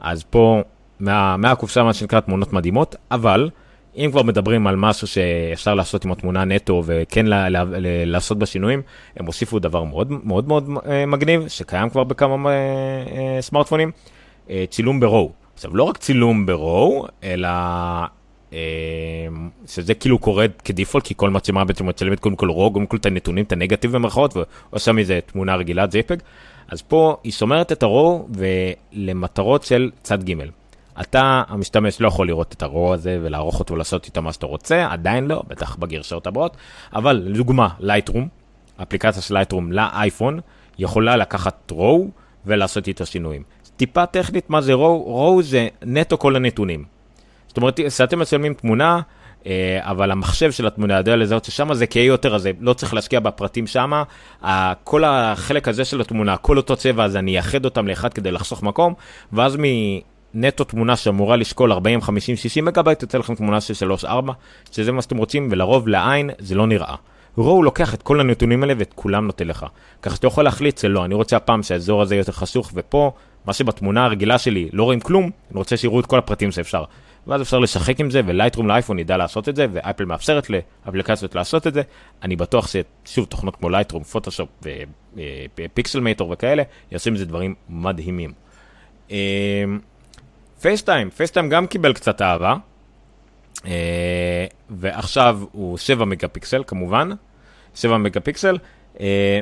אז 0.00 0.22
פה 0.22 0.62
מה, 1.00 1.36
מהקופסה 1.36 1.82
מה 1.82 1.94
שנקרא 1.94 2.20
תמונות 2.20 2.52
מדהימות, 2.52 2.96
אבל 3.10 3.50
אם 3.96 4.08
כבר 4.10 4.22
מדברים 4.22 4.66
על 4.66 4.76
משהו 4.76 5.06
שאפשר 5.06 5.74
לעשות 5.74 6.04
עם 6.04 6.12
התמונה 6.12 6.44
נטו 6.44 6.82
וכן 6.86 7.26
לה, 7.26 7.48
לה, 7.48 7.64
לה, 7.64 8.04
לעשות 8.04 8.38
בה 8.38 8.46
שינויים, 8.46 8.82
הם 9.16 9.26
הוסיפו 9.26 9.58
דבר 9.58 9.84
מאוד 9.84 10.12
מאוד 10.24 10.48
מאוד 10.48 10.70
אה, 10.86 11.06
מגניב, 11.06 11.48
שקיים 11.48 11.90
כבר 11.90 12.04
בכמה 12.04 12.50
אה, 12.50 12.54
אה, 12.54 13.42
סמארטפונים, 13.42 13.90
אה, 14.50 14.64
צילום 14.70 15.00
ברואו. 15.00 15.32
עכשיו, 15.54 15.76
לא 15.76 15.82
רק 15.82 15.96
צילום 15.96 16.46
ברואו, 16.46 17.06
אלא 17.24 17.48
אה, 18.52 18.58
שזה 19.66 19.94
כאילו 19.94 20.18
קורה 20.18 20.46
כדיפולט, 20.64 21.04
כי 21.04 21.14
כל 21.16 21.30
מצלמה 21.30 21.64
בעצם 21.64 21.86
מצלמת 21.86 22.20
קודם 22.20 22.36
כל 22.36 22.48
רואו, 22.48 22.72
קודם 22.72 22.86
כל 22.86 22.96
את 22.96 23.06
הנתונים, 23.06 23.44
את 23.44 23.52
הנגטיב 23.52 23.92
במרכאות, 23.92 24.34
ועושה 24.36 24.92
מזה 24.92 25.18
תמונה 25.26 25.56
רגילה, 25.56 25.84
JPEG. 25.84 26.22
אז 26.68 26.82
פה 26.82 27.16
היא 27.24 27.32
שומרת 27.32 27.72
את 27.72 27.82
הרואו 27.82 28.28
ולמטרות 28.92 29.62
של 29.62 29.90
צד 30.02 30.24
ג'. 30.24 30.34
אתה, 31.00 31.42
המשתמש, 31.48 32.00
לא 32.00 32.08
יכול 32.08 32.26
לראות 32.26 32.52
את 32.52 32.62
הרוע 32.62 32.94
הזה 32.94 33.18
ולערוך 33.22 33.58
אותו 33.60 33.74
ולעשות 33.74 34.06
איתו 34.06 34.22
מה 34.22 34.32
שאתה 34.32 34.46
רוצה, 34.46 34.86
עדיין 34.90 35.26
לא, 35.26 35.42
בטח 35.48 35.76
בגרשאות 35.76 36.26
הבאות, 36.26 36.56
אבל 36.94 37.22
לדוגמה, 37.24 37.68
לייטרום, 37.80 38.28
אפליקציה 38.82 39.22
של 39.22 39.34
לייטרום 39.34 39.72
לאייפון, 39.72 40.40
יכולה 40.78 41.16
לקחת 41.16 41.70
רואו 41.70 42.08
ולעשות 42.46 42.88
איתו 42.88 43.06
שינויים. 43.06 43.42
טיפה 43.76 44.06
טכנית, 44.06 44.50
מה 44.50 44.60
זה 44.60 44.72
רואו? 44.72 45.02
רואו 45.02 45.42
זה 45.42 45.68
נטו 45.82 46.18
כל 46.18 46.36
הנתונים. 46.36 46.84
זאת 47.48 47.56
אומרת, 47.56 47.80
כשאתם 47.86 48.18
מצלמים 48.18 48.54
תמונה, 48.54 49.00
אה, 49.46 49.78
אבל 49.80 50.10
המחשב 50.10 50.50
של 50.50 50.66
התמונה 50.66 50.96
יודע 50.96 51.16
לזהות 51.16 51.44
ששם 51.44 51.74
זה 51.74 51.86
כהה 51.86 52.02
יותר, 52.02 52.34
אז 52.34 52.48
לא 52.60 52.72
צריך 52.72 52.94
להשקיע 52.94 53.20
בפרטים 53.20 53.66
שם. 53.66 54.02
כל 54.84 55.04
החלק 55.04 55.68
הזה 55.68 55.84
של 55.84 56.00
התמונה, 56.00 56.36
כל 56.36 56.56
אותו 56.56 56.76
צבע, 56.76 57.04
אז 57.04 57.16
אני 57.16 57.36
אאחד 57.36 57.64
אותם 57.64 57.88
לאחד 57.88 58.14
כדי 58.14 58.30
לחסוך 58.30 58.62
מקום, 58.62 58.94
ואז 59.32 59.56
נטו 60.34 60.64
תמונה 60.64 60.96
שאמורה 60.96 61.36
לשקול 61.36 61.72
40, 61.72 62.00
50, 62.00 62.36
60 62.36 62.64
מגהבייט, 62.64 63.02
יוצא 63.02 63.18
לכם 63.18 63.34
תמונה 63.34 63.60
של 63.60 63.92
3-4, 64.04 64.06
שזה 64.72 64.92
מה 64.92 65.02
שאתם 65.02 65.16
רוצים, 65.16 65.48
ולרוב 65.50 65.88
לעין 65.88 66.30
זה 66.38 66.54
לא 66.54 66.66
נראה. 66.66 66.94
RAW 67.36 67.62
לוקח 67.62 67.94
את 67.94 68.02
כל 68.02 68.20
הנתונים 68.20 68.62
האלה 68.62 68.74
ואת 68.78 68.92
כולם 68.94 69.26
נותן 69.26 69.46
לך. 69.46 69.66
ככה 70.02 70.16
שאתה 70.16 70.26
יכול 70.26 70.44
להחליט 70.44 70.78
שלא, 70.78 71.04
אני 71.04 71.14
רוצה 71.14 71.36
הפעם 71.36 71.62
שהאזור 71.62 72.02
הזה 72.02 72.16
יותר 72.16 72.32
חשוך, 72.32 72.70
ופה, 72.74 73.12
מה 73.46 73.52
שבתמונה 73.52 74.04
הרגילה 74.04 74.38
שלי 74.38 74.68
לא 74.72 74.84
רואים 74.84 75.00
כלום, 75.00 75.22
אני 75.24 75.58
רוצה 75.58 75.76
שיראו 75.76 76.00
את 76.00 76.06
כל 76.06 76.18
הפרטים 76.18 76.52
שאפשר. 76.52 76.84
ואז 77.26 77.42
אפשר 77.42 77.58
לשחק 77.58 78.00
עם 78.00 78.10
זה, 78.10 78.20
ו 78.26 78.30
Lightroom 78.30 78.68
לאייפון 78.68 78.98
ידע 78.98 79.16
לעשות 79.16 79.48
את 79.48 79.56
זה, 79.56 79.66
ואפל 79.72 80.04
מאפשרת 80.04 80.50
לאפליקציות 80.50 81.34
לעשות 81.34 81.66
את 81.66 81.74
זה. 81.74 81.82
אני 82.22 82.36
בטוח 82.36 82.68
ששוב, 82.68 83.24
תוכנות 83.24 83.56
כמו 83.56 83.68
Lightroom, 83.68 84.02
Photoshop 84.02 84.48
ופיקסל 85.58 86.00
מייטור 86.00 86.30
וכאלה, 86.30 86.62
יעשו 86.90 87.10
עם 87.10 87.16
זה 87.16 87.26
דברים 87.26 87.54
מדהימים. 87.68 88.32
פייסטיים, 90.66 91.10
פייסטיים 91.10 91.48
גם 91.48 91.66
קיבל 91.66 91.92
קצת 91.92 92.22
אהבה, 92.22 92.54
אה, 93.66 94.46
ועכשיו 94.70 95.40
הוא 95.52 95.78
7 95.78 96.04
מגה 96.04 96.28
פיקסל 96.28 96.62
כמובן, 96.66 97.10
7 97.74 97.98
מגה 97.98 98.20
פיקסל, 98.20 98.58
אה, 99.00 99.40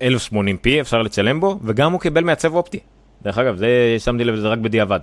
1080p 0.00 0.80
אפשר 0.80 1.02
לצלם 1.02 1.40
בו, 1.40 1.58
וגם 1.64 1.92
הוא 1.92 2.00
קיבל 2.00 2.24
מעצב 2.24 2.54
אופטי. 2.54 2.78
דרך 3.22 3.38
אגב, 3.38 3.56
זה 3.56 3.96
שמתי 3.98 4.24
לב 4.24 4.34
לזה 4.34 4.48
רק 4.48 4.58
בדיעבד. 4.58 5.00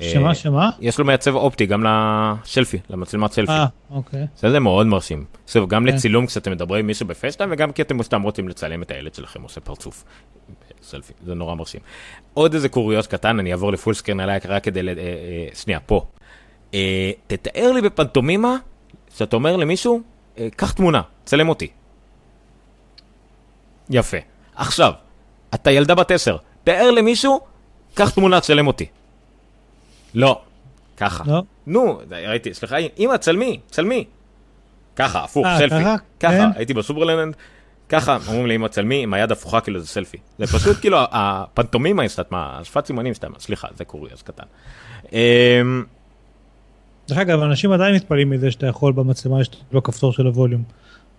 שמה, 0.00 0.28
אה, 0.28 0.34
שמה? 0.34 0.70
יש 0.80 0.98
לו 0.98 1.04
מעצב 1.04 1.34
אופטי 1.34 1.66
גם 1.66 1.84
לשלפי, 1.84 2.78
למצלמת 2.90 3.32
סלפי. 3.32 3.52
אה, 3.52 3.66
אוקיי. 3.90 4.26
זה 4.36 4.60
מאוד 4.60 4.86
מרשים. 4.86 5.24
עכשיו, 5.44 5.68
גם 5.68 5.86
כן. 5.86 5.94
לצילום 5.94 6.26
כשאתם 6.26 6.52
מדברים 6.52 6.80
עם 6.80 6.86
מישהו 6.86 7.06
בפייסטיים, 7.06 7.50
וגם 7.52 7.72
כי 7.72 7.82
אתם 7.82 8.02
סתם 8.02 8.22
רוצים 8.22 8.48
לצלם 8.48 8.82
את 8.82 8.90
הילד 8.90 9.14
שלכם 9.14 9.42
עושה 9.42 9.60
פרצוף. 9.60 10.04
סלפי, 10.86 11.12
זה 11.26 11.34
נורא 11.34 11.54
מרשים. 11.54 11.80
עוד 12.34 12.54
איזה 12.54 12.68
קוריוז 12.68 13.06
קטן, 13.06 13.38
אני 13.38 13.52
אעבור 13.52 13.72
לפול 13.72 13.94
סקרין 13.94 14.20
עליי 14.20 14.40
רק 14.48 14.64
כדי, 14.64 14.82
ל... 14.82 14.88
אה, 14.88 14.94
אה, 14.94 15.48
שנייה, 15.54 15.80
פה. 15.80 16.06
אה, 16.74 17.10
תתאר 17.26 17.72
לי 17.72 17.80
בפנטומימה, 17.80 18.56
שאתה 19.16 19.36
אומר 19.36 19.56
למישהו, 19.56 20.00
קח 20.56 20.72
תמונה, 20.72 21.02
צלם 21.24 21.48
אותי. 21.48 21.68
יפה. 23.90 24.16
עכשיו, 24.54 24.92
אתה 25.54 25.70
ילדה 25.70 25.94
בת 25.94 26.10
עשר, 26.10 26.36
תאר 26.64 26.90
למישהו, 26.90 27.40
קח 27.94 28.10
תמונה, 28.10 28.40
צלם 28.40 28.66
אותי. 28.66 28.86
לא, 30.14 30.40
ככה. 30.96 31.24
לא. 31.26 31.42
נו, 31.66 32.00
ראיתי, 32.10 32.54
סליחה, 32.54 32.76
אמא, 32.98 33.16
צלמי, 33.16 33.60
צלמי. 33.70 34.04
ככה, 34.96 35.24
הפוך, 35.24 35.46
아, 35.46 35.58
סלפי. 35.58 35.80
ככה, 35.80 35.96
ככה, 36.20 36.32
כן. 36.32 36.48
הייתי 36.54 36.74
בסופרלנד, 36.74 37.36
ככה 37.88 38.18
אומרים 38.28 38.46
לאמא 38.46 38.68
צלמי 38.68 39.02
עם 39.02 39.14
היד 39.14 39.32
הפוכה 39.32 39.60
כאילו 39.60 39.80
זה 39.80 39.86
סלפי. 39.86 40.18
זה 40.38 40.46
פשוט 40.46 40.76
כאילו 40.80 40.98
הפנטומימה 41.00 42.02
היא 42.02 42.08
סתם, 42.08 42.22
השפת 42.32 42.86
סימנים 42.86 43.14
סתם, 43.14 43.32
סליחה, 43.38 43.68
זה 43.76 43.84
קוריוז 43.84 44.22
קטן. 44.22 44.44
אמ, 45.12 45.84
דרך 47.08 47.18
אגב, 47.18 47.40
אנשים 47.40 47.72
עדיין 47.72 47.94
מתפלאים 47.94 48.30
מזה 48.30 48.50
שאתה 48.50 48.66
יכול 48.66 48.92
במצלמה 48.92 49.40
יש 49.40 49.50
לו 49.72 49.82
כפתור 49.82 50.12
של 50.12 50.26
הווליום. 50.26 50.62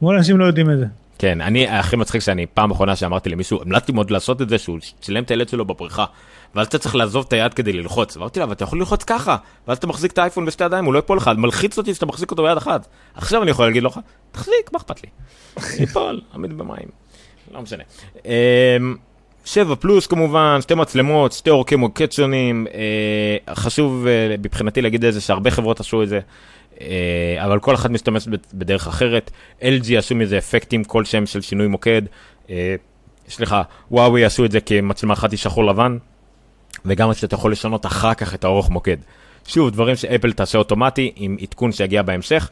המון 0.01 0.15
אנשים 0.15 0.37
לא 0.37 0.45
יודעים 0.45 0.71
את 0.71 0.77
זה. 0.77 0.85
כן, 1.19 1.41
אני 1.41 1.67
הכי 1.67 1.95
מצחיק 1.95 2.21
שאני 2.21 2.45
פעם 2.53 2.71
אחרונה 2.71 2.95
שאמרתי 2.95 3.29
למישהו, 3.29 3.61
המלצתי 3.61 3.91
מאוד 3.91 4.11
לעשות 4.11 4.41
את 4.41 4.49
זה, 4.49 4.57
שהוא 4.57 4.79
צילם 5.01 5.23
את 5.23 5.31
הילד 5.31 5.49
שלו 5.49 5.65
בפריחה, 5.65 6.05
ואז 6.55 6.67
אתה 6.67 6.77
צריך 6.77 6.95
לעזוב 6.95 7.25
את 7.27 7.33
היד 7.33 7.53
כדי 7.53 7.73
ללחוץ. 7.73 8.17
ואמרתי 8.17 8.39
לה, 8.39 8.45
אבל 8.45 8.53
אתה 8.53 8.63
יכול 8.63 8.79
ללחוץ 8.79 9.03
ככה, 9.03 9.37
ואז 9.67 9.77
אתה 9.77 9.87
מחזיק 9.87 10.11
את 10.11 10.17
האייפון 10.17 10.45
בשתי 10.45 10.63
ידיים, 10.63 10.85
הוא 10.85 10.93
לא 10.93 10.99
יפול 10.99 11.17
לך, 11.17 11.31
מלחיץ 11.37 11.77
אותי 11.77 11.93
שאתה 11.93 12.05
מחזיק 12.05 12.31
אותו 12.31 12.43
ביד 12.43 12.57
אחת. 12.57 12.87
עכשיו 13.15 13.43
אני 13.43 13.51
יכול 13.51 13.65
להגיד 13.65 13.83
לך, 13.83 13.99
תחזיק, 14.31 14.73
מה 14.73 14.79
אכפת 14.79 15.03
לי? 15.03 15.09
ייפול, 15.79 16.21
עמיד 16.33 16.57
במים. 16.57 16.87
לא 17.51 17.61
משנה. 17.61 17.83
אמ, 18.25 18.95
שבע 19.45 19.75
פלוס 19.75 20.07
כמובן, 20.07 20.59
שתי 20.61 20.75
מצלמות, 20.75 21.31
שתי 21.31 21.49
אורכי 21.49 21.75
מוקד 21.75 22.11
שונים. 22.11 22.67
אה, 23.47 23.55
חשוב 23.55 24.07
אה, 24.07 24.35
מבחינתי 24.43 24.81
להגיד 24.81 25.05
את 25.05 25.13
זה 25.13 25.21
שהרבה 25.21 25.51
חברות 25.51 25.79
עשו 25.79 26.03
את 26.03 26.09
זה. 26.09 26.19
אה, 26.81 27.45
אבל 27.45 27.59
כל 27.59 27.75
אחד 27.75 27.91
משתמש 27.91 28.27
בדרך 28.53 28.87
אחרת. 28.87 29.31
LG 29.61 29.97
עשו 29.97 30.15
מזה 30.15 30.37
אפקטים 30.37 30.83
כלשהם 30.83 31.25
של 31.25 31.41
שינוי 31.41 31.67
מוקד. 31.67 32.01
סליחה, 33.29 33.61
וואוי 33.91 34.25
עשו 34.25 34.45
את 34.45 34.51
זה 34.51 34.59
כמצלמה 34.59 35.13
אחת 35.13 35.31
היא 35.31 35.37
שחור 35.37 35.65
לבן, 35.65 35.97
וגם 36.85 37.13
שאתה 37.13 37.35
יכול 37.35 37.51
לשנות 37.51 37.85
אחר 37.85 38.13
כך 38.13 38.33
את 38.33 38.43
האורך 38.43 38.69
מוקד. 38.69 38.97
שוב, 39.47 39.69
דברים 39.69 39.95
שאפל 39.95 40.31
תעשה 40.31 40.57
אוטומטי 40.57 41.11
עם 41.15 41.37
עדכון 41.41 41.71
שיגיע 41.71 42.01
בהמשך. 42.01 42.49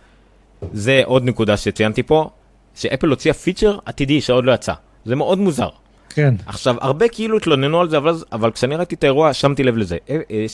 זה 0.73 1.01
עוד 1.05 1.23
נקודה 1.23 1.57
שציינתי 1.57 2.03
פה, 2.03 2.29
שאפל 2.75 3.07
הוציאה 3.07 3.33
פיצ'ר 3.33 3.77
עתידי 3.85 4.21
שעוד 4.21 4.45
לא 4.45 4.51
יצא. 4.51 4.73
זה 5.05 5.15
מאוד 5.15 5.39
מוזר. 5.39 5.69
כן. 6.09 6.35
עכשיו, 6.45 6.75
הרבה 6.81 7.07
כאילו 7.07 7.37
התלוננו 7.37 7.81
על 7.81 7.89
זה, 7.89 7.97
אבל, 7.97 8.15
אבל 8.31 8.51
כשאני 8.51 8.75
ראיתי 8.75 8.95
את 8.95 9.03
האירוע, 9.03 9.33
שמתי 9.33 9.63
לב 9.63 9.77
לזה. 9.77 9.97
אה, 10.09 10.19
אה, 10.31 10.45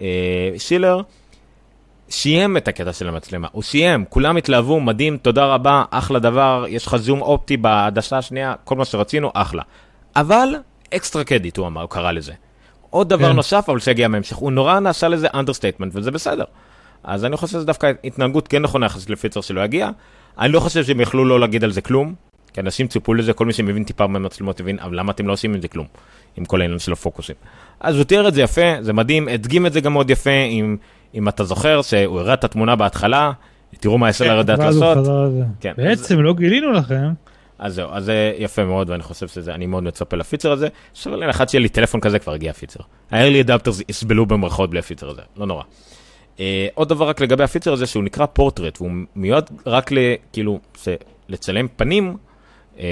אה, 0.00 0.58
שילר 0.58 1.00
סיים 2.10 2.56
את 2.56 2.68
הקטע 2.68 2.92
של 2.92 3.08
המצלמה, 3.08 3.48
הוא 3.52 3.62
סיים, 3.62 4.04
כולם 4.08 4.36
התלהבו, 4.36 4.80
מדהים, 4.80 5.16
תודה 5.16 5.46
רבה, 5.46 5.84
אחלה 5.90 6.18
דבר, 6.18 6.64
יש 6.68 6.86
לך 6.86 6.96
זום 6.96 7.20
אופטי 7.20 7.56
בעדשה 7.56 8.18
השנייה, 8.18 8.54
כל 8.64 8.76
מה 8.76 8.84
שרצינו, 8.84 9.30
אחלה. 9.34 9.62
אבל 10.16 10.48
extra 10.94 11.24
credit, 11.24 11.56
הוא 11.56 11.66
אמר, 11.66 11.80
הוא 11.80 11.90
קרא 11.90 12.12
לזה. 12.12 12.32
עוד 12.90 13.08
דבר 13.08 13.28
כן. 13.28 13.36
נוסף, 13.36 13.64
אבל 13.68 13.78
שיגיע 13.78 14.08
בהמשך, 14.08 14.36
הוא 14.36 14.52
נורא 14.52 14.80
נעשה 14.80 15.08
לזה 15.08 15.28
understatement, 15.34 15.92
וזה 15.96 16.10
בסדר. 16.10 16.44
אז 17.04 17.24
אני 17.24 17.36
חושב 17.36 17.52
שזה 17.52 17.64
דווקא 17.64 17.92
התנהגות 18.04 18.48
כן 18.48 18.62
נכונה 18.62 18.86
יחסית 18.86 19.10
לפיצ'ר 19.10 19.40
שלא 19.40 19.60
יגיע. 19.60 19.90
אני 20.38 20.52
לא 20.52 20.60
חושב 20.60 20.84
שהם 20.84 21.00
יכלו 21.00 21.24
לא 21.24 21.40
להגיד 21.40 21.64
על 21.64 21.72
זה 21.72 21.80
כלום, 21.80 22.14
כי 22.52 22.60
אנשים 22.60 22.88
ציפו 22.88 23.14
לזה, 23.14 23.32
כל 23.32 23.46
מי 23.46 23.52
שמבין 23.52 23.84
טיפה 23.84 24.06
במצלמות 24.06 24.60
הבין, 24.60 24.78
אבל 24.78 24.98
למה 24.98 25.12
אתם 25.12 25.26
לא 25.26 25.32
עושים 25.32 25.54
עם 25.54 25.60
זה 25.60 25.68
כלום, 25.68 25.86
עם 26.36 26.44
כל 26.44 26.60
העניין 26.60 26.78
של 26.78 26.92
הפוקוסים. 26.92 27.36
אז 27.80 27.96
הוא 27.96 28.04
תיאר 28.04 28.28
את 28.28 28.34
זה 28.34 28.42
יפה, 28.42 28.72
זה 28.80 28.92
מדהים, 28.92 29.28
הדגים 29.28 29.66
את 29.66 29.72
זה 29.72 29.80
גם 29.80 29.92
מאוד 29.92 30.10
יפה, 30.10 30.30
אם, 30.30 30.76
אם 31.14 31.28
אתה 31.28 31.44
זוכר 31.44 31.82
שהוא 31.82 32.20
הראה 32.20 32.34
את 32.34 32.44
התמונה 32.44 32.76
בהתחלה, 32.76 33.32
תראו 33.80 33.98
מה 33.98 34.08
SLR 34.08 34.24
יודעת 34.24 34.58
ואז 34.58 34.76
הוא 34.76 34.84
לעשות. 34.84 35.06
כן, 35.60 35.72
בעצם 35.76 36.20
לא 36.20 36.34
גילינו 36.34 36.72
לכם. 36.72 37.08
אז 37.58 37.74
זהו, 37.74 37.88
אז 37.92 38.04
זה 38.04 38.32
יפה 38.38 38.64
מאוד, 38.64 38.90
ואני 38.90 39.02
חושב 39.02 39.28
שזה, 39.28 39.54
אני 39.54 39.66
מאוד 39.66 39.82
מצפה 39.82 40.16
לפיצ'ר 40.16 40.52
הזה. 40.52 40.68
שווה 40.94 41.16
לי 41.16 41.26
לאחד 41.26 41.48
שיהיה 41.48 41.62
לי 41.62 41.68
טלפון 41.68 42.00
כזה, 42.00 42.18
כבר 42.18 42.32
הגיע 42.32 42.50
הפיצר. 42.50 42.80
ה-early 43.10 43.46
adapters 43.46 43.82
יסבלו 43.88 44.26
במרכאות 44.26 44.70
בלי 44.70 44.78
הפיצר 44.78 45.08
הזה, 45.10 45.22
לא 45.36 45.46
נורא. 45.46 45.62
Uh, 46.36 46.40
עוד 46.74 46.88
דבר 46.88 47.08
רק 47.08 47.20
לגבי 47.20 47.44
הפיצר 47.44 47.72
הזה, 47.72 47.86
שהוא 47.86 48.04
נקרא 48.04 48.26
פורטרט, 48.26 48.80
והוא 48.80 48.90
מיועד 49.16 49.50
רק 49.66 49.92
ל... 49.92 49.98
כאילו, 50.32 50.58
זה, 50.82 50.96
לצלם 51.28 51.66
פנים. 51.76 52.16
Uh, 52.76 52.78
זה 52.78 52.84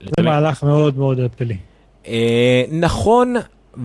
לצלם, 0.00 0.24
מהלך 0.24 0.62
מאוד 0.62 0.98
מאוד 0.98 1.20
אפלי. 1.20 1.56
uh, 2.04 2.08
נכון, 2.72 3.34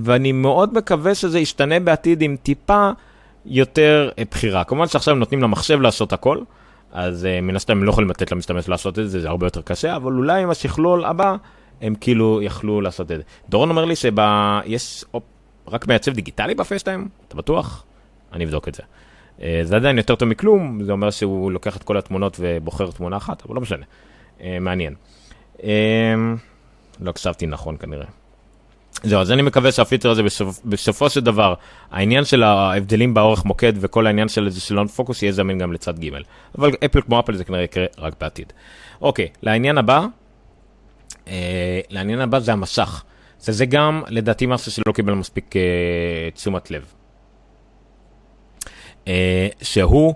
ואני 0.03 0.31
מאוד 0.31 0.73
מקווה 0.73 1.15
שזה 1.15 1.39
ישתנה 1.39 1.79
בעתיד 1.79 2.21
עם 2.21 2.35
טיפה 2.43 2.89
יותר 3.45 4.09
uh, 4.11 4.21
בחירה. 4.31 4.63
כמובן 4.63 4.87
שעכשיו 4.87 5.15
נותנים 5.15 5.41
למחשב 5.41 5.81
לעשות 5.81 6.13
הכל, 6.13 6.37
אז 6.91 7.25
uh, 7.25 7.41
מן 7.41 7.55
הסתם 7.55 7.77
הם 7.77 7.83
לא 7.83 7.89
יכולים 7.89 8.09
לתת 8.09 8.31
למשתמש 8.31 8.69
לעשות 8.69 8.99
את 8.99 9.09
זה, 9.09 9.19
זה 9.19 9.29
הרבה 9.29 9.45
יותר 9.45 9.61
קשה, 9.61 9.95
אבל 9.95 10.13
אולי 10.13 10.41
עם 10.41 10.49
השכלול 10.49 11.05
הבא, 11.05 11.35
הם 11.81 11.95
כאילו 11.95 12.41
יכלו 12.41 12.81
לעשות 12.81 13.11
את 13.11 13.17
זה. 13.17 13.23
דורון 13.49 13.69
אומר 13.69 13.85
לי 13.85 13.95
שיש 13.95 15.05
רק 15.67 15.87
מעצב 15.87 16.11
דיגיטלי 16.13 16.55
בפייסטיים, 16.55 17.07
אתה 17.27 17.37
בטוח? 17.37 17.83
אני 18.33 18.45
אבדוק 18.45 18.67
את 18.67 18.75
זה. 18.75 18.83
Uh, 19.37 19.41
זה 19.63 19.75
עדיין 19.75 19.97
יותר 19.97 20.15
טוב 20.15 20.29
מכלום, 20.29 20.83
זה 20.83 20.91
אומר 20.91 21.09
שהוא 21.09 21.51
לוקח 21.51 21.77
את 21.77 21.83
כל 21.83 21.97
התמונות 21.97 22.37
ובוחר 22.39 22.91
תמונה 22.91 23.17
אחת, 23.17 23.45
אבל 23.45 23.55
לא 23.55 23.61
משנה. 23.61 23.85
מעניין. 24.61 24.95
לא 26.99 27.09
הקשבתי 27.09 27.47
נכון 27.47 27.77
כנראה. 27.77 28.05
זהו, 29.03 29.21
אז 29.21 29.31
אני 29.31 29.41
מקווה 29.41 29.71
שהפיצר 29.71 30.09
הזה 30.11 30.23
בסופ, 30.23 30.59
בסופו 30.65 31.09
של 31.09 31.21
דבר, 31.21 31.53
העניין 31.91 32.25
של 32.25 32.43
ההבדלים 32.43 33.13
באורך 33.13 33.45
מוקד 33.45 33.73
וכל 33.75 34.07
העניין 34.07 34.27
של 34.27 34.49
זה 34.49 34.61
של 34.61 34.87
פוקוס 34.87 35.23
יהיה 35.23 35.31
זמין 35.31 35.57
גם 35.57 35.73
לצד 35.73 35.99
ג' 35.99 36.09
אבל 36.57 36.71
אפל 36.85 37.01
כמו 37.01 37.19
אפל 37.19 37.35
זה 37.35 37.43
כנראה 37.43 37.63
יקרה 37.63 37.85
רק 37.97 38.13
בעתיד. 38.21 38.53
אוקיי, 39.01 39.27
לעניין 39.43 39.77
הבא, 39.77 40.05
אה, 41.27 41.79
לעניין 41.89 42.21
הבא 42.21 42.39
זה 42.39 42.53
המסך. 42.53 43.03
זה, 43.39 43.51
זה 43.51 43.65
גם 43.65 44.03
לדעתי 44.07 44.45
משהו 44.45 44.71
שלא 44.71 44.93
קיבל 44.93 45.13
מספיק 45.13 45.55
אה, 45.55 45.61
תשומת 46.33 46.71
לב. 46.71 46.85
אה, 49.07 49.47
שהוא, 49.61 50.13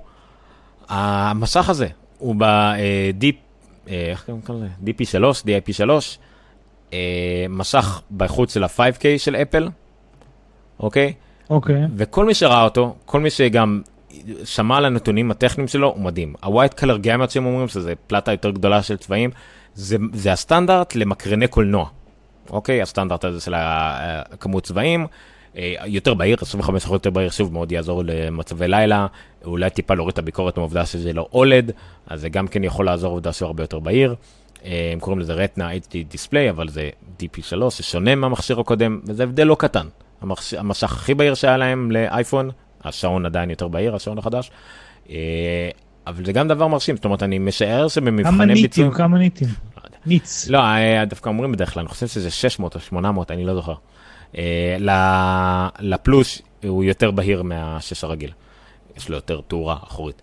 המסך 0.89 1.69
הזה 1.69 1.87
הוא 2.17 2.35
ב-Deep, 2.37 3.35
אה? 3.89 4.13
DP3, 4.85 5.43
DIP3, 5.45 5.89
אה, 6.93 7.45
מסך 7.49 8.01
באיכות 8.09 8.49
של 8.49 8.63
ה-5K 8.63 9.03
של 9.17 9.35
אפל, 9.35 9.69
אוקיי? 10.79 11.13
אוקיי. 11.49 11.81
וכל 11.95 12.25
מי 12.25 12.33
שראה 12.33 12.63
אותו, 12.63 12.95
כל 13.05 13.19
מי 13.19 13.29
שגם 13.29 13.81
שמע 14.43 14.77
על 14.77 14.85
הנתונים 14.85 15.31
הטכניים 15.31 15.67
שלו, 15.67 15.87
הוא 15.87 16.01
מדהים. 16.01 16.33
ה-white 16.43 16.79
color 16.79 17.05
gamut 17.05 17.29
שהם 17.29 17.45
אומרים, 17.45 17.67
שזה 17.67 17.93
פלטה 18.07 18.31
יותר 18.31 18.51
גדולה 18.51 18.83
של 18.83 18.97
צבעים, 18.97 19.29
זה, 19.73 19.97
זה 20.13 20.31
הסטנדרט 20.31 20.95
למקרני 20.95 21.47
קולנוע, 21.47 21.89
אוקיי? 22.49 22.81
הסטנדרט 22.81 23.25
הזה 23.25 23.41
של 23.41 23.53
הכמות 23.57 24.63
צבעים. 24.63 25.07
אה, 25.57 25.73
יותר 25.85 26.13
בהיר, 26.13 26.37
25% 26.61 26.93
יותר 26.93 27.09
בהיר, 27.09 27.29
שוב 27.29 27.53
מאוד 27.53 27.71
יעזור 27.71 28.03
למצבי 28.05 28.67
לילה, 28.67 29.07
אולי 29.45 29.69
טיפה 29.69 29.93
להוריד 29.93 30.13
את 30.13 30.19
הביקורת 30.19 30.57
מהעובדה 30.57 30.85
שזה 30.85 31.13
לא 31.13 31.27
אולד, 31.33 31.71
אז 32.07 32.21
זה 32.21 32.29
גם 32.29 32.47
כן 32.47 32.63
יכול 32.63 32.85
לעזור 32.85 33.09
לעובדה 33.11 33.33
שהוא 33.33 33.47
הרבה 33.47 33.63
יותר 33.63 33.79
בהיר. 33.79 34.15
אה, 34.65 34.89
הם 34.93 34.99
קוראים 34.99 35.19
לזה 35.19 35.33
רטנה 35.33 35.73
HD 35.73 35.95
דיספליי, 36.07 36.49
אבל 36.49 36.69
זה 36.69 36.89
DP3, 37.19 37.69
ששונה 37.69 38.15
מהמכשיר 38.15 38.59
הקודם, 38.59 38.99
וזה 39.05 39.23
הבדל 39.23 39.43
לא 39.43 39.55
קטן. 39.59 39.87
המחש... 40.21 40.53
המשך 40.53 40.93
הכי 40.93 41.13
בהיר 41.13 41.33
שהיה 41.35 41.57
להם 41.57 41.91
לאייפון, 41.91 42.49
השעון 42.83 43.25
עדיין 43.25 43.49
יותר 43.49 43.67
בהיר, 43.67 43.95
השעון 43.95 44.17
החדש. 44.17 44.51
אה, 45.09 45.69
אבל 46.07 46.25
זה 46.25 46.31
גם 46.31 46.47
דבר 46.47 46.67
מרשים, 46.67 46.95
זאת 46.95 47.05
אומרת, 47.05 47.23
אני 47.23 47.39
משער 47.39 47.79
כמה 47.79 47.89
שבמבחני 47.89 48.53
ניטים, 48.53 48.61
ביצוע... 48.61 48.97
כמה 48.97 49.17
ניטים. 49.17 49.47
ניץ. 50.05 50.47
לא, 50.49 50.59
אה, 50.59 51.05
דווקא 51.05 51.29
אומרים 51.29 51.51
בדרך 51.51 51.73
כלל, 51.73 51.81
אני 51.81 51.89
חושב 51.89 52.07
שזה 52.07 52.31
600 52.31 52.75
או 52.75 52.79
800, 52.79 53.31
אני 53.31 53.45
לא 53.45 53.55
זוכר. 53.55 53.73
לפלוס 55.79 56.41
הוא 56.63 56.83
יותר 56.83 57.11
בהיר 57.11 57.43
מהשש 57.43 58.03
הרגיל. 58.03 58.31
יש 58.97 59.09
לו 59.09 59.15
יותר 59.15 59.41
תאורה 59.47 59.77
אחורית. 59.83 60.21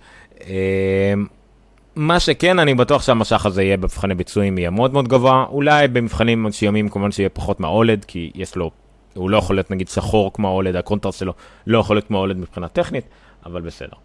מה 1.96 2.20
שכן, 2.20 2.58
אני 2.58 2.74
בטוח 2.74 3.02
שהמשך 3.02 3.46
הזה 3.46 3.62
יהיה 3.62 3.76
במבחני 3.76 4.14
ביצועים 4.14 4.58
יהיה 4.58 4.70
מאוד 4.70 4.92
מאוד 4.92 5.08
גבוה. 5.08 5.46
אולי 5.48 5.88
במבחנים 5.88 6.42
מסוימים 6.42 6.88
כמובן 6.88 7.12
שיהיה 7.12 7.28
פחות 7.28 7.60
מהאולד, 7.60 8.04
כי 8.04 8.30
יש 8.34 8.56
לו, 8.56 8.70
הוא 9.14 9.30
לא 9.30 9.36
יכול 9.36 9.56
להיות 9.56 9.70
נגיד 9.70 9.88
שחור 9.88 10.32
כמו 10.32 10.48
האולד, 10.48 10.76
הקונטרסט 10.76 11.18
שלו 11.18 11.32
לא 11.66 11.78
יכול 11.78 11.96
להיות 11.96 12.06
כמו 12.06 12.16
האולד 12.16 12.36
מבחינה 12.36 12.68
טכנית, 12.68 13.04
אבל 13.46 13.60
בסדר. 13.60 13.96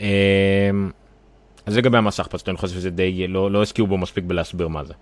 אה, 0.00 0.06
אז 1.66 1.76
לגבי 1.76 1.98
המשך, 1.98 2.26
פשוט 2.30 2.48
אני 2.48 2.56
חושב 2.56 2.74
שזה 2.74 2.90
די, 2.90 3.26
לא, 3.26 3.50
לא 3.50 3.62
השקיעו 3.62 3.86
בו 3.86 3.98
מספיק 3.98 4.24
בלהסביר 4.24 4.68
מה 4.68 4.84
זה. 4.84 4.94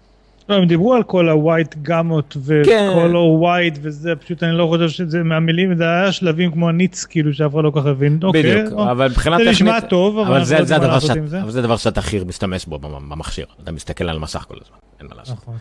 לא, 0.48 0.54
הם 0.54 0.64
דיברו 0.64 0.94
על 0.94 1.02
כל 1.02 1.28
הווייט 1.28 1.74
גמות. 1.82 2.36
וקולור 2.44 3.42
ווייט 3.42 3.78
וזה, 3.82 4.16
פשוט 4.16 4.42
אני 4.42 4.52
לא 4.58 4.66
חושב 4.66 4.88
שזה 4.88 5.22
מהמילים, 5.22 5.74
זה 5.76 5.84
היה 5.84 6.12
שלבים 6.12 6.52
כמו 6.52 6.68
הניץ 6.68 7.04
כאילו 7.04 7.32
שאף 7.32 7.54
אחד 7.54 7.64
לא 7.64 7.70
כל 7.70 7.80
כך 7.80 7.86
הבין. 7.86 8.18
אוקיי, 8.22 8.42
בדיוק, 8.42 8.72
או, 8.72 8.90
אבל 8.90 9.08
מבחינה 9.08 9.36
זה 9.36 9.42
טכנית, 9.42 9.54
נשמע 9.54 9.80
טוב, 9.80 10.18
אבל 10.18 10.44
זה, 10.44 10.58
לא 10.58 10.64
זה, 10.64 10.76
הדבר 10.76 10.98
זה. 10.98 11.14
זה 11.48 11.76
שאתה 11.78 12.00
הכי 12.00 12.18
משתמש 12.26 12.66
בו 12.66 12.78
במ- 12.78 13.08
במכשיר, 13.10 13.46
אתה 13.62 13.72
מסתכל 13.72 14.08
על 14.08 14.16
המסך 14.16 14.44
כל 14.48 14.54
הזמן, 14.64 14.76
אין 15.00 15.06
מה 15.10 15.14
לעשות. 15.16 15.36
נכון. 15.42 15.54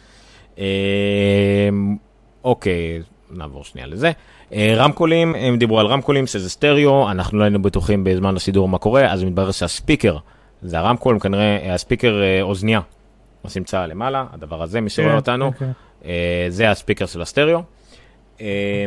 אמ, 0.58 0.64
אוקיי, 2.44 3.02
נעבור 3.32 3.64
שנייה 3.64 3.88
לזה. 3.88 4.12
אה, 4.54 4.74
רמקולים, 4.78 5.36
הם 5.36 5.58
דיברו 5.58 5.80
על 5.80 5.86
רמקולים 5.86 6.28
שזה 6.28 6.50
סטריאו, 6.50 7.12
אנחנו 7.12 7.38
לא 7.38 7.44
היינו 7.44 7.62
בטוחים 7.62 8.04
בזמן 8.04 8.36
השידור 8.36 8.70
מה 8.70 8.78
קורה, 8.78 9.12
אז 9.14 9.24
מתברר 9.24 9.52
שהספיקר, 9.52 10.18
זה 10.62 10.80
הרמקול, 10.80 11.20
כנראה 11.20 11.58
אה, 11.58 11.74
הספיקר 11.74 12.22
אה, 12.22 12.42
מה 13.44 13.50
שנמצא 13.50 13.86
למעלה, 13.86 14.26
הדבר 14.32 14.62
הזה, 14.62 14.82
מי 14.82 14.90
שרואה 14.90 15.12
כן, 15.12 15.16
אותנו, 15.16 15.46
אוקיי. 15.46 15.68
אה, 16.06 16.46
זה 16.50 16.72
הספיקר 16.72 17.06
של 17.06 17.22
הסטריאו. 17.22 17.64
אה, 18.42 18.86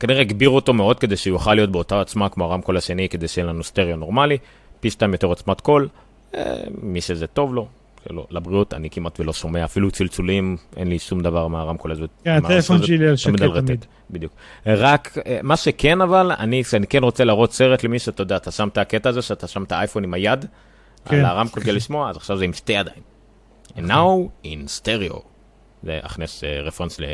כנראה 0.00 0.20
הגבירו 0.20 0.56
אותו 0.56 0.74
מאוד 0.74 0.98
כדי 0.98 1.16
שהוא 1.16 1.34
יוכל 1.34 1.54
להיות 1.54 1.72
באותה 1.72 1.94
עוצמה 1.94 2.28
כמו 2.28 2.44
הרמקול 2.44 2.76
השני, 2.76 3.08
כדי 3.08 3.28
שיהיה 3.28 3.46
לנו 3.46 3.64
סטריאו 3.64 3.96
נורמלי, 3.96 4.38
פי 4.80 4.90
שתיים 4.90 5.12
יותר 5.12 5.26
עוצמת 5.26 5.60
קול, 5.60 5.88
אה, 6.34 6.56
מי 6.82 7.00
שזה 7.00 7.26
טוב 7.26 7.54
לו, 7.54 7.68
שלא, 8.08 8.26
לבריאות, 8.30 8.74
אני 8.74 8.90
כמעט 8.90 9.20
ולא 9.20 9.32
שומע, 9.32 9.64
אפילו 9.64 9.90
צלצולים, 9.90 10.56
אין 10.76 10.88
לי 10.88 10.98
שום 10.98 11.20
דבר 11.20 11.48
מהרמקול 11.48 11.92
הזה. 11.92 12.04
כן, 12.24 12.30
הטלפון 12.30 12.82
שלי 12.82 13.08
על 13.08 13.16
שקט 13.16 13.42
תמיד. 13.66 13.84
בדיוק. 14.10 14.32
רק, 14.66 15.18
אה, 15.26 15.38
מה 15.42 15.56
שכן 15.56 16.00
אבל, 16.00 16.32
אני, 16.38 16.62
אני 16.74 16.86
כן 16.86 17.04
רוצה 17.04 17.24
להראות 17.24 17.52
סרט 17.52 17.84
למי 17.84 17.98
שאתה 17.98 18.22
יודע, 18.22 18.36
אתה 18.36 18.50
שם 18.50 18.68
את 18.68 18.78
הקטע 18.78 19.08
הזה, 19.08 19.22
שאתה 19.22 19.46
שם 19.46 19.62
את 19.62 19.72
האייפון 19.72 20.04
עם 20.04 20.14
היד, 20.14 20.44
כן. 21.04 21.16
על 21.16 21.24
הרמקול 21.24 21.62
כדי 21.62 21.72
לשמוע, 21.72 22.10
אז 22.10 22.16
עכשיו 22.16 22.36
זה 22.36 22.44
עם 22.44 22.52
שתי 22.52 22.72
ידיים. 22.72 23.15
And 23.76 23.80
now 23.80 24.30
in 24.44 24.68
stereo. 24.68 25.20
זה 25.82 26.00
הכנס 26.02 26.44
אה, 26.44 26.60
רפרנס 26.60 27.00
ל... 27.00 27.04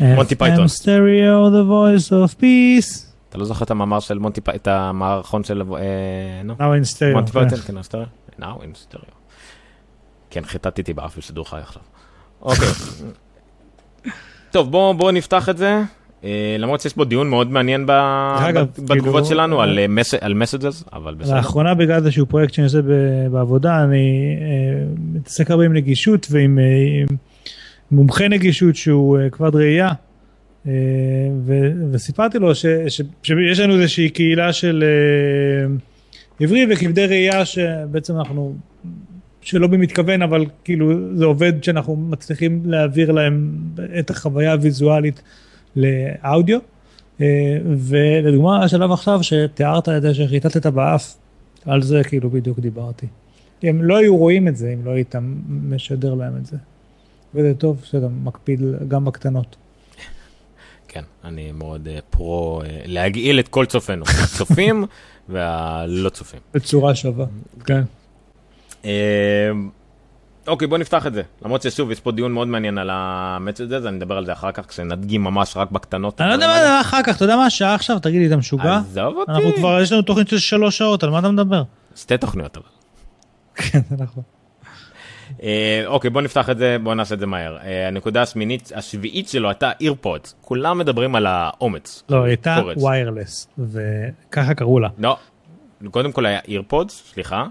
מונטי 0.00 0.34
פייתון. 0.34 0.64
FM 0.64 0.68
stereo, 0.68 1.50
the 1.50 1.68
voice 1.68 2.10
of 2.10 2.40
peace. 2.40 3.00
אתה 3.28 3.38
לא 3.38 3.44
זוכר 3.44 3.64
את 3.64 3.70
המאמר 3.70 4.00
של 4.00 4.18
מונטי 4.18 4.40
פייתון, 4.40 4.60
את 4.60 4.68
המערכון 4.68 5.44
של... 5.44 5.62
אה? 5.62 6.42
Now 6.42 6.60
in 6.60 6.96
stereo. 6.96 7.14
מונטי 7.14 7.32
כן. 7.32 7.48
פייתון, 7.48 7.82
כן, 7.82 8.42
now 8.42 8.58
in 8.60 8.92
stereo. 8.92 9.14
כן, 10.30 10.44
חיטטתי 10.44 10.94
באף 10.94 11.18
בשידור 11.18 11.50
חי 11.50 11.58
עכשיו. 11.58 11.82
אוקיי. 12.42 12.68
טוב, 14.52 14.70
בואו 14.70 14.94
בוא 14.94 15.12
נפתח 15.12 15.48
את 15.48 15.58
זה. 15.58 15.82
אה, 16.24 16.56
למרות 16.58 16.80
שיש 16.80 16.96
בו 16.96 17.04
דיון 17.04 17.30
מאוד 17.30 17.50
מעניין 17.50 17.86
בתגובות 17.86 18.88
כאילו- 18.88 19.24
שלנו 19.24 19.60
על 19.60 19.78
אה, 19.78 19.88
מס- 19.88 20.14
על 20.20 20.34
מסג'ס, 20.34 20.84
אבל 20.92 21.14
בסדר. 21.14 21.36
לאחרונה 21.36 21.74
בגלל 21.74 21.96
איזשהו 21.96 22.26
פרויקט 22.26 22.54
שאני 22.54 22.64
עושה 22.64 22.78
בעבודה, 23.32 23.84
אני 23.84 24.36
אה, 24.40 24.84
מתעסק 25.14 25.50
הרבה 25.50 25.64
עם 25.64 25.72
נגישות 25.72 26.26
ועם 26.30 26.58
אה, 26.58 26.64
עם 27.00 27.16
מומחה 27.90 28.28
נגישות 28.28 28.76
שהוא 28.76 29.18
אה, 29.18 29.30
כבד 29.30 29.54
ראייה. 29.56 29.90
אה, 30.66 30.72
ו- 31.44 31.70
וסיפרתי 31.92 32.38
לו 32.38 32.54
ש- 32.54 32.66
ש- 32.88 33.00
שיש 33.22 33.60
לנו 33.60 33.74
איזושהי 33.80 34.08
קהילה 34.10 34.52
של 34.52 34.84
אה, 34.86 35.74
עיוורים 36.38 36.68
וכבדי 36.72 37.06
ראייה 37.06 37.44
שבעצם 37.44 38.16
אנחנו, 38.16 38.54
שלא 39.40 39.66
במתכוון, 39.66 40.22
אבל 40.22 40.44
כאילו 40.64 40.92
זה 41.16 41.24
עובד 41.24 41.64
שאנחנו 41.64 41.96
מצליחים 41.96 42.62
להעביר 42.64 43.12
להם 43.12 43.50
את 43.98 44.10
החוויה 44.10 44.52
הוויזואלית 44.52 45.22
לאודיו. 45.76 46.58
אה, 47.20 47.58
ולדוגמה 47.64 48.64
השלב 48.64 48.92
עכשיו 48.92 49.22
שתיארת 49.22 49.88
את 49.88 50.02
זה 50.02 50.14
שחיטטת 50.14 50.66
באף, 50.66 51.14
על 51.66 51.82
זה 51.82 52.04
כאילו 52.04 52.30
בדיוק 52.30 52.58
דיברתי. 52.58 53.06
הם 53.62 53.82
לא 53.82 53.96
היו 53.96 54.16
רואים 54.16 54.48
את 54.48 54.56
זה 54.56 54.74
אם 54.74 54.84
לא 54.84 54.90
היית 54.90 55.14
משדר 55.48 56.14
להם 56.14 56.36
את 56.36 56.46
זה. 56.46 56.56
וזה 57.34 57.54
טוב 57.54 57.80
שאתה 57.84 58.08
מקפיד 58.08 58.60
גם 58.88 59.04
בקטנות. 59.04 59.56
כן, 60.88 61.02
אני 61.24 61.52
מאוד 61.52 61.88
uh, 61.88 62.02
פרו 62.10 62.62
uh, 62.62 62.66
להגעיל 62.84 63.40
את 63.40 63.48
כל 63.48 63.66
צופינו, 63.66 64.04
הצופים 64.24 64.84
והלא 65.28 66.08
צופים. 66.08 66.40
בצורה 66.54 66.94
שווה, 66.94 67.26
כן. 67.64 67.82
אוקיי, 70.46 70.68
בוא 70.68 70.78
נפתח 70.78 71.06
את 71.06 71.14
זה. 71.14 71.22
למרות 71.44 71.62
ששוב, 71.62 71.90
יש 71.90 72.00
פה 72.00 72.12
דיון 72.12 72.32
מאוד 72.32 72.48
מעניין 72.48 72.78
על 72.78 72.90
המאץ' 72.92 73.60
הזה, 73.60 73.76
אז 73.76 73.86
אני 73.86 73.98
אדבר 73.98 74.16
על 74.16 74.26
זה 74.26 74.32
אחר 74.32 74.52
כך, 74.52 74.66
כשנדגים 74.66 75.24
ממש 75.24 75.56
רק 75.56 75.70
בקטנות. 75.70 76.20
אני 76.20 76.28
לא 76.28 76.34
יודע 76.34 76.46
מה 76.46 76.60
זה 76.60 76.80
אחר 76.80 77.02
כך, 77.02 77.16
אתה 77.16 77.24
יודע 77.24 77.36
מה 77.36 77.46
השעה 77.46 77.74
עכשיו? 77.74 77.98
תגיד 77.98 78.20
לי, 78.20 78.26
אתה 78.26 78.36
משוגע? 78.36 78.76
עזוב 78.76 79.16
אותי. 79.16 79.32
אנחנו 79.32 79.50
כבר, 79.56 79.80
יש 79.80 79.92
לנו 79.92 80.02
תוכנית 80.02 80.28
של 80.28 80.38
שלוש 80.38 80.78
שעות, 80.78 81.02
על 81.02 81.10
מה 81.10 81.18
אתה 81.18 81.30
מדבר? 81.30 81.62
שתי 81.96 82.18
תוכניות 82.18 82.56
אבל. 82.56 82.66
כן, 83.72 83.80
זה 83.90 83.96
נכון. 83.98 84.22
אה, 85.42 85.82
אוקיי, 85.86 86.10
בוא 86.10 86.20
נפתח 86.20 86.50
את 86.50 86.58
זה, 86.58 86.76
בוא 86.82 86.94
נעשה 86.94 87.14
את 87.14 87.20
זה 87.20 87.26
מהר. 87.26 87.56
אה, 87.58 87.88
הנקודה 87.88 88.22
השמינית, 88.22 88.72
השביעית 88.74 89.28
שלו 89.28 89.48
הייתה 89.48 89.70
אירפודס. 89.80 90.34
כולם 90.40 90.78
מדברים 90.78 91.14
על 91.14 91.26
האומץ. 91.26 92.02
לא, 92.08 92.24
הייתה 92.24 92.58
wireless, 92.82 93.48
וככה 93.58 94.54
קראו 94.54 94.80
לה. 94.80 94.88
לא, 94.98 95.16
קודם 95.90 96.12
כל 96.12 96.26
היה 96.26 96.40
EarPods, 96.48 97.10
סליחה. 97.12 97.46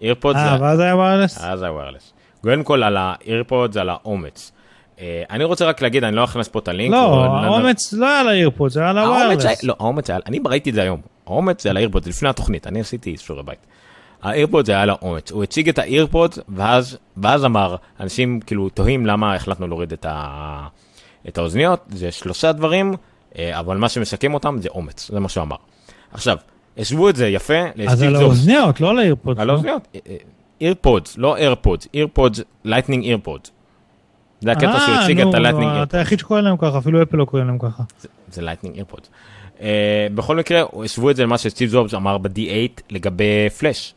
EarPods 0.00 0.38
אה, 0.38 0.56
ואז 0.60 0.80
היה 0.80 0.96
wireless? 0.96 1.38
אז 1.38 1.62
היה 1.62 1.72
wireless. 1.72 2.12
קודם 2.42 2.62
כל 2.62 2.82
על 2.82 2.96
ה 2.96 3.05
EarPods, 3.05 3.76
על 3.76 3.88
האומץ. 3.88 4.52
אה, 5.00 5.22
אני 5.30 5.44
רוצה 5.44 5.64
רק 5.64 5.82
להגיד, 5.82 6.04
אני 6.04 6.16
לא 6.16 6.24
אכנס 6.24 6.48
פה 6.48 6.58
את 6.58 6.68
הלינק. 6.68 6.92
לא, 6.92 7.24
האומץ 7.24 7.92
לא 7.92 8.06
היה 8.06 8.22
ל 8.22 8.28
EarPods, 8.28 8.74
זה 8.74 8.80
היה 8.80 8.92
ל 8.92 8.99
wireless. 8.99 9.64
לא, 9.64 9.74
האומץ 9.80 10.10
היה, 10.10 10.18
אני 10.26 10.40
ראיתי 10.46 10.70
את 10.70 10.74
זה 10.74 10.82
היום. 10.82 11.00
האומץ 11.26 11.62
זה 11.62 11.70
על 11.70 11.76
ה 11.76 11.79
EarPods, 11.79 12.06
לפני 12.06 12.28
התוכנית, 12.28 12.66
אני 12.66 12.80
עשיתי 12.80 13.16
שיעורי 13.16 13.42
בית. 13.42 13.66
ה 14.22 14.28
EarPod 14.28 14.66
זה 14.66 14.72
היה 14.72 14.86
לו 14.86 14.94
אומץ, 15.02 15.32
הוא 15.32 15.42
הציג 15.42 15.68
את 15.68 15.78
ה 15.78 15.86
EarPod 15.86 16.34
ואז, 16.48 16.98
ואז 17.16 17.44
אמר, 17.44 17.76
אנשים 18.00 18.40
כאילו 18.40 18.68
תוהים 18.68 19.06
למה 19.06 19.34
החלטנו 19.34 19.66
להוריד 19.66 19.92
את, 19.92 20.06
ה, 20.08 20.66
את 21.28 21.38
האוזניות, 21.38 21.84
זה 21.88 22.12
שלושה 22.12 22.52
דברים, 22.52 22.94
אה, 23.38 23.58
אבל 23.58 23.76
מה 23.76 23.88
שמסכם 23.88 24.34
אותם 24.34 24.56
זה 24.60 24.68
אומץ, 24.68 25.10
זה 25.10 25.20
מה 25.20 25.28
שהוא 25.28 25.42
אמר. 25.42 25.56
עכשיו, 26.12 26.36
השוו 26.80 27.08
את 27.08 27.16
זה 27.16 27.28
יפה 27.28 27.62
אז 27.88 28.02
על 28.02 28.16
האוזניות, 28.16 28.80
לא 28.80 28.90
על 28.90 28.98
ה 28.98 29.03
AirPod. 29.03 29.40
על 29.40 29.50
האוזניות, 29.50 29.96
EarPods, 30.60 31.18
לא 31.18 31.36
AirPods, 31.36 31.88
EarPods, 31.94 32.40
Lightning 32.64 33.04
EarPods. 33.04 33.50
זה 34.40 34.52
הקטע 34.52 34.80
שהוא 34.80 34.94
אה, 34.94 35.02
הציג 35.02 35.20
את 35.20 35.34
ה 35.34 35.37
Lightning 35.37 35.66
EarPods. 35.66 35.88
אתה 35.88 35.98
היחיד 35.98 36.18
שקורא 36.18 36.40
להם 36.40 36.56
ככה, 36.56 36.78
אפילו 36.78 37.02
אפל 37.02 37.16
לא 37.16 37.24
קוראים 37.24 37.46
להם 37.46 37.58
ככה. 37.58 37.82
זה 38.32 38.42
Lightning 38.42 38.76
EarPods. 38.76 39.10
בכל 40.14 40.36
מקרה, 40.36 40.62
השוו 40.84 41.10
את 41.10 41.16
זה 41.16 41.22
למה 41.22 41.38
שסטיב 41.38 41.68
ג'ובס 41.68 41.94
אמר 41.94 42.18
ב-D8 42.18 42.82
לגבי 42.90 43.50
פלאש. 43.58 43.94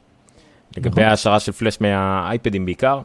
לגבי 0.78 0.90
נכון. 0.90 1.04
ההשארה 1.04 1.40
של 1.40 1.52
פלאש 1.52 1.82
מהאייפדים 1.82 2.66
בעיקר. 2.66 3.00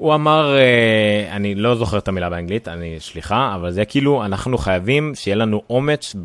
הוא 0.00 0.14
אמר, 0.14 0.56
uh, 0.56 1.32
אני 1.32 1.54
לא 1.54 1.74
זוכר 1.74 1.98
את 1.98 2.08
המילה 2.08 2.30
באנגלית, 2.30 2.68
אני 2.68 2.96
סליחה, 2.98 3.54
אבל 3.54 3.70
זה 3.70 3.84
כאילו, 3.84 4.24
אנחנו 4.24 4.58
חייבים 4.58 5.12
שיהיה 5.14 5.36
לנו 5.36 5.62
אומץ 5.70 6.16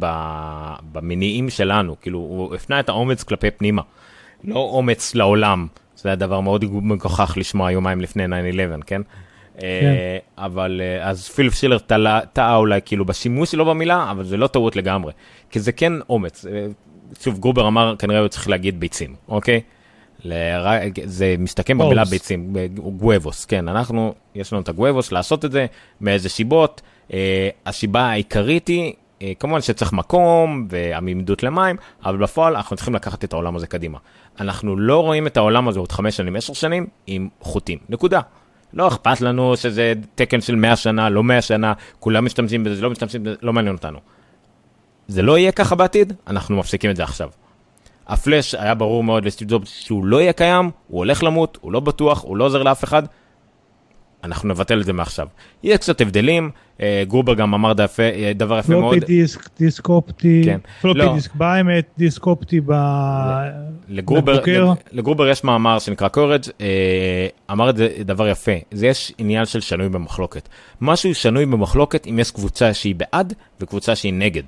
במניעים 0.91 1.49
שלנו, 1.49 1.95
כאילו, 2.01 2.19
הוא 2.19 2.55
הפנה 2.55 2.79
את 2.79 2.89
האומץ 2.89 3.23
כלפי 3.23 3.51
פנימה, 3.51 3.81
לא 4.43 4.59
אומץ 4.59 5.15
לעולם, 5.15 5.67
זה 5.95 6.09
היה 6.09 6.15
דבר 6.15 6.39
מאוד 6.39 6.65
מגוחך 6.71 7.33
לשמוע 7.37 7.71
יומיים 7.71 8.01
לפני 8.01 8.25
9-11, 8.25 8.27
כן? 8.27 8.79
כן. 8.85 9.01
Uh, 9.57 9.61
אבל 10.37 10.81
uh, 10.81 11.03
אז 11.03 11.29
פיליפ 11.29 11.53
שילר 11.53 11.77
טעה 12.33 12.55
אולי 12.55 12.79
כאילו 12.85 13.05
בשימוש 13.05 13.51
שלו 13.51 13.65
במילה, 13.65 14.11
אבל 14.11 14.23
זה 14.23 14.37
לא 14.37 14.47
טעות 14.47 14.75
לגמרי, 14.75 15.11
כי 15.49 15.59
זה 15.59 15.71
כן 15.71 15.93
אומץ. 16.09 16.45
שוב, 17.21 17.39
גרובר 17.39 17.67
אמר, 17.67 17.95
כנראה 17.99 18.19
הוא 18.19 18.27
צריך 18.27 18.49
להגיד 18.49 18.79
ביצים, 18.79 19.15
אוקיי? 19.27 19.61
זה 21.03 21.35
מסתכם 21.39 21.77
במילה 21.77 22.05
ביצים, 22.05 22.53
גוובוס, 22.75 23.45
כן, 23.45 23.67
אנחנו, 23.67 24.13
יש 24.35 24.53
לנו 24.53 24.61
את 24.61 24.69
הגוובוס 24.69 25.11
לעשות 25.11 25.45
את 25.45 25.51
זה, 25.51 25.65
מאיזה 26.01 26.29
שיבות. 26.29 26.81
אה, 27.13 27.49
השיבה 27.65 28.01
העיקרית 28.01 28.67
היא, 28.67 28.93
אה, 29.21 29.31
כמובן 29.39 29.61
שצריך 29.61 29.93
מקום 29.93 30.67
ועמידות 30.69 31.43
למים, 31.43 31.75
אבל 32.05 32.17
בפועל 32.17 32.55
אנחנו 32.55 32.75
צריכים 32.75 32.95
לקחת 32.95 33.23
את 33.23 33.33
העולם 33.33 33.55
הזה 33.55 33.67
קדימה. 33.67 33.97
אנחנו 34.39 34.77
לא 34.77 35.03
רואים 35.03 35.27
את 35.27 35.37
העולם 35.37 35.67
הזה 35.67 35.79
עוד 35.79 35.91
חמש 35.91 36.17
שנים, 36.17 36.35
עשר 36.35 36.53
שנים, 36.53 36.87
עם 37.07 37.29
חוטים, 37.39 37.79
נקודה. 37.89 38.19
לא 38.73 38.87
אכפת 38.87 39.21
לנו 39.21 39.57
שזה 39.57 39.93
תקן 40.15 40.41
של 40.41 40.55
100 40.55 40.75
שנה, 40.75 41.09
לא 41.09 41.23
100 41.23 41.41
שנה, 41.41 41.73
כולם 41.99 42.25
משתמשים 42.25 42.63
בזה, 42.63 42.81
לא 42.81 42.89
משתמשים 42.89 43.23
בזה, 43.23 43.35
לא 43.41 43.53
מעניין 43.53 43.75
אותנו. 43.75 43.99
זה 45.07 45.21
לא 45.21 45.37
יהיה 45.37 45.51
ככה 45.51 45.75
בעתיד, 45.75 46.13
אנחנו 46.27 46.55
מפסיקים 46.55 46.91
את 46.91 46.95
זה 46.95 47.03
עכשיו. 47.03 47.29
הפלאש 48.07 48.55
היה 48.55 48.73
ברור 48.73 49.03
מאוד 49.03 49.25
לסטיב 49.25 49.47
ג'ובס 49.49 49.69
שהוא 49.69 50.05
לא 50.05 50.21
יהיה 50.21 50.33
קיים, 50.33 50.71
הוא 50.87 50.97
הולך 50.97 51.23
למות, 51.23 51.57
הוא 51.61 51.71
לא 51.71 51.79
בטוח, 51.79 52.23
הוא 52.23 52.37
לא 52.37 52.43
עוזר 52.43 52.63
לאף 52.63 52.83
אחד. 52.83 53.03
אנחנו 54.23 54.49
נבטל 54.49 54.81
את 54.81 54.85
זה 54.85 54.93
מעכשיו. 54.93 55.27
יהיה 55.63 55.77
קצת 55.77 56.01
הבדלים, 56.01 56.49
אה, 56.81 57.03
גרובר 57.07 57.33
גם 57.33 57.53
אמר 57.53 57.73
דפה, 57.73 58.03
אה, 58.03 58.31
דבר 58.35 58.59
יפה 58.59 58.73
מאוד. 58.73 58.93
פלופי 58.93 59.05
דיסק, 59.05 59.49
דיסק 59.59 59.89
אופטי, 59.89 60.41
כן. 60.45 60.59
פלופי 60.81 60.99
לא. 60.99 61.13
דיסק 61.13 61.35
בא 61.35 61.53
עם 61.53 61.69
דיסק 61.97 62.25
אופטי 62.25 62.61
לגרובר, 63.87 64.41
לגרובר 64.91 65.27
יש 65.27 65.43
מאמר 65.43 65.79
שנקרא 65.79 66.07
קורג', 66.07 66.41
אה, 66.61 67.27
אמר 67.51 67.69
את 67.69 67.77
זה 67.77 67.89
דבר 68.05 68.27
יפה, 68.27 68.51
זה 68.71 68.87
יש 68.87 69.13
עניין 69.17 69.45
של 69.45 69.59
שנוי 69.59 69.89
במחלוקת. 69.89 70.49
משהו 70.81 71.15
שנוי 71.15 71.45
במחלוקת 71.45 72.07
אם 72.07 72.19
יש 72.19 72.31
קבוצה 72.31 72.73
שהיא 72.73 72.95
בעד 72.95 73.33
וקבוצה 73.61 73.95
שהיא 73.95 74.13
נגד. 74.13 74.43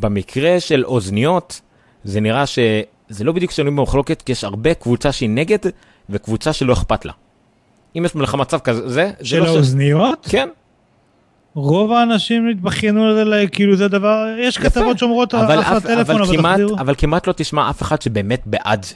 במקרה 0.00 0.60
של 0.60 0.84
אוזניות, 0.84 1.60
זה 2.08 2.20
נראה 2.20 2.46
שזה 2.46 3.24
לא 3.24 3.32
בדיוק 3.32 3.50
שנוי 3.50 3.70
במחלוקת, 3.70 4.22
כי 4.22 4.32
יש 4.32 4.44
הרבה 4.44 4.74
קבוצה 4.74 5.12
שהיא 5.12 5.30
נגד 5.30 5.58
וקבוצה 6.10 6.52
שלא 6.52 6.72
אכפת 6.72 7.04
לה. 7.04 7.12
אם 7.96 8.04
יש 8.04 8.16
לך 8.16 8.34
מצב 8.34 8.58
כזה, 8.58 8.88
זה 8.88 9.10
של 9.22 9.38
לא 9.38 9.48
האוזניות? 9.48 10.24
ש... 10.24 10.30
כן. 10.30 10.48
רוב 11.54 11.92
האנשים 11.92 12.48
התבכיינו 12.48 13.06
על 13.06 13.14
זה, 13.14 13.46
כאילו 13.52 13.76
זה 13.76 13.88
דבר, 13.88 14.26
יש 14.38 14.56
יפה. 14.56 14.70
כתבות 14.70 14.98
שאומרות 14.98 15.34
על 15.34 15.40
הטלפון, 15.58 15.92
אבל, 15.92 16.22
אבל, 16.22 16.36
כמעט, 16.36 16.60
אבל 16.78 16.94
כמעט 16.98 17.26
לא 17.26 17.32
תשמע 17.32 17.70
אף 17.70 17.82
אחד 17.82 18.02
שבאמת 18.02 18.42
בעד 18.46 18.82
זה. 18.84 18.94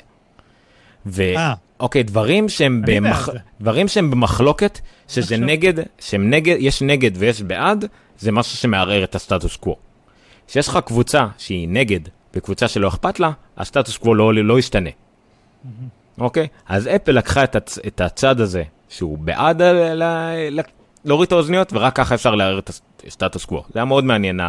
ואוקיי, 1.07 2.03
אה. 2.03 2.07
דברים 2.07 2.49
שהם, 2.49 2.83
במח... 2.87 3.29
דברים 3.61 3.89
שהם 3.89 4.11
במחלוקת, 4.11 4.81
שזה 5.09 5.37
נגד, 5.37 5.75
שהם 5.99 6.31
נגד, 6.31 6.57
יש 6.59 6.83
נגד 6.83 7.11
ויש 7.15 7.43
בעד, 7.43 7.85
זה 8.19 8.33
משהו 8.33 8.57
שמערער 8.57 9.05
את 9.05 9.15
הסטטוס 9.15 9.57
קוו. 9.57 9.77
כשיש 10.47 10.69
לך 10.69 10.79
קבוצה 10.85 11.27
שהיא 11.39 11.69
נגד 11.69 12.01
וקבוצה 12.35 12.69
שלא 12.69 12.89
אכפת 12.89 13.21
לה, 13.21 13.31
הסטטוס 13.57 13.97
קוו 13.97 14.15
לא, 14.15 14.35
לא 14.35 14.59
ישתנה. 14.59 14.91
אוקיי? 16.19 16.47
אז 16.69 16.87
אפל 16.87 17.13
לקחה 17.13 17.45
את, 17.45 17.57
הצ, 17.57 17.79
את 17.87 18.01
הצד 18.01 18.41
הזה, 18.41 18.63
שהוא 18.89 19.19
בעד 19.19 19.63
ל, 19.63 20.03
ל, 20.03 20.61
להוריד 21.05 21.27
את 21.27 21.33
האוזניות, 21.33 21.73
ורק 21.73 21.97
ככה 21.97 22.15
אפשר 22.15 22.35
לערער 22.35 22.59
את 22.59 22.71
הסטטוס 23.07 23.45
קוו. 23.45 23.63
זה 23.73 23.79
היה 23.79 23.85
מאוד 23.85 24.05
מעניין 24.05 24.41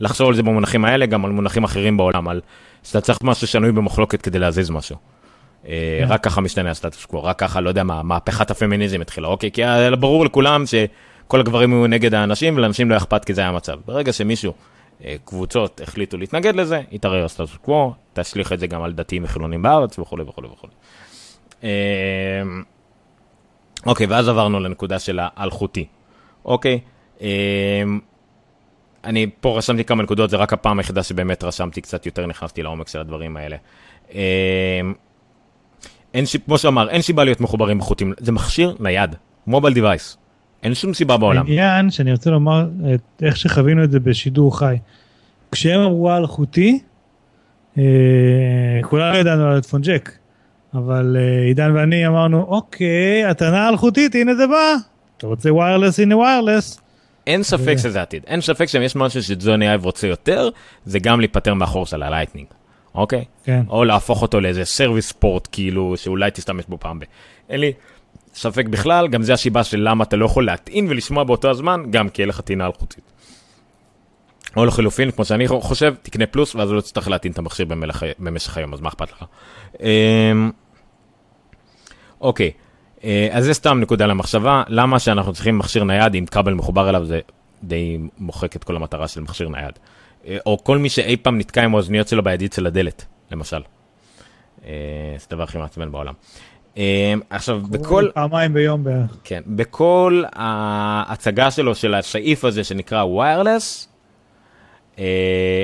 לחשוב 0.00 0.28
על 0.28 0.34
זה 0.34 0.42
במונחים 0.42 0.84
האלה, 0.84 1.06
גם 1.06 1.24
על 1.24 1.30
מונחים 1.30 1.64
אחרים 1.64 1.96
בעולם, 1.96 2.28
על 2.28 2.40
שאתה 2.82 3.00
צריך 3.00 3.18
משהו 3.22 3.46
שנוי 3.46 3.72
במחלוקת 3.72 4.22
כדי 4.22 4.38
להזיז 4.38 4.70
משהו. 4.70 4.96
אה, 5.66 5.98
כן. 6.00 6.12
רק 6.12 6.24
ככה 6.24 6.40
משתנה 6.40 6.70
הסטטוס 6.70 7.04
קוו, 7.04 7.24
רק 7.24 7.38
ככה, 7.38 7.60
לא 7.60 7.68
יודע 7.68 7.84
מה, 7.84 8.02
מהפכת 8.02 8.50
הפמיניזם 8.50 9.00
התחילה, 9.00 9.28
אוקיי? 9.28 9.50
כי 9.50 9.64
היה 9.64 9.96
ברור 9.96 10.24
לכולם 10.24 10.64
שכל 10.66 11.40
הגברים 11.40 11.72
היו 11.72 11.86
נגד 11.86 12.14
האנשים, 12.14 12.56
ולאנשים 12.56 12.90
לא 12.90 12.96
אכפת 12.96 13.24
כי 13.24 13.34
זה 13.34 13.40
היה 13.40 13.50
המצב. 13.50 13.76
ברגע 13.86 14.12
שמישהו 14.12 14.52
קבוצות 15.24 15.80
החליטו 15.80 16.16
להתנגד 16.16 16.54
לזה, 16.54 16.82
יתערער 16.90 17.24
הסטטוס 17.24 17.56
קוו, 17.56 17.92
תשליך 18.12 18.52
את 18.52 18.58
זה 18.58 18.66
גם 18.66 18.82
על 18.82 18.92
דתיים 18.92 19.24
וחילונים 19.24 19.62
בארץ 19.62 19.98
וכולי 19.98 20.22
וכולי 20.22 20.48
וכולי. 20.48 20.72
אה, 21.64 21.70
אוקיי, 23.86 24.06
ואז 24.06 24.28
עברנו 24.28 24.60
לנקודה 24.60 24.98
של 24.98 25.18
האלחוטי. 25.22 25.86
אוקיי, 26.44 26.80
אה, 27.20 27.28
אני 29.04 29.30
פה 29.40 29.58
רשמתי 29.58 29.84
כמה 29.84 30.02
נקודות, 30.02 30.30
זה 30.30 30.36
רק 30.36 30.52
הפעם 30.52 30.78
היחידה 30.78 31.02
שבאמת 31.02 31.44
רשמתי 31.44 31.80
קצת 31.80 32.06
יותר, 32.06 32.26
נכנסתי 32.26 32.62
לעומק 32.62 32.88
של 32.88 33.00
הדברים 33.00 33.36
האלה. 33.36 33.56
אין, 36.14 36.26
ש... 36.26 36.36
כמו 36.36 36.58
שאמר, 36.58 36.88
אין 36.88 37.02
סיבה 37.02 37.24
להיות 37.24 37.40
מחוברים 37.40 37.78
בחוטים, 37.78 38.12
זה 38.18 38.32
מכשיר 38.32 38.76
נייד, 38.80 39.16
mobile 39.46 39.74
device. 39.74 40.18
אין 40.62 40.74
שום 40.74 40.94
סיבה 40.94 41.16
בעולם. 41.16 41.46
העניין 41.46 41.90
שאני 41.90 42.12
רוצה 42.12 42.30
לומר 42.30 42.68
את 42.94 43.22
איך 43.22 43.36
שחווינו 43.36 43.84
את 43.84 43.90
זה 43.90 44.00
בשידור 44.00 44.58
חי. 44.58 44.76
כשהם 45.52 45.80
אמרו 45.80 46.16
אלחוטי, 46.16 46.78
אה, 47.78 47.82
כולנו 48.82 49.16
ידענו 49.18 49.46
על 49.46 49.56
headphone 49.56 49.80
jack, 49.80 50.12
אבל 50.74 51.16
אה, 51.20 51.44
עידן 51.44 51.72
ואני 51.74 52.06
אמרנו 52.06 52.42
אוקיי, 52.42 53.24
הטענה 53.24 53.68
אלחוטית, 53.68 54.14
הנה 54.14 54.34
זה 54.34 54.46
בא, 54.46 54.74
אתה 55.16 55.26
רוצה 55.26 55.52
wireless 55.52 56.00
הנה 56.00 56.16
wireless. 56.16 56.80
אין 57.26 57.42
ספק 57.42 57.76
שזה 57.76 58.02
עתיד, 58.02 58.22
אין 58.26 58.40
ספק 58.40 58.66
שאם 58.66 58.82
יש 58.82 58.96
משהו 58.96 59.22
שג'וני 59.22 59.68
אייב 59.68 59.84
רוצה 59.84 60.06
יותר, 60.06 60.48
זה 60.84 60.98
גם 60.98 61.20
להיפטר 61.20 61.54
מאחור 61.54 61.86
של 61.86 62.02
ה 62.02 62.06
Lightning. 62.06 62.46
אוקיי? 62.94 63.24
כן. 63.44 63.62
או 63.68 63.84
להפוך 63.84 64.22
אותו 64.22 64.40
לאיזה 64.40 64.64
service 64.64 65.08
port, 65.08 65.48
כאילו, 65.52 65.94
שאולי 65.96 66.30
תשתמש 66.30 66.64
בו 66.68 66.78
פעם 66.80 66.98
ב... 66.98 67.02
אין 67.50 67.60
לי 67.60 67.72
ספק 68.36 68.68
בכלל, 68.68 69.08
גם 69.08 69.22
זה 69.22 69.34
הסיבה 69.34 69.64
של 69.64 69.80
למה 69.80 70.04
אתה 70.04 70.16
לא 70.16 70.24
יכול 70.24 70.46
להטעין 70.46 70.86
ולשמוע 70.88 71.24
באותו 71.24 71.50
הזמן, 71.50 71.82
גם 71.90 72.08
כי 72.08 72.22
אין 72.22 72.28
לך 72.28 72.40
טעינה 72.40 72.66
אלחוטית. 72.66 73.12
או 74.56 74.64
לחילופין, 74.64 75.10
כמו 75.10 75.24
שאני 75.24 75.48
חושב, 75.48 75.94
תקנה 76.02 76.26
פלוס, 76.26 76.54
ואז 76.54 76.72
לא 76.72 76.80
תצטרך 76.80 77.08
להטעין 77.08 77.32
את 77.32 77.38
המכשיר 77.38 77.66
במהלך, 77.66 78.04
במשך 78.18 78.56
היום, 78.56 78.74
אז 78.74 78.80
מה 78.80 78.88
אכפת 78.88 79.12
לך? 79.12 79.24
אמ, 79.80 80.50
אוקיי, 82.20 82.50
אה, 83.04 83.28
אז 83.32 83.44
זה 83.44 83.54
סתם 83.54 83.80
נקודה 83.80 84.06
למחשבה, 84.06 84.62
למה 84.68 84.98
שאנחנו 84.98 85.32
צריכים 85.32 85.58
מכשיר 85.58 85.84
נייד 85.84 86.14
עם 86.14 86.26
כבל 86.26 86.54
מחובר 86.54 86.88
אליו, 86.88 87.04
זה 87.04 87.20
די 87.62 87.98
מוחק 88.18 88.56
את 88.56 88.64
כל 88.64 88.76
המטרה 88.76 89.08
של 89.08 89.20
מכשיר 89.20 89.48
נייד. 89.48 89.78
אה, 90.26 90.36
או 90.46 90.64
כל 90.64 90.78
מי 90.78 90.88
שאי 90.88 91.16
פעם 91.16 91.38
נתקע 91.38 91.62
עם 91.62 91.74
האוזניות 91.74 92.08
שלו 92.08 92.22
בידית 92.22 92.52
של 92.52 92.66
הדלת, 92.66 93.04
למשל. 93.30 93.62
אה, 94.64 95.14
זה 95.18 95.26
הדבר 95.30 95.42
הכי 95.42 95.58
מעצבן 95.58 95.92
בעולם. 95.92 96.14
עכשיו, 97.30 97.60
בכל... 97.70 98.08
פעמיים 98.14 98.54
ביום 98.54 98.84
בערך. 98.84 99.16
כן, 99.24 99.42
בכל 99.46 100.22
ההצגה 100.32 101.50
שלו 101.50 101.74
של 101.74 101.94
הסעיף 101.94 102.44
הזה 102.44 102.64
שנקרא 102.64 103.04
ויירלס, 103.04 103.88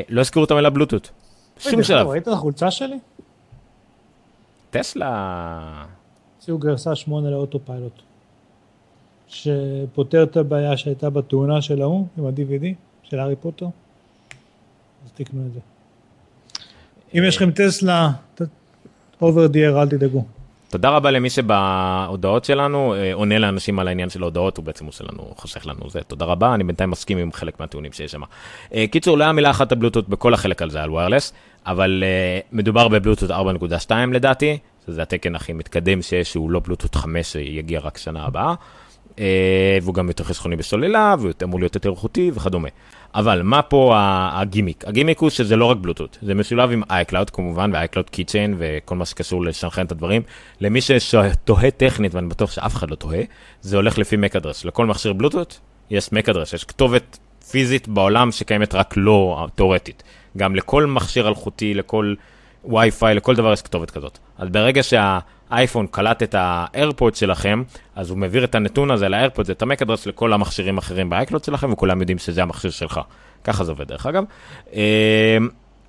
לא 0.08 0.20
הזכירו 0.20 0.44
את 0.44 0.50
המילה 0.50 0.70
בלוטות. 0.70 1.10
שום 1.58 1.82
שלב. 1.82 2.06
ראית 2.06 2.22
את 2.22 2.32
החולצה 2.32 2.70
שלי? 2.70 2.98
טסלה... 4.70 5.84
הוציאו 6.38 6.58
גרסה 6.58 6.94
8 6.94 7.30
לאוטו 7.30 7.58
פיילוט, 7.64 8.02
שפותר 9.28 10.22
את 10.22 10.36
הבעיה 10.36 10.76
שהייתה 10.76 11.10
בתאונה 11.10 11.62
של 11.62 11.82
ההוא 11.82 12.06
עם 12.18 12.26
ה-DVD 12.26 12.64
של 13.02 13.18
הארי 13.18 13.36
פוטר, 13.36 13.66
אז 15.04 15.12
תקנו 15.14 15.46
את 15.46 15.52
זה. 15.52 15.60
אם 17.18 17.22
יש 17.28 17.36
לכם 17.36 17.50
טסלה, 17.50 18.10
או 19.22 19.46
בדאיר, 19.46 19.82
אל 19.82 19.88
תדאגו. 19.88 20.24
תודה 20.72 20.90
רבה 20.90 21.10
למי 21.10 21.30
שבהודעות 21.30 22.44
שלנו 22.44 22.94
אה, 22.94 23.14
עונה 23.14 23.38
לאנשים 23.38 23.78
על 23.78 23.88
העניין 23.88 24.10
של 24.10 24.22
ההודעות, 24.22 24.56
הוא 24.56 24.64
בעצם 24.64 24.86
עושה 24.86 25.04
לנו, 25.04 25.32
חוסך 25.36 25.66
לנו 25.66 25.90
זה. 25.90 26.00
תודה 26.00 26.24
רבה, 26.24 26.54
אני 26.54 26.64
בינתיים 26.64 26.90
מסכים 26.90 27.18
עם 27.18 27.32
חלק 27.32 27.60
מהטיעונים 27.60 27.92
שיש 27.92 28.12
שם. 28.12 28.20
אה, 28.74 28.84
קיצור, 28.86 29.18
לא 29.18 29.24
היה 29.24 29.32
מילה 29.32 29.50
אחת 29.50 29.72
הבלוטות 29.72 30.08
בכל 30.08 30.34
החלק 30.34 30.62
על 30.62 30.70
זה, 30.70 30.82
על 30.82 30.90
wireless, 30.90 31.32
אבל 31.66 32.04
uh, 32.04 32.46
מדובר 32.52 32.88
בבלוטות 32.88 33.30
4.2 33.30 33.90
לדעתי, 34.12 34.58
שזה 34.86 35.02
התקן 35.02 35.34
הכי 35.34 35.52
מתקדם 35.52 36.02
שיש, 36.02 36.32
שהוא 36.32 36.50
לא 36.50 36.60
בלוטות 36.64 36.94
5 36.94 37.26
שיגיע 37.26 37.80
רק 37.80 37.98
שנה 37.98 38.24
הבאה. 38.24 38.54
והוא 39.82 39.94
גם 39.94 40.08
יותר 40.08 40.24
חסכוני 40.24 40.56
בסוללה, 40.56 41.14
והוא 41.18 41.32
אמור 41.42 41.60
להיות 41.60 41.74
יותר 41.74 41.90
איכותי 41.90 42.30
וכדומה. 42.34 42.68
אבל 43.14 43.42
מה 43.42 43.62
פה 43.62 43.94
הגימיק? 44.32 44.84
הגימיק 44.86 45.18
הוא 45.18 45.30
שזה 45.30 45.56
לא 45.56 45.64
רק 45.64 45.76
בלוטות, 45.76 46.18
זה 46.22 46.34
משולב 46.34 46.70
עם 46.70 46.82
iCloud 46.82 47.30
כמובן, 47.32 47.70
ו-iCloud 47.74 48.16
Keychain 48.16 48.54
וכל 48.58 48.96
מה 48.96 49.04
שקשור 49.04 49.44
לשנכן 49.44 49.86
את 49.86 49.92
הדברים. 49.92 50.22
למי 50.60 50.80
שתוהה 50.80 51.70
טכנית, 51.70 52.14
ואני 52.14 52.28
בטוח 52.28 52.50
שאף 52.50 52.74
אחד 52.74 52.90
לא 52.90 52.96
תוהה, 52.96 53.22
זה 53.60 53.76
הולך 53.76 53.98
לפי 53.98 54.16
address. 54.16 54.66
לכל 54.66 54.86
מכשיר 54.86 55.12
בלוטות 55.12 55.60
יש 55.90 56.08
address, 56.08 56.54
יש 56.54 56.64
כתובת 56.64 57.18
פיזית 57.50 57.88
בעולם 57.88 58.32
שקיימת 58.32 58.74
רק 58.74 58.94
לא 58.96 59.46
תאורטית. 59.54 60.02
גם 60.36 60.56
לכל 60.56 60.86
מכשיר 60.86 61.28
אלחוטי, 61.28 61.74
לכל 61.74 62.14
וי-פיי, 62.64 63.14
לכל 63.14 63.34
דבר 63.34 63.52
יש 63.52 63.62
כתובת 63.62 63.90
כזאת. 63.90 64.18
אז 64.38 64.48
ברגע 64.48 64.82
שהאייפון 65.52 65.86
קלט 65.86 66.22
את 66.22 66.34
האיירפוד 66.38 67.14
שלכם, 67.14 67.62
אז 67.96 68.10
הוא 68.10 68.18
מעביר 68.18 68.44
את 68.44 68.54
הנתון 68.54 68.90
הזה 68.90 69.08
לאיירפוד, 69.08 69.50
את 69.50 69.62
ה 69.62 69.67
MAC 69.67 69.82
address 69.82 70.06
לכל 70.06 70.32
המכשירים 70.32 70.76
האחרים 70.76 71.10
באייקלוד 71.10 71.44
שלכם, 71.44 71.72
וכולם 71.72 72.00
יודעים 72.00 72.18
שזה 72.18 72.42
המכשיר 72.42 72.70
שלך. 72.70 73.00
ככה 73.44 73.64
זה 73.64 73.72
עובד 73.72 73.88
דרך 73.88 74.06
אגב. 74.06 74.24
אמ, 74.72 74.80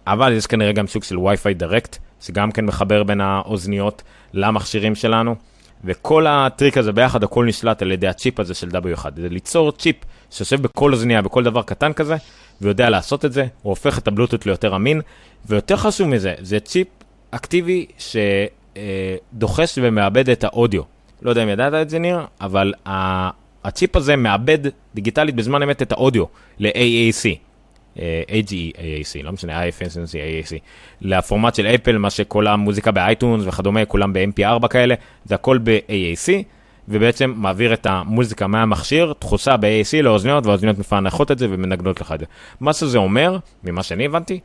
אבל 0.08 0.34
יש 0.34 0.48
כנראה 0.48 0.72
גם 0.72 0.88
סוג 0.88 1.04
של 1.04 1.18
Wi-Fi 1.18 1.54
Direct, 1.54 1.98
שגם 2.22 2.52
כן 2.52 2.66
מחבר 2.66 3.04
בין 3.04 3.22
האוזניות 3.22 4.02
למכשירים 4.34 4.96
שלנו. 4.96 5.36
וכל 5.84 6.28
הטריק 6.28 6.78
הזה 6.78 6.92
ביחד, 6.92 7.24
הכל 7.24 7.46
נשלט 7.46 7.82
על 7.82 7.92
ידי 7.92 8.08
הצ'יפ 8.08 8.40
הזה 8.40 8.54
של 8.54 8.70
W1. 8.70 9.06
זה 9.16 9.30
ליצור 9.30 9.72
צ'יפ 9.72 9.96
שיושב 10.32 10.62
בכל 10.62 10.94
אוזניה, 10.94 11.22
בכל 11.22 11.44
דבר 11.44 11.62
קטן 11.62 11.94
כזה, 11.94 12.16
ויודע 12.62 12.90
לעשות 12.90 13.26
את 13.26 13.34
זה, 13.34 13.42
הוא 13.42 13.72
הופך 13.72 13.98
את 13.98 14.08
הבלוטות 14.08 14.46
ליותר 14.46 14.76
אמין, 14.76 15.02
ויותר 15.46 15.78
חשוב 15.78 16.08
מזה, 16.08 16.34
זה 16.40 16.60
צ'יפ 16.60 16.88
אקטיבי 17.32 17.86
שדוחס 18.78 19.78
ומאבד 19.82 20.30
את 20.30 20.44
האודיו. 20.44 20.82
לא 21.22 21.30
יודע 21.30 21.44
אם 21.44 21.50
ידעת 21.50 21.74
את 21.74 21.90
זה 21.90 22.00
ניר, 22.00 22.20
אבל 22.42 22.74
הצ'יפ 23.64 23.96
הזה 23.96 24.16
מאבד 24.16 24.60
דיגיטלית 24.96 25.36
בזמן 25.36 25.64
אמת 25.64 25.82
את 25.82 25.92
האודיו 25.92 26.26
ל-AAC. 26.60 27.38
AGE, 28.28 28.76
AAC, 28.76 29.24
לא 29.24 29.32
משנה, 29.32 29.68
IFNC, 29.68 30.14
AAC, 30.14 30.58
לפורמט 31.02 31.56
של 31.56 31.66
אפל, 31.66 31.98
מה 31.98 32.10
שכל 32.10 32.48
המוזיקה 32.48 32.92
באייטונס 32.92 33.44
וכדומה, 33.48 33.86
כולם 33.86 34.14
ב-MP4 34.14 34.68
כאלה, 34.68 34.96
זה 35.26 35.36
הכל 35.36 35.58
ב-AAC, 35.58 36.32
ובעצם 36.88 37.34
מעביר 37.36 37.74
את 37.74 37.88
המוזיקה 37.90 38.48
מהמכשיר, 38.48 39.14
תחוסה 39.20 39.58
ב-AAC 39.58 40.02
לאוזניות, 40.04 40.46
והאוזניות 40.46 40.80
מפענחות 40.80 41.32
את 41.32 41.40
זה 41.40 41.48
ומנגנות 41.50 42.02
לך 42.02 42.12
את 42.12 42.20
זה. 42.20 42.26
מה 42.60 42.74
שזה 42.74 42.98
אומר, 42.98 43.38
ממה 43.64 43.84
שאני 43.84 44.06
הבנתי, 44.06 44.40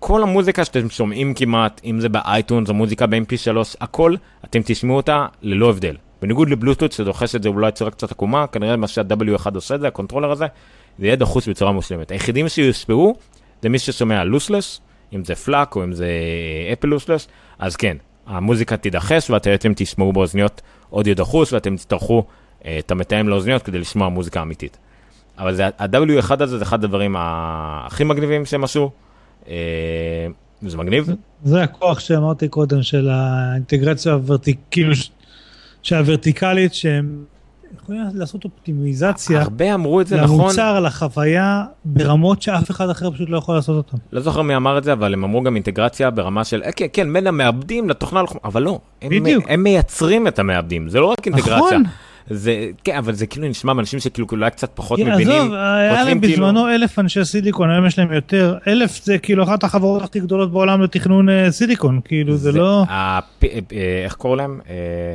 כל 0.00 0.22
המוזיקה 0.22 0.64
שאתם 0.64 0.90
שומעים 0.90 1.34
כמעט, 1.34 1.80
אם 1.84 2.00
זה 2.00 2.08
באייטונס 2.08 2.68
או 2.68 2.74
מוזיקה 2.74 3.06
ב-MP3, 3.06 3.56
הכל, 3.80 4.14
אתם 4.44 4.60
תשמעו 4.64 4.96
אותה 4.96 5.26
ללא 5.42 5.70
הבדל. 5.70 5.96
בניגוד 6.22 6.50
לבלוטות 6.50 6.92
שדוחס 6.92 7.34
את 7.34 7.42
זה 7.42 7.48
אולי 7.48 7.72
צורה 7.72 7.90
קצת 7.90 8.10
עקומה, 8.10 8.46
כנראה 8.46 8.76
מה 8.76 8.88
שה-W1 8.88 9.54
עושה 9.54 9.74
את 9.74 9.80
זה, 9.80 9.88
ה 9.88 9.92
controller 9.92 10.30
הזה, 10.30 10.46
זה 10.98 11.06
יהיה 11.06 11.16
דחוס 11.16 11.48
בצורה 11.48 11.72
מושלמת. 11.72 12.10
היחידים 12.10 12.48
שיושפעו 12.48 13.14
זה 13.62 13.68
מי 13.68 13.78
ששומע 13.78 14.24
lossless, 14.24 14.80
אם 15.12 15.24
זה 15.24 15.34
FLAC 15.34 15.76
או 15.76 15.84
אם 15.84 15.92
זה 15.92 16.08
אפל 16.72 16.88
lossless, 16.88 17.28
אז 17.58 17.76
כן, 17.76 17.96
המוזיקה 18.26 18.76
תידחס 18.76 19.30
ואתם 19.30 19.72
תשמעו 19.76 20.12
באוזניות 20.12 20.60
אודיו 20.92 21.16
דחוס 21.16 21.52
ואתם 21.52 21.76
תצטרכו 21.76 22.24
אה, 22.64 22.78
את 22.78 22.90
המתאם 22.90 23.28
לאוזניות 23.28 23.62
כדי 23.62 23.78
לשמוע 23.78 24.08
מוזיקה 24.08 24.42
אמיתית. 24.42 24.78
אבל 25.38 25.54
זה, 25.54 25.66
ה-W1 25.66 26.42
הזה 26.42 26.58
זה 26.58 26.64
אחד 26.64 26.84
הדברים 26.84 27.16
הכי 27.18 28.04
מגניבים 28.04 28.46
שהם 28.46 28.64
עשו. 28.64 28.90
אה, 29.48 30.26
זה 30.62 30.76
מגניב. 30.76 31.08
זה 31.44 31.62
הכוח 31.62 32.00
שאמרתי 32.00 32.48
קודם 32.48 32.82
של 32.82 33.08
האינטגרציה 33.08 34.18
כאילו 34.70 34.92
שהוורטיקלית 35.82 36.74
שהם 36.74 37.24
יכולים 37.82 38.02
לעשות 38.14 38.44
אופטימיזציה. 38.44 39.40
הרבה 39.40 39.74
אמרו 39.74 40.00
את 40.00 40.06
זה 40.06 40.20
נכון. 40.20 40.38
למוצר, 40.38 40.80
לחוויה, 40.80 41.64
ברמות 41.84 42.42
שאף 42.42 42.70
אחד 42.70 42.90
אחר 42.90 43.10
פשוט 43.10 43.30
לא 43.30 43.38
יכול 43.38 43.54
לעשות 43.54 43.76
אותם. 43.76 43.96
לא 44.12 44.20
זוכר 44.20 44.42
מי 44.42 44.56
אמר 44.56 44.78
את 44.78 44.84
זה, 44.84 44.92
אבל 44.92 45.12
הם 45.12 45.24
אמרו 45.24 45.42
גם 45.42 45.54
אינטגרציה 45.54 46.10
ברמה 46.10 46.44
של, 46.44 46.62
כן, 46.76 46.86
כן, 46.92 47.12
בין 47.12 47.26
המעבדים 47.26 47.88
לתוכנה, 47.88 48.20
אבל 48.44 48.62
לא. 48.62 48.78
בדיוק. 49.04 49.44
הם 49.48 49.62
מייצרים 49.62 50.26
את 50.26 50.38
המעבדים, 50.38 50.88
זה 50.88 51.00
לא 51.00 51.06
רק 51.06 51.26
אינטגרציה. 51.26 51.78
נכון. 51.78 51.82
זה, 52.30 52.70
כן, 52.84 52.96
אבל 52.96 53.12
זה 53.12 53.26
כאילו 53.26 53.48
נשמע 53.48 53.72
מאנשים 53.72 54.00
שכאילו 54.00 54.26
אולי 54.32 54.50
קצת 54.50 54.70
פחות 54.74 54.98
כן, 54.98 55.12
מבינים. 55.12 55.36
עזוב, 55.36 55.54
היה 55.54 56.04
להם 56.04 56.20
כאילו... 56.20 56.46
בזמנו 56.46 56.68
אלף 56.68 56.98
אנשי 56.98 57.24
סיליקון, 57.24 57.70
היום 57.70 57.86
יש 57.86 57.98
להם 57.98 58.12
יותר. 58.12 58.58
אלף 58.66 59.04
זה 59.04 59.18
כאילו 59.18 59.44
אחת 59.44 59.64
החברות 59.64 60.02
הכי 60.02 60.20
גדולות 60.20 60.52
בעולם 60.52 60.82
לתכנון 60.82 61.28
uh, 61.28 61.32
סיליקון, 61.50 62.00
כאילו 62.04 62.36
זה, 62.36 62.52
זה 62.52 62.58
לא... 62.58 62.84
הפ... 62.88 63.44
אה, 63.44 64.02
איך 64.04 64.14
קוראים 64.14 64.38
להם? 64.38 64.60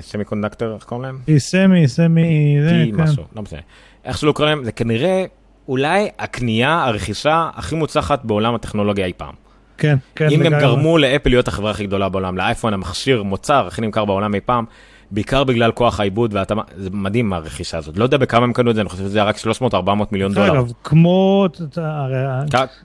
semi 0.02 0.24
אה, 0.24 0.28
conductor, 0.28 0.76
איך 0.76 0.84
קוראים 0.84 1.06
להם? 1.06 1.38
semi, 1.38 1.88
semi, 1.88 2.57
זה, 2.64 2.86
כן. 2.98 3.02
משהו, 3.02 3.24
לא 3.36 3.42
משנה. 3.42 3.60
איך 4.06 4.18
שלא 4.18 4.32
קוראים 4.32 4.56
להם, 4.56 4.66
זה 4.66 4.72
כנראה 4.72 5.26
אולי 5.68 6.08
הקנייה, 6.20 6.84
הרכישה 6.84 7.50
הכי 7.56 7.76
מוצלחת 7.76 8.26
בעולם 8.26 8.56
הטכנולוגיה 8.56 9.06
אי 9.06 9.14
פעם. 9.18 9.34
כן, 9.78 9.96
כן. 10.16 10.28
אם 10.32 10.42
הם 10.42 10.60
גרמו 10.60 10.98
לאפל 10.98 11.30
להיות 11.30 11.48
החברה 11.48 11.72
הכי 11.72 11.88
גדולה 11.88 12.10
בעולם, 12.10 12.38
לאייפון 12.38 12.74
המכשיר, 12.74 13.24
מוצר 13.24 13.68
הכי 13.68 13.82
נמכר 13.82 14.06
בעולם 14.06 14.36
אי 14.36 14.40
פעם, 14.40 14.66
בעיקר 15.11 15.44
בגלל 15.44 15.72
כוח 15.72 15.99
העיבוד 15.99 16.34
והתאמה, 16.34 16.61
זה 16.77 16.90
מדהים 16.94 17.34
הרכישה 17.34 17.77
הזאת. 17.77 17.98
לא 17.98 18.03
יודע 18.03 18.18
בכמה 18.18 18.44
הם 18.44 18.53
קנו 18.53 18.72
את 18.72 18.76
זה, 18.76 18.82
אני 18.82 18.90
חושב 18.90 19.03
שזה 19.03 19.18
היה 19.18 19.26
רק 19.26 19.36
300-400 19.72 19.76
מיליון 20.11 20.34
דולר. 20.34 20.53
אגב, 20.53 20.72
כמו... 20.84 21.48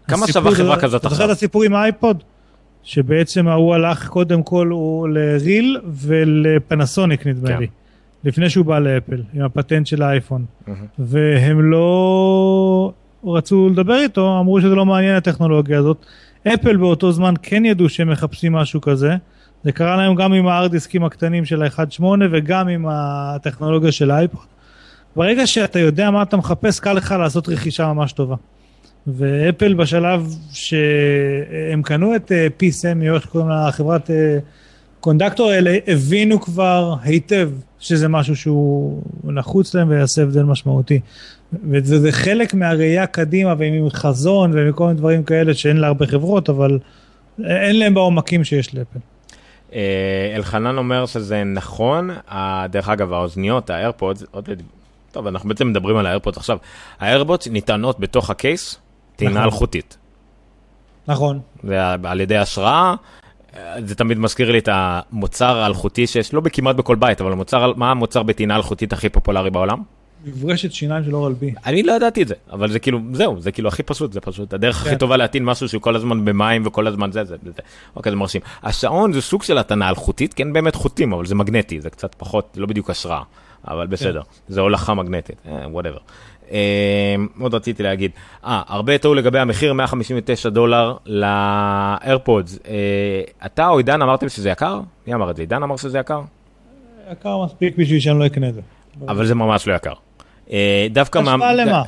כמה 0.09 0.26
שווה 0.26 0.55
חברה 0.55 0.76
כזאת 0.76 0.94
עכשיו? 0.94 0.98
אתה 0.98 1.09
זוכר 1.09 1.24
את 1.24 1.30
הסיפור 1.30 1.62
עם 1.62 1.74
האייפוד? 1.74 2.22
שבעצם 2.82 3.48
ההוא 3.48 3.74
הלך 3.74 4.09
קודם 4.09 4.42
כל 4.42 4.72
לריל 5.14 5.78
ולפנסוניק 5.86 7.26
נדמה 7.26 7.59
לי. 7.59 7.66
לפני 8.24 8.51
שהוא 8.51 8.66
בא 8.66 8.78
לאפל, 8.78 9.22
עם 9.34 9.42
הפטנט 9.42 9.86
של 9.86 10.02
האייפון. 10.02 10.44
והם 10.98 11.70
לא 11.70 12.92
רצו 13.24 13.68
לדבר 13.68 13.98
איתו, 13.98 14.40
אמרו 14.40 14.60
שזה 14.60 14.74
לא 14.74 14.86
מעניין 14.86 15.16
הטכנולוגיה 15.16 15.78
הזאת. 15.78 16.06
אפל 16.48 16.76
באותו 16.76 17.12
זמן 17.12 17.34
כן 17.42 17.64
ידעו 17.64 17.88
שהם 17.88 18.10
מחפשים 18.10 18.52
משהו 18.52 18.80
כזה. 18.80 19.16
זה 19.65 19.73
קרה 19.73 19.97
להם 19.97 20.15
גם 20.15 20.32
עם 20.32 20.47
הארדיסקים 20.47 21.05
הקטנים 21.05 21.45
של 21.45 21.62
ה-1.8 21.62 22.05
וגם 22.31 22.69
עם 22.69 22.87
הטכנולוגיה 22.89 23.93
של 23.93 24.11
האייפוד. 24.11 24.41
ברגע 25.16 25.47
שאתה 25.47 25.78
יודע 25.78 26.11
מה 26.11 26.23
אתה 26.23 26.37
מחפש, 26.37 26.81
קל 26.81 26.93
לך 26.93 27.15
לעשות 27.19 27.49
רכישה 27.49 27.93
ממש 27.93 28.12
טובה. 28.12 28.37
ואפל 29.07 29.74
בשלב 29.74 30.35
שהם 30.53 31.82
קנו 31.82 32.16
את 32.16 32.32
פיסמי, 32.57 33.11
או 33.11 33.15
איך 33.15 33.27
קוראים 33.27 33.51
לחברת 33.51 34.11
קונדקטור 35.01 35.51
האלה, 35.51 35.78
הבינו 35.87 36.41
כבר 36.41 36.95
היטב 37.03 37.51
שזה 37.78 38.09
משהו 38.09 38.37
שהוא 38.37 39.03
נחוץ 39.24 39.74
להם 39.74 39.89
ויעשה 39.91 40.23
הבדל 40.23 40.43
משמעותי. 40.43 41.01
וזה 41.70 42.12
חלק 42.12 42.55
מהראייה 42.55 43.07
קדימה 43.07 43.55
ועם 43.59 43.91
חזון 43.91 44.51
ומכל 44.55 44.87
מיני 44.87 44.99
דברים 44.99 45.23
כאלה 45.23 45.55
שאין 45.55 45.77
לה 45.77 45.87
הרבה 45.87 46.07
חברות, 46.07 46.49
אבל 46.49 46.78
אין 47.45 47.78
להם 47.78 47.95
בעומקים 47.95 48.45
שיש 48.45 48.74
לאפל. 48.74 48.99
אה, 49.74 50.32
אלחנן 50.36 50.78
אומר 50.78 51.06
שזה 51.06 51.44
נכון, 51.44 52.10
דרך 52.70 52.88
אגב 52.88 53.12
האוזניות, 53.12 53.70
האיירפודס, 53.70 54.24
עוד 54.30 54.48
טוב, 55.12 55.26
אנחנו 55.26 55.48
בעצם 55.48 55.68
מדברים 55.68 55.97
על 55.97 56.06
האיירפודס 56.06 56.36
עכשיו. 56.36 56.59
האיירפודס 57.01 57.48
ניתנות 57.48 58.01
בתוך 58.01 58.30
הקייס, 58.30 58.78
טעינה 59.16 59.32
נכון. 59.32 59.44
אלחוטית. 59.44 59.97
נכון. 61.09 61.40
ועל 61.64 62.20
ידי 62.20 62.36
השראה, 62.36 62.94
זה 63.84 63.94
תמיד 63.94 64.18
מזכיר 64.18 64.51
לי 64.51 64.59
את 64.59 64.68
המוצר 64.72 65.56
האלחוטי 65.56 66.06
שיש, 66.06 66.34
לא 66.34 66.40
כמעט 66.52 66.76
בכל 66.76 66.97
בית, 66.97 67.20
אבל 67.20 67.32
המוצר, 67.32 67.72
מה 67.76 67.90
המוצר 67.90 68.22
בטעינה 68.22 68.56
אלחוטית 68.56 68.92
הכי 68.92 69.09
פופולרי 69.09 69.51
בעולם? 69.51 69.82
מברשת 70.24 70.72
שיניים 70.72 71.05
של 71.05 71.14
אורל 71.14 71.32
בי. 71.32 71.55
אני 71.66 71.82
לא 71.82 71.92
ידעתי 71.92 72.22
את 72.22 72.28
זה, 72.28 72.34
אבל 72.52 72.70
זה 72.70 72.78
כאילו, 72.78 73.01
זהו, 73.12 73.40
זה 73.40 73.52
כאילו 73.52 73.68
הכי 73.68 73.82
פשוט, 73.82 74.12
זה 74.12 74.20
פשוט 74.20 74.52
הדרך 74.52 74.80
הכי 74.80 74.90
כן. 74.90 74.98
טובה 74.98 75.16
להטעין 75.16 75.44
משהו 75.44 75.68
שהוא 75.68 75.82
כל 75.82 75.97
הזמן 75.97 76.24
במים 76.24 76.66
וכל 76.66 76.86
הזמן 76.86 77.12
זה, 77.12 77.24
זה, 77.24 77.36
זה, 77.44 77.52
אוקיי, 77.97 78.12
זה 78.12 78.16
מרשים. 78.16 78.40
השעון 78.62 79.12
זה 79.12 79.20
סוג 79.20 79.42
של 79.42 79.59
הטענה 79.59 79.89
אלחוטית, 79.88 80.34
כן 80.34 80.52
באמת 80.52 80.74
חוטים, 80.74 81.12
אבל 81.12 81.26
זה 81.26 81.34
מגנטי, 81.34 81.80
זה 81.80 81.90
קצת 81.90 82.14
פחות, 82.18 82.56
לא 82.56 82.66
בדיוק 82.66 82.90
השראה, 82.90 83.22
אבל 83.68 83.86
בסדר, 83.86 84.22
כן. 84.22 84.28
זה 84.48 84.60
הולכה 84.60 84.94
מגנטית, 84.94 85.36
whatever. 85.70 85.98
אה, 86.52 87.14
עוד 87.40 87.55
רציתי 87.55 87.82
להגיד, 87.82 88.10
אה, 88.44 88.62
הרבה 88.66 88.98
טעו 88.98 89.14
לגבי 89.14 89.38
המחיר, 89.38 89.72
159 89.72 90.48
דולר 90.48 90.97
לאיירפודס. 91.06 92.59
אה, 92.68 93.47
אתה 93.47 93.68
או 93.68 93.76
עידן 93.78 94.02
אמרתם 94.02 94.28
שזה 94.28 94.51
יקר? 94.51 94.80
מי 95.06 95.14
אמר 95.14 95.30
את 95.30 95.36
זה? 95.36 95.42
עידן 95.42 95.62
אמר 95.62 95.76
שזה 95.76 95.98
יקר? 95.98 96.20
יקר 97.12 97.44
מספיק 97.44 97.76
בשביל 97.76 98.01
שאני 98.01 98.18
לא 98.18 98.26
אקנה 98.26 98.48
את 98.48 98.55
זה. 98.55 98.60
אבל 99.09 99.26
זה 99.26 99.34
ממש 99.34 99.68
לא 99.68 99.74
יקר. 99.74 99.92
אה, 100.52 100.86
דווקא... 100.90 101.18
השפעה 101.18 101.55
למה? 101.55 101.82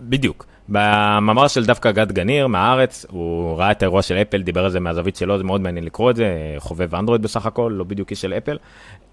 בדיוק. 0.00 0.46
במאמר 0.68 1.48
של 1.48 1.64
דווקא 1.64 1.90
גד 1.90 2.12
פרץ 2.12 2.46
מהארץ, 2.46 3.06
הוא 3.10 3.56
ראה 3.58 3.70
את 3.70 3.82
האירוע 3.82 4.02
של 4.02 4.14
אפל, 4.14 4.42
דיבר 4.42 4.64
על 4.64 4.70
זה 4.70 4.80
מהזווית 4.80 5.16
שלו, 5.16 5.38
זה 5.38 5.44
מאוד 5.44 5.60
מעניין 5.60 5.84
לקרוא 5.84 6.10
את 6.10 6.16
זה, 6.16 6.54
חובב 6.58 6.94
אנדרואיד 6.94 7.22
בסך 7.22 7.46
הכל, 7.46 7.72
לא 7.76 7.84
בדיוק 7.84 8.10
איש 8.10 8.20
של 8.20 8.32
אפל, 8.32 8.58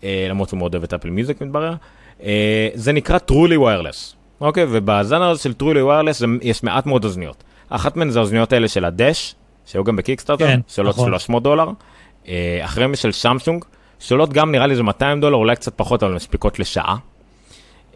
אה, 0.03 0.27
למרות 0.29 0.49
שהוא 0.49 0.57
מאוד 0.57 0.75
אוהב 0.75 0.83
את 0.83 0.93
אפל 0.93 1.09
מיוזיק 1.09 1.41
מתברר. 1.41 1.73
אה, 2.23 2.69
זה 2.73 2.91
נקרא 2.91 3.17
truly 3.31 3.57
wireless, 3.59 4.15
אוקיי? 4.41 4.65
ובזן 4.69 5.21
הזה 5.21 5.41
של 5.41 5.53
truly 5.59 5.87
wireless 5.87 6.25
יש 6.41 6.63
מעט 6.63 6.85
מאוד 6.85 7.05
אוזניות. 7.05 7.43
אחת 7.69 7.97
מהן 7.97 8.09
זה 8.09 8.19
האוזניות 8.19 8.53
האלה 8.53 8.67
של 8.67 8.85
הדש, 8.85 9.35
שהיו 9.65 9.83
גם 9.83 9.95
בקיקסטארטר, 9.95 10.47
כן, 10.47 10.59
שעולות 10.67 10.95
נכון. 10.95 11.09
300 11.09 11.43
דולר. 11.43 11.69
אחריהם 12.61 12.95
של 12.95 13.11
סמסונג, 13.11 13.65
שעולות 13.99 14.33
גם 14.33 14.51
נראה 14.51 14.67
לי 14.67 14.75
זה 14.75 14.83
200 14.83 15.21
דולר, 15.21 15.35
אולי 15.35 15.55
קצת 15.55 15.73
פחות, 15.75 16.03
אבל 16.03 16.13
מספיקות 16.13 16.59
לשעה. 16.59 16.95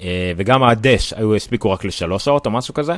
אה, 0.01 0.31
וגם 0.37 0.63
הדש 0.63 1.13
היו 1.13 1.35
הספיקו 1.35 1.71
רק 1.71 1.85
לשלוש 1.85 2.25
שעות 2.25 2.45
או 2.45 2.51
משהו 2.51 2.73
כזה. 2.73 2.95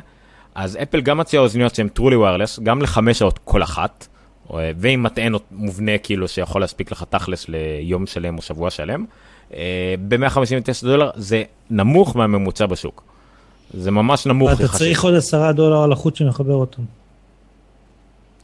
אז 0.56 0.78
אפל 0.84 1.02
גם 1.02 1.18
מציעה 1.18 1.44
אוזניות 1.44 1.76
שהן 1.76 1.90
truly 2.00 2.14
wireless, 2.14 2.64
גם 2.64 2.82
לחמש 2.82 3.20
שעות 3.20 3.40
כל 3.44 3.64
אחת, 3.64 4.08
אה, 4.54 4.72
ועם 4.78 5.04
מטען 5.04 5.34
מובנה 5.52 5.98
כאילו 5.98 6.28
שיכול 6.28 6.62
להספיק 6.62 6.92
לך 6.92 7.04
תכלס 7.10 7.46
ליום 7.50 8.06
שלם 8.06 8.38
או 8.38 8.42
שבוע 8.42 8.70
שלם. 8.70 9.06
אה, 9.54 9.96
ב-159 10.08 10.84
דולר 10.84 11.10
זה 11.16 11.44
נמוך 11.70 12.16
מהממוצע 12.16 12.66
בשוק. 12.66 13.04
זה 13.74 13.92
ממש 13.92 14.26
נמוך 14.26 14.52
יחסית. 14.52 14.66
אתה 14.66 14.78
צריך 14.78 15.04
עוד 15.04 15.14
עשרה 15.14 15.52
דולר 15.52 15.84
על 15.84 15.92
החוט 15.92 16.16
שמחבר 16.16 16.54
אותם. 16.54 16.82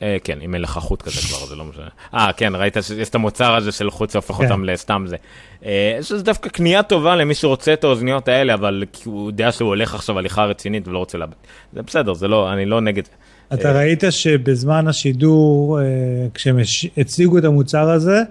אה, 0.01 0.17
כן, 0.23 0.41
אם 0.41 0.53
אין 0.53 0.61
לך 0.61 0.71
חוט 0.71 1.01
כזה 1.01 1.21
כבר, 1.21 1.45
זה 1.45 1.55
לא 1.55 1.65
משנה. 1.65 1.87
אה, 2.13 2.33
כן, 2.37 2.55
ראית 2.55 2.77
שיש 2.81 3.09
את 3.09 3.15
המוצר 3.15 3.55
הזה 3.55 3.71
של 3.71 3.91
חוט 3.91 4.09
שהופך 4.09 4.35
כן. 4.35 4.43
אותם 4.43 4.63
לסתם 4.63 5.05
זה. 5.07 5.15
אה, 5.65 5.97
שזה 6.01 6.23
דווקא 6.23 6.49
קנייה 6.49 6.83
טובה 6.83 7.15
למי 7.15 7.33
שרוצה 7.33 7.73
את 7.73 7.83
האוזניות 7.83 8.27
האלה, 8.27 8.53
אבל 8.53 8.83
הוא 9.05 9.29
יודע 9.29 9.51
שהוא 9.51 9.67
הולך 9.67 9.95
עכשיו 9.95 10.19
הליכה 10.19 10.45
רצינית 10.45 10.87
ולא 10.87 10.97
רוצה 10.97 11.17
לאבד. 11.17 11.33
זה 11.73 11.81
בסדר, 11.81 12.13
זה 12.13 12.27
לא, 12.27 12.53
אני 12.53 12.65
לא 12.65 12.81
נגד. 12.81 13.03
אתה 13.53 13.69
אה, 13.69 13.77
ראית 13.77 14.03
שבזמן 14.09 14.87
השידור, 14.87 15.79
כשהם 16.33 16.57
הציגו 16.97 17.37
את 17.37 17.45
המוצר 17.45 17.89
הזה, 17.89 18.21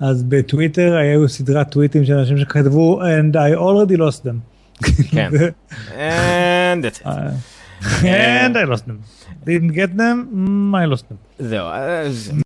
אז 0.00 0.22
בטוויטר 0.22 0.96
היו 0.96 1.28
סדרת 1.28 1.70
טוויטים 1.70 2.04
של 2.04 2.12
אנשים 2.12 2.38
שכתבו, 2.38 3.00
And 3.02 3.34
I 3.34 3.58
already 3.58 3.96
lost 3.96 4.26
them. 4.26 4.54
כן. 5.10 5.30
And 6.74 6.84
that's 6.84 7.06
it. 7.06 7.53
And 7.84 8.56
I 8.56 8.64
lost 8.64 8.86
them. 8.86 8.98
didn't 9.44 9.74
get 9.74 9.96
them, 9.96 10.74
I 10.74 10.86
lost 10.94 11.04
them. 11.10 11.16
זהו, 11.38 11.66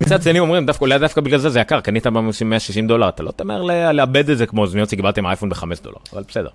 מצד 0.01 0.21
שני 0.21 0.39
אומרים, 0.39 0.65
דווקא 0.65 0.85
אולי 0.85 0.99
דווקא 0.99 1.21
בגלל 1.21 1.39
זה 1.39 1.49
זה 1.49 1.59
יקר, 1.59 1.81
קנית 1.81 2.07
ב-160 2.07 2.87
דולר, 2.87 3.09
אתה 3.09 3.23
לא 3.23 3.31
תמר 3.31 3.61
לאבד 3.91 4.29
את 4.29 4.37
זה 4.37 4.45
כמו 4.45 4.61
אוזניות 4.61 4.89
שקיבלתם 4.89 5.25
אייפון 5.25 5.49
ב-5 5.49 5.63
דולר, 5.83 5.97
אבל 6.13 6.23
בסדר. 6.27 6.49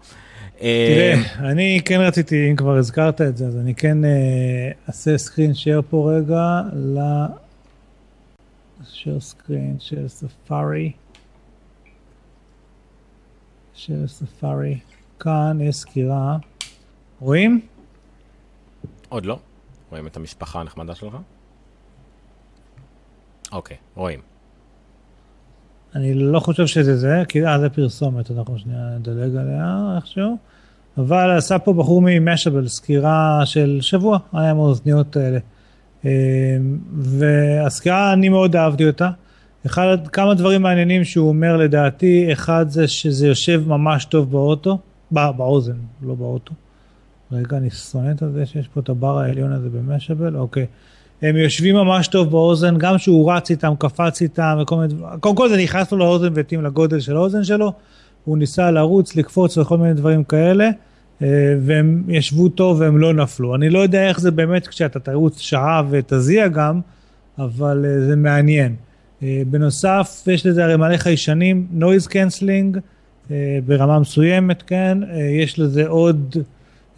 תראה, 0.59 1.15
אה, 1.15 1.51
אני 1.51 1.81
כן 1.85 2.01
רציתי, 2.01 2.51
אם 2.51 2.57
כבר 2.57 2.77
הזכרת 2.77 3.21
את 3.21 3.37
זה, 3.37 3.47
אז 3.47 3.57
אני 3.57 3.75
כן 3.75 4.05
אה, 4.05 4.11
אעשה 4.89 5.19
סקרין 5.19 5.55
שייר 5.55 5.83
פה 5.91 6.13
רגע 6.17 6.61
ל... 6.77 6.99
שייר 8.89 9.21
סקרין 9.21 9.77
של 9.79 10.09
ספארי. 10.09 10.93
של 13.75 14.07
ספארי. 14.07 14.79
כאן 15.21 15.59
יש 15.61 15.77
סקירה. 15.77 16.37
רואים? 17.21 17.61
עוד 19.09 19.27
לא. 19.27 19.39
רואים 19.91 20.07
את 20.07 20.17
המשפחה 20.17 20.61
הנחמדה 20.61 20.95
שלך? 20.95 21.17
אוקיי, 23.53 23.77
רואים. 23.95 24.21
אני 25.95 26.15
לא 26.15 26.41
חושב 26.41 26.67
שזה 26.67 26.97
זה, 26.97 27.23
כי 27.29 27.47
אה, 27.47 27.59
זה 27.59 27.69
פרסומת, 27.71 28.31
אנחנו 28.31 28.59
שנייה 28.59 28.99
נדלג 28.99 29.37
עליה 29.37 29.93
איכשהו. 29.97 30.37
אבל 30.99 31.37
עשה 31.39 31.59
פה 31.59 31.73
בחור 31.73 32.03
ממשאבל 32.05 32.69
סקירה 32.69 33.41
של 33.45 33.79
שבוע, 33.81 34.19
היה 34.33 34.51
עם 34.51 34.57
האוזניות 34.57 35.17
האלה. 35.17 35.39
אמ, 36.05 36.11
והסקירה, 36.93 38.13
אני 38.13 38.29
מאוד 38.29 38.57
אהבתי 38.57 38.87
אותה. 38.87 39.11
אחד, 39.67 40.09
כמה 40.13 40.35
דברים 40.35 40.63
מעניינים 40.63 41.05
שהוא 41.05 41.29
אומר 41.29 41.57
לדעתי, 41.57 42.33
אחד 42.33 42.67
זה 42.69 42.89
שזה 42.89 43.27
יושב 43.27 43.63
ממש 43.67 44.05
טוב 44.05 44.31
באוטו, 44.31 44.79
בא, 45.11 45.31
באוזן, 45.31 45.77
לא 46.03 46.15
באוטו. 46.15 46.53
רגע, 47.35 47.57
אני 47.57 47.71
שונא 47.71 48.11
את 48.11 48.23
זה 48.35 48.47
שיש 48.47 48.69
פה 48.69 48.81
את 48.81 48.89
הבר 48.89 49.19
העליון 49.19 49.53
הזה 49.53 49.69
במשאבל, 49.69 50.37
אוקיי. 50.37 50.67
הם 51.23 51.37
יושבים 51.37 51.75
ממש 51.75 52.09
טוב 52.09 52.31
באוזן, 52.31 52.79
גם 52.79 52.99
שהוא 52.99 53.33
רץ 53.33 53.51
איתם, 53.51 53.73
קפץ 53.79 54.23
איתם 54.23 54.59
וכל 54.63 54.77
מיני 54.77 54.89
דברים. 54.89 55.21
קודם 55.21 55.37
כל 55.37 55.49
זה 55.49 55.57
נכנס 55.57 55.93
לו 55.93 55.99
לאוזן 55.99 56.29
והתאים 56.35 56.63
לגודל 56.63 57.01
של 57.01 57.17
האוזן 57.17 57.45
שלו. 57.45 57.73
הוא 58.25 58.39
ניסה 58.39 58.71
לרוץ, 58.71 59.17
לקפוץ 59.17 59.59
וכל 59.59 59.79
מיני 59.79 59.95
דברים 59.95 60.25
כאלה, 60.25 60.71
אה, 61.23 61.29
והם 61.61 62.05
ישבו 62.09 62.49
טוב 62.49 62.81
והם 62.81 62.99
לא 62.99 63.13
נפלו. 63.13 63.55
אני 63.55 63.71
לא 63.71 63.79
יודע 63.79 64.09
איך 64.09 64.21
זה 64.21 64.31
באמת 64.31 64.67
כשאתה 64.67 65.01
תרוץ 65.01 65.41
שעה 65.41 65.83
ותזיע 65.91 66.49
גם, 66.49 66.81
אבל 67.39 67.85
אה, 67.89 68.07
זה 68.07 68.17
מעניין. 68.17 68.75
אה, 69.23 69.43
בנוסף, 69.51 70.25
יש 70.27 70.47
לזה 70.47 70.65
הרי 70.65 70.77
מלא 70.77 70.97
חיישנים, 70.97 71.67
noise 71.79 72.09
canceling 72.09 72.79
ברמה 73.67 73.99
מסוימת, 73.99 74.63
כן? 74.63 74.99
יש 75.43 75.59
לזה 75.59 75.87
עוד 75.87 76.37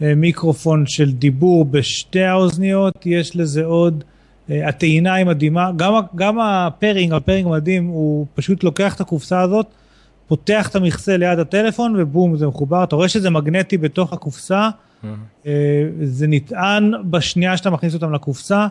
מיקרופון 0.01 0.85
של 0.85 1.11
דיבור 1.11 1.65
בשתי 1.65 2.23
האוזניות, 2.23 3.05
יש 3.05 3.35
לזה 3.35 3.65
עוד, 3.65 4.03
אה, 4.49 4.67
הטעינה 4.67 5.13
היא 5.13 5.25
מדהימה, 5.25 5.71
גם, 5.75 5.93
גם 6.15 6.39
ה 6.39 6.47
pairing, 6.47 7.13
ה 7.13 7.17
pairing 7.17 7.47
מדהים, 7.47 7.87
הוא 7.87 8.25
פשוט 8.35 8.63
לוקח 8.63 8.95
את 8.95 9.01
הקופסה 9.01 9.41
הזאת, 9.41 9.65
פותח 10.27 10.67
את 10.69 10.75
המכסה 10.75 11.17
ליד 11.17 11.39
הטלפון 11.39 11.95
ובום 11.97 12.37
זה 12.37 12.47
מחובר, 12.47 12.83
אתה 12.83 12.95
רואה 12.95 13.09
שזה 13.09 13.29
מגנטי 13.29 13.77
בתוך 13.77 14.13
הקופסה, 14.13 14.69
mm-hmm. 15.03 15.47
זה 16.03 16.27
נטען 16.27 16.93
בשנייה 17.09 17.57
שאתה 17.57 17.69
מכניס 17.69 17.93
אותם 17.93 18.13
לקופסה, 18.13 18.67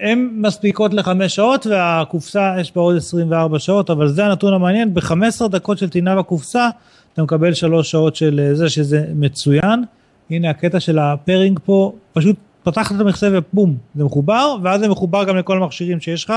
הן 0.00 0.30
מספיקות 0.32 0.94
לחמש 0.94 1.34
שעות 1.34 1.66
והקופסה 1.66 2.54
יש 2.60 2.72
בה 2.74 2.80
עוד 2.80 2.96
24 2.96 3.58
שעות, 3.58 3.90
אבל 3.90 4.08
זה 4.08 4.26
הנתון 4.26 4.54
המעניין, 4.54 4.94
ב-15 4.94 5.48
דקות 5.48 5.78
של 5.78 5.88
טעינה 5.88 6.16
בקופסה 6.16 6.68
אתה 7.12 7.22
מקבל 7.22 7.54
שלוש 7.54 7.90
שעות 7.90 8.16
של 8.16 8.40
אה, 8.42 8.54
זה 8.54 8.68
שזה 8.68 9.04
מצוין. 9.14 9.84
הנה 10.30 10.50
הקטע 10.50 10.80
של 10.80 10.98
ה 10.98 11.06
pairing 11.06 11.60
פה, 11.64 11.92
פשוט 12.12 12.36
פתחת 12.62 12.96
את 12.96 13.00
המכסה 13.00 13.28
ובום, 13.32 13.76
זה 13.94 14.04
מחובר, 14.04 14.56
ואז 14.62 14.80
זה 14.80 14.88
מחובר 14.88 15.24
גם 15.24 15.36
לכל 15.36 15.62
המכשירים 15.62 16.00
שיש 16.00 16.24
לך, 16.24 16.34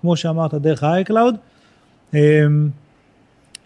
כמו 0.00 0.16
שאמרת, 0.16 0.54
דרך 0.54 0.82
ה-iCloud. 0.84 1.34
אמ, 2.14 2.68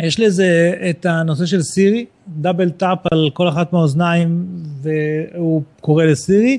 יש 0.01 0.21
לזה 0.21 0.75
את 0.91 1.07
הנושא 1.07 1.47
של 1.47 1.63
סירי, 1.63 2.07
double 2.29 2.71
tap 2.71 2.99
על 3.13 3.31
כל 3.33 3.49
אחת 3.49 3.73
מהאוזניים 3.73 4.47
והוא 4.83 5.63
קורא 5.81 6.05
לסירי. 6.05 6.59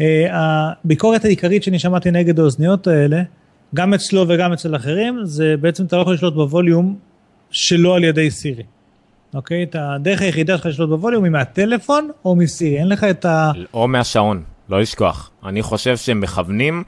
אה, 0.00 0.26
הביקורת 0.32 1.24
העיקרית 1.24 1.62
שאני 1.62 1.78
שמעתי 1.78 2.10
נגד 2.10 2.38
האוזניות 2.38 2.86
האלה, 2.86 3.22
גם 3.74 3.94
אצלו 3.94 4.24
וגם 4.28 4.52
אצל 4.52 4.76
אחרים, 4.76 5.20
זה 5.24 5.54
בעצם 5.60 5.84
אתה 5.84 5.96
לא 5.96 6.02
יכול 6.02 6.14
לשלוט 6.14 6.34
בווליום 6.34 6.96
שלא 7.50 7.96
על 7.96 8.04
ידי 8.04 8.30
סירי. 8.30 8.62
אוקיי? 9.34 9.62
את 9.62 9.76
הדרך 9.78 10.20
היחידה 10.20 10.56
שלך 10.56 10.66
לשלוט 10.66 10.88
בווליום 10.88 11.24
היא 11.24 11.32
מהטלפון 11.32 12.10
או 12.24 12.36
מסירי, 12.36 12.78
אין 12.78 12.88
לך 12.88 13.04
את 13.04 13.24
ה... 13.24 13.52
או 13.74 13.88
מהשעון, 13.88 14.42
לא 14.68 14.80
לשכוח. 14.80 15.30
אני 15.44 15.62
חושב 15.62 15.96
שהם 15.96 16.20
מכוונים, 16.20 16.84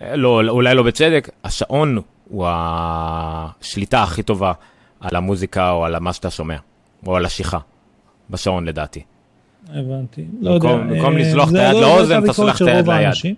לא, 0.00 0.42
אולי 0.48 0.74
לא 0.74 0.82
בצדק, 0.82 1.30
השעון 1.44 1.98
הוא 2.28 2.46
השליטה 2.50 4.02
הכי 4.02 4.22
טובה 4.22 4.52
על 5.00 5.16
המוזיקה 5.16 5.70
או 5.70 5.84
על 5.84 5.98
מה 5.98 6.12
שאתה 6.12 6.30
שומע, 6.30 6.56
או 7.06 7.16
על 7.16 7.24
השיחה, 7.24 7.58
בשעון 8.30 8.64
לדעתי. 8.64 9.02
הבנתי, 9.68 10.24
לא 10.40 10.50
יודע. 10.50 10.68
במקום 10.76 11.16
אה, 11.16 11.22
לסלוח 11.22 11.50
את 11.50 11.54
היד 11.54 11.74
לאוזן, 11.74 12.24
אתה 12.24 12.32
סולח 12.32 12.62
את 12.62 12.66
היד 12.66 12.88
ליד. 12.88 13.36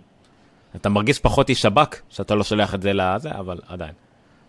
אתה 0.76 0.88
מרגיש 0.88 1.18
פחות 1.18 1.48
איש 1.48 1.62
שב"כ, 1.62 2.00
שאתה 2.08 2.34
לא 2.34 2.44
שולח 2.44 2.74
את 2.74 2.82
זה 2.82 2.92
לזה, 2.92 3.30
אבל 3.30 3.58
עדיין. 3.68 3.92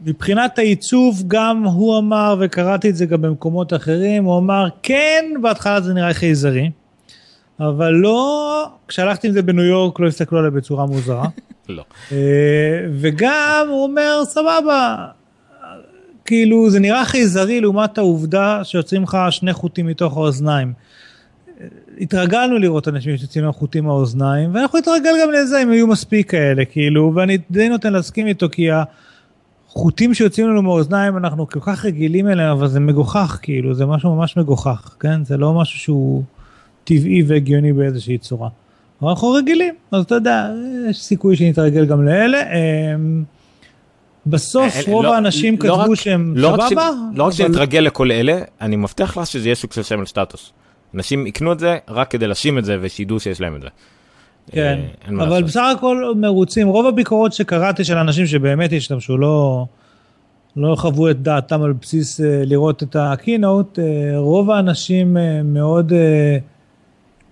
מבחינת 0.02 0.60
העיצוב, 0.60 1.24
גם 1.28 1.64
הוא 1.64 1.98
אמר, 1.98 2.36
וקראתי 2.40 2.90
את 2.90 2.96
זה 2.96 3.06
גם 3.06 3.22
במקומות 3.22 3.74
אחרים, 3.74 4.24
הוא 4.24 4.38
אמר, 4.38 4.68
כן, 4.84 5.26
בהתחלה 5.42 5.82
זה 5.82 5.94
נראה 5.94 6.14
חייזרי, 6.14 6.70
אבל 7.60 7.92
לא, 7.92 8.66
כשהלכתי 8.88 9.28
עם 9.28 9.34
זה 9.34 9.42
בניו 9.42 9.64
יורק 9.64 10.00
לא 10.00 10.08
הסתכלו 10.08 10.40
עליי 10.40 10.52
בצורה 10.52 10.86
מוזרה. 10.86 11.26
לא. 11.70 11.84
אה, 12.12 12.18
וגם 12.94 13.68
הוא 13.70 13.84
אומר, 13.84 14.22
סבבה, 14.26 15.08
כאילו 16.26 16.70
זה 16.70 16.80
נראה 16.80 17.06
חייזרי 17.06 17.62
לעומת 17.62 17.98
העובדה 17.98 18.64
שיוצאים 18.64 19.04
לך 19.04 19.18
שני 19.30 19.54
חוטים 19.54 19.86
מתוך 19.86 20.18
האוזניים. 20.18 20.74
התרגלנו 22.02 22.58
לראות 22.58 22.88
אנשים 22.88 23.18
שיוצאים 23.18 23.44
להם 23.44 23.54
חוטים 23.54 23.84
מהאוזניים, 23.84 24.56
ואנחנו 24.56 24.80
נתרגל 24.80 25.12
גם 25.22 25.32
לזה 25.32 25.64
אם 25.64 25.74
יהיו 25.74 25.88
מספיק 25.88 26.32
כאלה, 26.32 26.66
כאילו, 26.66 27.12
ואני 27.16 27.38
די 27.52 27.70
נותן 27.70 27.94
להסכים 27.94 28.28
איתו, 28.28 28.50
כי 28.52 28.70
החוטים 29.70 30.14
שיוצאים 30.14 30.48
לנו 30.50 30.62
מהאוזניים, 30.62 31.18
אנחנו 31.18 31.48
כל 31.50 31.60
כך 31.60 31.86
רגילים 31.86 32.28
אליהם, 32.28 32.52
אבל 32.52 32.68
זה 32.68 32.80
מגוחך, 32.80 33.40
כאילו, 33.42 33.74
זה 33.74 33.86
משהו 33.86 34.16
ממש 34.16 34.38
מגוחך, 34.38 34.96
כן? 35.00 35.24
זה 35.26 35.38
לא 35.38 35.54
משהו 35.54 35.80
שהוא 35.80 36.24
טבעי 36.84 37.24
והגיוני 37.28 37.74
באיזושהי 37.74 38.18
צורה. 38.18 38.50
אבל 39.02 39.10
אנחנו 39.10 39.30
רגילים, 39.32 39.74
אז 39.92 40.04
אתה 40.04 40.16
יודע, 40.16 40.50
יש 40.90 41.02
סיכוי 41.04 41.36
שנתרגל 41.36 41.86
גם 41.86 42.06
לאלה. 42.06 42.42
אמ, 42.44 43.24
בסוף 44.26 44.76
אה, 44.76 44.82
רוב 44.88 45.04
לא- 45.04 45.16
האנשים 45.16 45.54
לא 45.54 45.60
כתבו 45.60 45.78
רק- 45.92 45.94
שהם 45.96 46.34
לא 46.38 46.48
רק 46.54 46.60
ש- 46.60 46.70
סבבה, 46.70 46.90
לא 47.14 47.24
רק 47.24 47.28
אבל- 47.28 47.36
שנתרגל 47.38 47.80
לכל 47.80 48.12
אלה, 48.12 48.40
אני 48.62 48.76
מבטיח 48.76 49.18
לך 49.18 49.28
שזה 49.28 49.48
יהיה 49.48 49.56
סוג 49.56 49.72
של 49.72 49.84
סמל 49.84 50.06
סטטוס. 50.06 50.52
אנשים 50.96 51.28
יקנו 51.28 51.52
את 51.54 51.60
זה 51.60 51.78
רק 51.88 52.12
כדי 52.12 52.28
להשים 52.28 52.58
את 52.58 52.66
זה 52.66 52.78
ושידעו 52.82 53.20
שיש 53.20 53.42
להם 53.42 53.56
את 53.56 53.62
זה. 53.62 53.68
כן, 54.52 54.80
אה, 55.08 55.10
אבל 55.10 55.26
לעשות. 55.30 55.44
בסך 55.44 55.64
הכל 55.78 56.14
מרוצים, 56.16 56.68
רוב 56.68 56.86
הביקורות 56.86 57.34
שקראתי 57.34 57.84
של 57.84 57.98
אנשים 57.98 58.26
שבאמת 58.26 58.70
השתמשו, 58.78 59.18
לא, 59.18 59.66
לא 60.56 60.76
חוו 60.76 61.10
את 61.10 61.22
דעתם 61.22 61.62
על 61.62 61.74
בסיס 61.74 62.22
אה, 62.22 62.42
לראות 62.46 62.84
את 62.84 62.96
הקינוט, 63.00 63.80
אה, 63.80 63.84
רוב 64.18 64.52
האנשים 64.52 65.18
מאוד, 65.44 65.94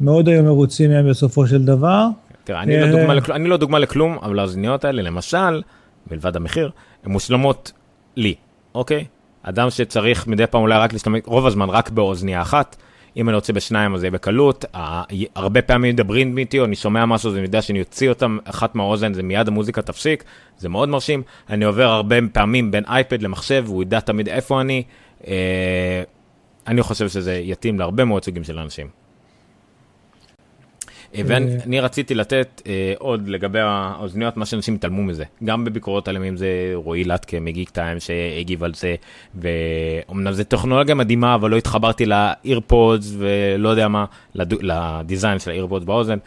מאוד 0.02 0.28
היו 0.30 0.44
מרוצים 0.44 0.92
מהם 0.92 1.10
בסופו 1.10 1.48
של 1.48 1.66
דבר. 1.66 2.08
תראה, 2.44 2.62
אני 2.62 2.82
לא 2.82 2.92
דוגמה 2.92 3.14
לכלום- 3.14 3.36
אני 3.36 3.50
לא 3.50 3.58
דוגמה 3.58 3.80
לכלום, 3.80 4.18
אבל 4.22 4.40
האוזניות 4.40 4.86
האלה, 4.86 5.02
למשל, 5.02 5.62
מלבד 6.12 6.36
המחיר, 6.36 6.72
הן 7.06 7.12
מושלמות 7.12 7.72
לי, 8.16 8.36
אוקיי? 8.76 9.06
אדם 9.44 9.70
שצריך 9.70 10.28
מדי 10.28 10.48
פעם 10.48 10.62
אולי 10.62 10.78
רק 10.78 10.94
להשתמש, 10.94 11.22
רוב 11.26 11.46
הזמן 11.48 11.70
רק 11.70 11.90
באוזנייה 11.90 12.42
אחת. 12.42 12.76
אם 13.18 13.30
אני 13.30 13.36
רוצה 13.36 13.54
בשניים 13.54 13.96
אז 13.96 14.00
זה 14.00 14.06
יהיה 14.06 14.12
בקלות, 14.12 14.66
הרבה 15.36 15.62
פעמים 15.62 15.94
מדברים 15.94 16.38
איתי 16.38 16.60
או 16.60 16.66
אני 16.66 16.76
שומע 16.76 17.06
משהו, 17.06 17.30
אז 17.30 17.36
אני 17.36 17.44
יודע 17.44 17.62
שאני 17.62 17.80
אוציא 17.80 18.10
אותם 18.10 18.38
אחת 18.44 18.76
מהאוזן, 18.76 19.14
זה 19.14 19.24
מיד 19.24 19.48
המוזיקה 19.48 19.82
תפסיק, 19.82 20.24
זה 20.58 20.70
מאוד 20.70 20.90
מרשים. 20.90 21.24
אני 21.50 21.66
עובר 21.66 21.84
הרבה 21.84 22.16
פעמים 22.32 22.72
בין 22.72 22.84
אייפד 22.88 23.22
למחשב, 23.22 23.66
הוא 23.68 23.84
ידע 23.84 24.00
תמיד 24.00 24.30
איפה 24.30 24.62
אני. 24.62 24.84
אה, 25.28 26.04
אני 26.68 26.82
חושב 26.82 27.10
שזה 27.10 27.34
יתאים 27.44 27.80
להרבה 27.80 28.06
מאוד 28.06 28.26
סוגים 28.26 28.44
של 28.44 28.60
אנשים. 28.60 29.07
אה, 31.16 31.22
ואני 31.26 31.80
רציתי 31.80 32.16
לתת 32.16 32.62
אה, 32.68 32.94
עוד 32.98 33.28
לגבי 33.28 33.60
האוזניות, 33.60 34.38
מה 34.38 34.46
שאנשים 34.46 34.76
התעלמו 34.76 35.04
מזה. 35.04 35.24
גם 35.44 35.66
בביקורות 35.66 36.08
על 36.08 36.16
ימים 36.16 36.38
זה 36.38 36.48
רועי 36.74 37.04
לטקה 37.04 37.40
מגיק 37.40 37.70
טיים 37.70 38.00
שהגיב 38.00 38.64
על 38.64 38.74
זה, 38.74 38.96
ואומנם 39.36 40.32
זו 40.32 40.44
טכנולוגיה 40.44 40.96
מדהימה, 40.96 41.36
אבל 41.36 41.52
לא 41.52 41.56
התחברתי 41.58 42.06
לאירפודס 42.06 43.14
ולא 43.18 43.70
יודע 43.70 43.88
מה, 43.88 44.06
לד- 44.36 44.62
לדיזיין 44.64 45.40
של 45.40 45.52
האירפודס 45.52 45.86
באוזן. 45.86 46.18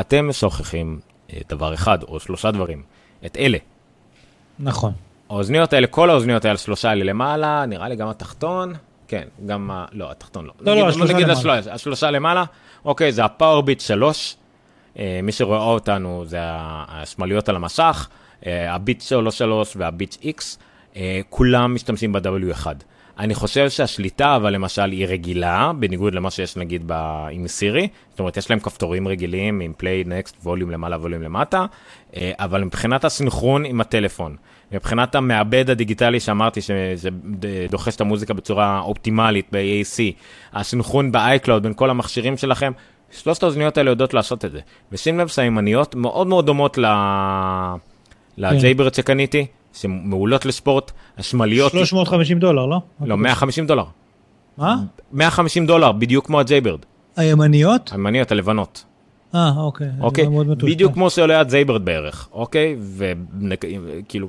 אתם 0.00 0.28
שוכחים 0.32 0.98
אה, 1.32 1.38
דבר 1.48 1.74
אחד, 1.74 2.02
או 2.02 2.20
שלושה 2.20 2.50
דברים, 2.50 2.82
את 3.26 3.36
אלה. 3.36 3.58
נכון. 4.58 4.92
האוזניות 5.30 5.72
האלה, 5.72 5.86
כל 5.86 6.10
האוזניות 6.10 6.44
האלה, 6.44 6.56
שלושה 6.58 6.90
האלה 6.90 7.04
למעלה, 7.04 7.66
נראה 7.66 7.88
לי 7.88 7.96
גם 7.96 8.08
התחתון, 8.08 8.72
כן, 9.08 9.22
גם 9.46 9.70
ה... 9.70 9.84
לא, 9.92 10.10
התחתון 10.10 10.44
לא. 10.46 10.52
לא, 10.60 10.72
נגיד, 10.74 10.84
השלושה 10.88 11.12
נגיד 11.14 11.26
למעלה. 11.28 11.38
השלושה, 11.38 11.74
השלושה 11.74 12.10
למעלה, 12.10 12.44
אוקיי, 12.88 13.12
זה 13.12 13.24
הפאורביט 13.24 13.80
3, 13.80 14.36
אה, 14.98 15.20
מי 15.22 15.32
שרואה 15.32 15.64
אותנו 15.64 16.24
זה 16.26 16.38
השמאליות 16.42 17.48
על 17.48 17.56
המסך, 17.56 18.08
אה, 18.46 18.74
הביט 18.74 19.00
3 19.00 19.76
והביט 19.76 20.14
X, 20.14 20.42
אה, 20.96 21.20
כולם 21.28 21.74
משתמשים 21.74 22.12
ב-W1. 22.12 22.66
אני 23.18 23.34
חושב 23.34 23.70
שהשליטה, 23.70 24.36
אבל 24.36 24.52
למשל, 24.52 24.90
היא 24.90 25.06
רגילה, 25.06 25.72
בניגוד 25.78 26.14
למה 26.14 26.30
שיש 26.30 26.56
נגיד 26.56 26.82
ב... 26.86 26.92
עם 27.30 27.48
סירי, 27.48 27.88
זאת 28.10 28.20
אומרת, 28.20 28.36
יש 28.36 28.50
להם 28.50 28.60
כפתורים 28.60 29.08
רגילים 29.08 29.60
עם 29.60 29.72
play, 29.80 30.08
next, 30.08 30.34
ווליום 30.42 30.70
למעלה, 30.70 30.96
ווליום 30.96 31.22
למטה, 31.22 31.66
אבל 32.16 32.64
מבחינת 32.64 33.04
הסנכרון 33.04 33.64
עם 33.64 33.80
הטלפון, 33.80 34.36
מבחינת 34.72 35.14
המעבד 35.14 35.70
הדיגיטלי 35.70 36.20
שאמרתי 36.20 36.60
שזה 36.60 37.08
דוחש 37.70 37.96
את 37.96 38.00
המוזיקה 38.00 38.34
בצורה 38.34 38.80
אופטימלית 38.80 39.46
ב-AAC, 39.52 40.00
הסנכרון 40.52 41.12
ב-iCloud 41.12 41.60
בין 41.62 41.74
כל 41.74 41.90
המכשירים 41.90 42.36
שלכם, 42.36 42.72
שלושת 43.10 43.42
האוזניות 43.42 43.78
האלה 43.78 43.90
יודעות 43.90 44.14
לעשות 44.14 44.44
את 44.44 44.52
זה. 44.52 44.60
ושים 44.92 45.18
לב 45.18 45.28
שהימניות 45.28 45.94
מאוד 45.94 46.26
מאוד 46.26 46.46
דומות 46.46 46.78
ל... 46.78 46.86
לג'ייברד 48.38 48.94
שקניתי, 48.94 49.46
שמעולות 49.72 50.46
לספורט, 50.46 50.92
השמאליות, 51.18 51.72
350 51.72 52.38
דולר, 52.38 52.66
לא? 52.66 52.80
לא, 53.00 53.16
150 53.16 53.66
דולר. 53.66 53.84
מה? 54.58 54.76
150 55.12 55.66
דולר, 55.66 55.92
בדיוק 55.92 56.26
כמו 56.26 56.40
הג'ייברד, 56.40 56.78
הימניות? 57.16 57.90
הימניות 57.92 58.32
הלבנות. 58.32 58.84
אה, 59.34 59.52
אוקיי. 59.56 59.88
אוקיי? 60.00 60.26
בדיוק 60.58 60.94
כמו 60.94 61.10
שעולה 61.10 61.40
הג'ייברד 61.40 61.84
בערך, 61.84 62.28
אוקיי? 62.32 62.76
וכאילו, 62.96 64.28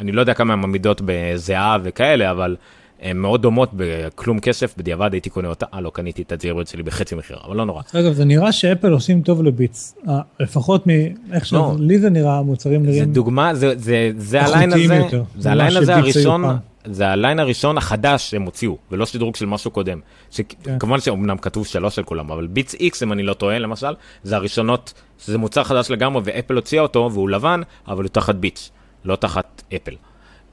אני 0.00 0.12
לא 0.12 0.20
יודע 0.20 0.34
כמה 0.34 0.52
הן 0.52 0.62
עמידות 0.64 1.02
בזיעה 1.04 1.78
וכאלה, 1.82 2.30
אבל 2.30 2.56
הן 3.02 3.16
מאוד 3.16 3.42
דומות 3.42 3.70
בכלום 3.76 4.40
כסף, 4.40 4.74
בדיעבד 4.78 5.12
הייתי 5.12 5.30
קונה 5.30 5.48
אותה, 5.48 5.66
אה, 5.74 5.80
לא 5.80 5.90
קניתי 5.94 6.22
את 6.22 6.32
הג'ייברד 6.32 6.66
שלי 6.66 6.82
בחצי 6.82 7.14
מחיר, 7.14 7.36
אבל 7.46 7.56
לא 7.56 7.64
נורא. 7.64 7.82
אגב, 7.94 8.12
זה 8.12 8.24
נראה 8.24 8.52
שאפל 8.52 8.92
עושים 8.92 9.22
טוב 9.22 9.42
לביטס. 9.42 9.96
אה, 10.08 10.20
לפחות 10.40 10.86
מאיך 10.86 11.52
לא. 11.52 11.74
שלי 11.78 11.98
זה 11.98 12.10
נראה, 12.10 12.38
המוצרים 12.38 12.84
זה 12.84 12.90
נראים... 12.90 13.12
דוגמה, 13.12 13.54
זה, 13.54 13.72
זה, 13.76 14.10
זה 14.16 14.42
ה 14.42 14.48
line 14.48 14.72
הזה, 14.72 15.00
זה 15.38 15.50
ה 15.50 15.55
line 15.55 15.76
הזה 15.76 15.96
הראשון. 15.96 16.44
זה 16.84 17.08
ה 17.08 17.14
line 17.14 17.38
הראשון 17.38 17.78
החדש 17.78 18.30
שהם 18.30 18.42
הוציאו, 18.42 18.76
ולא 18.90 19.06
שדרוג 19.06 19.36
של 19.36 19.46
משהו 19.46 19.70
קודם. 19.70 20.00
כן. 20.30 20.42
שכמובן 20.76 21.00
שאומנם 21.00 21.38
כתוב 21.38 21.66
שלוש 21.66 21.96
של 21.96 22.02
כולם, 22.02 22.30
אבל 22.30 22.46
ביטס 22.46 22.74
איקס, 22.74 23.02
אם 23.02 23.12
אני 23.12 23.22
לא 23.22 23.34
טועה, 23.34 23.58
למשל, 23.58 23.94
זה 24.22 24.36
הראשונות, 24.36 24.92
שזה 25.18 25.38
מוצר 25.38 25.64
חדש 25.64 25.90
לגמרי, 25.90 26.22
ואפל 26.24 26.54
הוציאה 26.54 26.82
אותו, 26.82 27.10
והוא 27.12 27.30
לבן, 27.30 27.60
אבל 27.88 28.02
הוא 28.02 28.08
תחת 28.08 28.34
ביטס, 28.34 28.70
לא 29.04 29.16
תחת 29.16 29.62
אפל. 29.76 29.94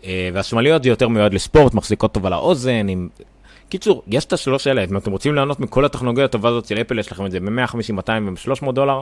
אה, 0.03 0.30
והשמאליות 0.34 0.84
זה 0.84 0.90
יותר 0.90 1.07
מיועד 1.07 1.34
לספורט, 1.34 1.74
מחזיקות 1.74 2.11
טוב 2.11 2.26
על 2.26 2.34
האוזן, 2.34 2.88
עם... 2.90 3.10
קיצור, 3.69 4.03
יש 4.07 4.26
את 4.26 4.34
השלוש 4.34 4.68
האלה, 4.68 4.84
אם 4.84 4.98
אתם 4.98 5.11
רוצים 5.11 5.36
ליהנות 5.36 5.60
מכל 5.60 5.86
הטכנולוגיה 5.86 6.26
הטובה 6.26 6.49
הזאת 6.49 6.65
של 6.65 6.82
אפל, 6.82 6.99
יש 6.99 7.11
לכם 7.11 7.26
את 7.26 7.32
זה 7.32 7.40
ב-150, 7.40 7.94
200 7.94 8.36
ו-300 8.48 8.72
דולר, 8.72 9.02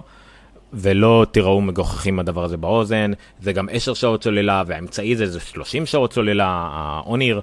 ולא 0.74 1.26
תיראו 1.32 1.62
מגוחכים 1.62 2.16
מהדבר 2.16 2.44
הזה 2.44 2.58
באוזן, 2.58 3.12
זה 3.42 3.54
גם 3.54 3.68
10 3.72 3.94
שעות 3.94 4.24
סוללה, 4.24 4.64
והאמצעי 4.68 5.16
זה, 5.16 5.26
זה 5.26 5.40
30 5.40 5.86
שעות 5.86 6.14
סוללה, 6.14 6.46
ה-on-ear, 6.48 7.42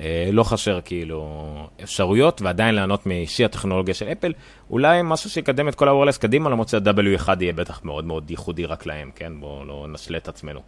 אה, 0.00 0.28
לא 0.32 0.42
חסר 0.42 0.80
כאילו 0.84 1.68
אפשרויות, 1.82 2.42
ועדיין 2.42 2.74
ליהנות 2.74 3.06
מאישי 3.06 3.44
הטכנולוגיה 3.44 3.94
של 3.94 4.06
אפל, 4.06 4.32
אולי 4.70 5.00
משהו 5.04 5.30
שיקדם 5.30 5.68
את 5.68 5.74
כל 5.74 5.88
ה-Wireless 5.88 6.18
קדימה, 6.18 6.50
למרות 6.50 6.68
שה-W1 6.68 7.28
יהיה 7.40 7.52
בטח 7.52 7.84
מאוד 7.84 8.04
מאוד 8.04 8.30
ייחודי 8.30 8.64
רק 8.64 8.86
להם, 8.86 9.10
כן? 9.14 9.32
בואו 9.40 9.64
לא 9.64 9.86
נשלה 9.88 10.18
את 10.18 10.28
עצמנו. 10.28 10.60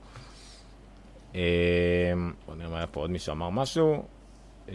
בוא 2.47 2.55
נראה 2.57 2.70
מה 2.70 2.77
היה 2.77 2.86
פה, 2.86 3.01
עוד 3.01 3.11
מישהו 3.11 3.32
אמר 3.32 3.51
משהו. 3.51 4.05
אה, 4.69 4.74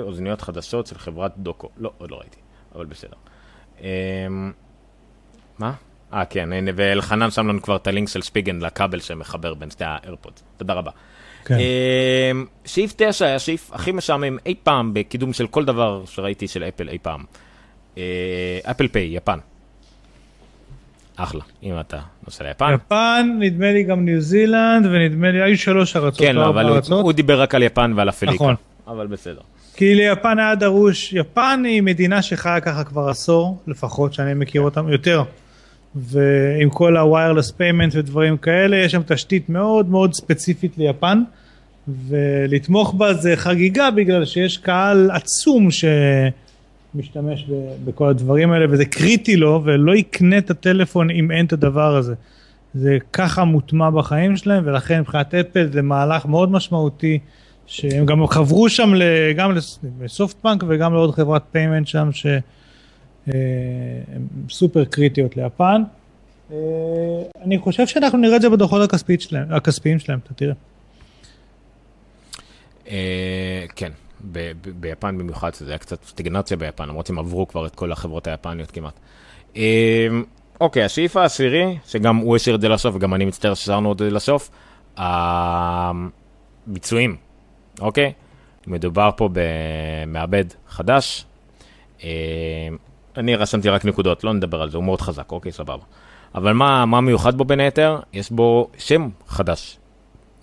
אוזניות 0.00 0.40
חדשות 0.40 0.86
של 0.86 0.98
חברת 0.98 1.32
דוקו. 1.38 1.68
לא, 1.76 1.92
עוד 1.98 2.10
לא 2.10 2.16
ראיתי, 2.16 2.38
אבל 2.74 2.86
בסדר. 2.86 3.16
אה, 3.82 3.88
מה? 5.58 5.72
אה, 6.12 6.24
כן, 6.24 6.52
הנה, 6.52 6.70
ואלחנן 6.74 7.30
שם 7.30 7.48
לנו 7.48 7.62
כבר 7.62 7.76
את 7.76 7.86
הלינק 7.86 8.08
של 8.08 8.22
ספיגן 8.22 8.60
לכבל 8.60 9.00
שמחבר 9.00 9.54
בין 9.54 9.70
שתי 9.70 9.84
האיירפודס. 9.84 10.42
תודה 10.56 10.74
רבה. 10.74 10.90
כן. 11.44 11.54
אה, 11.54 12.32
שאיף 12.64 12.94
9 12.96 13.26
היה 13.26 13.38
שאיף 13.38 13.72
הכי 13.72 13.92
משעמם 13.92 14.38
אי 14.46 14.54
פעם 14.62 14.94
בקידום 14.94 15.32
של 15.32 15.46
כל 15.46 15.64
דבר 15.64 16.04
שראיתי 16.06 16.48
של 16.48 16.64
אפל 16.64 16.88
אי 16.88 16.98
פעם. 16.98 17.24
אה, 17.98 18.58
אפל 18.70 18.88
פיי, 18.88 19.16
יפן. 19.16 19.38
אחלה, 21.22 21.40
אם 21.62 21.80
אתה 21.80 21.98
נוסע 22.26 22.44
ליפן. 22.44 22.74
יפן, 22.74 23.36
נדמה 23.38 23.72
לי 23.72 23.82
גם 23.82 24.04
ניו 24.04 24.20
זילנד, 24.20 24.86
ונדמה 24.86 25.30
לי, 25.30 25.42
היו 25.42 25.58
שלוש 25.58 25.96
ארצות. 25.96 26.20
כן, 26.20 26.36
לא 26.36 26.48
אבל 26.48 26.68
הוא-. 26.68 27.00
הוא 27.00 27.12
דיבר 27.12 27.40
רק 27.40 27.54
על 27.54 27.62
יפן 27.62 27.92
ועל 27.96 28.08
הפליקה. 28.08 28.34
נכון. 28.34 28.54
אבל 28.86 29.06
בסדר. 29.06 29.40
כי 29.74 29.94
ליפן 29.94 30.38
היה 30.38 30.54
דרוש, 30.54 31.12
יפן 31.12 31.62
היא 31.64 31.82
מדינה 31.82 32.22
שחיה 32.22 32.60
ככה 32.60 32.84
כבר 32.84 33.08
עשור, 33.08 33.58
לפחות 33.66 34.14
שאני 34.14 34.34
מכיר 34.34 34.60
אותם, 34.60 34.88
יותר. 34.88 35.22
ועם 35.94 36.70
כל 36.70 36.96
ה-wireless 36.96 37.52
payment 37.52 37.90
ודברים 37.92 38.36
כאלה, 38.36 38.76
יש 38.76 38.92
שם 38.92 39.02
תשתית 39.06 39.48
מאוד 39.48 39.88
מאוד 39.88 40.14
ספציפית 40.14 40.78
ליפן, 40.78 41.22
ולתמוך 42.08 42.94
בה 42.94 43.14
זה 43.14 43.36
חגיגה 43.36 43.90
בגלל 43.90 44.24
שיש 44.24 44.58
קהל 44.58 45.10
עצום 45.10 45.68
שמשתמש 46.92 47.44
ב- 47.44 47.74
בכל 47.84 48.08
הדברים 48.08 48.52
האלה, 48.52 48.66
וזה 48.70 48.84
קריטי 48.84 49.36
לו, 49.36 49.62
ולא 49.64 49.96
יקנה 49.96 50.38
את 50.38 50.50
הטלפון 50.50 51.10
אם 51.10 51.30
אין 51.30 51.46
את 51.46 51.52
הדבר 51.52 51.96
הזה. 51.96 52.14
זה 52.74 52.98
ככה 53.12 53.44
מוטמע 53.44 53.90
בחיים 53.90 54.36
שלהם, 54.36 54.62
ולכן 54.66 55.00
מבחינת 55.00 55.34
אפל 55.34 55.68
זה 55.72 55.82
מהלך 55.82 56.26
מאוד 56.26 56.50
משמעותי, 56.50 57.18
שהם 57.66 58.06
גם 58.06 58.26
חברו 58.26 58.68
שם 58.68 58.92
גם 59.36 59.52
לסופטבנק 60.00 60.64
וגם 60.68 60.94
לעוד 60.94 61.14
חברת 61.14 61.42
payment 61.52 61.86
שם, 61.86 62.10
שהן 62.12 62.40
סופר 64.50 64.84
קריטיות 64.84 65.36
ליפן. 65.36 65.82
אני 67.44 67.58
חושב 67.58 67.86
שאנחנו 67.86 68.18
נראה 68.18 68.36
את 68.36 68.42
זה 68.42 68.50
בדוחות 68.50 68.82
הכספיים 69.50 69.98
שלהם, 69.98 70.18
אתה 70.24 70.34
תראה. 70.34 70.54
כן, 73.76 73.90
ביפן 74.80 75.18
במיוחד, 75.18 75.54
זה 75.54 75.70
היה 75.70 75.78
קצת 75.78 76.04
סטגנציה 76.04 76.56
ביפן, 76.56 76.88
למרות 76.88 77.06
שהם 77.06 77.18
עברו 77.18 77.48
כבר 77.48 77.66
את 77.66 77.74
כל 77.74 77.92
החברות 77.92 78.26
היפניות 78.26 78.70
כמעט. 78.70 79.00
אמ, 79.56 79.62
אוקיי, 80.60 80.84
הסעיף 80.84 81.16
העשירי, 81.16 81.78
שגם 81.86 82.16
הוא 82.16 82.36
השאיר 82.36 82.56
את 82.56 82.60
זה 82.60 82.68
לסוף, 82.68 82.94
וגם 82.94 83.14
אני 83.14 83.24
מצטער 83.24 83.54
ששארנו 83.54 83.92
את 83.92 83.98
זה 83.98 84.10
לסוף, 84.10 84.50
הביצועים, 86.66 87.16
אוקיי? 87.80 88.12
מדובר 88.66 89.10
פה 89.16 89.28
במעבד 89.32 90.44
חדש. 90.68 91.26
אמ, 92.02 92.08
אני 93.16 93.36
רשמתי 93.36 93.68
רק 93.68 93.84
נקודות, 93.84 94.24
לא 94.24 94.32
נדבר 94.32 94.62
על 94.62 94.70
זה, 94.70 94.76
הוא 94.76 94.84
מאוד 94.84 95.00
חזק, 95.00 95.32
אוקיי, 95.32 95.52
סבבה. 95.52 95.84
אבל 96.34 96.52
מה, 96.52 96.86
מה 96.86 97.00
מיוחד 97.00 97.34
בו 97.34 97.44
בין 97.44 97.60
היתר? 97.60 98.00
יש 98.12 98.30
בו 98.30 98.70
שם 98.78 99.08
חדש. 99.28 99.78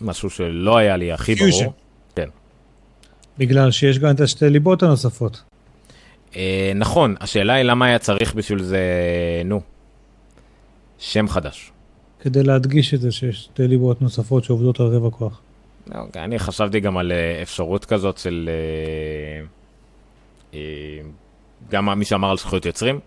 משהו 0.02 0.30
שלא 0.30 0.78
היה 0.78 0.98
לי 0.98 1.12
הכי 1.12 1.36
ברור. 1.36 1.74
בגלל 3.38 3.72
שיש 3.72 3.99
גם 3.99 4.11
את 4.11 4.22
השתי 4.22 4.49
ליבות 4.49 4.84
הנוספות. 4.84 5.43
אה, 6.35 6.72
נכון, 6.76 7.15
השאלה 7.19 7.53
היא 7.53 7.64
למה 7.64 7.85
היה 7.85 7.99
צריך 7.99 8.34
בשביל 8.34 8.64
זה, 8.64 8.81
נו, 9.45 9.61
שם 10.99 11.27
חדש. 11.27 11.72
כדי 12.19 12.43
להדגיש 12.43 12.93
את 12.93 13.01
זה 13.01 13.11
שיש 13.11 13.43
שתי 13.43 13.68
ליבות 13.68 14.01
נוספות 14.01 14.43
שעובדות 14.43 14.80
על 14.80 14.85
רבע 14.85 15.09
כוח. 15.09 15.41
אוקיי, 15.95 16.23
אני 16.23 16.39
חשבתי 16.39 16.80
גם 16.80 16.97
על 16.97 17.11
אה, 17.11 17.41
אפשרות 17.41 17.85
כזאת 17.85 18.18
של... 18.18 18.49
אה, 18.49 19.45
אה, 20.53 20.59
גם 21.69 21.99
מי 21.99 22.05
שאמר 22.05 22.30
על 22.31 22.38
זכויות 22.38 22.65
יוצרים, 22.65 22.99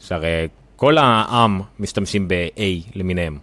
שהרי 0.00 0.48
כל 0.76 0.98
העם 0.98 1.60
משתמשים 1.80 2.28
ב-A 2.28 2.90
למיניהם. 2.94 3.38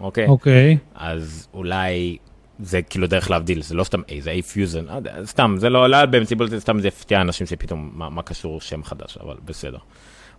אוקיי? 0.00 0.26
אוקיי. 0.26 0.78
אז 0.94 1.48
אולי 1.54 2.16
זה 2.62 2.82
כאילו 2.82 3.06
דרך 3.06 3.30
להבדיל, 3.30 3.62
זה 3.62 3.74
לא 3.74 3.84
סתם 3.84 4.00
A, 4.00 4.12
זה 4.20 4.34
A 4.40 4.42
פיוזן, 4.42 4.84
לא 4.84 5.26
סתם, 5.26 5.54
זה 5.58 5.70
לא, 5.70 5.86
לא 5.86 6.06
במציאות, 6.06 6.50
זה 6.50 6.60
סתם 6.60 6.80
זה 6.80 6.88
הפתיע 6.88 7.20
אנשים 7.20 7.46
שפתאום, 7.46 7.90
מה, 7.94 8.10
מה 8.10 8.22
קשור 8.22 8.60
שם 8.60 8.84
חדש, 8.84 9.18
אבל 9.18 9.36
בסדר, 9.44 9.78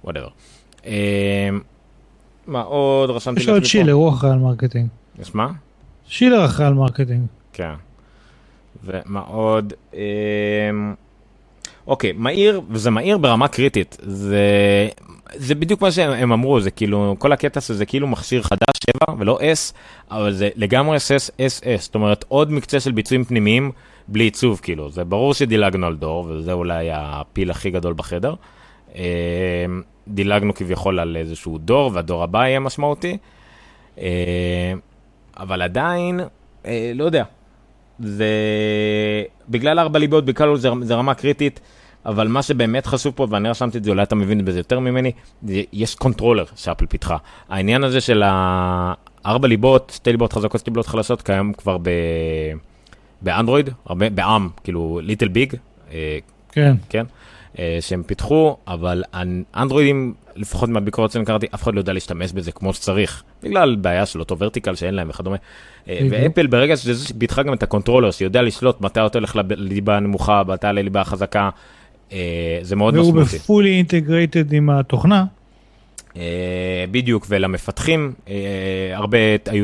Whatever. 0.03 0.27
אמ, 0.85 0.91
מה 2.47 2.61
עוד 2.61 3.09
רשמתי 3.09 3.41
יש 3.41 3.49
עוד 3.49 3.65
שילר, 3.65 3.93
הוא 3.93 4.09
אחראי 4.09 4.31
על 4.31 4.39
marketing. 4.39 4.87
יש 5.19 5.35
מה? 5.35 5.51
שילר 6.07 6.45
אחראי 6.45 6.67
על 6.67 6.73
marketing. 6.73 7.25
כן. 7.53 7.73
ומה 8.83 9.19
עוד? 9.19 9.73
אמ, 9.93 9.99
אוקיי, 11.87 12.11
מהיר, 12.11 12.61
וזה 12.69 12.89
מהיר 12.89 13.17
ברמה 13.17 13.47
קריטית, 13.47 13.97
זה 14.01 14.39
זה 15.33 15.55
בדיוק 15.55 15.81
מה 15.81 15.91
שהם 15.91 16.31
אמרו, 16.31 16.61
זה 16.61 16.71
כאילו, 16.71 17.15
כל 17.19 17.31
הקטע 17.31 17.59
הזה 17.63 17.73
זה 17.73 17.85
כאילו 17.85 18.07
מכשיר 18.07 18.41
חדש 18.41 18.75
7 19.07 19.15
ולא 19.19 19.39
S, 19.39 19.73
אבל 20.11 20.33
זה 20.33 20.49
לגמרי 20.55 20.97
SS, 20.97 21.79
זאת 21.79 21.95
אומרת 21.95 22.25
עוד 22.27 22.51
מקצה 22.51 22.79
של 22.79 22.91
ביצועים 22.91 23.23
פנימיים 23.23 23.71
בלי 24.07 24.23
עיצוב 24.23 24.59
כאילו, 24.63 24.89
זה 24.89 25.03
ברור 25.03 25.33
שדילגנו 25.33 25.87
על 25.87 25.95
דור, 25.95 26.25
וזה 26.29 26.53
אולי 26.53 26.89
הפיל 26.93 27.51
הכי 27.51 27.71
גדול 27.71 27.93
בחדר. 27.93 28.33
אה, 28.95 29.03
דילגנו 30.07 30.53
כביכול 30.53 30.99
על 30.99 31.17
איזשהו 31.17 31.57
דור, 31.57 31.91
והדור 31.93 32.23
הבא 32.23 32.47
יהיה 32.47 32.59
משמעותי, 32.59 33.17
אה, 33.97 34.73
אבל 35.37 35.61
עדיין, 35.61 36.19
אה, 36.65 36.91
לא 36.95 37.03
יודע, 37.03 37.23
זה 37.99 38.27
בגלל 39.49 39.79
ארבע 39.79 39.99
ליבות, 39.99 40.25
בגלל 40.25 40.57
זה 40.57 40.95
רמה 40.95 41.13
קריטית. 41.13 41.59
אבל 42.05 42.27
מה 42.27 42.41
שבאמת 42.41 42.85
חשוב 42.85 43.13
פה, 43.15 43.27
ואני 43.29 43.49
רשמתי 43.49 43.77
את 43.77 43.83
זה, 43.83 43.89
אולי 43.89 44.03
אתה 44.03 44.15
מבין 44.15 44.45
בזה 44.45 44.59
יותר 44.59 44.79
ממני, 44.79 45.11
יש 45.73 45.95
controller 45.95 46.45
שאפל 46.55 46.85
פיתחה. 46.85 47.17
העניין 47.49 47.83
הזה 47.83 48.01
של 48.01 48.23
הארבע 48.25 49.47
ליבות, 49.47 49.91
שתי 49.95 50.11
ליבות 50.11 50.33
חזקות, 50.33 50.59
שתי 50.59 50.71
ליבות 50.71 50.87
חלשות, 50.87 51.21
קיים 51.21 51.53
כבר 51.53 51.77
ב... 51.77 51.89
באנדרואיד, 53.21 53.69
הרבה, 53.85 54.09
ב-ARM, 54.09 54.49
כאילו 54.63 54.99
little 55.03 55.27
big. 55.27 55.53
אה, 55.91 56.17
כן. 56.51 56.75
כן. 56.89 57.05
אה, 57.59 57.77
שהם 57.81 58.03
פיתחו, 58.03 58.57
אבל 58.67 59.03
אנדרואידים, 59.55 60.13
לפחות 60.35 60.69
מהביקורת 60.69 61.11
שאני 61.11 61.25
קראתי, 61.25 61.47
אף 61.55 61.63
אחד 61.63 61.73
לא 61.73 61.79
יודע 61.79 61.93
להשתמש 61.93 62.31
בזה 62.31 62.51
כמו 62.51 62.73
שצריך, 62.73 63.23
בגלל 63.43 63.75
בעיה 63.75 64.05
של 64.05 64.19
אותו 64.19 64.37
vertical 64.37 64.75
שאין 64.75 64.93
להם 64.93 65.09
וכדומה. 65.09 65.37
אה, 65.89 66.07
ואפל 66.09 66.47
ברגע 66.47 66.77
שזה 66.77 67.13
פיתחה 67.19 67.43
גם 67.43 67.53
את 67.53 67.63
ה 67.63 67.67
controller, 67.67 68.11
שיודע 68.11 68.41
לשלוט 68.41 68.81
מתי 68.81 69.05
אתה 69.05 69.17
הולך 69.17 69.35
לליבה 69.35 69.97
הנמוכה, 69.97 70.43
מתי 70.47 70.67
לליבה 70.73 71.01
החזקה, 71.01 71.49
זה 72.61 72.75
מאוד 72.75 72.93
משמעותי. 72.93 73.17
והוא 73.17 73.23
fully 73.23 73.69
integrated 73.69 74.53
עם 74.53 74.69
התוכנה. 74.69 75.25
אה, 76.13 76.15
בדיוק, 76.91 77.25
ולמפתחים, 77.29 78.13
אה, 78.25 78.29
הרבה 78.93 79.17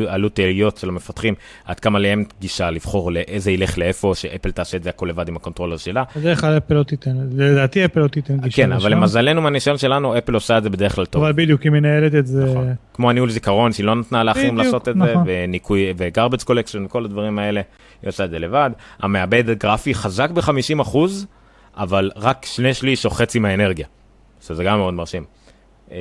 עלו 0.07 0.29
תהיות 0.29 0.77
של 0.77 0.89
המפתחים, 0.89 1.33
עד 1.65 1.79
כמה 1.79 1.99
להם 1.99 2.23
גישה 2.41 2.71
לבחור 2.71 3.11
לאיזה 3.11 3.51
ילך 3.51 3.77
לאיפה, 3.77 4.11
שאפל 4.15 4.51
תעשה 4.51 4.77
את 4.77 4.83
זה 4.83 4.89
הכל 4.89 5.05
לבד 5.05 5.27
עם 5.27 5.35
ה 5.35 5.39
controller 5.39 5.77
שלה. 5.77 6.03
בדרך 6.15 6.41
כלל 6.41 6.57
אפל 6.57 6.73
לא 6.73 6.83
תיתן, 6.83 7.17
לדעתי 7.35 7.85
אפל 7.85 7.99
לא 7.99 8.07
תיתן 8.07 8.37
גישה 8.37 8.55
כן, 8.55 8.71
אבל 8.71 8.91
למזלנו 8.91 9.41
מהניסיון 9.41 9.77
שלנו, 9.77 10.17
אפל 10.17 10.33
עושה 10.33 10.57
את 10.57 10.63
זה 10.63 10.69
בדרך 10.69 10.95
כלל 10.95 11.05
טוב. 11.05 11.23
אבל 11.23 11.33
בדיוק, 11.33 11.61
היא 11.61 11.71
מנהלת 11.71 12.15
את 12.15 12.27
זה. 12.27 12.45
נכון. 12.45 12.73
כמו 12.93 13.09
הניהול 13.09 13.29
זיכרון, 13.29 13.73
שהיא 13.73 13.85
לא 13.85 13.95
נתנה 13.95 14.23
לאחרים 14.23 14.57
לעשות 14.57 14.89
את 14.89 14.95
נכון. 14.95 15.25
זה, 15.25 15.43
וניקוי, 15.43 15.93
ו 15.97 16.03
garbage 16.03 16.41
collection, 16.41 16.87
כל 16.87 17.05
הדברים 17.05 17.39
האלה, 17.39 17.61
היא 18.01 18.09
עושה 18.09 18.25
את 18.25 18.29
זה 18.29 18.39
לבד. 18.39 18.69
המעבד 18.99 19.49
הגרפי 19.49 19.93
חזק 19.93 20.29
ב-50 20.29 20.81
אחוז. 20.81 21.27
אבל 21.79 22.11
רק 22.15 22.45
שני 22.45 22.73
שליש 22.73 23.05
או 23.05 23.09
חצי 23.09 23.39
מהאנרגיה, 23.39 23.87
שזה 24.41 24.63
גם 24.63 24.77
מאוד 24.77 24.93
מרשים. 24.93 25.23
אמ, 25.91 25.95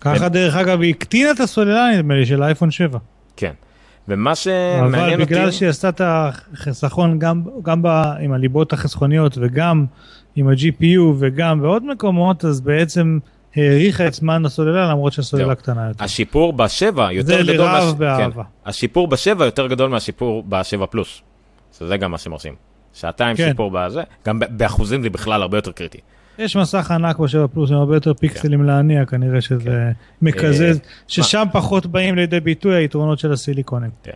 ככה 0.00 0.28
דרך 0.28 0.56
אגב 0.56 0.80
היא 0.80 0.90
הקטינה 0.90 1.30
את 1.30 1.40
הסוללה 1.40 1.90
נדמה 1.96 2.14
לי 2.14 2.26
של 2.26 2.42
האייפון 2.42 2.70
7. 2.70 2.98
כן. 3.36 3.52
ומה 4.08 4.34
שמעניין 4.34 4.94
אותי... 4.94 5.14
אבל 5.14 5.24
בגלל 5.24 5.50
שהיא 5.50 5.68
עשתה 5.68 5.88
את 5.88 6.00
החיסכון 6.04 7.18
גם, 7.18 7.42
גם 7.62 7.82
ב, 7.82 7.86
עם 8.20 8.32
הליבות 8.32 8.72
החסכוניות 8.72 9.38
וגם 9.40 9.84
עם 10.36 10.48
ה-GPU 10.48 11.00
וגם 11.18 11.60
בעוד 11.60 11.84
מקומות, 11.84 12.44
אז 12.44 12.60
בעצם 12.60 13.18
האריכה 13.56 14.06
את 14.06 14.14
זמן 14.14 14.46
הסוללה 14.46 14.90
למרות 14.90 15.12
שהסוללה 15.12 15.54
קטנה 15.54 15.88
יותר. 15.88 16.04
השיפור 16.04 16.52
בשבע 16.52 17.12
יותר 17.12 17.42
גדול... 17.42 17.46
זה 17.46 17.52
לרעב 17.52 17.98
באהבה. 17.98 18.42
כן. 18.42 18.48
השיפור 18.66 19.08
בשבע 19.08 19.44
יותר 19.44 19.66
גדול 19.66 19.90
מהשיפור 19.90 20.44
בשבע 20.48 20.86
פלוס. 20.86 21.22
זה 21.72 21.96
גם 21.96 22.10
מה 22.10 22.18
שמרשים. 22.18 22.71
שעתיים 22.94 23.36
כן. 23.36 23.48
שיפור 23.48 23.70
בזה, 23.70 24.02
גם 24.26 24.40
באחוזים 24.50 25.02
זה 25.02 25.10
בכלל 25.10 25.42
הרבה 25.42 25.58
יותר 25.58 25.72
קריטי. 25.72 25.98
יש 26.38 26.56
מסך 26.56 26.90
ענק 26.90 27.18
ב-7 27.18 27.48
פלוס 27.54 27.70
עם 27.70 27.76
הרבה 27.76 27.96
יותר 27.96 28.14
פיקסלים 28.14 28.60
כן. 28.60 28.66
להניע, 28.66 29.04
כנראה 29.04 29.40
שזה 29.40 29.64
כן. 29.64 29.92
מקזז, 30.22 30.62
אה, 30.62 30.72
ששם? 31.08 31.44
פחות 31.52 31.86
באים 31.86 32.14
לידי 32.14 32.40
ביטוי 32.40 32.74
היתרונות 32.74 33.18
של 33.18 33.32
הסיליקונים. 33.32 33.90
כן. 34.02 34.12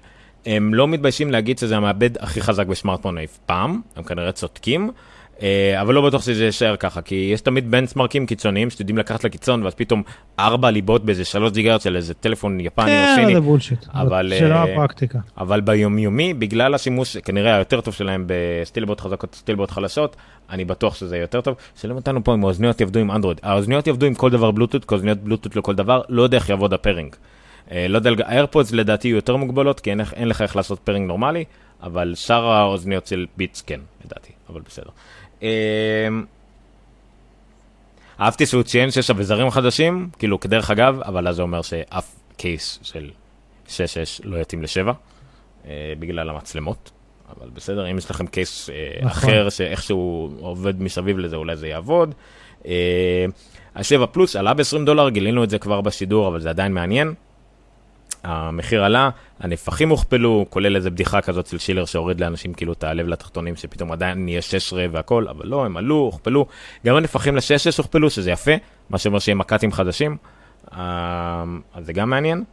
הם 0.46 0.74
לא 0.74 0.88
מתביישים 0.88 1.30
להגיד 1.30 1.58
שזה 1.58 1.76
המעבד 1.76 2.10
הכי 2.18 2.40
חזק 2.40 2.66
בסמארטפון 2.66 3.18
אי 3.18 3.26
פעם, 3.46 3.80
הם 3.96 4.02
כנראה 4.02 4.32
צודקים. 4.32 4.90
אה, 5.42 5.80
אבל 5.80 5.94
לא 5.94 6.00
בטוח 6.00 6.22
שזה 6.22 6.44
יישאר 6.44 6.76
ככה, 6.76 7.02
כי 7.02 7.30
יש 7.32 7.40
תמיד 7.40 7.70
בנצמרקים 7.70 8.26
קיצוניים 8.26 8.70
שתדעים 8.70 8.98
לקחת 8.98 9.24
לקיצון, 9.24 9.62
ואז 9.62 9.74
פתאום 9.74 10.02
ארבע 10.38 10.70
ליבות 10.70 11.04
באיזה 11.04 11.24
שלוש 11.24 11.52
גיגרט 11.52 11.80
של 11.80 11.96
איזה 11.96 12.14
טלפון 12.14 12.60
יפני 12.60 12.84
או 12.84 13.14
סיני. 13.14 13.26
כן, 13.26 13.34
זה 13.34 13.40
בולשיט, 13.40 13.84
אבל 13.92 14.32
שאלה 14.38 14.56
אה, 14.56 14.72
הפרקטיקה. 14.72 15.18
אבל 15.38 15.60
ביומיומי, 15.60 16.34
בגלל 16.34 16.74
השימוש 16.74 17.16
כנראה 17.16 17.56
היותר 17.56 17.80
טוב 17.80 17.94
שלהם 17.94 18.26
בסטילבוט 18.26 19.00
חזקות, 19.00 19.34
סטילבוט 19.34 19.70
חלשות, 19.70 20.16
אני 20.50 20.64
בטוח 20.64 20.94
שזה 20.94 21.16
יותר 21.16 21.40
טוב. 21.40 21.54
שאלו 21.80 21.96
אותנו 21.96 22.24
פה 22.24 22.34
אם 22.34 22.44
האוזניות 22.44 22.80
יעבדו 22.80 23.00
עם 23.00 23.10
אנדרואיד. 23.10 23.40
האוזניות 23.42 23.86
יעבדו 23.86 24.06
עם 24.06 24.14
כל 24.14 24.30
דבר 24.30 24.50
בלוטות', 24.50 24.84
כי 24.84 24.94
האוזניות 24.94 25.18
בלוטות' 25.18 25.56
לכל 25.56 25.74
דבר, 25.74 26.02
לא 26.08 26.22
יודע 26.22 26.38
איך 26.38 26.48
יעבוד 26.48 26.72
ה 26.72 26.77
pairing. 26.77 27.16
אה, 27.72 27.88
לא 27.88 27.96
יודע, 27.96 28.10
ה 28.26 28.32
AirPods 28.32 28.72
לדעתי 28.72 29.08
יותר 29.08 29.36
מוגבלות, 29.36 29.80
כי 29.80 29.90
אין 29.90 30.28
לך 30.28 30.42
איך 30.42 30.56
לעשות 30.56 30.78
pairing 30.78 31.08
נורמלי, 31.08 31.44
אבל 31.82 32.12
שאר 32.14 32.46
האוזניות 32.46 33.06
של 33.06 33.26
Beats 33.36 33.62
כן, 33.62 33.80
לדעתי, 34.04 34.32
אבל 34.50 34.60
בסדר. 34.60 34.90
אמ, 35.42 35.48
אהבתי 38.20 38.46
שהוא 38.46 38.62
ציין 38.62 38.90
שיש 38.90 39.10
אביזרים 39.10 39.50
חדשים, 39.50 40.08
כאילו 40.18 40.40
כדרך 40.40 40.70
אגב, 40.70 41.00
אבל 41.00 41.28
אז 41.28 41.36
זה 41.36 41.42
אומר 41.42 41.62
שאף 41.62 42.14
case 42.36 42.78
של 42.82 43.10
6-6 43.66 43.70
לא 44.24 44.36
יתאים 44.36 44.62
ל-7, 44.62 44.92
אה, 45.66 45.92
בגלל 45.98 46.30
המצלמות. 46.30 46.90
אבל 47.36 47.48
בסדר, 47.54 47.90
אם 47.90 47.98
יש 47.98 48.10
לכם 48.10 48.26
קייס 48.26 48.70
אה, 48.70 48.74
נכון. 49.02 49.30
אחר 49.30 49.48
שאיכשהו 49.48 50.30
עובד 50.40 50.82
מסביב 50.82 51.18
לזה, 51.18 51.36
אולי 51.36 51.56
זה 51.56 51.68
יעבוד. 51.68 52.14
אה, 52.66 53.26
ה-7 53.74 54.06
פלוס 54.06 54.36
עלה 54.36 54.54
ב-20 54.54 54.84
דולר, 54.86 55.08
גילינו 55.08 55.44
את 55.44 55.50
זה 55.50 55.58
כבר 55.58 55.80
בשידור, 55.80 56.28
אבל 56.28 56.40
זה 56.40 56.50
עדיין 56.50 56.72
מעניין. 56.72 57.14
המחיר 58.26 58.84
עלה, 58.84 59.10
הנפחים 59.40 59.88
הוכפלו, 59.88 60.46
כולל 60.50 60.76
איזה 60.76 60.90
בדיחה 60.90 61.20
כזאת 61.20 61.46
של 61.46 61.58
שילר 61.58 61.84
שהוריד 61.84 62.20
לאנשים 62.20 62.54
כאילו 62.54 62.72
את 62.72 62.84
הלב 62.84 63.08
לתחתונים, 63.08 63.56
שפתאום 63.56 63.92
עדיין 63.92 64.24
נהיה 64.24 64.42
16 64.42 64.86
והכל, 64.92 65.28
אבל 65.28 65.46
לא, 65.46 65.64
הם 65.64 65.76
עלו, 65.76 65.94
הוכפלו. 65.94 66.46
גם 66.86 66.96
הנפחים 66.96 67.36
ל-16 67.36 67.78
הוכפלו, 67.78 68.10
שזה 68.10 68.30
יפה, 68.30 68.52
מה 68.90 68.98
שאומר 68.98 69.18
שיהיה 69.18 69.34
מק"טים 69.34 69.72
חדשים, 69.72 70.16
אה, 70.72 71.44
אז 71.74 71.86
זה 71.86 71.92
גם 71.92 72.10
מעניין. 72.10 72.44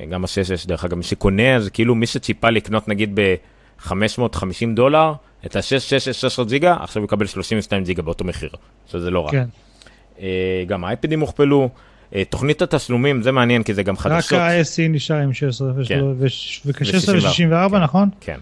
אה, 0.00 0.06
גם 0.06 0.24
ה-6 0.24 0.68
דרך 0.68 0.84
אגב, 0.84 0.96
מי 0.96 1.02
שקונה, 1.02 1.60
זה 1.60 1.70
כאילו 1.70 1.94
מי 1.94 2.06
שציפה 2.06 2.50
לקנות 2.50 2.88
נגיד 2.88 3.20
ב-550 3.20 4.74
דולר, 4.74 5.12
את 5.46 5.56
ה-6, 5.56 6.12
6, 6.12 6.40
ג'יגה, 6.40 6.76
עכשיו 6.80 7.04
יקבל 7.04 7.26
32 7.26 7.84
ג'יגה 7.84 8.02
באותו 8.02 8.24
מחיר, 8.24 8.50
שזה 8.86 9.10
לא 9.10 9.26
רע. 9.26 9.30
כן. 9.30 9.46
גם 10.66 10.84
האייפדים 10.84 11.20
הוכפלו, 11.20 11.68
תוכנית 12.24 12.62
התשלומים, 12.62 13.22
זה 13.22 13.32
מעניין 13.32 13.62
כי 13.62 13.74
זה 13.74 13.82
גם 13.82 13.96
חדשות. 13.96 14.32
רק 14.32 14.40
ה-SE 14.40 14.88
נשאר 14.88 15.16
עם 15.16 15.32
16 15.32 15.72
כן. 15.88 16.02
ו-16 16.02 16.64
ו-64, 16.66 17.70
כן. 17.70 17.78
נכון? 17.78 18.08
כן. 18.20 18.38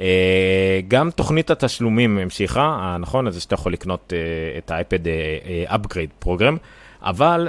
אה, 0.00 0.80
גם 0.88 1.10
תוכנית 1.10 1.50
התשלומים 1.50 2.18
המשיכה, 2.18 2.96
נכון, 3.00 3.26
אז 3.26 3.42
שאתה 3.42 3.54
יכול 3.54 3.72
לקנות 3.72 4.12
אה, 4.16 4.58
את 4.58 4.70
האייפד 4.70 4.98
אפגריד 5.66 6.10
פרוגרם, 6.18 6.56
אבל 7.02 7.48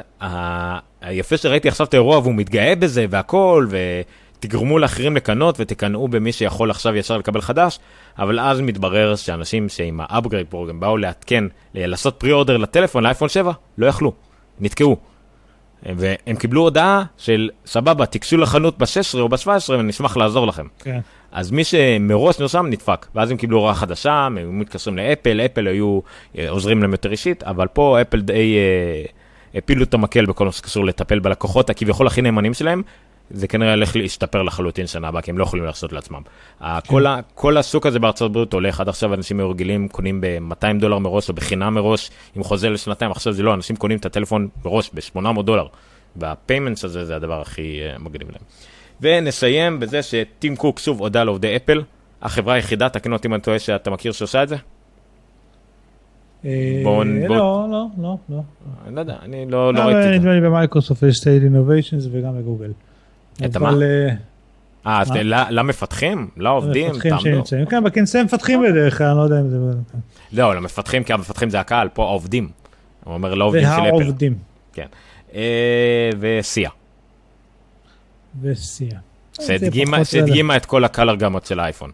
היפה 1.01 1.37
שראיתי 1.37 1.67
עכשיו 1.67 1.87
את 1.87 1.93
האירוע 1.93 2.17
והוא 2.17 2.35
מתגאה 2.35 2.75
בזה 2.75 3.05
והכל, 3.09 3.67
ותגרמו 3.69 4.79
לאחרים 4.79 5.15
לקנות 5.15 5.55
ותקנאו 5.59 6.07
במי 6.07 6.31
שיכול 6.31 6.71
עכשיו 6.71 6.95
ישר 6.95 7.17
לקבל 7.17 7.41
חדש, 7.41 7.79
אבל 8.19 8.39
אז 8.39 8.61
מתברר 8.61 9.15
שאנשים 9.15 9.69
שעם 9.69 9.99
האפגריד 10.03 10.47
פרוגרם 10.49 10.79
באו 10.79 10.97
לעדכן, 10.97 11.43
לעשות 11.75 12.23
אורדר 12.31 12.57
לטלפון, 12.57 13.03
לאייפון 13.03 13.29
7, 13.29 13.51
לא 13.77 13.85
יכלו, 13.85 14.13
נתקעו. 14.59 15.12
והם 15.85 16.35
קיבלו 16.39 16.61
הודעה 16.61 17.03
של 17.17 17.49
סבבה, 17.65 18.05
תיגשו 18.05 18.37
לחנות 18.37 18.77
ב-16 18.77 19.19
או 19.19 19.29
ב-17 19.29 19.69
ונשמח 19.69 20.17
לעזור 20.17 20.47
לכם. 20.47 20.67
כן. 20.79 20.99
אז 21.31 21.51
מי 21.51 21.63
שמראש 21.63 22.39
נרשם 22.39 22.65
נדפק, 22.65 23.07
ואז 23.15 23.31
הם 23.31 23.37
קיבלו 23.37 23.57
הוראה 23.57 23.73
חדשה, 23.73 24.13
הם 24.13 24.59
מתקשרים 24.59 24.97
לאפל, 24.97 25.41
אפל 25.41 25.67
היו 25.67 25.99
אה, 26.37 26.49
עוזרים 26.49 26.81
להם 26.81 26.91
יותר 26.91 27.11
אישית, 27.11 27.43
אבל 27.43 27.67
פה 27.67 28.01
אפל 28.01 28.21
די 28.21 28.55
אה, 28.57 29.05
הפילו 29.55 29.83
את 29.83 29.93
המקל 29.93 30.25
בכל 30.25 30.45
מה 30.45 30.51
שקשור 30.51 30.85
לטפל 30.85 31.19
בלקוחות 31.19 31.69
הכביכול 31.69 32.07
הכי 32.07 32.21
נאמנים 32.21 32.53
שלהם, 32.53 32.81
זה 33.31 33.47
כנראה 33.47 33.73
הולך 33.73 33.95
להשתפר 33.95 34.43
לחלוטין 34.43 34.87
שנה 34.87 35.07
הבאה, 35.07 35.21
כי 35.21 35.31
הם 35.31 35.37
לא 35.37 35.43
יכולים 35.43 35.65
לעשות 35.65 35.93
לעצמם. 35.93 36.21
כן. 36.59 36.65
כל, 36.87 37.05
ה, 37.05 37.19
כל 37.35 37.57
השוק 37.57 37.85
הזה 37.85 37.99
בארצות 37.99 38.31
הברית 38.31 38.53
הולך, 38.53 38.79
עד 38.79 38.89
עכשיו 38.89 39.13
אנשים 39.13 39.39
היו 39.39 39.49
רגילים, 39.49 39.87
קונים 39.87 40.21
ב-200 40.21 40.79
דולר 40.79 40.99
מראש 40.99 41.29
או 41.29 41.33
בחינם 41.33 41.73
מראש, 41.73 42.09
עם 42.35 42.43
חוזה 42.43 42.69
לשנתיים, 42.69 43.11
עכשיו 43.11 43.33
זה 43.33 43.43
לא, 43.43 43.53
אנשים 43.53 43.75
קונים 43.75 43.97
את 43.97 44.05
הטלפון 44.05 44.47
מראש 44.65 44.91
ב-800 44.93 45.41
דולר. 45.41 45.67
והפיימנטס 46.15 46.85
הזה 46.85 47.05
זה 47.05 47.15
הדבר 47.15 47.41
הכי 47.41 47.79
uh, 47.95 48.01
מגניב 48.01 48.27
להם. 48.31 48.41
ונסיים 49.01 49.79
בזה 49.79 50.01
שטים 50.01 50.55
קוק 50.55 50.79
שוב 50.79 50.99
הודה 50.99 51.23
לעובדי 51.23 51.55
אפל, 51.55 51.81
החברה 52.21 52.53
היחידה, 52.53 52.89
תקנו 52.89 53.15
אותי 53.15 53.27
אם 53.27 53.33
אני 53.33 53.41
טועה 53.41 53.59
שאתה 53.59 53.89
מכיר 53.89 54.11
שעושה 54.11 54.43
את 54.43 54.49
זה? 54.49 54.55
אה, 56.45 56.81
בואו... 56.83 57.03
לא, 57.03 57.67
לא, 57.71 57.85
לא, 57.97 58.17
לא. 58.29 58.41
אני 58.87 58.95
לא 58.95 58.99
יודע, 58.99 59.15
אני 59.21 59.45
לא, 59.49 59.73
לא 59.73 59.79
ראיתי 59.79 59.99
את 59.99 60.03
זה. 60.03 60.19
נדמה 60.19 60.33
לי 60.33 60.41
במייקרוסופט 60.41 61.03
יש 61.03 61.17
סטייל 61.17 61.43
אינוביישנס 61.43 62.07
וגם 62.11 62.37
בגוגל. 62.37 62.71
את 63.45 63.57
מה? 63.57 63.71
אה, 64.85 65.01
אז 65.01 65.11
למפתחים? 65.49 66.27
לעובדים? 66.37 66.91
למפתחים 66.91 67.19
שנמצאים, 67.19 67.65
כן, 67.65 67.83
בכנסי 67.83 68.23
מפתחים 68.23 68.61
בדרך 68.61 68.97
כלל, 68.97 69.07
אני 69.07 69.17
לא 69.17 69.23
יודע 69.23 69.39
אם 69.39 69.49
זה... 69.49 69.57
לא, 70.33 70.55
למפתחים, 70.55 71.03
כי 71.03 71.13
המפתחים 71.13 71.49
זה 71.49 71.59
הקהל, 71.59 71.89
פה 71.93 72.03
העובדים. 72.03 72.49
הוא 73.03 73.13
אומר 73.13 73.33
לעובדים 73.33 73.63
של 73.63 73.69
אפל. 73.69 73.95
והעובדים. 73.95 74.35
כן. 74.73 74.87
אה, 75.33 76.09
וסיה. 76.19 76.69
וסיה. 78.41 78.99
שהדגימה 80.05 80.57
את 80.57 80.65
כל 80.65 80.83
הקלר 80.83 81.15
גמות 81.15 81.45
של 81.45 81.59
האייפון. 81.59 81.91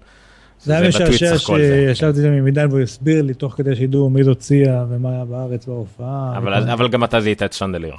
זה 0.63 0.77
היה 0.77 0.89
משעשע 0.89 1.37
שישבתי 1.37 2.27
עם 2.27 2.45
עידן 2.45 2.67
והוא 2.69 2.79
הסביר 2.79 3.21
לי 3.21 3.33
תוך 3.33 3.53
כדי 3.53 3.75
שידעו 3.75 4.09
מי 4.09 4.21
סיה 4.39 4.85
ומה 4.89 5.11
היה 5.11 5.25
בארץ 5.25 5.65
בהופעה. 5.65 6.37
אבל 6.73 6.87
גם 6.87 7.03
אתה 7.03 7.21
זיהית 7.21 7.43
את 7.43 7.53
שנדליר. 7.53 7.95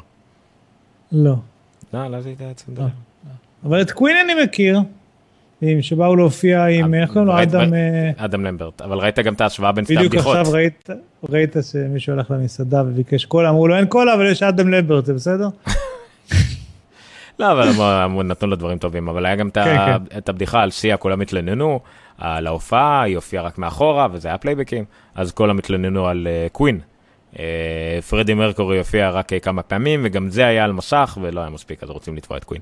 לא. 1.13 1.35
לא, 1.95 2.09
לא 2.09 2.21
זיהית 2.21 2.41
את 2.43 2.63
שנדליר. 2.67 2.89
אבל 3.65 3.83
את 3.83 3.91
קווין 3.91 4.17
אני 4.17 4.45
מכיר. 4.45 4.81
שבאו 5.81 6.17
להופיע 6.17 6.65
עם, 6.65 6.95
איך 6.95 7.11
קוראים 7.11 7.27
לו? 7.27 7.43
אדם... 7.43 7.75
אה, 7.75 8.11
אדם 8.17 8.45
למברט, 8.45 8.83
אבל 8.83 8.99
ראית 8.99 9.19
גם 9.19 9.35
את 9.35 9.41
ההשוואה 9.41 9.73
בין 9.73 9.85
שתי 9.85 9.97
הבדיחות. 9.97 10.37
בדיוק 10.37 10.47
עכשיו 10.47 10.61
ראית 11.29 11.57
שמישהו 11.73 12.13
הלך 12.13 12.31
למסעדה 12.31 12.83
וביקש 12.83 13.25
קולה, 13.25 13.49
אמרו 13.49 13.69
לו 13.69 13.77
אין 13.77 13.87
קולה, 13.87 14.15
אבל 14.15 14.31
יש 14.31 14.43
אדם 14.43 14.69
למברט, 14.69 15.05
זה 15.05 15.15
בסדר? 15.15 15.49
לא, 17.39 17.53
אבל 17.53 18.23
נתנו 18.23 18.49
לו 18.49 18.57
דברים 18.57 18.79
טובים, 18.79 19.09
אבל 19.09 19.27
היה 19.27 19.37
גם 19.37 19.51
כן, 19.51 19.65
כן. 19.65 20.19
את 20.19 20.29
הבדיחה 20.29 20.63
על 20.63 20.71
סיה, 20.71 20.97
כולם 20.97 21.21
התלוננו 21.21 21.81
על 22.19 22.47
ההופעה, 22.47 23.03
היא 23.03 23.17
הופיעה 23.17 23.45
רק 23.45 23.59
מאחורה, 23.59 24.09
וזה 24.13 24.29
היה 24.29 24.39
פלייבקים, 24.39 24.85
אז 25.15 25.33
כולם 25.33 25.59
התלוננו 25.59 26.07
על 26.07 26.27
Queen. 26.53 26.81
אה, 27.39 27.99
פרדי 28.09 28.35
מרקורי 28.35 28.79
הופיע 28.79 29.11
רק 29.11 29.31
כמה 29.43 29.63
פעמים, 29.63 30.01
וגם 30.05 30.31
זה 30.31 30.47
היה 30.47 30.65
על 30.65 30.73
מסך, 30.73 31.19
ולא 31.23 31.41
היה 31.41 31.51
מספיק, 31.51 31.83
אז 31.83 31.91
רוצים 31.91 32.17
לתבוע 32.17 32.39
את 32.39 32.45
Queen. 32.45 32.61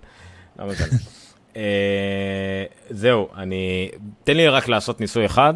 אה, 1.56 2.64
זהו, 2.90 3.28
אני... 3.36 3.90
תן 4.24 4.36
לי 4.36 4.48
רק 4.48 4.68
לעשות 4.68 5.00
ניסוי 5.00 5.26
אחד, 5.26 5.54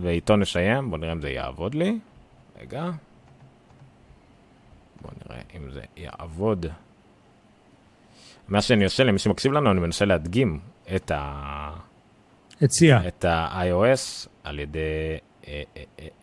ואיתו 0.00 0.36
נסיים, 0.36 0.90
בוא 0.90 0.98
נראה 0.98 1.12
אם 1.12 1.20
זה 1.20 1.30
יעבוד 1.30 1.74
לי. 1.74 1.98
רגע. 2.60 2.90
בוא 5.02 5.10
נראה 5.24 5.42
אם 5.56 5.70
זה 5.70 5.80
יעבוד. 5.96 6.66
מה 8.48 8.62
שאני 8.62 8.84
עושה 8.84 9.04
למי 9.04 9.18
שמקשיב 9.18 9.52
לנו, 9.52 9.70
אני 9.70 9.80
מנסה 9.80 10.04
להדגים 10.04 10.60
את 10.96 11.10
ה... 11.10 11.70
סיה. 12.66 13.08
את 13.08 13.24
ה-iOS 13.24 14.28
על 14.44 14.58
ידי... 14.58 14.78
אה, 15.48 15.62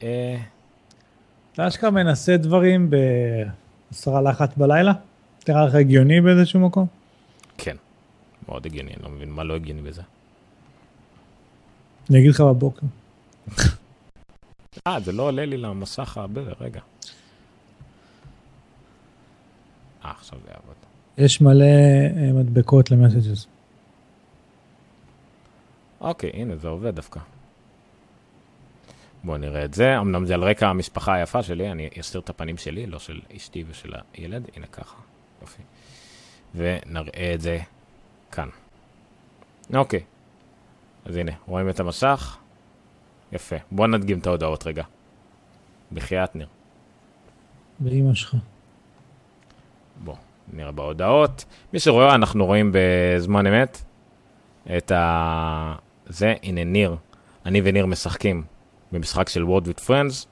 אה, 0.03 0.37
אתה 1.53 1.67
אשכרה 1.67 1.89
מנסה 1.89 2.37
דברים 2.37 2.89
בעשרה 2.89 4.21
לאחת 4.21 4.57
בלילה? 4.57 4.93
נראה 5.49 5.65
לך 5.65 5.75
הגיוני 5.75 6.21
באיזשהו 6.21 6.59
מקום? 6.59 7.00
מאוד 8.47 8.65
הגיוני, 8.65 8.93
אני 8.93 9.03
לא 9.03 9.09
מבין 9.09 9.29
מה 9.29 9.43
לא 9.43 9.55
הגיוני 9.55 9.81
בזה. 9.81 10.01
אני 12.09 12.19
אגיד 12.19 12.29
לך 12.29 12.41
בבוקר. 12.41 12.85
אה, 14.87 14.99
זה 14.99 15.11
לא 15.11 15.23
עולה 15.23 15.45
לי 15.45 15.57
למסך 15.57 16.17
הרבה, 16.17 16.41
רגע. 16.59 16.81
אה, 20.05 20.11
עכשיו 20.11 20.39
זה 20.43 20.51
יעבוד. 20.51 20.75
יש 21.17 21.41
מלא 21.41 21.65
אה, 21.65 22.33
מדבקות 22.33 22.91
למסג'ס. 22.91 23.47
אוקיי, 26.01 26.29
הנה, 26.33 26.55
זה 26.55 26.67
עובד 26.67 26.95
דווקא. 26.95 27.19
בואו 29.23 29.37
נראה 29.37 29.65
את 29.65 29.73
זה, 29.73 29.99
אמנם 29.99 30.25
זה 30.25 30.33
על 30.33 30.43
רקע 30.43 30.67
המשפחה 30.67 31.13
היפה 31.13 31.43
שלי, 31.43 31.71
אני 31.71 31.89
אסתיר 31.99 32.21
את 32.21 32.29
הפנים 32.29 32.57
שלי, 32.57 32.85
לא 32.85 32.99
של 32.99 33.19
אשתי 33.35 33.63
ושל 33.67 33.93
הילד, 34.13 34.49
הנה 34.55 34.67
ככה, 34.67 34.95
יופי. 35.41 35.61
ונראה 36.55 37.31
את 37.33 37.41
זה 37.41 37.59
כאן. 38.31 38.49
אוקיי. 39.73 40.03
אז 41.05 41.15
הנה, 41.15 41.31
רואים 41.47 41.69
את 41.69 41.79
המסך? 41.79 42.37
יפה. 43.31 43.55
בוא 43.71 43.87
נדגים 43.87 44.19
את 44.19 44.27
ההודעות 44.27 44.67
רגע. 44.67 44.83
בחייאת 45.91 46.35
ניר. 46.35 46.47
באמא 47.79 48.13
שלך. 48.13 48.35
בוא, 50.03 50.15
נראה 50.53 50.71
בהודעות. 50.71 51.45
מי 51.73 51.79
שרואה, 51.79 52.15
אנחנו 52.15 52.45
רואים 52.45 52.71
בזמן 52.73 53.47
אמת 53.47 53.83
את 54.77 54.91
ה... 54.91 55.75
זה, 56.05 56.33
הנה 56.43 56.63
ניר. 56.63 56.95
אני 57.45 57.61
וניר 57.63 57.85
משחקים 57.85 58.43
במשחק 58.91 59.29
של 59.29 59.43
Word 59.43 59.65
with 59.65 59.87
Friends. 59.87 60.27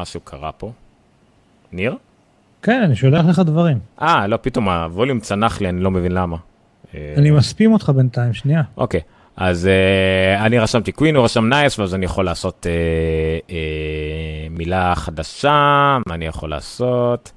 משהו 0.00 0.20
קרה 0.20 0.52
פה. 0.52 0.72
ניר? 1.72 1.96
כן, 2.62 2.82
אני 2.82 2.96
שולח 2.96 3.24
לך 3.26 3.38
דברים. 3.38 3.78
אה, 4.02 4.26
לא, 4.26 4.38
פתאום 4.42 4.68
הווליום 4.68 5.20
צנח 5.20 5.60
לי, 5.60 5.68
אני 5.68 5.80
לא 5.80 5.90
מבין 5.90 6.12
למה. 6.12 6.36
אני 6.94 7.30
מספים 7.30 7.72
אותך 7.72 7.90
בינתיים, 7.90 8.32
שנייה. 8.32 8.62
אוקיי, 8.76 9.00
אז 9.36 9.68
אה, 9.68 10.40
אני 10.46 10.58
רשמתי 10.58 10.92
Queen, 10.92 11.16
הוא 11.16 11.24
רשם 11.24 11.48
nice, 11.48 11.78
ואז 11.78 11.94
אני 11.94 12.04
יכול 12.04 12.24
לעשות 12.24 12.66
אה, 12.66 13.50
אה, 13.50 13.52
מילה 14.50 14.94
חדשה, 14.94 15.98
מה 16.06 16.14
אני 16.14 16.26
יכול 16.26 16.50
לעשות? 16.50 17.32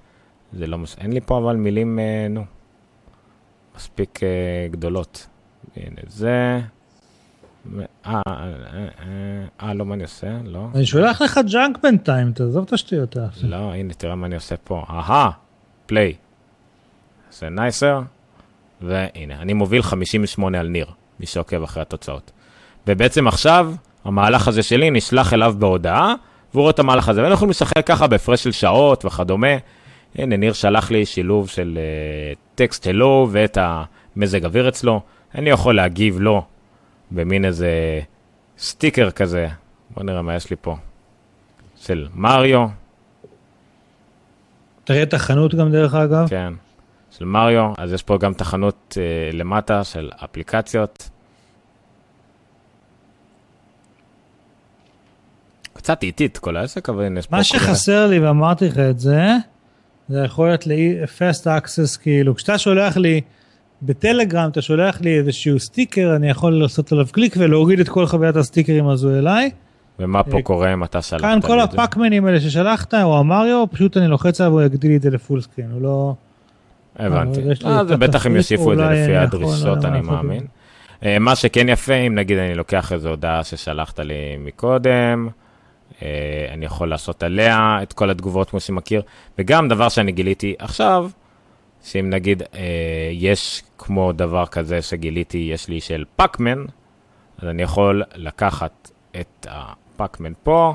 זה 0.54 0.68
לא, 0.68 0.78
מס... 0.78 0.98
אין 1.02 1.14
לי 1.14 1.22
פה 1.22 1.38
אבל 1.38 1.56
מילים, 1.56 2.00
אה, 2.00 2.32
נו, 2.34 2.46
מספיק 3.76 4.20
אה, 4.20 4.72
גדולות. 4.72 5.28
הנה 5.76 6.02
זה. 6.08 6.60
אה, 8.06 8.22
אה, 9.62 9.74
לא, 9.74 9.86
מה 9.86 9.94
אני 9.94 10.04
עושה? 10.04 10.28
לא. 10.46 10.68
אני 10.76 10.86
שולח 10.86 11.22
לך 11.22 11.40
junk 11.52 11.78
בינתיים, 11.84 12.32
תעזוב 12.32 12.64
את 12.64 12.74
השטויות 12.74 13.16
האלה. 13.16 13.28
לא, 13.44 13.74
הנה, 13.74 13.94
תראה 13.94 14.16
מה 14.16 14.28
אני 14.28 14.36
עושה 14.36 14.56
פה. 14.58 14.84
אהה, 14.90 15.32
play. 15.86 16.14
זה 17.32 17.50
nicer, 17.50 18.02
והנה, 18.82 19.42
אני 19.42 19.54
מוביל 19.54 19.82
58 19.82 20.60
על 20.60 20.68
ניר, 20.68 20.86
מי 21.20 21.26
שעוקב 21.26 21.64
אחרי 21.64 21.82
התוצאות. 21.82 22.32
ובעצם 22.88 23.28
עכשיו, 23.28 23.74
המהלך 24.06 24.48
הזה 24.48 24.64
שלי 24.64 24.90
נשלח 24.92 25.34
אליו 25.34 25.56
בהודעה, 25.60 26.14
והוא 26.54 26.62
רואה 26.62 26.72
את 26.72 26.80
המהלך 26.80 27.10
הזה, 27.10 27.22
ואנחנו 27.22 27.36
יכולים 27.36 27.50
לשחק 27.50 27.88
ככה 27.88 28.08
בהפרש 28.08 28.44
של 28.44 28.52
שעות 28.52 29.06
וכדומה. 29.06 29.48
הנה, 30.16 30.38
ניר 30.38 30.54
שלח 30.54 30.92
לי 30.92 31.06
שילוב 31.06 31.50
של 31.50 31.80
טקסט 32.56 32.86
אה, 32.86 32.90
הלו 32.90 33.28
ואת 33.32 33.58
המזג 33.62 34.46
אוויר 34.46 34.70
אצלו. 34.70 35.02
אני 35.36 35.50
יכול 35.50 35.76
להגיב 35.76 36.20
לו 36.20 36.44
במין 37.12 37.46
איזה 37.46 38.00
סטיקר 38.58 39.12
כזה. 39.12 39.48
בוא 39.90 40.04
נראה 40.04 40.22
מה 40.22 40.36
יש 40.36 40.50
לי 40.50 40.56
פה. 40.62 40.78
של 41.78 42.08
מריו. 42.16 42.68
תראה 44.84 45.04
את 45.04 45.14
החנות 45.14 45.56
גם 45.56 45.72
דרך 45.72 45.96
אגב. 45.96 46.28
כן, 46.30 46.54
של 47.12 47.26
מריו, 47.26 47.74
אז 47.78 47.94
יש 47.94 48.04
פה 48.04 48.18
גם 48.18 48.34
תחנות 48.34 48.98
אה, 49.02 49.30
למטה 49.34 49.84
של 49.84 50.10
אפליקציות. 50.16 51.10
קצת 55.74 56.04
איטית 56.04 56.38
כל 56.38 56.58
העסק, 56.58 56.90
אבל 56.90 57.04
הנה 57.04 57.20
יש 57.20 57.28
פה... 57.28 57.36
מה 57.36 57.44
שחסר 57.44 58.08
לי, 58.08 58.20
ואמרתי 58.20 58.68
לך 58.68 58.78
את 58.78 59.00
זה, 59.00 59.28
זה 60.10 60.20
יכולת 60.26 60.68
ל-fast 60.68 61.44
access, 61.46 62.02
כאילו, 62.02 62.36
כשאתה 62.36 62.58
שולח 62.58 62.98
לי, 62.98 63.22
בטלגרם 63.82 64.50
אתה 64.50 64.62
שולח 64.62 65.02
לי 65.02 65.18
איזשהו 65.18 65.60
סטיקר, 65.60 66.16
אני 66.16 66.30
יכול 66.30 66.62
לעשות 66.62 66.92
עליו 66.92 67.06
קליק 67.12 67.36
ולהוריד 67.38 67.80
את 67.80 67.90
כל 67.90 68.06
חוויית 68.06 68.36
הסטיקרים 68.36 68.88
הזו 68.88 69.18
אליי. 69.18 69.50
ומה 70.00 70.24
פה 70.24 70.38
אה, 70.38 70.42
קורה 70.42 70.74
אם 70.74 70.84
אתה 70.84 71.02
שלחת 71.02 71.22
כאן 71.22 71.40
כל? 71.42 71.60
הפאקמנים 71.60 72.26
האלה 72.26 72.40
ששלחת, 72.40 72.94
או 72.94 73.20
המריו, 73.20 73.66
פשוט 73.72 73.98
אני 73.98 74.08
לוחץ 74.08 74.42
עליו 74.42 74.54
והוא 74.54 74.62
יגדיל 74.62 74.96
את 74.96 75.02
זה 75.02 75.10
ל 75.10 75.16
full 75.16 75.42
screen, 75.42 75.72
הוא 75.72 75.82
לא... 75.82 76.14
הבנתי. 76.96 77.42
זה 77.88 77.98
בטח 77.98 78.16
התפריט, 78.16 78.36
יוסיפו 78.36 78.74
את 78.74 78.78
זה 78.78 78.84
לפי 78.84 79.16
הדרישות, 79.16 79.86
אני 79.86 80.02
מאמין. 80.02 80.46
אה, 81.06 81.20
מה 81.20 81.36
שכן 81.36 81.70
יפה, 81.70 81.94
אם 81.94 82.16
נגיד 82.16 82.38
אני 82.38 82.56
לוקח 82.56 82.94
איזו 82.94 83.10
הודעה 83.10 83.44
ששלחת 83.44 84.00
לי 84.00 84.38
מקודם, 84.40 85.30
אה, 86.02 86.08
אני 86.54 86.66
יכול 86.66 86.90
לעשות 86.90 87.24
עליה 87.24 87.80
את 87.84 87.94
כל 87.94 88.10
התגובות 88.10 88.50
כמו 88.50 88.60
שמכיר, 88.60 89.02
וגם 89.38 89.68
דבר 89.68 89.90
שאני 89.90 90.12
גיליתי 90.12 90.56
עכשיו, 90.60 91.10
שאם 91.84 92.10
נגיד 92.10 92.44
אה, 92.56 92.60
יש 93.12 93.64
כמו 93.94 94.12
דבר 94.12 94.46
כזה 94.46 94.82
שגיליתי, 94.82 95.38
יש 95.38 95.68
לי 95.68 95.82
של 95.82 96.06
פאקמן, 96.16 96.66
אז 97.38 97.48
אני 97.48 97.62
יכול 97.62 98.04
לקחת 98.16 98.92
את 99.20 99.48
הפאקמן 99.50 100.34
פה, 100.44 100.74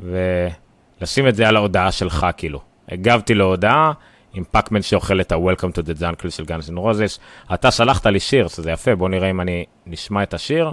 ולשים 0.00 1.28
את 1.28 1.34
זה 1.34 1.48
על 1.48 1.56
ההודעה 1.56 1.92
שלך, 1.92 2.26
כאילו. 2.36 2.60
הגבתי 2.88 3.34
להודעה 3.34 3.92
עם 4.32 4.44
פאקמן 4.44 4.82
שאוכל 4.82 5.20
את 5.20 5.32
ה-Welcome 5.32 5.72
to 5.72 5.82
the 5.86 6.00
Jungle 6.00 6.30
של 6.30 6.44
Guns 6.44 6.70
N' 6.70 6.78
Roses. 6.78 7.18
אתה 7.54 7.70
שלחת 7.70 8.06
לי 8.06 8.20
שיר, 8.20 8.48
שזה 8.48 8.70
יפה, 8.70 8.94
בוא 8.94 9.08
נראה 9.08 9.30
אם 9.30 9.40
אני 9.40 9.64
נשמע 9.86 10.22
את 10.22 10.34
השיר. 10.34 10.72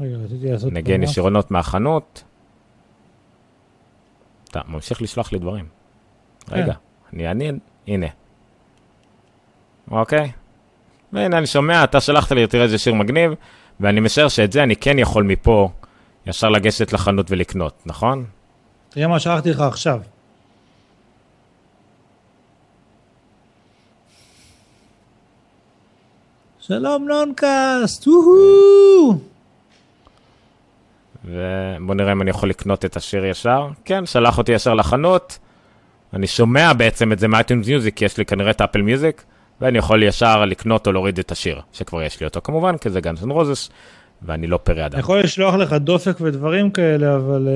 רגע, 0.00 0.16
רציתי 0.16 0.52
לעשות... 0.52 0.72
נגן 0.72 1.02
ישירונות 1.02 1.50
מהחנות. 1.50 2.24
אתה 4.50 4.60
ממשיך 4.68 5.02
לשלוח 5.02 5.32
לי 5.32 5.38
דברים. 5.38 5.64
רגע, 6.50 6.74
אני 7.12 7.28
אעניין, 7.28 7.58
הנה. 7.86 8.06
אוקיי? 9.90 10.30
והנה 11.12 11.38
אני 11.38 11.46
שומע, 11.46 11.84
אתה 11.84 12.00
שלחת 12.00 12.32
לי, 12.32 12.46
תראה 12.46 12.64
איזה 12.64 12.78
שיר 12.78 12.94
מגניב, 12.94 13.32
ואני 13.80 14.00
משער 14.00 14.28
שאת 14.28 14.52
זה 14.52 14.62
אני 14.62 14.76
כן 14.76 14.98
יכול 14.98 15.24
מפה 15.24 15.68
ישר 16.26 16.48
לגשת 16.48 16.92
לחנות 16.92 17.30
ולקנות, 17.30 17.82
נכון? 17.86 18.24
תראה 18.90 19.06
מה 19.06 19.20
שלחתי 19.20 19.50
לך 19.50 19.60
עכשיו. 19.60 20.00
שלום 26.60 27.08
נונקאסט, 27.08 28.08
וואו! 28.08 29.18
ובוא 31.24 31.94
נראה 31.94 32.12
אם 32.12 32.22
אני 32.22 32.30
יכול 32.30 32.48
לקנות 32.48 32.84
את 32.84 32.96
השיר 32.96 33.26
ישר. 33.26 33.68
כן, 33.84 34.06
שלח 34.06 34.38
אותי 34.38 34.52
ישר 34.52 34.74
לחנות. 34.74 35.38
אני 36.14 36.26
שומע 36.26 36.72
בעצם 36.72 37.12
את 37.12 37.18
זה 37.18 37.28
מ 37.28 37.33
iTunes 37.33 37.66
Music, 37.66 37.96
כי 37.96 38.04
יש 38.04 38.18
לי 38.18 38.24
כנראה 38.24 38.50
את 38.50 38.60
Apple 38.60 38.82
Music, 38.82 39.22
ואני 39.60 39.78
יכול 39.78 40.02
ישר 40.02 40.44
לקנות 40.44 40.86
או 40.86 40.92
להוריד 40.92 41.18
את 41.18 41.32
השיר, 41.32 41.60
שכבר 41.72 42.02
יש 42.02 42.20
לי 42.20 42.26
אותו 42.26 42.40
כמובן, 42.44 42.76
כי 42.76 42.90
זה 42.90 43.00
Guns 43.00 43.22
N' 43.22 43.32
Roses, 43.32 43.70
ואני 44.22 44.46
לא 44.46 44.56
פרא 44.56 44.86
אדם. 44.86 44.92
אני 44.92 45.00
יכול 45.00 45.20
לשלוח 45.20 45.54
לך 45.54 45.72
דופק 45.72 46.20
ודברים 46.20 46.70
כאלה, 46.70 47.16
אבל 47.16 47.48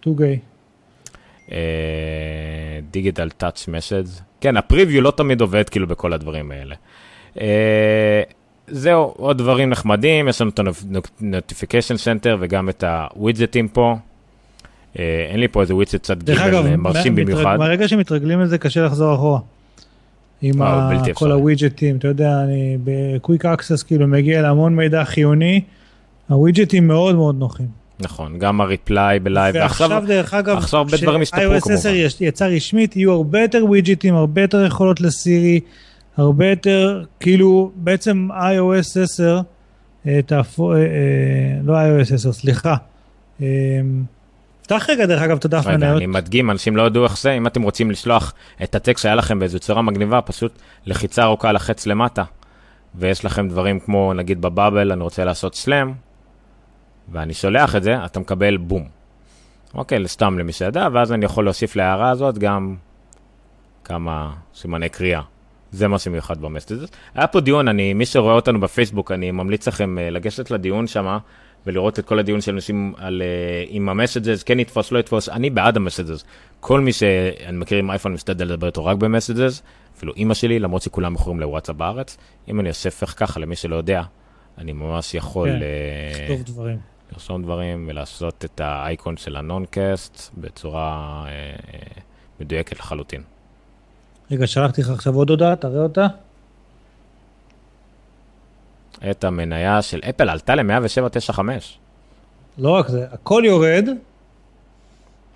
too 0.00 0.14
gay. 0.14 0.38
Digital 2.90 3.30
Touch 3.30 3.68
משדס. 3.68 4.22
כן, 4.40 4.56
ה 4.56 4.62
preview 4.62 5.02
לא 5.02 5.10
תמיד 5.16 5.40
עובד 5.40 5.68
כאילו 5.68 5.86
בכל 5.86 6.12
הדברים 6.12 6.50
האלה. 6.50 6.74
אה, 7.40 8.22
זהו, 8.68 9.14
עוד 9.16 9.38
דברים 9.38 9.70
נחמדים, 9.70 10.28
יש 10.28 10.40
לנו 10.40 10.50
את 10.50 10.58
ה-Notification 10.58 11.96
Center 12.04 12.36
וגם 12.40 12.68
את 12.68 12.84
הווידג'טים 12.84 13.68
פה. 13.68 13.96
אה, 14.98 15.26
אין 15.30 15.40
לי 15.40 15.48
פה 15.48 15.60
איזה 15.60 15.74
ווידג'ט 15.74 16.10
גיבל 16.10 16.38
אגב, 16.38 16.66
אה, 16.66 16.76
מרשים 16.76 17.14
במיוחד. 17.14 17.56
מהרגע 17.56 17.88
שמתרגלים 17.88 18.40
לזה 18.40 18.58
קשה 18.58 18.84
לחזור 18.84 19.14
אחורה. 19.14 19.38
עם 20.46 20.62
ה- 20.62 20.90
כל. 21.14 21.32
הווידג'טים, 21.32 21.96
אתה 21.96 22.08
יודע, 22.08 22.42
אני 22.44 22.78
ב 22.84 22.94
quick 22.94 23.44
access 23.44 23.82
כאילו 23.82 24.06
מגיע 24.06 24.42
להמון 24.42 24.76
מידע 24.76 25.04
חיוני, 25.04 25.60
הווידג'טים 26.28 26.86
מאוד 26.86 27.14
מאוד 27.14 27.38
נוחים. 27.38 27.66
נכון, 28.00 28.38
גם 28.38 28.60
ה 28.60 28.70
reply 28.70 29.20
ב 29.20 29.26
live, 29.26 29.54
ועכשיו 29.58 29.90
ועכשיו 29.90 30.08
דרך 30.08 30.34
אגב, 30.34 30.56
עכשיו 30.56 30.80
הרבה 30.80 30.96
דברים 31.02 31.22
השתפרו 31.22 31.60
כמובן. 31.60 31.74
10 31.78 31.88
יש- 31.88 32.20
יצא 32.20 32.46
רשמית, 32.46 32.96
יהיו 32.96 33.12
הרבה 33.12 33.40
יותר 33.42 33.64
ווידג'טים, 33.68 34.14
הרבה 34.14 34.40
יותר 34.40 34.64
יכולות 34.64 35.00
לסירי, 35.00 35.60
הרבה 36.16 36.46
יותר, 36.50 37.04
כאילו 37.20 37.70
בעצם 37.76 38.28
iOS 38.32 39.00
10, 39.02 39.40
אה, 40.06 40.20
תהפוך, 40.26 40.70
אה, 40.72 40.76
אה, 40.78 40.84
לא 41.64 41.74
iOS 41.74 42.14
10, 42.14 42.32
סליחה. 42.32 42.74
אה, 43.42 43.46
פתח 44.64 44.86
רגע 44.90 45.06
דרך 45.06 45.22
אגב 45.22 45.36
את 45.36 45.44
הדף 45.44 45.66
מניות. 45.66 45.96
אני 45.96 46.06
מדגים, 46.06 46.50
אנשים 46.50 46.76
לא 46.76 46.82
ידעו 46.82 47.04
איך 47.04 47.18
זה, 47.18 47.32
אם 47.32 47.46
אתם 47.46 47.62
רוצים 47.62 47.90
לשלוח 47.90 48.34
את 48.62 48.74
הטקסט 48.74 49.02
שהיה 49.02 49.14
לכם 49.14 49.38
באיזו 49.38 49.58
צורה 49.58 49.82
מגניבה, 49.82 50.20
פשוט 50.20 50.58
לחיצה 50.86 51.22
ארוכה 51.22 51.52
לחץ 51.52 51.86
למטה, 51.86 52.24
ויש 52.94 53.24
לכם 53.24 53.48
דברים 53.48 53.80
כמו, 53.80 54.14
נגיד 54.14 54.40
בבאבל, 54.40 54.92
אני 54.92 55.02
רוצה 55.02 55.24
לעשות 55.24 55.54
סלאם, 55.54 55.92
ואני 57.12 57.34
שולח 57.34 57.76
את 57.76 57.82
זה, 57.82 58.04
אתה 58.04 58.20
מקבל 58.20 58.56
בום. 58.56 58.88
אוקיי, 59.74 60.08
סתם 60.08 60.38
למי 60.38 60.52
שידע, 60.52 60.88
ואז 60.92 61.12
אני 61.12 61.24
יכול 61.24 61.44
להוסיף 61.44 61.76
להערה 61.76 62.10
הזאת 62.10 62.38
גם 62.38 62.76
כמה 63.84 64.30
סימני 64.54 64.88
קריאה. 64.88 65.20
זה 65.72 65.88
מה 65.88 65.98
שמיוחד 65.98 66.40
ב 66.40 66.45
Messages. 66.45 66.86
היה 67.14 67.26
פה 67.26 67.40
דיון, 67.40 67.68
אני, 67.68 67.94
מי 67.94 68.06
שרואה 68.06 68.34
אותנו 68.34 68.60
בפייסבוק, 68.60 69.12
אני 69.12 69.30
ממליץ 69.30 69.68
לכם 69.68 69.98
אה, 69.98 70.10
לגשת 70.10 70.50
לדיון 70.50 70.86
שמה, 70.86 71.18
ולראות 71.66 71.98
את 71.98 72.04
כל 72.04 72.18
הדיון 72.18 72.40
של 72.40 72.52
אנשים 72.52 72.94
על 72.96 73.22
אה, 73.22 73.64
אם 73.70 73.88
ה 73.88 73.94
Messages 73.94 74.42
כן 74.42 74.60
יתפוס, 74.60 74.92
לא 74.92 74.98
יתפוס, 74.98 75.28
אני 75.28 75.50
בעד 75.50 75.76
ה 75.76 75.81
Messages. 75.81 76.24
כל 76.60 76.80
מי 76.80 76.92
שאני 76.92 77.56
מכיר 77.58 77.78
עם 77.78 77.90
אייפון 77.90 78.12
משתדל 78.12 78.44
לדבר 78.44 78.66
איתו 78.66 78.84
רק 78.84 78.96
ב 78.96 79.03
Messages, 79.03 79.62
אפילו 79.96 80.12
אימא 80.14 80.34
שלי, 80.34 80.58
למרות 80.58 80.82
שכולם 80.82 81.12
מכורים 81.12 81.40
לוואטסאפ 81.40 81.76
בארץ. 81.76 82.16
אם 82.48 82.60
אני 82.60 82.68
אוסף 82.68 83.14
ככה, 83.16 83.40
למי 83.40 83.56
שלא 83.56 83.76
יודע, 83.76 84.02
אני 84.58 84.72
ממש 84.72 85.14
יכול 85.14 85.48
כן, 85.48 85.62
אה, 85.62 86.22
לכתוב 86.22 86.42
דברים. 86.42 86.78
לרשום 87.12 87.42
דברים 87.42 87.84
ולעשות 87.88 88.44
את 88.44 88.60
האייקון 88.60 89.16
של 89.16 89.36
הנונקאסט 89.36 90.30
בצורה 90.36 91.24
אה, 91.26 91.30
אה, 91.30 91.78
מדויקת 92.40 92.78
לחלוטין. 92.78 93.22
רגע, 94.30 94.46
שלחתי 94.46 94.80
לך 94.80 94.90
עכשיו 94.90 95.14
עוד 95.14 95.30
הודעה, 95.30 95.56
תראה 95.56 95.82
אותה. 95.82 96.06
את 99.10 99.24
המניה 99.24 99.82
של 99.82 100.00
אפל 100.08 100.28
עלתה 100.28 100.54
ל-107.95. 100.54 101.40
לא 102.58 102.70
רק 102.70 102.88
זה, 102.88 103.04
הכל 103.12 103.42
יורד, 103.46 103.88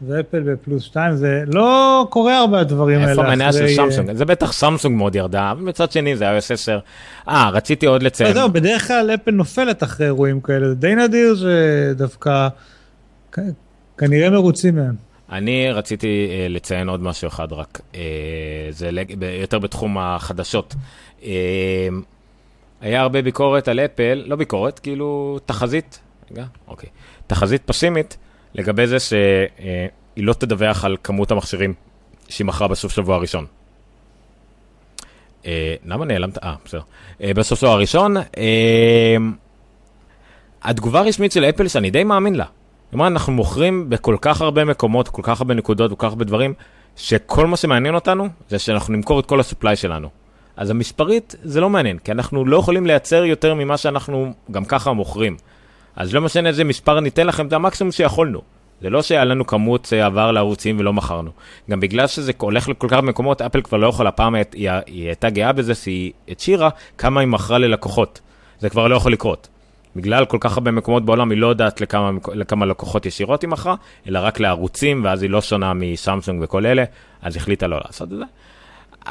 ואפל 0.06 0.40
בפלוס 0.40 0.82
2, 0.82 1.16
זה 1.16 1.42
לא 1.46 2.06
קורה 2.10 2.38
הרבה 2.38 2.60
הדברים 2.60 2.98
האלה. 3.00 3.10
איפה 3.10 3.24
המניה 3.24 3.52
של 3.52 3.58
אחרי, 3.58 3.74
סמסונג? 3.76 4.12
זה 4.12 4.24
בטח 4.24 4.52
סמסונג 4.52 4.96
מאוד 4.96 5.14
ירדה, 5.14 5.50
אבל 5.50 5.60
מצד 5.62 5.92
שני 5.92 6.16
זה 6.16 6.38
iOS 6.38 6.52
10. 6.52 6.78
אה, 7.28 7.50
רציתי 7.50 7.86
עוד 7.86 8.00
אה, 8.02 8.06
לציין. 8.06 8.32
זהו, 8.34 8.48
בדרך 8.52 8.86
כלל 8.88 9.10
אפל 9.14 9.30
נופלת 9.30 9.82
אחרי 9.82 10.06
אירועים 10.06 10.40
כאלה, 10.40 10.68
זה 10.68 10.74
די 10.74 10.94
נדיר 10.94 11.34
שדווקא 11.36 12.48
כנראה 13.98 14.30
מרוצים 14.30 14.76
מהם. 14.76 14.94
אני 15.32 15.70
רציתי 15.72 16.06
אה, 16.30 16.46
לציין 16.48 16.88
עוד 16.88 17.00
משהו 17.02 17.28
אחד 17.28 17.52
רק, 17.52 17.80
אה, 17.94 18.00
זה 18.70 18.90
לג- 18.90 19.16
יותר 19.40 19.58
בתחום 19.58 19.98
החדשות. 19.98 20.74
אה, 21.22 21.28
היה 22.80 23.00
הרבה 23.00 23.22
ביקורת 23.22 23.68
על 23.68 23.80
אפל, 23.80 24.22
לא 24.26 24.36
ביקורת, 24.36 24.78
כאילו 24.78 25.38
תחזית, 25.46 26.00
רגע, 26.30 26.44
אוקיי, 26.68 26.88
תחזית 27.26 27.62
פסימית 27.66 28.16
לגבי 28.54 28.86
זה 28.86 29.00
שהיא 29.00 30.24
לא 30.24 30.32
תדווח 30.32 30.84
על 30.84 30.96
כמות 31.02 31.30
המכשירים 31.30 31.74
שהיא 32.28 32.46
מכרה 32.46 32.68
בסוף 32.68 32.92
שבוע 32.92 33.16
הראשון. 33.16 33.46
אה, 35.46 35.74
למה 35.84 36.04
נעלמת? 36.04 36.44
אה, 36.44 36.54
בסדר. 36.64 36.80
אה, 37.22 37.34
בסוף 37.34 37.60
שבוע 37.60 37.72
הראשון, 37.72 38.16
אה, 38.16 39.16
התגובה 40.62 41.00
הרשמית 41.00 41.32
של 41.32 41.44
אפל 41.44 41.68
שאני 41.68 41.90
די 41.90 42.04
מאמין 42.04 42.34
לה. 42.34 42.44
אומרת, 42.92 43.12
אנחנו 43.12 43.32
מוכרים 43.32 43.90
בכל 43.90 44.16
כך 44.20 44.40
הרבה 44.40 44.64
מקומות, 44.64 45.08
כל 45.08 45.22
כך 45.24 45.40
הרבה 45.40 45.54
נקודות 45.54 45.92
וכל 45.92 46.06
כך 46.06 46.12
הרבה 46.12 46.24
דברים, 46.24 46.54
שכל 46.96 47.46
מה 47.46 47.56
שמעניין 47.56 47.94
אותנו 47.94 48.28
זה 48.48 48.58
שאנחנו 48.58 48.92
נמכור 48.92 49.20
את 49.20 49.26
כל 49.26 49.40
הסופליי 49.40 49.76
שלנו. 49.76 50.08
אז 50.58 50.70
המספרית 50.70 51.34
זה 51.42 51.60
לא 51.60 51.70
מעניין, 51.70 51.98
כי 51.98 52.12
אנחנו 52.12 52.44
לא 52.44 52.56
יכולים 52.56 52.86
לייצר 52.86 53.24
יותר 53.24 53.54
ממה 53.54 53.76
שאנחנו 53.76 54.32
גם 54.50 54.64
ככה 54.64 54.92
מוכרים. 54.92 55.36
אז 55.96 56.14
לא 56.14 56.20
משנה 56.20 56.48
איזה 56.48 56.64
מספר 56.64 57.00
ניתן 57.00 57.26
לכם, 57.26 57.50
זה 57.50 57.56
המקסימום 57.56 57.92
שיכולנו. 57.92 58.40
זה 58.82 58.90
לא 58.90 59.02
שהיה 59.02 59.24
לנו 59.24 59.46
כמות 59.46 59.84
שעבר 59.84 60.32
לערוצים 60.32 60.78
ולא 60.78 60.92
מכרנו. 60.92 61.30
גם 61.70 61.80
בגלל 61.80 62.06
שזה 62.06 62.32
הולך 62.38 62.68
לכל 62.68 62.88
כך 62.90 62.98
מקומות, 62.98 63.42
אפל 63.42 63.62
כבר 63.62 63.78
לא 63.78 63.86
יכולה, 63.86 64.10
פעם 64.10 64.34
היא, 64.34 64.44
היא, 64.86 65.06
הייתה 65.06 65.30
גאה 65.30 65.52
בזה 65.52 65.74
שהיא 65.74 66.12
הצהירה 66.28 66.68
כמה 66.98 67.20
היא 67.20 67.28
מכרה 67.28 67.58
ללקוחות. 67.58 68.20
זה 68.58 68.68
כבר 68.68 68.88
לא 68.88 68.96
יכול 68.96 69.12
לקרות. 69.12 69.48
בגלל 69.96 70.24
כל 70.24 70.38
כך 70.40 70.56
הרבה 70.56 70.70
מקומות 70.70 71.04
בעולם, 71.04 71.30
היא 71.30 71.38
לא 71.38 71.46
יודעת 71.46 71.80
לכמה, 71.80 72.10
לכמה 72.34 72.66
לקוחות 72.66 73.06
ישירות 73.06 73.42
היא 73.42 73.50
מכרה, 73.50 73.74
אלא 74.08 74.18
רק 74.22 74.40
לערוצים, 74.40 75.04
ואז 75.04 75.22
היא 75.22 75.30
לא 75.30 75.40
שונה 75.40 75.72
מסמסונג 75.74 76.42
וכל 76.42 76.66
אלה, 76.66 76.84
אז 77.22 77.36
החליטה 77.36 77.66
לא 77.66 77.80
לעשות 77.84 78.12
את 78.12 78.18
זה. 78.18 78.24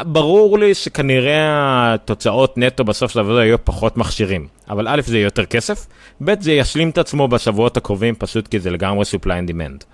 ברור 0.06 0.60
לי 0.60 0.74
שכנראה 0.74 1.94
התוצאות 1.94 2.58
נטו 2.58 2.84
בסוף 2.84 3.12
של 3.12 3.20
העבודה 3.20 3.46
יהיו 3.46 3.66
פחות 3.66 3.98
מכשירים, 3.98 4.48
אבל 4.70 4.88
א', 4.88 5.02
זה 5.06 5.18
יהיה 5.18 5.24
יותר 5.24 5.46
כסף, 5.46 5.88
ב', 6.24 6.42
זה 6.42 6.52
ישלים 6.52 6.90
את 6.90 6.98
עצמו 6.98 7.28
בשבועות 7.28 7.78
הקרובים, 7.78 8.16
פשוט 8.16 8.48
כי 8.48 8.60
זה 8.60 8.72
לגמרי 8.72 9.04
supply 9.04 9.26
and 9.26 9.52
demand. 9.52 9.86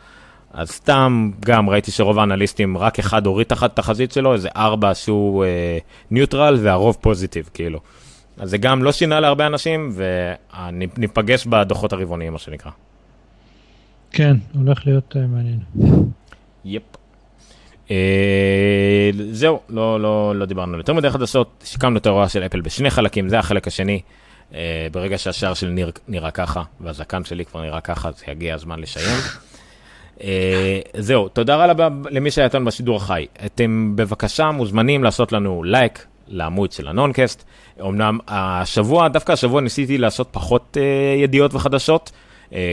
אז 0.53 0.69
סתם, 0.69 1.31
גם 1.39 1.69
ראיתי 1.69 1.91
שרוב 1.91 2.19
האנליסטים, 2.19 2.77
רק 2.77 2.99
אחד 2.99 3.25
הוריד 3.25 3.47
תחת 3.47 3.75
תחזית 3.75 4.11
שלו, 4.11 4.33
איזה 4.33 4.49
ארבע 4.55 4.93
שהוא 4.93 5.45
neutral, 6.11 6.55
אה, 6.55 6.63
והרוב 6.63 6.97
positive, 7.01 7.49
כאילו. 7.53 7.79
אז 8.37 8.49
זה 8.49 8.57
גם 8.57 8.83
לא 8.83 8.91
שינה 8.91 9.19
להרבה 9.19 9.47
אנשים, 9.47 9.91
וניפגש 9.95 11.45
בדוחות 11.45 11.93
הרבעוניים, 11.93 12.33
מה 12.33 12.39
שנקרא. 12.39 12.71
כן, 14.11 14.37
הולך 14.55 14.87
להיות 14.87 15.15
אה, 15.15 15.19
מעניין. 15.27 15.59
Yep. 16.65 16.83
אה, 17.87 17.91
זהו, 19.31 19.59
לא, 19.69 19.99
לא, 19.99 20.35
לא 20.35 20.45
דיברנו 20.45 20.77
יותר 20.77 20.93
מדי 20.93 21.09
חדשות, 21.09 21.63
סיכמנו 21.65 21.97
את 21.97 22.05
האירוע 22.05 22.29
של 22.29 22.45
אפל 22.45 22.61
בשני 22.61 22.89
חלקים, 22.89 23.29
זה 23.29 23.39
החלק 23.39 23.67
השני. 23.67 24.01
אה, 24.51 24.55
ברגע 24.91 25.17
שהשיער 25.17 25.53
שלי 25.53 25.71
נרא, 25.71 25.91
נראה 26.07 26.31
ככה, 26.31 26.63
והזקן 26.81 27.23
שלי 27.23 27.45
כבר 27.45 27.61
נראה 27.61 27.81
ככה, 27.81 28.09
אז 28.09 28.23
יגיע 28.27 28.55
הזמן 28.55 28.79
לסיים. 28.79 29.17
אה, 30.17 30.21
זהו, 30.97 31.29
תודה 31.29 31.65
רבה 31.65 31.89
למי 32.11 32.31
שהיה 32.31 32.45
איתנו 32.45 32.65
בשידור 32.65 32.97
החי. 32.97 33.25
אתם 33.45 33.91
בבקשה 33.95 34.51
מוזמנים 34.51 35.03
לעשות 35.03 35.31
לנו 35.31 35.63
לייק 35.63 36.05
לעמוד 36.27 36.71
של 36.71 36.87
הנונקאסט. 36.87 37.43
אמנם 37.81 38.19
השבוע, 38.27 39.07
דווקא 39.07 39.31
השבוע 39.31 39.61
ניסיתי 39.61 39.97
לעשות 39.97 40.27
פחות 40.31 40.77
אה, 40.77 41.23
ידיעות 41.23 41.53
וחדשות, 41.53 42.11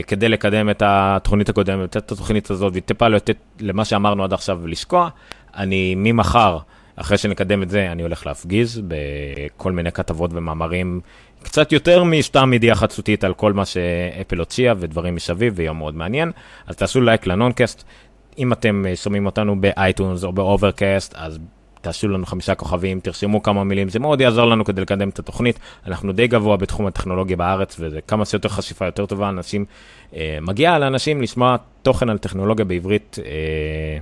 כדי 0.07 0.29
לקדם 0.29 0.69
את 0.69 0.83
התוכנית 0.85 1.49
הקודמת, 1.49 1.97
את 1.97 2.11
התוכנית 2.11 2.49
הזאת, 2.49 2.73
וטיפה 2.75 3.07
לתת 3.07 3.37
למה 3.59 3.85
שאמרנו 3.85 4.23
עד 4.23 4.33
עכשיו 4.33 4.59
ולשקוע. 4.61 5.09
אני 5.55 5.95
ממחר, 5.97 6.57
אחרי 6.95 7.17
שנקדם 7.17 7.63
את 7.63 7.69
זה, 7.69 7.91
אני 7.91 8.03
הולך 8.03 8.25
להפגיז 8.25 8.81
בכל 8.87 9.71
מיני 9.71 9.91
כתבות 9.91 10.31
ומאמרים, 10.33 11.01
קצת 11.43 11.71
יותר 11.71 12.03
מסתם 12.03 12.53
ידיעה 12.53 12.75
חצותית 12.75 13.23
על 13.23 13.33
כל 13.33 13.53
מה 13.53 13.65
שאפל 13.65 14.39
הוציאה 14.39 14.73
ודברים 14.77 15.15
מסביב, 15.15 15.53
ויום 15.55 15.77
מאוד 15.77 15.95
מעניין. 15.95 16.31
אז 16.67 16.75
תעשו 16.75 17.01
לייק 17.01 17.27
לנונקאסט. 17.27 17.83
אם 18.37 18.53
אתם 18.53 18.85
אה, 18.87 18.95
שומעים 18.95 19.25
אותנו 19.25 19.61
ב 19.61 19.70
iTunes 19.70 20.23
או 20.23 20.33
ב 20.33 20.41
Overcast, 20.41 21.13
אז 21.17 21.39
תעשו 21.81 22.07
לנו 22.07 22.25
חמישה 22.25 22.55
כוכבים, 22.55 22.99
תרשמו 22.99 23.43
כמה 23.43 23.63
מילים, 23.63 23.89
זה 23.89 23.99
מאוד 23.99 24.21
יעזור 24.21 24.45
לנו 24.45 24.65
כדי 24.65 24.81
לקדם 24.81 25.09
את 25.09 25.19
התוכנית. 25.19 25.59
אנחנו 25.87 26.13
די 26.13 26.27
גבוה 26.27 26.57
בתחום 26.57 26.87
הטכנולוגיה 26.87 27.37
בארץ, 27.37 27.75
וזה 27.79 27.99
כמה 28.07 28.25
שיותר 28.25 28.49
חשיפה 28.49 28.85
יותר 28.85 29.05
טובה, 29.05 29.29
אנשים, 29.29 29.65
אה, 30.15 30.37
מגיע 30.41 30.79
לאנשים 30.79 31.21
לשמוע 31.21 31.55
תוכן 31.81 32.09
על 32.09 32.17
טכנולוגיה 32.17 32.65
בעברית 32.65 33.17
אה, 33.25 33.97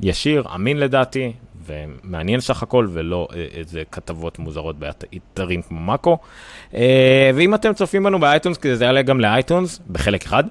ישיר, 0.00 0.44
אמין 0.54 0.76
לדעתי, 0.76 1.32
ומעניין 1.66 2.40
סך 2.40 2.62
הכל, 2.62 2.88
ולא 2.92 3.28
אה, 3.34 3.46
איזה 3.54 3.82
כתבות 3.92 4.38
מוזרות 4.38 4.76
באתרים 4.78 5.62
כמו 5.62 5.80
מאקו. 5.80 6.18
אה, 6.74 7.30
ואם 7.34 7.54
אתם 7.54 7.72
צופים 7.74 8.04
בנו 8.04 8.18
ב 8.18 8.23
iTunes, 8.23 8.58
כי 8.58 8.76
זה 8.76 8.84
יעלה 8.84 9.02
גם 9.02 9.20
ל 9.20 9.27
iTunes, 9.27 9.80
בחלק 9.90 10.24
אחד, 10.24 10.44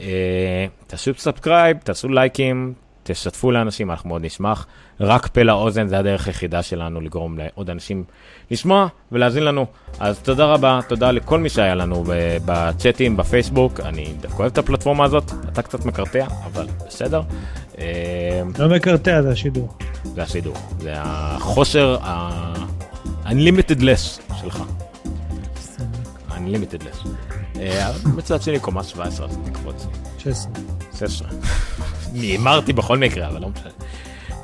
אה, 0.00 0.66
תעשו 0.86 1.10
subscribe, 1.16 1.76
תעשו 1.76 2.08
לייקים, 2.08 2.74
תשתפו 3.02 3.50
לאנשים, 3.50 3.90
אנחנו 3.90 4.08
מאוד 4.08 4.24
נשמח. 4.24 4.66
רק 5.00 5.26
פה 5.26 5.42
לאוזן 5.42 5.88
זה 5.88 5.98
הדרך 5.98 6.26
היחידה 6.26 6.62
שלנו 6.62 7.00
לגרום 7.00 7.38
לעוד 7.38 7.70
אנשים 7.70 8.04
לשמוע 8.50 8.86
ולהאזין 9.12 9.42
לנו. 9.44 9.66
אז 10.00 10.18
תודה 10.18 10.44
רבה, 10.44 10.80
תודה 10.88 11.10
לכל 11.10 11.38
מי 11.38 11.48
שהיה 11.48 11.74
לנו 11.74 12.04
בצ'אטים, 12.44 13.16
בפייסבוק. 13.16 13.80
אני 13.80 14.14
דווקא 14.20 14.38
אוהב 14.38 14.52
את 14.52 14.58
הפלטפורמה 14.58 15.04
הזאת, 15.04 15.32
אתה 15.52 15.62
קצת 15.62 15.84
מקרטע, 15.84 16.26
אבל 16.44 16.66
בסדר. 16.86 17.22
אה, 17.78 18.42
לא 18.58 18.68
מקרטע, 18.68 19.22
זה 19.22 19.30
השידור. 19.30 19.74
זה 20.04 20.22
השידור, 20.22 20.54
זה 20.80 20.92
החושר 20.96 21.96
ה-unlimited 22.02 23.80
less 23.80 24.34
שלך. 24.40 24.62
unlimited 26.30 26.82
less. 26.82 27.08
אה, 27.60 27.92
מצד 28.16 28.42
שני 28.42 28.60
קומה 28.60 28.82
17, 28.82 29.26
אז 29.26 29.38
נקפוץ. 29.46 29.86
16. 30.18 30.52
16. 30.98 31.28
הימרתי 32.14 32.72
בכל 32.72 32.98
מקרה, 32.98 33.28
אבל 33.28 33.40
לא 33.40 33.48
משנה. 33.48 33.70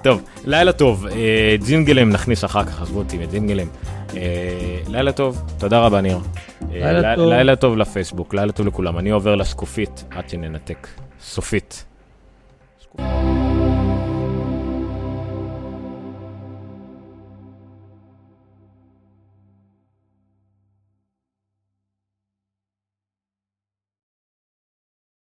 טוב, 0.03 0.23
לילה 0.45 0.73
טוב, 0.73 1.07
אה, 1.07 1.57
ג'ינגלים 1.67 2.11
נכניס 2.11 2.45
אחר 2.45 2.65
כך, 2.65 2.83
עזבו 2.83 2.99
אותי 2.99 3.19
מג'ינגלים. 3.19 3.69
אה, 4.17 4.79
לילה 4.89 5.13
טוב, 5.13 5.43
תודה 5.59 5.81
רבה 5.81 6.01
ניר. 6.01 6.19
אה, 6.19 6.93
לילה 6.93 7.17
טוב. 7.17 7.29
לילה 7.29 7.57
טוב 7.57 7.77
לפייסבוק, 7.77 8.35
לילה 8.35 8.53
טוב 8.53 8.67
לכולם. 8.67 8.99
אני 8.99 9.11
עובר 9.11 9.35
לשקופית 9.35 10.05
עד 10.11 10.29
שננתק. 10.29 10.89
סופית. 11.21 11.85
שקופית. 12.83 13.58